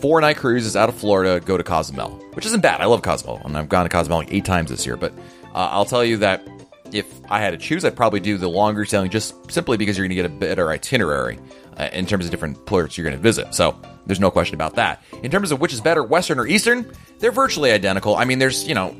four 0.00 0.20
night 0.20 0.36
cruises 0.36 0.76
out 0.76 0.88
of 0.88 0.94
Florida 0.94 1.44
go 1.44 1.56
to 1.56 1.62
Cozumel, 1.62 2.10
which 2.32 2.46
isn't 2.46 2.62
bad. 2.62 2.80
I 2.80 2.86
love 2.86 3.02
Cozumel, 3.02 3.40
and 3.44 3.56
I've 3.56 3.68
gone 3.68 3.84
to 3.84 3.88
Cozumel 3.88 4.18
like 4.18 4.32
eight 4.32 4.44
times 4.44 4.70
this 4.70 4.86
year. 4.86 4.96
But 4.96 5.12
uh, 5.54 5.68
I'll 5.70 5.84
tell 5.84 6.04
you 6.04 6.18
that 6.18 6.46
if 6.92 7.06
I 7.30 7.40
had 7.40 7.50
to 7.50 7.58
choose, 7.58 7.84
I'd 7.84 7.96
probably 7.96 8.20
do 8.20 8.36
the 8.36 8.48
longer 8.48 8.84
sailing 8.84 9.10
just 9.10 9.50
simply 9.50 9.76
because 9.76 9.96
you're 9.96 10.06
going 10.06 10.16
to 10.16 10.22
get 10.22 10.26
a 10.26 10.28
better 10.28 10.70
itinerary 10.70 11.38
uh, 11.76 11.88
in 11.92 12.06
terms 12.06 12.24
of 12.24 12.30
different 12.30 12.66
ports 12.66 12.96
you're 12.96 13.04
going 13.04 13.16
to 13.16 13.22
visit. 13.22 13.54
So 13.54 13.80
there's 14.06 14.20
no 14.20 14.30
question 14.30 14.54
about 14.54 14.76
that. 14.76 15.02
In 15.22 15.30
terms 15.30 15.52
of 15.52 15.60
which 15.60 15.72
is 15.72 15.80
better, 15.80 16.02
Western 16.02 16.38
or 16.38 16.46
Eastern, 16.46 16.90
they're 17.18 17.32
virtually 17.32 17.70
identical. 17.72 18.16
I 18.16 18.24
mean, 18.24 18.38
there's 18.38 18.66
you 18.66 18.74
know, 18.74 18.96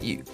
you, 0.00 0.24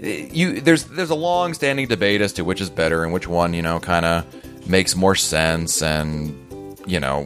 you 0.00 0.60
there's 0.60 0.84
there's 0.84 1.10
a 1.10 1.14
long 1.14 1.54
standing 1.54 1.88
debate 1.88 2.20
as 2.20 2.32
to 2.34 2.44
which 2.44 2.60
is 2.60 2.70
better 2.70 3.04
and 3.04 3.12
which 3.12 3.28
one 3.28 3.54
you 3.54 3.62
know 3.62 3.80
kind 3.80 4.04
of 4.04 4.53
makes 4.66 4.96
more 4.96 5.14
sense 5.14 5.82
and 5.82 6.36
you 6.86 7.00
know 7.00 7.24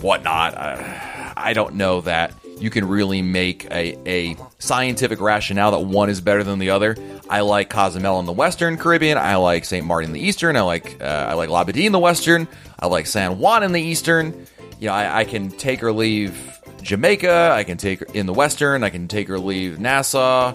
whatnot. 0.00 0.56
I, 0.56 1.32
I 1.36 1.52
don't 1.52 1.74
know 1.74 2.00
that 2.02 2.34
you 2.58 2.70
can 2.70 2.86
really 2.86 3.22
make 3.22 3.64
a, 3.66 3.96
a 4.08 4.36
scientific 4.58 5.20
rationale 5.20 5.72
that 5.72 5.80
one 5.80 6.08
is 6.08 6.20
better 6.20 6.44
than 6.44 6.58
the 6.58 6.70
other. 6.70 6.96
I 7.28 7.40
like 7.40 7.70
Cozumel 7.70 8.20
in 8.20 8.26
the 8.26 8.32
Western 8.32 8.76
Caribbean. 8.76 9.18
I 9.18 9.36
like 9.36 9.64
St. 9.64 9.84
Martin 9.84 10.10
in 10.10 10.14
the 10.14 10.20
Eastern. 10.20 10.56
I 10.56 10.60
like 10.60 11.00
uh, 11.00 11.26
I 11.30 11.34
like 11.34 11.48
Labadee 11.48 11.86
in 11.86 11.92
the 11.92 11.98
Western. 11.98 12.46
I 12.78 12.86
like 12.86 13.06
San 13.06 13.38
Juan 13.38 13.62
in 13.62 13.72
the 13.72 13.80
Eastern. 13.80 14.46
You 14.78 14.88
know, 14.88 14.94
I, 14.94 15.20
I 15.20 15.24
can 15.24 15.50
take 15.50 15.82
or 15.82 15.92
leave 15.92 16.60
Jamaica. 16.82 17.52
I 17.52 17.64
can 17.64 17.78
take 17.78 18.02
in 18.14 18.26
the 18.26 18.32
Western. 18.32 18.82
I 18.84 18.90
can 18.90 19.08
take 19.08 19.30
or 19.30 19.38
leave 19.38 19.78
Nassau, 19.80 20.54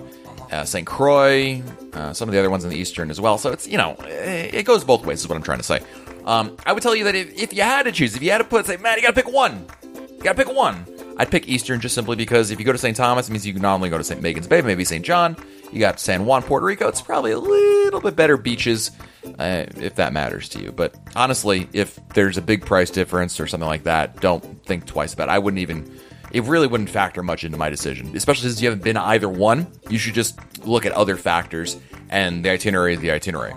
uh, 0.51 0.65
St. 0.65 0.85
Croix, 0.85 1.61
uh, 1.93 2.13
some 2.13 2.27
of 2.29 2.33
the 2.33 2.39
other 2.39 2.49
ones 2.49 2.63
in 2.63 2.69
the 2.69 2.77
Eastern 2.77 3.09
as 3.09 3.19
well. 3.19 3.37
So 3.37 3.51
it's 3.51 3.67
you 3.67 3.77
know 3.77 3.95
it 4.01 4.65
goes 4.65 4.83
both 4.83 5.05
ways. 5.05 5.21
Is 5.21 5.29
what 5.29 5.35
I'm 5.35 5.43
trying 5.43 5.59
to 5.59 5.63
say. 5.63 5.81
Um, 6.27 6.57
I 6.65 6.73
would 6.73 6.83
tell 6.83 6.93
you 6.93 7.05
that 7.05 7.15
if, 7.15 7.33
if 7.41 7.53
you 7.53 7.61
had 7.61 7.83
to 7.83 7.91
choose, 7.93 8.13
if 8.13 8.21
you 8.21 8.31
had 8.31 8.39
to 8.39 8.43
put, 8.43 8.65
say, 8.65 8.75
man, 8.75 8.97
you 8.97 9.01
got 9.01 9.15
to 9.15 9.23
pick 9.23 9.33
one. 9.33 9.65
You 9.95 10.23
got 10.23 10.35
to 10.35 10.45
pick 10.45 10.53
one. 10.53 10.85
I'd 11.17 11.31
pick 11.31 11.47
Eastern 11.47 11.79
just 11.79 11.95
simply 11.95 12.17
because 12.17 12.51
if 12.51 12.59
you 12.59 12.65
go 12.65 12.73
to 12.73 12.77
St. 12.77 12.95
Thomas, 12.95 13.29
it 13.29 13.31
means 13.31 13.47
you 13.47 13.53
can 13.53 13.61
not 13.61 13.75
only 13.75 13.89
go 13.89 13.97
to 13.97 14.03
St. 14.03 14.21
Magens 14.21 14.47
Bay, 14.47 14.61
maybe 14.61 14.83
St. 14.83 15.05
John. 15.05 15.37
You 15.71 15.79
got 15.79 16.01
San 16.01 16.25
Juan, 16.25 16.43
Puerto 16.43 16.65
Rico. 16.65 16.89
It's 16.89 17.01
probably 17.01 17.31
a 17.31 17.39
little 17.39 18.01
bit 18.01 18.17
better 18.17 18.35
beaches, 18.35 18.91
uh, 19.39 19.65
if 19.77 19.95
that 19.95 20.11
matters 20.11 20.49
to 20.49 20.61
you. 20.61 20.73
But 20.73 20.95
honestly, 21.15 21.69
if 21.71 21.97
there's 22.09 22.37
a 22.37 22.41
big 22.41 22.65
price 22.65 22.89
difference 22.89 23.39
or 23.39 23.47
something 23.47 23.67
like 23.67 23.83
that, 23.83 24.19
don't 24.19 24.43
think 24.65 24.85
twice 24.85 25.13
about 25.13 25.29
it. 25.29 25.31
I 25.31 25.39
wouldn't 25.39 25.59
even. 25.59 25.99
It 26.31 26.43
really 26.43 26.67
wouldn't 26.67 26.89
factor 26.89 27.23
much 27.23 27.45
into 27.45 27.57
my 27.57 27.69
decision, 27.69 28.13
especially 28.15 28.49
since 28.49 28.61
you 28.61 28.67
haven't 28.67 28.83
been 28.83 28.97
either 28.97 29.29
one. 29.29 29.65
You 29.89 29.97
should 29.97 30.13
just 30.13 30.37
look 30.65 30.85
at 30.85 30.91
other 30.91 31.15
factors, 31.15 31.77
and 32.09 32.43
the 32.43 32.49
itinerary 32.49 32.95
is 32.95 32.99
the 32.99 33.11
itinerary. 33.11 33.53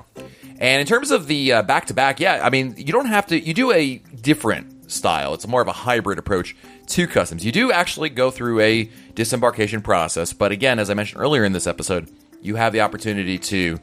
And 0.61 0.81
in 0.81 0.87
terms 0.87 1.11
of 1.11 1.27
the 1.27 1.63
back 1.63 1.87
to 1.87 1.95
back, 1.95 2.21
yeah, 2.21 2.41
I 2.45 2.51
mean, 2.51 2.75
you 2.77 2.93
don't 2.93 3.07
have 3.07 3.27
to. 3.29 3.41
You 3.41 3.55
do 3.55 3.73
a 3.73 3.97
different 4.21 4.93
style. 4.93 5.35
It's 5.35 5.47
more 5.47 5.63
of 5.63 5.69
a 5.69 5.73
hybrid 5.73 6.19
approach 6.19 6.55
to 6.89 7.07
customs. 7.07 7.45
You 7.45 7.53
do 7.53 7.73
actually 7.73 8.11
go 8.11 8.31
through 8.31 8.61
a 8.61 8.91
disembarkation 9.15 9.81
process, 9.81 10.33
but 10.33 10.53
again, 10.53 10.79
as 10.79 10.91
I 10.91 10.95
mentioned 10.95 11.23
earlier 11.23 11.45
in 11.45 11.53
this 11.53 11.67
episode, 11.67 12.11
you 12.43 12.57
have 12.57 12.73
the 12.73 12.81
opportunity 12.81 13.39
to 13.39 13.79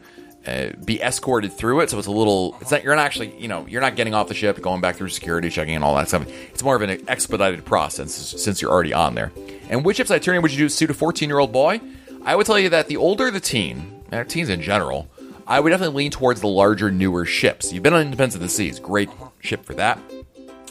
uh, 0.46 0.68
be 0.86 1.02
escorted 1.02 1.52
through 1.52 1.82
it. 1.82 1.90
So 1.90 1.98
it's 1.98 2.08
a 2.08 2.12
little, 2.12 2.58
it's 2.62 2.72
not, 2.72 2.84
you're 2.84 2.96
not 2.96 3.06
actually, 3.06 3.38
you 3.40 3.48
know, 3.48 3.66
you're 3.68 3.82
not 3.82 3.96
getting 3.96 4.14
off 4.14 4.28
the 4.28 4.34
ship, 4.34 4.62
going 4.62 4.82
back 4.82 4.96
through 4.96 5.10
security 5.10 5.50
checking 5.50 5.76
and 5.76 5.84
all 5.84 5.96
that 5.96 6.08
stuff. 6.08 6.28
It's 6.54 6.64
more 6.64 6.76
of 6.76 6.82
an 6.82 7.04
expedited 7.08 7.66
process 7.66 8.14
since 8.14 8.62
you're 8.62 8.72
already 8.72 8.94
on 8.94 9.16
there. 9.16 9.32
And 9.70 9.84
which 9.84 9.98
ship's 9.98 10.12
itinerary 10.12 10.42
would 10.42 10.52
you 10.52 10.58
do 10.58 10.70
suit 10.70 10.90
a 10.90 10.94
14 10.94 11.28
year 11.28 11.40
old 11.40 11.52
boy? 11.52 11.82
I 12.24 12.36
would 12.36 12.46
tell 12.46 12.60
you 12.60 12.70
that 12.70 12.88
the 12.88 12.98
older 12.98 13.32
the 13.32 13.40
teen, 13.40 14.04
or 14.12 14.24
teens 14.24 14.50
in 14.50 14.62
general, 14.62 15.10
I 15.48 15.62
would 15.62 15.70
definitely 15.70 15.96
lean 16.04 16.12
towards 16.12 16.42
the 16.42 16.48
larger, 16.48 16.92
newer 16.92 17.24
ships. 17.26 17.72
You've 17.72 17.82
been 17.82 17.94
on 17.94 18.02
Independence 18.02 18.36
of 18.36 18.42
the 18.42 18.50
Seas, 18.50 18.80
great 18.80 19.10
ship 19.40 19.64
for 19.64 19.74
that. 19.76 19.98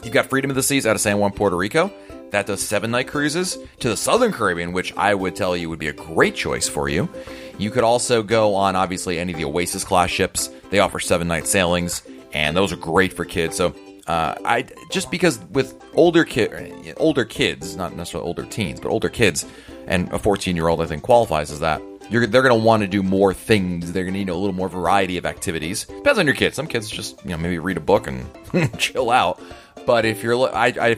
You've 0.04 0.12
got 0.12 0.26
Freedom 0.26 0.50
of 0.50 0.54
the 0.54 0.62
Seas 0.62 0.86
out 0.86 0.94
of 0.94 1.00
San 1.00 1.18
Juan, 1.18 1.32
Puerto 1.32 1.56
Rico. 1.56 1.90
that 2.30 2.44
does 2.44 2.60
seven 2.60 2.90
night 2.90 3.08
cruises 3.08 3.56
to 3.80 3.88
the 3.88 3.96
Southern 3.96 4.32
Caribbean, 4.32 4.72
which 4.72 4.92
I 4.94 5.14
would 5.14 5.34
tell 5.34 5.56
you 5.56 5.70
would 5.70 5.78
be 5.78 5.88
a 5.88 5.94
great 5.94 6.34
choice 6.34 6.68
for 6.68 6.90
you. 6.90 7.08
You 7.56 7.70
could 7.70 7.84
also 7.84 8.22
go 8.22 8.54
on, 8.54 8.76
obviously, 8.76 9.18
any 9.18 9.32
of 9.32 9.38
the 9.38 9.46
Oasis 9.46 9.82
class 9.82 10.10
ships. 10.10 10.50
They 10.70 10.80
offer 10.80 11.00
seven 11.00 11.26
night 11.26 11.46
sailings, 11.46 12.02
and 12.34 12.54
those 12.54 12.70
are 12.70 12.76
great 12.76 13.14
for 13.14 13.24
kids. 13.24 13.56
So, 13.56 13.74
uh, 14.06 14.34
I 14.44 14.66
just 14.90 15.10
because 15.10 15.38
with 15.50 15.82
older 15.94 16.24
kid, 16.24 16.94
older 16.98 17.24
kids, 17.24 17.76
not 17.76 17.96
necessarily 17.96 18.26
older 18.26 18.44
teens, 18.44 18.80
but 18.80 18.90
older 18.90 19.08
kids, 19.08 19.46
and 19.86 20.12
a 20.12 20.18
14 20.18 20.54
year 20.54 20.68
old, 20.68 20.82
I 20.82 20.86
think 20.86 21.02
qualifies 21.02 21.50
as 21.50 21.60
that. 21.60 21.80
You're, 22.10 22.26
they're 22.26 22.42
going 22.42 22.58
to 22.58 22.64
want 22.64 22.82
to 22.82 22.86
do 22.86 23.02
more 23.02 23.34
things. 23.34 23.92
They're 23.92 24.04
going 24.04 24.14
to 24.14 24.18
need 24.18 24.28
a 24.28 24.34
little 24.34 24.54
more 24.54 24.68
variety 24.68 25.18
of 25.18 25.26
activities. 25.26 25.84
Depends 25.84 26.18
on 26.18 26.26
your 26.26 26.34
kids. 26.34 26.56
Some 26.56 26.66
kids 26.66 26.88
just 26.88 27.22
you 27.24 27.30
know 27.30 27.36
maybe 27.36 27.58
read 27.58 27.76
a 27.76 27.80
book 27.80 28.06
and 28.06 28.26
chill 28.78 29.10
out. 29.10 29.40
But 29.86 30.04
if 30.04 30.22
you're, 30.22 30.54
I, 30.54 30.66
I 30.66 30.94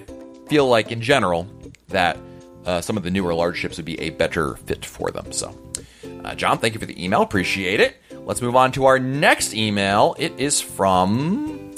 feel 0.48 0.66
like 0.66 0.92
in 0.92 1.00
general 1.00 1.48
that 1.88 2.18
uh, 2.64 2.80
some 2.80 2.96
of 2.96 3.02
the 3.02 3.10
newer 3.10 3.34
large 3.34 3.58
ships 3.58 3.76
would 3.76 3.86
be 3.86 3.98
a 4.00 4.10
better 4.10 4.56
fit 4.56 4.84
for 4.84 5.10
them. 5.10 5.32
So, 5.32 5.56
uh, 6.24 6.34
John, 6.34 6.58
thank 6.58 6.74
you 6.74 6.80
for 6.80 6.86
the 6.86 7.02
email. 7.02 7.22
Appreciate 7.22 7.80
it. 7.80 7.96
Let's 8.12 8.42
move 8.42 8.56
on 8.56 8.72
to 8.72 8.84
our 8.86 8.98
next 8.98 9.54
email. 9.54 10.14
It 10.18 10.38
is 10.38 10.60
from 10.60 11.74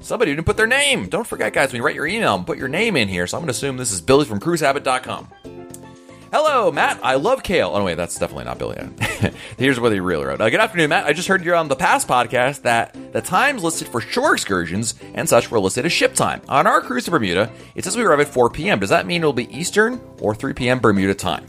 somebody 0.00 0.30
who 0.30 0.36
didn't 0.36 0.46
put 0.46 0.56
their 0.56 0.66
name. 0.66 1.08
Don't 1.08 1.26
forget, 1.26 1.52
guys, 1.52 1.70
when 1.70 1.80
you 1.80 1.84
write 1.84 1.94
your 1.94 2.06
email, 2.06 2.42
put 2.42 2.56
your 2.56 2.68
name 2.68 2.96
in 2.96 3.08
here. 3.08 3.26
So 3.26 3.36
I'm 3.36 3.42
going 3.42 3.48
to 3.48 3.52
assume 3.52 3.76
this 3.76 3.92
is 3.92 4.00
Billy 4.00 4.24
from 4.24 4.40
cruisehabit.com. 4.40 5.28
Hello, 6.30 6.70
Matt. 6.70 7.00
I 7.02 7.14
love 7.14 7.42
kale. 7.42 7.70
Oh, 7.72 7.82
wait, 7.82 7.94
that's 7.94 8.18
definitely 8.18 8.44
not 8.44 8.58
Billy. 8.58 8.76
Here's 9.56 9.80
what 9.80 9.92
he 9.92 10.00
really 10.00 10.26
wrote. 10.26 10.42
Uh, 10.42 10.50
good 10.50 10.60
afternoon, 10.60 10.90
Matt. 10.90 11.06
I 11.06 11.14
just 11.14 11.26
heard 11.26 11.42
you 11.42 11.54
on 11.54 11.68
the 11.68 11.76
past 11.76 12.06
podcast 12.06 12.62
that 12.62 12.94
the 13.14 13.22
times 13.22 13.64
listed 13.64 13.88
for 13.88 14.02
shore 14.02 14.34
excursions 14.34 14.94
and 15.14 15.26
such 15.26 15.50
were 15.50 15.58
listed 15.58 15.86
as 15.86 15.92
ship 15.92 16.12
time. 16.12 16.42
On 16.46 16.66
our 16.66 16.82
cruise 16.82 17.06
to 17.06 17.10
Bermuda, 17.10 17.50
it 17.74 17.82
says 17.82 17.96
we 17.96 18.02
arrive 18.02 18.20
at 18.20 18.28
4 18.28 18.50
p.m. 18.50 18.78
Does 18.78 18.90
that 18.90 19.06
mean 19.06 19.22
it'll 19.22 19.32
be 19.32 19.50
Eastern 19.56 20.02
or 20.20 20.34
3 20.34 20.52
p.m. 20.52 20.80
Bermuda 20.80 21.14
time? 21.14 21.46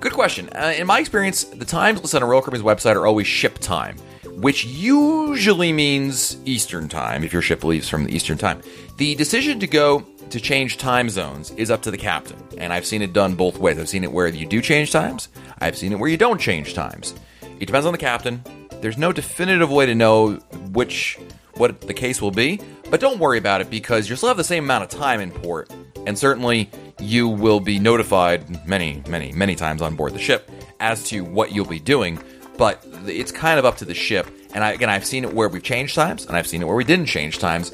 Good 0.00 0.12
question. 0.12 0.50
Uh, 0.50 0.74
in 0.76 0.86
my 0.86 0.98
experience, 0.98 1.44
the 1.44 1.64
times 1.64 2.02
listed 2.02 2.22
on 2.22 2.28
Royal 2.28 2.42
Caribbean's 2.42 2.64
website 2.66 2.96
are 2.96 3.06
always 3.06 3.26
ship 3.26 3.60
time, 3.60 3.96
which 4.26 4.66
usually 4.66 5.72
means 5.72 6.36
Eastern 6.44 6.86
time 6.86 7.24
if 7.24 7.32
your 7.32 7.40
ship 7.40 7.64
leaves 7.64 7.88
from 7.88 8.04
the 8.04 8.14
Eastern 8.14 8.36
time. 8.36 8.60
The 8.98 9.14
decision 9.14 9.58
to 9.60 9.66
go 9.66 10.04
to 10.32 10.40
change 10.40 10.78
time 10.78 11.10
zones 11.10 11.50
is 11.52 11.70
up 11.70 11.82
to 11.82 11.90
the 11.90 11.98
captain. 11.98 12.42
And 12.56 12.72
I've 12.72 12.86
seen 12.86 13.02
it 13.02 13.12
done 13.12 13.34
both 13.34 13.58
ways. 13.58 13.78
I've 13.78 13.88
seen 13.88 14.02
it 14.02 14.10
where 14.10 14.26
you 14.28 14.46
do 14.46 14.60
change 14.62 14.90
times, 14.90 15.28
I've 15.60 15.76
seen 15.76 15.92
it 15.92 15.98
where 15.98 16.10
you 16.10 16.16
don't 16.16 16.40
change 16.40 16.74
times. 16.74 17.14
It 17.60 17.66
depends 17.66 17.86
on 17.86 17.92
the 17.92 17.98
captain. 17.98 18.42
There's 18.80 18.98
no 18.98 19.12
definitive 19.12 19.70
way 19.70 19.86
to 19.86 19.94
know 19.94 20.34
which 20.72 21.18
what 21.56 21.82
the 21.82 21.94
case 21.94 22.20
will 22.22 22.30
be, 22.30 22.60
but 22.90 22.98
don't 22.98 23.20
worry 23.20 23.38
about 23.38 23.60
it 23.60 23.70
because 23.70 24.08
you'll 24.08 24.16
still 24.16 24.30
have 24.30 24.38
the 24.38 24.42
same 24.42 24.64
amount 24.64 24.84
of 24.84 24.90
time 24.90 25.20
in 25.20 25.30
port, 25.30 25.70
and 26.06 26.18
certainly 26.18 26.70
you 26.98 27.28
will 27.28 27.60
be 27.60 27.78
notified 27.78 28.66
many, 28.66 29.02
many, 29.06 29.32
many 29.32 29.54
times 29.54 29.82
on 29.82 29.94
board 29.94 30.14
the 30.14 30.18
ship 30.18 30.50
as 30.80 31.04
to 31.04 31.20
what 31.20 31.52
you'll 31.52 31.66
be 31.66 31.78
doing. 31.78 32.18
But 32.56 32.84
it's 33.06 33.32
kind 33.32 33.58
of 33.58 33.64
up 33.64 33.76
to 33.78 33.84
the 33.84 33.94
ship. 33.94 34.26
And 34.54 34.64
I, 34.64 34.72
again, 34.72 34.90
I've 34.90 35.06
seen 35.06 35.24
it 35.24 35.32
where 35.32 35.48
we've 35.48 35.62
changed 35.62 35.94
times, 35.94 36.26
and 36.26 36.36
I've 36.36 36.46
seen 36.46 36.62
it 36.62 36.66
where 36.66 36.76
we 36.76 36.84
didn't 36.84 37.06
change 37.06 37.38
times. 37.38 37.72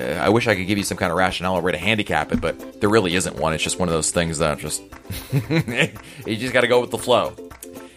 Uh, 0.00 0.14
I 0.14 0.30
wish 0.30 0.46
I 0.46 0.54
could 0.54 0.66
give 0.66 0.78
you 0.78 0.84
some 0.84 0.96
kind 0.96 1.12
of 1.12 1.18
rationale 1.18 1.56
or 1.56 1.62
way 1.62 1.72
to 1.72 1.78
handicap 1.78 2.32
it, 2.32 2.40
but 2.40 2.80
there 2.80 2.88
really 2.88 3.14
isn't 3.14 3.36
one. 3.36 3.52
It's 3.52 3.62
just 3.62 3.78
one 3.78 3.88
of 3.88 3.92
those 3.92 4.10
things 4.10 4.38
that 4.38 4.58
just 4.58 4.82
you 6.26 6.36
just 6.36 6.52
got 6.52 6.62
to 6.62 6.68
go 6.68 6.80
with 6.80 6.90
the 6.90 6.98
flow. 6.98 7.34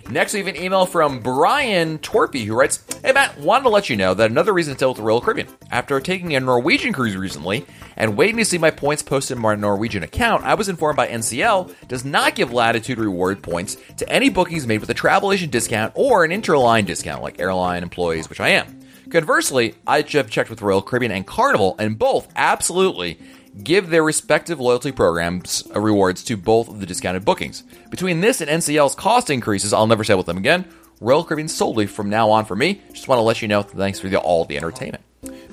Next, 0.09 0.33
we 0.33 0.39
have 0.39 0.47
an 0.47 0.57
email 0.57 0.85
from 0.85 1.21
Brian 1.21 1.97
Torpy 1.97 2.43
who 2.43 2.55
writes, 2.55 2.83
Hey 3.03 3.13
Matt, 3.13 3.39
wanted 3.39 3.63
to 3.63 3.69
let 3.69 3.89
you 3.89 3.95
know 3.95 4.13
that 4.13 4.29
another 4.29 4.53
reason 4.53 4.73
to 4.73 4.79
sail 4.79 4.89
with 4.89 4.97
the 4.97 5.03
Royal 5.03 5.21
Caribbean. 5.21 5.47
After 5.71 5.99
taking 6.01 6.35
a 6.35 6.41
Norwegian 6.41 6.91
cruise 6.91 7.15
recently 7.15 7.65
and 7.95 8.17
waiting 8.17 8.37
to 8.37 8.45
see 8.45 8.57
my 8.57 8.69
points 8.69 9.01
posted 9.01 9.37
in 9.37 9.41
my 9.41 9.55
Norwegian 9.55 10.03
account, 10.03 10.43
I 10.43 10.55
was 10.55 10.67
informed 10.67 10.97
by 10.97 11.07
NCL 11.07 11.87
does 11.87 12.03
not 12.03 12.35
give 12.35 12.51
latitude 12.51 12.99
reward 12.99 13.41
points 13.41 13.77
to 13.97 14.09
any 14.09 14.27
bookings 14.29 14.67
made 14.67 14.81
with 14.81 14.89
a 14.89 14.93
travel 14.93 15.31
agent 15.31 15.53
discount 15.53 15.93
or 15.95 16.25
an 16.25 16.31
interline 16.31 16.85
discount 16.85 17.23
like 17.23 17.39
airline 17.39 17.81
employees, 17.81 18.29
which 18.29 18.41
I 18.41 18.49
am. 18.49 18.82
Conversely, 19.13 19.75
I 19.85 20.01
have 20.01 20.31
checked 20.31 20.49
with 20.49 20.63
Royal 20.63 20.81
Caribbean 20.81 21.11
and 21.11 21.27
Carnival, 21.27 21.75
and 21.77 21.99
both 21.99 22.27
absolutely 22.35 23.19
give 23.63 23.91
their 23.91 24.03
respective 24.03 24.59
loyalty 24.59 24.91
programs 24.91 25.61
rewards 25.75 26.23
to 26.23 26.35
both 26.35 26.67
of 26.67 26.79
the 26.79 26.87
discounted 26.87 27.23
bookings. 27.23 27.61
Between 27.91 28.21
this 28.21 28.41
and 28.41 28.49
NCL's 28.49 28.95
cost 28.95 29.29
increases, 29.29 29.71
I'll 29.71 29.85
never 29.85 30.03
sail 30.03 30.17
with 30.17 30.25
them 30.25 30.39
again. 30.39 30.65
Royal 30.99 31.23
Caribbean 31.23 31.47
solely 31.47 31.85
from 31.85 32.09
now 32.09 32.31
on 32.31 32.45
for 32.45 32.55
me. 32.55 32.81
Just 32.91 33.07
want 33.07 33.19
to 33.19 33.23
let 33.23 33.39
you 33.43 33.47
know. 33.47 33.61
Thanks 33.61 33.99
for 33.99 34.09
the, 34.09 34.17
all 34.17 34.45
the 34.45 34.57
entertainment. 34.57 35.03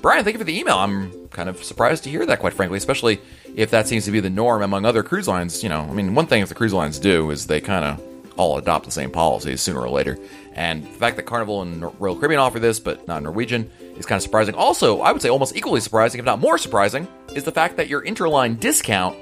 Brian, 0.00 0.24
thank 0.24 0.32
you 0.32 0.38
for 0.38 0.44
the 0.44 0.58
email. 0.58 0.78
I'm 0.78 1.28
kind 1.28 1.50
of 1.50 1.62
surprised 1.62 2.04
to 2.04 2.10
hear 2.10 2.24
that, 2.24 2.38
quite 2.38 2.54
frankly, 2.54 2.78
especially 2.78 3.20
if 3.54 3.70
that 3.72 3.86
seems 3.86 4.06
to 4.06 4.10
be 4.10 4.20
the 4.20 4.30
norm 4.30 4.62
among 4.62 4.86
other 4.86 5.02
cruise 5.02 5.28
lines. 5.28 5.62
You 5.62 5.68
know, 5.68 5.82
I 5.82 5.92
mean, 5.92 6.14
one 6.14 6.26
thing 6.26 6.40
if 6.40 6.48
the 6.48 6.54
cruise 6.54 6.72
lines 6.72 6.98
do 6.98 7.30
is 7.30 7.46
they 7.46 7.60
kind 7.60 7.84
of 7.84 8.02
all 8.38 8.56
adopt 8.56 8.86
the 8.86 8.90
same 8.90 9.10
policies 9.10 9.60
sooner 9.60 9.80
or 9.80 9.90
later. 9.90 10.18
And 10.54 10.84
the 10.84 10.98
fact 10.98 11.16
that 11.16 11.24
Carnival 11.24 11.62
and 11.62 11.82
Royal 12.00 12.16
Caribbean 12.16 12.40
offer 12.40 12.58
this, 12.58 12.80
but 12.80 13.06
not 13.06 13.22
Norwegian, 13.22 13.70
is 13.96 14.06
kind 14.06 14.16
of 14.16 14.22
surprising. 14.22 14.54
Also, 14.54 15.00
I 15.00 15.12
would 15.12 15.22
say 15.22 15.28
almost 15.28 15.56
equally 15.56 15.80
surprising, 15.80 16.18
if 16.18 16.24
not 16.24 16.40
more 16.40 16.58
surprising, 16.58 17.06
is 17.34 17.44
the 17.44 17.52
fact 17.52 17.76
that 17.76 17.88
your 17.88 18.02
interline 18.02 18.58
discount 18.58 19.16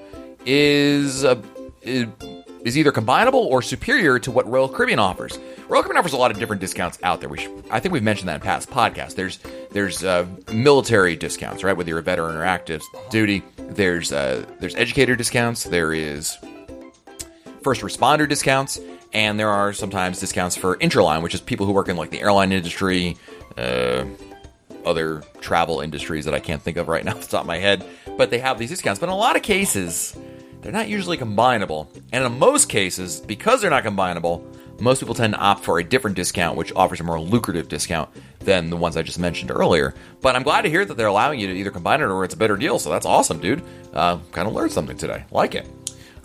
is 0.46 1.24
uh, 1.24 1.40
is 1.82 2.76
either 2.76 2.92
combinable 2.92 3.34
or 3.34 3.62
superior 3.62 4.18
to 4.18 4.30
what 4.30 4.46
Royal 4.46 4.68
Caribbean 4.68 4.98
offers. 4.98 5.38
Royal 5.68 5.82
Caribbean 5.82 5.98
offers 5.98 6.12
a 6.12 6.16
lot 6.16 6.30
of 6.30 6.38
different 6.38 6.60
discounts 6.60 6.98
out 7.02 7.20
there. 7.20 7.28
We 7.28 7.38
should, 7.38 7.64
I 7.70 7.80
think 7.80 7.92
we've 7.92 8.02
mentioned 8.02 8.28
that 8.28 8.36
in 8.36 8.40
past 8.40 8.70
podcasts. 8.70 9.14
There's 9.14 9.38
there's 9.70 10.04
uh, 10.04 10.26
military 10.52 11.16
discounts, 11.16 11.62
right? 11.62 11.76
Whether 11.76 11.90
you're 11.90 11.98
a 11.98 12.02
veteran 12.02 12.36
or 12.36 12.44
active 12.44 12.82
duty. 13.10 13.42
There's 13.56 14.12
uh, 14.12 14.46
there's 14.60 14.74
educator 14.76 15.14
discounts. 15.14 15.64
There 15.64 15.92
is 15.92 16.36
first 17.62 17.82
responder 17.82 18.28
discounts, 18.28 18.80
and 19.12 19.38
there 19.38 19.50
are 19.50 19.72
sometimes 19.72 20.20
discounts 20.20 20.56
for 20.56 20.76
interline, 20.76 21.22
which 21.22 21.34
is 21.34 21.40
people 21.40 21.66
who 21.66 21.72
work 21.72 21.88
in 21.88 21.96
like 21.96 22.10
the 22.10 22.20
airline 22.20 22.52
industry, 22.52 23.16
uh, 23.56 24.04
other 24.84 25.22
travel 25.40 25.80
industries 25.80 26.24
that 26.24 26.34
I 26.34 26.40
can't 26.40 26.62
think 26.62 26.76
of 26.76 26.88
right 26.88 27.04
now 27.04 27.12
off 27.12 27.22
the 27.22 27.28
top 27.28 27.42
of 27.42 27.46
my 27.46 27.58
head. 27.58 27.84
But 28.16 28.30
they 28.30 28.38
have 28.38 28.58
these 28.58 28.70
discounts. 28.70 29.00
But 29.00 29.06
in 29.06 29.12
a 29.12 29.16
lot 29.16 29.36
of 29.36 29.42
cases, 29.42 30.16
they're 30.60 30.72
not 30.72 30.88
usually 30.88 31.16
combinable. 31.16 31.88
And 32.12 32.24
in 32.24 32.38
most 32.38 32.68
cases, 32.68 33.20
because 33.20 33.60
they're 33.60 33.70
not 33.70 33.84
combinable, 33.84 34.42
most 34.80 35.00
people 35.00 35.14
tend 35.14 35.34
to 35.34 35.40
opt 35.40 35.64
for 35.64 35.78
a 35.78 35.84
different 35.84 36.16
discount, 36.16 36.56
which 36.56 36.72
offers 36.74 37.00
a 37.00 37.04
more 37.04 37.20
lucrative 37.20 37.68
discount 37.68 38.08
than 38.40 38.70
the 38.70 38.76
ones 38.76 38.96
I 38.96 39.02
just 39.02 39.18
mentioned 39.18 39.50
earlier. 39.50 39.94
But 40.20 40.36
I'm 40.36 40.44
glad 40.44 40.62
to 40.62 40.70
hear 40.70 40.84
that 40.84 40.96
they're 40.96 41.08
allowing 41.08 41.40
you 41.40 41.48
to 41.48 41.52
either 41.52 41.70
combine 41.70 42.00
it 42.00 42.04
or 42.04 42.24
it's 42.24 42.34
a 42.34 42.36
better 42.36 42.56
deal. 42.56 42.78
So 42.78 42.90
that's 42.90 43.06
awesome, 43.06 43.40
dude. 43.40 43.62
Uh, 43.92 44.18
kind 44.30 44.46
of 44.46 44.54
learned 44.54 44.72
something 44.72 44.96
today. 44.96 45.24
Like 45.30 45.54
it. 45.54 45.66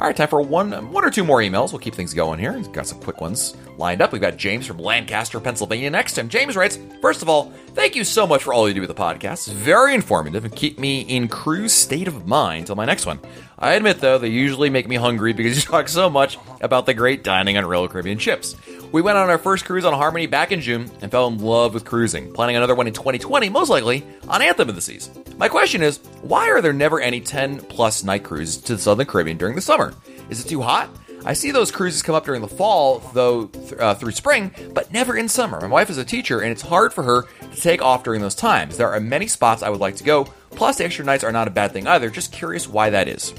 All 0.03 0.09
right, 0.09 0.17
time 0.17 0.27
for 0.27 0.41
one, 0.41 0.91
one 0.91 1.05
or 1.05 1.09
two 1.09 1.23
more 1.23 1.37
emails. 1.37 1.71
We'll 1.71 1.79
keep 1.79 1.95
things 1.95 2.13
going 2.13 2.37
here. 2.37 2.51
We've 2.51 2.69
got 2.73 2.85
some 2.85 2.99
quick 2.99 3.21
ones 3.21 3.55
lined 3.77 4.01
up. 4.01 4.11
We've 4.11 4.21
got 4.21 4.35
James 4.35 4.67
from 4.67 4.77
Lancaster, 4.77 5.39
Pennsylvania 5.39 5.89
next. 5.89 6.17
And 6.17 6.29
James 6.29 6.57
writes, 6.57 6.77
First 7.01 7.21
of 7.21 7.29
all, 7.29 7.53
thank 7.67 7.95
you 7.95 8.03
so 8.03 8.27
much 8.27 8.43
for 8.43 8.53
all 8.53 8.67
you 8.67 8.73
do 8.73 8.81
with 8.81 8.89
the 8.89 9.01
podcast. 9.01 9.47
It's 9.47 9.53
very 9.53 9.95
informative 9.95 10.43
and 10.43 10.53
keep 10.53 10.77
me 10.77 11.03
in 11.03 11.29
cruise 11.29 11.71
state 11.71 12.09
of 12.09 12.27
mind 12.27 12.65
till 12.65 12.75
my 12.75 12.83
next 12.83 13.05
one. 13.05 13.17
I 13.64 13.76
admit, 13.76 14.01
though, 14.01 14.18
they 14.18 14.28
usually 14.28 14.70
make 14.70 14.89
me 14.89 14.97
hungry 14.97 15.32
because 15.32 15.55
you 15.55 15.61
talk 15.72 15.88
so 15.88 16.09
much 16.09 16.38
about 16.59 16.86
the 16.86 16.93
great 16.93 17.24
dining 17.24 17.55
on 17.55 17.66
Royal 17.66 17.88
Caribbean 17.88 18.18
ships. 18.18 18.57
We 18.91 19.01
went 19.01 19.18
on 19.18 19.30
our 19.30 19.38
first 19.38 19.64
cruise 19.64 19.86
on 19.86 19.93
Harmony 19.93 20.26
back 20.26 20.51
in 20.51 20.59
June 20.59 20.91
and 21.01 21.09
fell 21.09 21.28
in 21.28 21.38
love 21.38 21.74
with 21.74 21.86
cruising, 21.86 22.34
planning 22.34 22.57
another 22.57 22.76
one 22.76 22.88
in 22.88 22.93
2020, 22.93 23.47
most 23.47 23.70
likely 23.70 24.03
on 24.28 24.41
Anthem 24.41 24.68
of 24.68 24.76
the 24.76 24.82
Seas. 24.82 25.09
My 25.38 25.47
question 25.47 25.82
is, 25.82 25.99
why 26.24 26.49
are 26.49 26.61
there 26.61 26.74
never 26.74 26.99
any 26.99 27.22
10 27.22 27.61
plus 27.61 28.03
night 28.03 28.26
cruises 28.26 28.57
to 28.64 28.76
the 28.76 28.82
Southern 28.82 29.05
Caribbean 29.05 29.38
during 29.38 29.55
the 29.55 29.61
summer? 29.61 29.93
Is 30.30 30.43
it 30.43 30.49
too 30.49 30.61
hot? 30.61 30.89
I 31.24 31.32
see 31.32 31.51
those 31.51 31.72
cruises 31.72 32.01
come 32.01 32.16
up 32.16 32.26
during 32.26 32.41
the 32.41 32.49
fall, 32.49 32.99
though 33.14 33.45
th- 33.45 33.80
uh, 33.80 33.95
through 33.95 34.11
spring, 34.11 34.51
but 34.74 34.91
never 34.91 35.16
in 35.16 35.30
summer. 35.30 35.61
My 35.61 35.68
wife 35.68 35.89
is 35.89 35.97
a 35.97 36.03
teacher, 36.03 36.41
and 36.41 36.51
it's 36.51 36.61
hard 36.61 36.91
for 36.91 37.03
her 37.03 37.24
to 37.49 37.61
take 37.61 37.82
off 37.82 38.03
during 38.03 38.20
those 38.20 38.36
times. 38.36 38.76
There 38.76 38.91
are 38.91 38.99
many 38.99 39.28
spots 39.28 39.64
I 39.64 39.70
would 39.70 39.80
like 39.80 39.95
to 39.95 40.03
go, 40.03 40.26
plus 40.51 40.80
the 40.80 40.84
extra 40.84 41.05
nights 41.05 41.24
are 41.24 41.32
not 41.32 41.47
a 41.47 41.51
bad 41.51 41.72
thing 41.72 41.88
either. 41.88 42.09
Just 42.09 42.34
curious 42.34 42.68
why 42.68 42.89
that 42.89 43.07
is. 43.07 43.34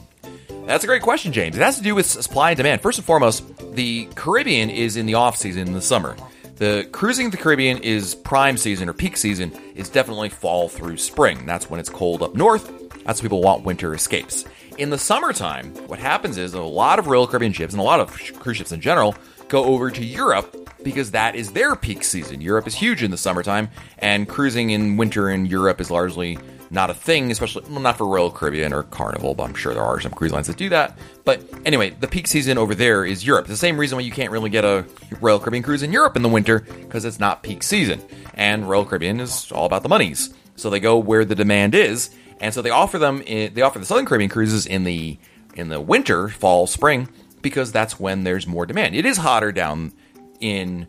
That's 0.66 0.82
a 0.82 0.86
great 0.86 1.02
question, 1.02 1.32
James. 1.32 1.56
It 1.56 1.62
has 1.62 1.76
to 1.76 1.82
do 1.82 1.94
with 1.94 2.06
supply 2.06 2.50
and 2.50 2.56
demand. 2.56 2.80
First 2.80 2.98
and 2.98 3.04
foremost, 3.04 3.44
the 3.74 4.06
Caribbean 4.14 4.70
is 4.70 4.96
in 4.96 5.04
the 5.04 5.14
off 5.14 5.36
season 5.36 5.68
in 5.68 5.74
the 5.74 5.82
summer. 5.82 6.16
The 6.56 6.88
cruising 6.90 7.28
the 7.28 7.36
Caribbean 7.36 7.78
is 7.78 8.14
prime 8.14 8.56
season 8.56 8.88
or 8.88 8.94
peak 8.94 9.18
season 9.18 9.52
is 9.74 9.90
definitely 9.90 10.30
fall 10.30 10.70
through 10.70 10.96
spring. 10.96 11.44
That's 11.44 11.68
when 11.68 11.80
it's 11.80 11.90
cold 11.90 12.22
up 12.22 12.34
north. 12.34 12.66
That's 13.04 13.20
when 13.20 13.28
people 13.28 13.42
want 13.42 13.64
winter 13.64 13.92
escapes. 13.92 14.46
In 14.78 14.88
the 14.88 14.96
summertime, 14.96 15.74
what 15.86 15.98
happens 15.98 16.38
is 16.38 16.54
a 16.54 16.62
lot 16.62 16.98
of 16.98 17.08
Royal 17.08 17.26
Caribbean 17.26 17.52
ships 17.52 17.74
and 17.74 17.80
a 17.80 17.84
lot 17.84 18.00
of 18.00 18.10
cruise 18.38 18.56
ships 18.56 18.72
in 18.72 18.80
general 18.80 19.14
go 19.48 19.64
over 19.64 19.90
to 19.90 20.02
Europe 20.02 20.70
because 20.82 21.10
that 21.10 21.34
is 21.34 21.52
their 21.52 21.76
peak 21.76 22.04
season. 22.04 22.40
Europe 22.40 22.66
is 22.66 22.74
huge 22.74 23.02
in 23.02 23.10
the 23.10 23.16
summertime, 23.16 23.68
and 23.98 24.28
cruising 24.28 24.70
in 24.70 24.96
winter 24.96 25.28
in 25.28 25.44
Europe 25.46 25.80
is 25.80 25.90
largely 25.90 26.38
not 26.74 26.90
a 26.90 26.94
thing, 26.94 27.30
especially 27.30 27.64
well, 27.70 27.80
not 27.80 27.96
for 27.96 28.06
Royal 28.06 28.30
Caribbean 28.30 28.72
or 28.72 28.82
Carnival, 28.82 29.34
but 29.34 29.44
I'm 29.44 29.54
sure 29.54 29.72
there 29.72 29.82
are 29.82 30.00
some 30.00 30.12
cruise 30.12 30.32
lines 30.32 30.48
that 30.48 30.56
do 30.56 30.68
that. 30.70 30.98
But 31.24 31.42
anyway, 31.64 31.90
the 31.90 32.08
peak 32.08 32.26
season 32.26 32.58
over 32.58 32.74
there 32.74 33.04
is 33.04 33.24
Europe. 33.24 33.44
It's 33.44 33.50
the 33.50 33.56
same 33.56 33.78
reason 33.78 33.96
why 33.96 34.02
you 34.02 34.10
can't 34.10 34.30
really 34.30 34.50
get 34.50 34.64
a 34.64 34.84
Royal 35.20 35.38
Caribbean 35.38 35.62
cruise 35.62 35.82
in 35.82 35.92
Europe 35.92 36.16
in 36.16 36.22
the 36.22 36.28
winter 36.28 36.60
because 36.60 37.04
it's 37.04 37.20
not 37.20 37.42
peak 37.42 37.62
season. 37.62 38.02
And 38.34 38.68
Royal 38.68 38.84
Caribbean 38.84 39.20
is 39.20 39.50
all 39.52 39.66
about 39.66 39.82
the 39.82 39.88
monies. 39.88 40.34
So 40.56 40.68
they 40.68 40.80
go 40.80 40.98
where 40.98 41.24
the 41.24 41.34
demand 41.34 41.74
is, 41.74 42.10
and 42.40 42.52
so 42.52 42.60
they 42.60 42.70
offer 42.70 42.98
them. 42.98 43.22
In, 43.22 43.54
they 43.54 43.62
offer 43.62 43.78
the 43.78 43.86
Southern 43.86 44.06
Caribbean 44.06 44.30
cruises 44.30 44.66
in 44.66 44.84
the 44.84 45.18
in 45.54 45.68
the 45.68 45.80
winter, 45.80 46.28
fall, 46.28 46.66
spring, 46.66 47.08
because 47.40 47.70
that's 47.72 47.98
when 47.98 48.24
there's 48.24 48.46
more 48.46 48.66
demand. 48.66 48.94
It 48.94 49.06
is 49.06 49.16
hotter 49.16 49.52
down 49.52 49.92
in 50.40 50.86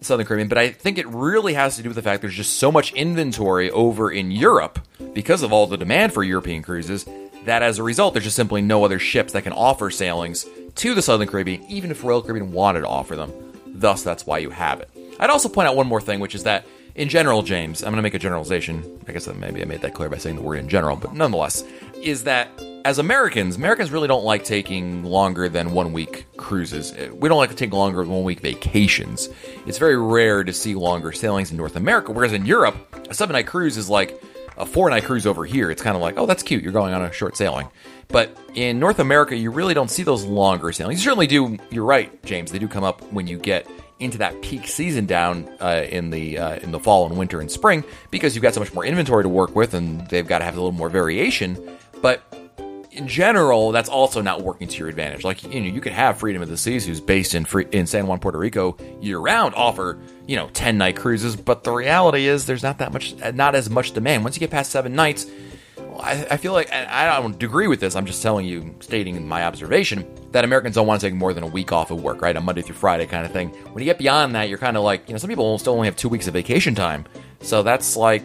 Southern 0.00 0.26
Caribbean, 0.26 0.48
but 0.48 0.58
I 0.58 0.70
think 0.70 0.98
it 0.98 1.06
really 1.08 1.54
has 1.54 1.76
to 1.76 1.82
do 1.82 1.88
with 1.88 1.96
the 1.96 2.02
fact 2.02 2.22
there's 2.22 2.34
just 2.34 2.58
so 2.58 2.70
much 2.70 2.92
inventory 2.92 3.70
over 3.70 4.10
in 4.10 4.30
Europe 4.30 4.78
because 5.12 5.42
of 5.42 5.52
all 5.52 5.66
the 5.66 5.76
demand 5.76 6.12
for 6.12 6.22
European 6.22 6.62
cruises 6.62 7.04
that 7.44 7.62
as 7.62 7.78
a 7.78 7.82
result, 7.82 8.14
there's 8.14 8.24
just 8.24 8.36
simply 8.36 8.62
no 8.62 8.84
other 8.84 8.98
ships 8.98 9.32
that 9.32 9.42
can 9.42 9.52
offer 9.52 9.90
sailings 9.90 10.46
to 10.76 10.94
the 10.94 11.02
Southern 11.02 11.26
Caribbean, 11.26 11.64
even 11.64 11.90
if 11.90 12.04
Royal 12.04 12.22
Caribbean 12.22 12.52
wanted 12.52 12.80
to 12.80 12.88
offer 12.88 13.16
them. 13.16 13.32
Thus, 13.66 14.02
that's 14.02 14.26
why 14.26 14.38
you 14.38 14.50
have 14.50 14.80
it. 14.80 14.90
I'd 15.18 15.30
also 15.30 15.48
point 15.48 15.68
out 15.68 15.76
one 15.76 15.86
more 15.86 16.00
thing, 16.00 16.20
which 16.20 16.34
is 16.34 16.44
that 16.44 16.66
in 16.94 17.08
general, 17.08 17.42
James, 17.42 17.82
I'm 17.82 17.90
going 17.90 17.96
to 17.96 18.02
make 18.02 18.14
a 18.14 18.18
generalization. 18.18 19.00
I 19.06 19.12
guess 19.12 19.26
maybe 19.28 19.62
I 19.62 19.64
made 19.64 19.82
that 19.82 19.94
clear 19.94 20.08
by 20.08 20.18
saying 20.18 20.36
the 20.36 20.42
word 20.42 20.58
in 20.58 20.68
general, 20.68 20.96
but 20.96 21.14
nonetheless, 21.14 21.64
is 22.02 22.24
that 22.24 22.48
as 22.84 22.98
Americans, 22.98 23.56
Americans 23.56 23.90
really 23.90 24.08
don't 24.08 24.24
like 24.24 24.44
taking 24.44 25.04
longer 25.04 25.48
than 25.48 25.72
one 25.72 25.92
week 25.92 26.26
cruises. 26.36 26.94
We 27.12 27.28
don't 27.28 27.38
like 27.38 27.50
to 27.50 27.56
take 27.56 27.72
longer 27.72 28.02
than 28.02 28.10
one 28.10 28.24
week 28.24 28.40
vacations. 28.40 29.28
It's 29.66 29.78
very 29.78 29.96
rare 29.96 30.44
to 30.44 30.52
see 30.52 30.74
longer 30.74 31.12
sailings 31.12 31.50
in 31.50 31.56
North 31.56 31.76
America, 31.76 32.12
whereas 32.12 32.32
in 32.32 32.46
Europe, 32.46 32.76
a 33.10 33.14
seven 33.14 33.34
night 33.34 33.46
cruise 33.46 33.76
is 33.76 33.90
like 33.90 34.22
a 34.56 34.64
four 34.64 34.90
night 34.90 35.04
cruise 35.04 35.26
over 35.26 35.44
here. 35.44 35.70
It's 35.70 35.82
kind 35.82 35.96
of 35.96 36.02
like, 36.02 36.18
oh, 36.18 36.26
that's 36.26 36.42
cute. 36.42 36.62
You're 36.62 36.72
going 36.72 36.94
on 36.94 37.02
a 37.02 37.12
short 37.12 37.36
sailing. 37.36 37.68
But 38.08 38.36
in 38.54 38.78
North 38.78 38.98
America, 38.98 39.36
you 39.36 39.50
really 39.50 39.74
don't 39.74 39.90
see 39.90 40.02
those 40.02 40.24
longer 40.24 40.72
sailings. 40.72 41.00
You 41.00 41.04
certainly 41.04 41.26
do. 41.26 41.58
You're 41.70 41.84
right, 41.84 42.22
James. 42.24 42.50
They 42.50 42.58
do 42.58 42.68
come 42.68 42.84
up 42.84 43.02
when 43.12 43.26
you 43.26 43.38
get 43.38 43.68
into 44.00 44.18
that 44.18 44.40
peak 44.42 44.68
season 44.68 45.06
down 45.06 45.48
uh, 45.60 45.84
in 45.88 46.10
the 46.10 46.38
uh, 46.38 46.56
in 46.56 46.70
the 46.70 46.78
fall 46.78 47.06
and 47.06 47.18
winter 47.18 47.40
and 47.40 47.50
spring 47.50 47.84
because 48.10 48.34
you've 48.34 48.42
got 48.42 48.54
so 48.54 48.60
much 48.60 48.72
more 48.72 48.84
inventory 48.84 49.24
to 49.24 49.28
work 49.28 49.54
with, 49.54 49.74
and 49.74 50.08
they've 50.08 50.26
got 50.26 50.38
to 50.38 50.44
have 50.44 50.54
a 50.54 50.56
little 50.56 50.72
more 50.72 50.88
variation. 50.88 51.56
But 52.00 52.22
in 52.90 53.06
general, 53.06 53.70
that's 53.70 53.88
also 53.88 54.20
not 54.20 54.42
working 54.42 54.66
to 54.68 54.78
your 54.78 54.88
advantage. 54.88 55.24
Like 55.24 55.42
you 55.42 55.60
know, 55.60 55.68
you 55.68 55.80
could 55.80 55.92
have 55.92 56.18
Freedom 56.18 56.42
of 56.42 56.48
the 56.48 56.56
Seas, 56.56 56.86
who's 56.86 57.00
based 57.00 57.34
in 57.34 57.44
free, 57.44 57.66
in 57.72 57.86
San 57.86 58.06
Juan, 58.06 58.18
Puerto 58.18 58.38
Rico, 58.38 58.76
year 59.00 59.18
round, 59.18 59.54
offer 59.54 59.98
you 60.26 60.36
know 60.36 60.48
ten 60.52 60.78
night 60.78 60.96
cruises. 60.96 61.36
But 61.36 61.64
the 61.64 61.72
reality 61.72 62.26
is, 62.26 62.46
there's 62.46 62.62
not 62.62 62.78
that 62.78 62.92
much, 62.92 63.14
not 63.34 63.54
as 63.54 63.70
much 63.70 63.92
demand. 63.92 64.24
Once 64.24 64.36
you 64.36 64.40
get 64.40 64.50
past 64.50 64.70
seven 64.70 64.94
nights, 64.94 65.26
I, 66.00 66.26
I 66.30 66.36
feel 66.36 66.52
like 66.52 66.72
I 66.72 67.20
don't 67.20 67.40
agree 67.42 67.66
with 67.66 67.80
this. 67.80 67.94
I'm 67.96 68.06
just 68.06 68.22
telling 68.22 68.46
you, 68.46 68.74
stating 68.80 69.26
my 69.26 69.44
observation 69.44 70.06
that 70.32 70.44
Americans 70.44 70.74
don't 70.74 70.86
want 70.86 71.00
to 71.00 71.06
take 71.06 71.14
more 71.14 71.32
than 71.32 71.44
a 71.44 71.48
week 71.48 71.72
off 71.72 71.90
of 71.90 72.02
work, 72.02 72.20
right? 72.22 72.36
A 72.36 72.40
Monday 72.40 72.62
through 72.62 72.76
Friday 72.76 73.06
kind 73.06 73.24
of 73.24 73.32
thing. 73.32 73.48
When 73.48 73.82
you 73.82 73.84
get 73.84 73.98
beyond 73.98 74.34
that, 74.34 74.48
you're 74.48 74.58
kind 74.58 74.76
of 74.76 74.82
like, 74.82 75.08
you 75.08 75.14
know, 75.14 75.18
some 75.18 75.28
people 75.28 75.58
still 75.58 75.74
only 75.74 75.86
have 75.86 75.96
two 75.96 76.08
weeks 76.08 76.26
of 76.26 76.34
vacation 76.34 76.74
time. 76.74 77.06
So 77.40 77.62
that's 77.62 77.96
like 77.96 78.22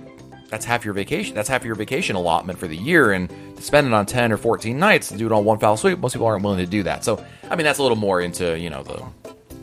that's 0.53 0.65
half 0.65 0.85
your 0.85 0.93
vacation. 0.93 1.33
That's 1.33 1.49
half 1.49 1.65
your 1.65 1.73
vacation 1.73 2.15
allotment 2.15 2.59
for 2.59 2.67
the 2.67 2.77
year, 2.77 3.11
and 3.11 3.27
to 3.57 3.63
spend 3.63 3.87
it 3.87 3.93
on 3.93 4.05
ten 4.05 4.31
or 4.31 4.37
fourteen 4.37 4.77
nights 4.77 5.07
to 5.07 5.17
do 5.17 5.25
it 5.25 5.31
on 5.31 5.43
one 5.45 5.57
foul 5.57 5.77
sweep, 5.77 5.97
most 5.97 6.13
people 6.13 6.27
aren't 6.27 6.43
willing 6.43 6.59
to 6.59 6.67
do 6.67 6.83
that. 6.83 7.03
So, 7.03 7.25
I 7.49 7.55
mean, 7.55 7.65
that's 7.65 7.79
a 7.79 7.81
little 7.81 7.97
more 7.97 8.21
into 8.21 8.59
you 8.59 8.69
know 8.69 8.83
the 8.83 9.03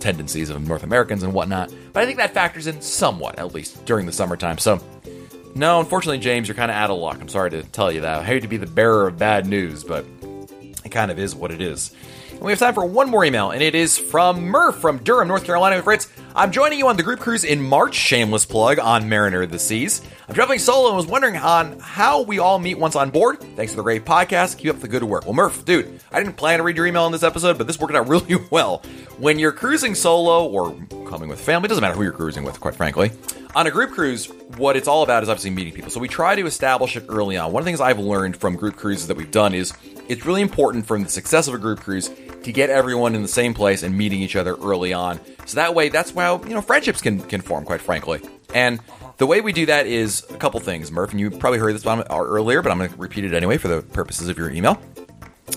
tendencies 0.00 0.50
of 0.50 0.66
North 0.66 0.82
Americans 0.82 1.22
and 1.22 1.32
whatnot. 1.32 1.72
But 1.92 2.02
I 2.02 2.06
think 2.06 2.18
that 2.18 2.34
factors 2.34 2.66
in 2.66 2.80
somewhat, 2.80 3.38
at 3.38 3.54
least 3.54 3.84
during 3.84 4.04
the 4.04 4.12
summertime. 4.12 4.58
So, 4.58 4.80
no, 5.54 5.78
unfortunately, 5.78 6.18
James, 6.18 6.48
you're 6.48 6.56
kind 6.56 6.72
of 6.72 6.76
out 6.76 6.90
of 6.90 6.98
luck. 6.98 7.18
I'm 7.20 7.28
sorry 7.28 7.50
to 7.50 7.62
tell 7.62 7.92
you 7.92 8.00
that. 8.00 8.22
I 8.22 8.24
hate 8.24 8.42
to 8.42 8.48
be 8.48 8.56
the 8.56 8.66
bearer 8.66 9.06
of 9.06 9.16
bad 9.16 9.46
news, 9.46 9.84
but 9.84 10.04
it 10.84 10.90
kind 10.90 11.12
of 11.12 11.20
is 11.20 11.36
what 11.36 11.52
it 11.52 11.62
is. 11.62 11.94
And 12.40 12.46
we 12.46 12.52
have 12.52 12.58
time 12.58 12.72
for 12.72 12.86
one 12.86 13.10
more 13.10 13.22
email, 13.22 13.50
and 13.50 13.62
it 13.62 13.74
is 13.74 13.98
from 13.98 14.46
Murph 14.46 14.76
from 14.76 14.96
Durham, 15.04 15.28
North 15.28 15.44
Carolina. 15.44 15.76
With 15.76 15.84
Fritz, 15.84 16.08
I'm 16.34 16.50
joining 16.50 16.78
you 16.78 16.88
on 16.88 16.96
the 16.96 17.02
group 17.02 17.20
cruise 17.20 17.44
in 17.44 17.60
March. 17.60 17.94
Shameless 17.94 18.46
plug 18.46 18.78
on 18.78 19.10
Mariner 19.10 19.42
of 19.42 19.50
the 19.50 19.58
Seas. 19.58 20.00
I'm 20.26 20.34
traveling 20.34 20.58
solo 20.58 20.88
and 20.88 20.96
was 20.96 21.06
wondering 21.06 21.36
on 21.36 21.78
how 21.80 22.22
we 22.22 22.38
all 22.38 22.58
meet 22.58 22.78
once 22.78 22.96
on 22.96 23.10
board. 23.10 23.40
Thanks 23.56 23.72
for 23.72 23.76
the 23.76 23.82
great 23.82 24.06
podcast. 24.06 24.56
Keep 24.56 24.76
up 24.76 24.80
the 24.80 24.88
good 24.88 25.04
work. 25.04 25.26
Well, 25.26 25.34
Murph, 25.34 25.66
dude, 25.66 26.00
I 26.10 26.18
didn't 26.18 26.38
plan 26.38 26.60
to 26.60 26.62
read 26.62 26.78
your 26.78 26.86
email 26.86 27.04
in 27.04 27.12
this 27.12 27.22
episode, 27.22 27.58
but 27.58 27.66
this 27.66 27.78
worked 27.78 27.94
out 27.94 28.08
really 28.08 28.36
well. 28.50 28.80
When 29.18 29.38
you're 29.38 29.52
cruising 29.52 29.94
solo 29.94 30.46
or 30.46 30.70
coming 31.10 31.28
with 31.28 31.42
family, 31.42 31.66
it 31.66 31.68
doesn't 31.68 31.82
matter 31.82 31.94
who 31.94 32.04
you're 32.04 32.12
cruising 32.12 32.44
with, 32.44 32.58
quite 32.58 32.74
frankly. 32.74 33.12
On 33.54 33.66
a 33.66 33.70
group 33.70 33.90
cruise, 33.90 34.30
what 34.56 34.76
it's 34.78 34.88
all 34.88 35.02
about 35.02 35.22
is 35.22 35.28
obviously 35.28 35.50
meeting 35.50 35.74
people. 35.74 35.90
So 35.90 36.00
we 36.00 36.08
try 36.08 36.36
to 36.36 36.46
establish 36.46 36.96
it 36.96 37.04
early 37.10 37.36
on. 37.36 37.52
One 37.52 37.60
of 37.60 37.64
the 37.66 37.68
things 37.68 37.82
I've 37.82 37.98
learned 37.98 38.38
from 38.38 38.56
group 38.56 38.76
cruises 38.76 39.08
that 39.08 39.16
we've 39.18 39.30
done 39.30 39.52
is 39.52 39.74
it's 40.08 40.24
really 40.24 40.40
important 40.40 40.86
from 40.86 41.02
the 41.02 41.08
success 41.08 41.46
of 41.46 41.54
a 41.54 41.58
group 41.58 41.80
cruise 41.80 42.10
to 42.44 42.52
get 42.52 42.70
everyone 42.70 43.14
in 43.14 43.22
the 43.22 43.28
same 43.28 43.54
place 43.54 43.82
and 43.82 43.96
meeting 43.96 44.20
each 44.20 44.36
other 44.36 44.54
early 44.56 44.92
on. 44.92 45.20
So 45.46 45.56
that 45.56 45.74
way, 45.74 45.88
that's 45.88 46.10
how 46.10 46.42
you 46.44 46.54
know 46.54 46.62
friendships 46.62 47.00
can 47.00 47.20
can 47.20 47.40
form, 47.40 47.64
quite 47.64 47.80
frankly. 47.80 48.20
And 48.54 48.80
the 49.18 49.26
way 49.26 49.40
we 49.40 49.52
do 49.52 49.66
that 49.66 49.86
is 49.86 50.24
a 50.30 50.36
couple 50.36 50.60
things, 50.60 50.90
Murph, 50.90 51.10
and 51.10 51.20
you 51.20 51.30
probably 51.30 51.58
heard 51.58 51.74
this 51.74 51.86
earlier, 51.86 52.62
but 52.62 52.72
I'm 52.72 52.78
going 52.78 52.90
to 52.90 52.96
repeat 52.96 53.24
it 53.24 53.34
anyway 53.34 53.58
for 53.58 53.68
the 53.68 53.82
purposes 53.82 54.28
of 54.28 54.38
your 54.38 54.50
email. 54.50 54.80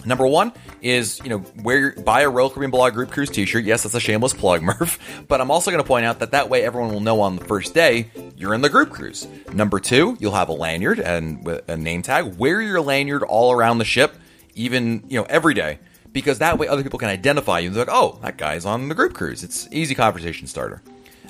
Number 0.05 0.27
one 0.27 0.51
is, 0.81 1.19
you 1.23 1.29
know, 1.29 1.43
wear 1.63 1.93
buy 1.93 2.21
a 2.21 2.29
Royal 2.29 2.49
Caribbean 2.49 2.71
Blog 2.71 2.93
Group 2.93 3.11
Cruise 3.11 3.29
T-shirt. 3.29 3.63
Yes, 3.63 3.84
that's 3.84 3.95
a 3.95 3.99
shameless 3.99 4.34
plug, 4.34 4.61
Murph. 4.63 5.23
But 5.27 5.39
I'm 5.39 5.51
also 5.51 5.71
going 5.71 5.81
to 5.81 5.88
point 5.88 6.05
out 6.05 6.19
that 6.19 6.31
that 6.31 6.49
way 6.49 6.63
everyone 6.63 6.91
will 6.91 6.99
know 6.99 7.21
on 7.21 7.38
the 7.38 7.45
first 7.45 7.73
day 7.73 8.09
you're 8.36 8.53
in 8.53 8.61
the 8.61 8.69
group 8.69 8.89
cruise. 8.89 9.27
Number 9.53 9.79
two, 9.79 10.17
you'll 10.19 10.34
have 10.34 10.49
a 10.49 10.53
lanyard 10.53 10.99
and 10.99 11.47
a 11.67 11.77
name 11.77 12.01
tag. 12.01 12.36
Wear 12.36 12.61
your 12.61 12.81
lanyard 12.81 13.23
all 13.23 13.51
around 13.51 13.77
the 13.77 13.86
ship, 13.86 14.15
even 14.55 15.03
you 15.07 15.19
know 15.19 15.25
every 15.29 15.53
day 15.53 15.79
because 16.14 16.39
that 16.39 16.57
way 16.57 16.68
other 16.68 16.84
people 16.84 16.99
can 16.99 17.09
identify 17.09 17.59
you. 17.59 17.68
And 17.68 17.76
they're 17.76 17.86
like, 17.86 17.93
oh, 17.93 18.20
that 18.22 18.38
guy's 18.38 18.66
on 18.66 18.88
the 18.88 18.95
group 18.95 19.14
cruise. 19.14 19.43
It's 19.43 19.68
easy 19.72 19.95
conversation 19.95 20.47
starter. 20.47 20.82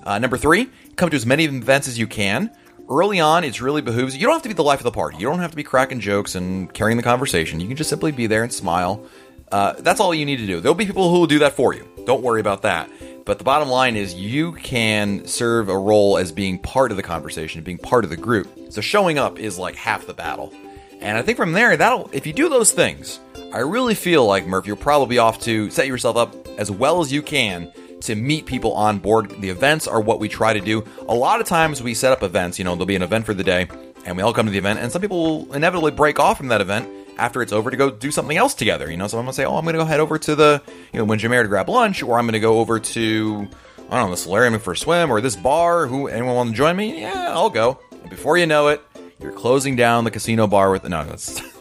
Uh, 0.04 0.20
number 0.20 0.38
three, 0.38 0.70
come 0.98 1.10
to 1.10 1.16
as 1.16 1.26
many 1.26 1.46
events 1.46 1.88
as 1.88 1.98
you 1.98 2.06
can. 2.06 2.52
Early 2.90 3.22
on, 3.22 3.46
it's 3.46 3.62
really 3.62 3.82
behooves 3.82 4.14
you. 4.14 4.20
You 4.20 4.28
don't 4.28 4.36
have 4.36 4.44
to 4.44 4.50
be 4.50 4.54
the 4.54 4.64
life 4.64 4.82
of 4.82 4.84
the 4.84 4.92
party. 4.92 5.18
You 5.18 5.26
don't 5.26 5.40
have 5.40 5.52
to 5.52 5.56
be 5.56 5.64
cracking 5.64 6.02
jokes 6.02 6.36
and 6.36 6.72
carrying 6.74 6.98
the 6.98 7.04
conversation. 7.04 7.62
You 7.62 7.68
can 7.68 7.78
just 7.78 7.90
simply 7.90 8.12
be 8.12 8.28
there 8.28 8.44
and 8.44 8.52
smile. 8.52 9.06
Uh, 9.52 9.74
that's 9.80 10.02
all 10.02 10.14
you 10.14 10.26
need 10.26 10.38
to 10.38 10.48
do. 10.48 10.60
There'll 10.60 10.76
be 10.76 10.86
people 10.86 11.10
who 11.10 11.20
will 11.20 11.28
do 11.28 11.40
that 11.40 11.54
for 11.54 11.74
you. 11.74 11.88
Don't 12.06 12.22
worry 12.22 12.42
about 12.42 12.64
that. 12.64 12.90
But 13.26 13.38
the 13.38 13.46
bottom 13.46 13.70
line 13.70 13.96
is 13.96 14.14
you 14.14 14.52
can 14.52 15.26
serve 15.26 15.70
a 15.70 15.78
role 15.78 16.18
as 16.18 16.34
being 16.34 16.60
part 16.60 16.92
of 16.92 16.98
the 16.98 17.04
conversation, 17.04 17.64
being 17.64 17.78
part 17.78 18.04
of 18.04 18.10
the 18.10 18.18
group. 18.18 18.50
So 18.70 18.82
showing 18.82 19.18
up 19.18 19.40
is 19.40 19.58
like 19.58 19.76
half 19.76 20.06
the 20.06 20.14
battle. 20.14 20.54
And 21.00 21.18
I 21.18 21.22
think 21.22 21.38
from 21.38 21.54
there, 21.54 21.78
that'll 21.78 22.10
if 22.12 22.28
you 22.28 22.34
do 22.34 22.50
those 22.50 22.74
things, 22.74 23.20
I 23.54 23.60
really 23.60 23.94
feel 23.94 24.26
like, 24.26 24.48
Murph, 24.48 24.66
you'll 24.66 24.78
probably 24.78 25.20
off 25.20 25.40
to 25.42 25.70
set 25.70 25.86
yourself 25.86 26.18
up 26.18 26.36
as 26.58 26.72
well 26.72 27.02
as 27.02 27.14
you 27.14 27.22
can 27.22 27.72
to 28.02 28.16
meet 28.16 28.48
people 28.48 28.74
on 28.74 28.98
board. 28.98 29.30
The 29.42 29.50
events 29.50 29.88
are 29.88 30.02
what 30.02 30.20
we 30.20 30.28
try 30.28 30.54
to 30.54 30.60
do. 30.60 30.84
A 31.08 31.14
lot 31.14 31.40
of 31.40 31.46
times 31.46 31.82
we 31.84 31.94
set 31.94 32.12
up 32.12 32.24
events, 32.24 32.58
you 32.58 32.66
know, 32.66 32.72
there'll 32.72 32.88
be 32.88 32.96
an 32.96 33.04
event 33.04 33.28
for 33.28 33.36
the 33.36 33.44
day, 33.44 33.68
and 34.06 34.18
we 34.18 34.24
all 34.24 34.34
come 34.34 34.48
to 34.48 34.52
the 34.52 34.58
event, 34.58 34.80
and 34.80 34.92
some 34.92 35.04
people 35.04 35.22
will 35.46 35.54
inevitably 35.54 35.92
break 35.92 36.20
off 36.20 36.38
from 36.38 36.48
that 36.48 36.62
event 36.62 36.90
after 37.20 37.44
it's 37.44 37.54
over 37.54 37.70
to 37.70 37.78
go 37.78 37.92
do 37.92 38.10
something 38.10 38.38
else 38.38 38.56
together. 38.56 38.90
You 38.90 38.98
know, 38.98 39.06
so 39.08 39.20
I'm 39.20 39.24
gonna 39.26 39.34
say, 39.34 39.46
oh, 39.46 39.56
I'm 39.56 39.66
gonna 39.66 39.78
go 39.78 39.86
head 39.86 40.00
over 40.00 40.18
to 40.18 40.36
the, 40.36 40.60
you 40.92 40.98
know, 40.98 41.06
Windjammer 41.06 41.44
to 41.44 41.48
grab 41.48 41.70
lunch, 41.70 42.02
or 42.02 42.18
I'm 42.18 42.26
gonna 42.26 42.40
go 42.40 42.60
over 42.60 42.80
to, 42.80 43.48
I 43.88 44.00
don't 44.00 44.08
know, 44.08 44.12
the 44.16 44.18
solarium 44.18 44.60
for 44.60 44.74
a 44.74 44.78
swim, 44.78 45.12
or 45.12 45.22
this 45.22 45.36
bar. 45.36 45.86
Who 45.86 46.08
anyone 46.08 46.36
want 46.36 46.50
to 46.50 46.56
join 46.56 46.76
me? 46.76 47.02
Yeah, 47.02 47.32
I'll 47.32 47.52
go. 47.52 47.80
And 47.92 48.10
before 48.10 48.36
you 48.36 48.48
know 48.48 48.70
it, 48.70 48.82
you're 49.22 49.32
closing 49.32 49.76
down 49.76 50.06
the 50.06 50.12
casino 50.12 50.48
bar 50.48 50.72
with 50.72 50.90
no, 50.90 51.06
that's 51.06 51.40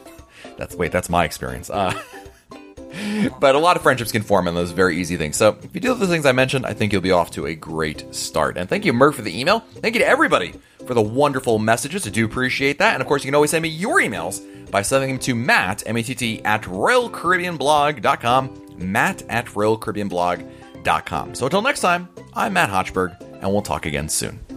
that's 0.62 0.76
wait, 0.76 0.92
that's 0.92 1.08
my 1.08 1.24
experience. 1.24 1.70
Uh, 1.70 1.92
but 3.40 3.56
a 3.56 3.58
lot 3.58 3.76
of 3.76 3.82
friendships 3.82 4.12
can 4.12 4.22
form 4.22 4.46
in 4.46 4.54
those 4.54 4.70
very 4.70 4.96
easy 4.96 5.16
things. 5.16 5.36
So 5.36 5.58
if 5.60 5.74
you 5.74 5.80
do 5.80 5.92
the 5.94 6.06
things 6.06 6.24
I 6.24 6.30
mentioned, 6.30 6.64
I 6.64 6.72
think 6.72 6.92
you'll 6.92 7.02
be 7.02 7.10
off 7.10 7.32
to 7.32 7.46
a 7.46 7.56
great 7.56 8.14
start. 8.14 8.56
And 8.56 8.68
thank 8.68 8.84
you, 8.84 8.92
Murph, 8.92 9.16
for 9.16 9.22
the 9.22 9.36
email. 9.38 9.58
Thank 9.60 9.96
you 9.96 10.00
to 10.00 10.06
everybody 10.06 10.54
for 10.86 10.94
the 10.94 11.02
wonderful 11.02 11.58
messages. 11.58 12.06
I 12.06 12.10
do 12.10 12.24
appreciate 12.24 12.78
that. 12.78 12.94
And 12.94 13.02
of 13.02 13.08
course, 13.08 13.24
you 13.24 13.28
can 13.28 13.34
always 13.34 13.50
send 13.50 13.64
me 13.64 13.70
your 13.70 14.00
emails 14.00 14.40
by 14.70 14.82
sending 14.82 15.10
them 15.10 15.18
to 15.20 15.34
Matt, 15.34 15.82
M-A-T-T, 15.84 16.44
at 16.44 16.62
RoyalCaribbeanBlog.com. 16.62 18.76
Matt 18.76 19.22
at 19.28 19.46
RoyalCaribbeanBlog.com. 19.46 21.34
So 21.34 21.46
until 21.46 21.62
next 21.62 21.80
time, 21.80 22.08
I'm 22.34 22.52
Matt 22.52 22.70
Hochberg, 22.70 23.20
and 23.20 23.52
we'll 23.52 23.62
talk 23.62 23.86
again 23.86 24.08
soon. 24.08 24.51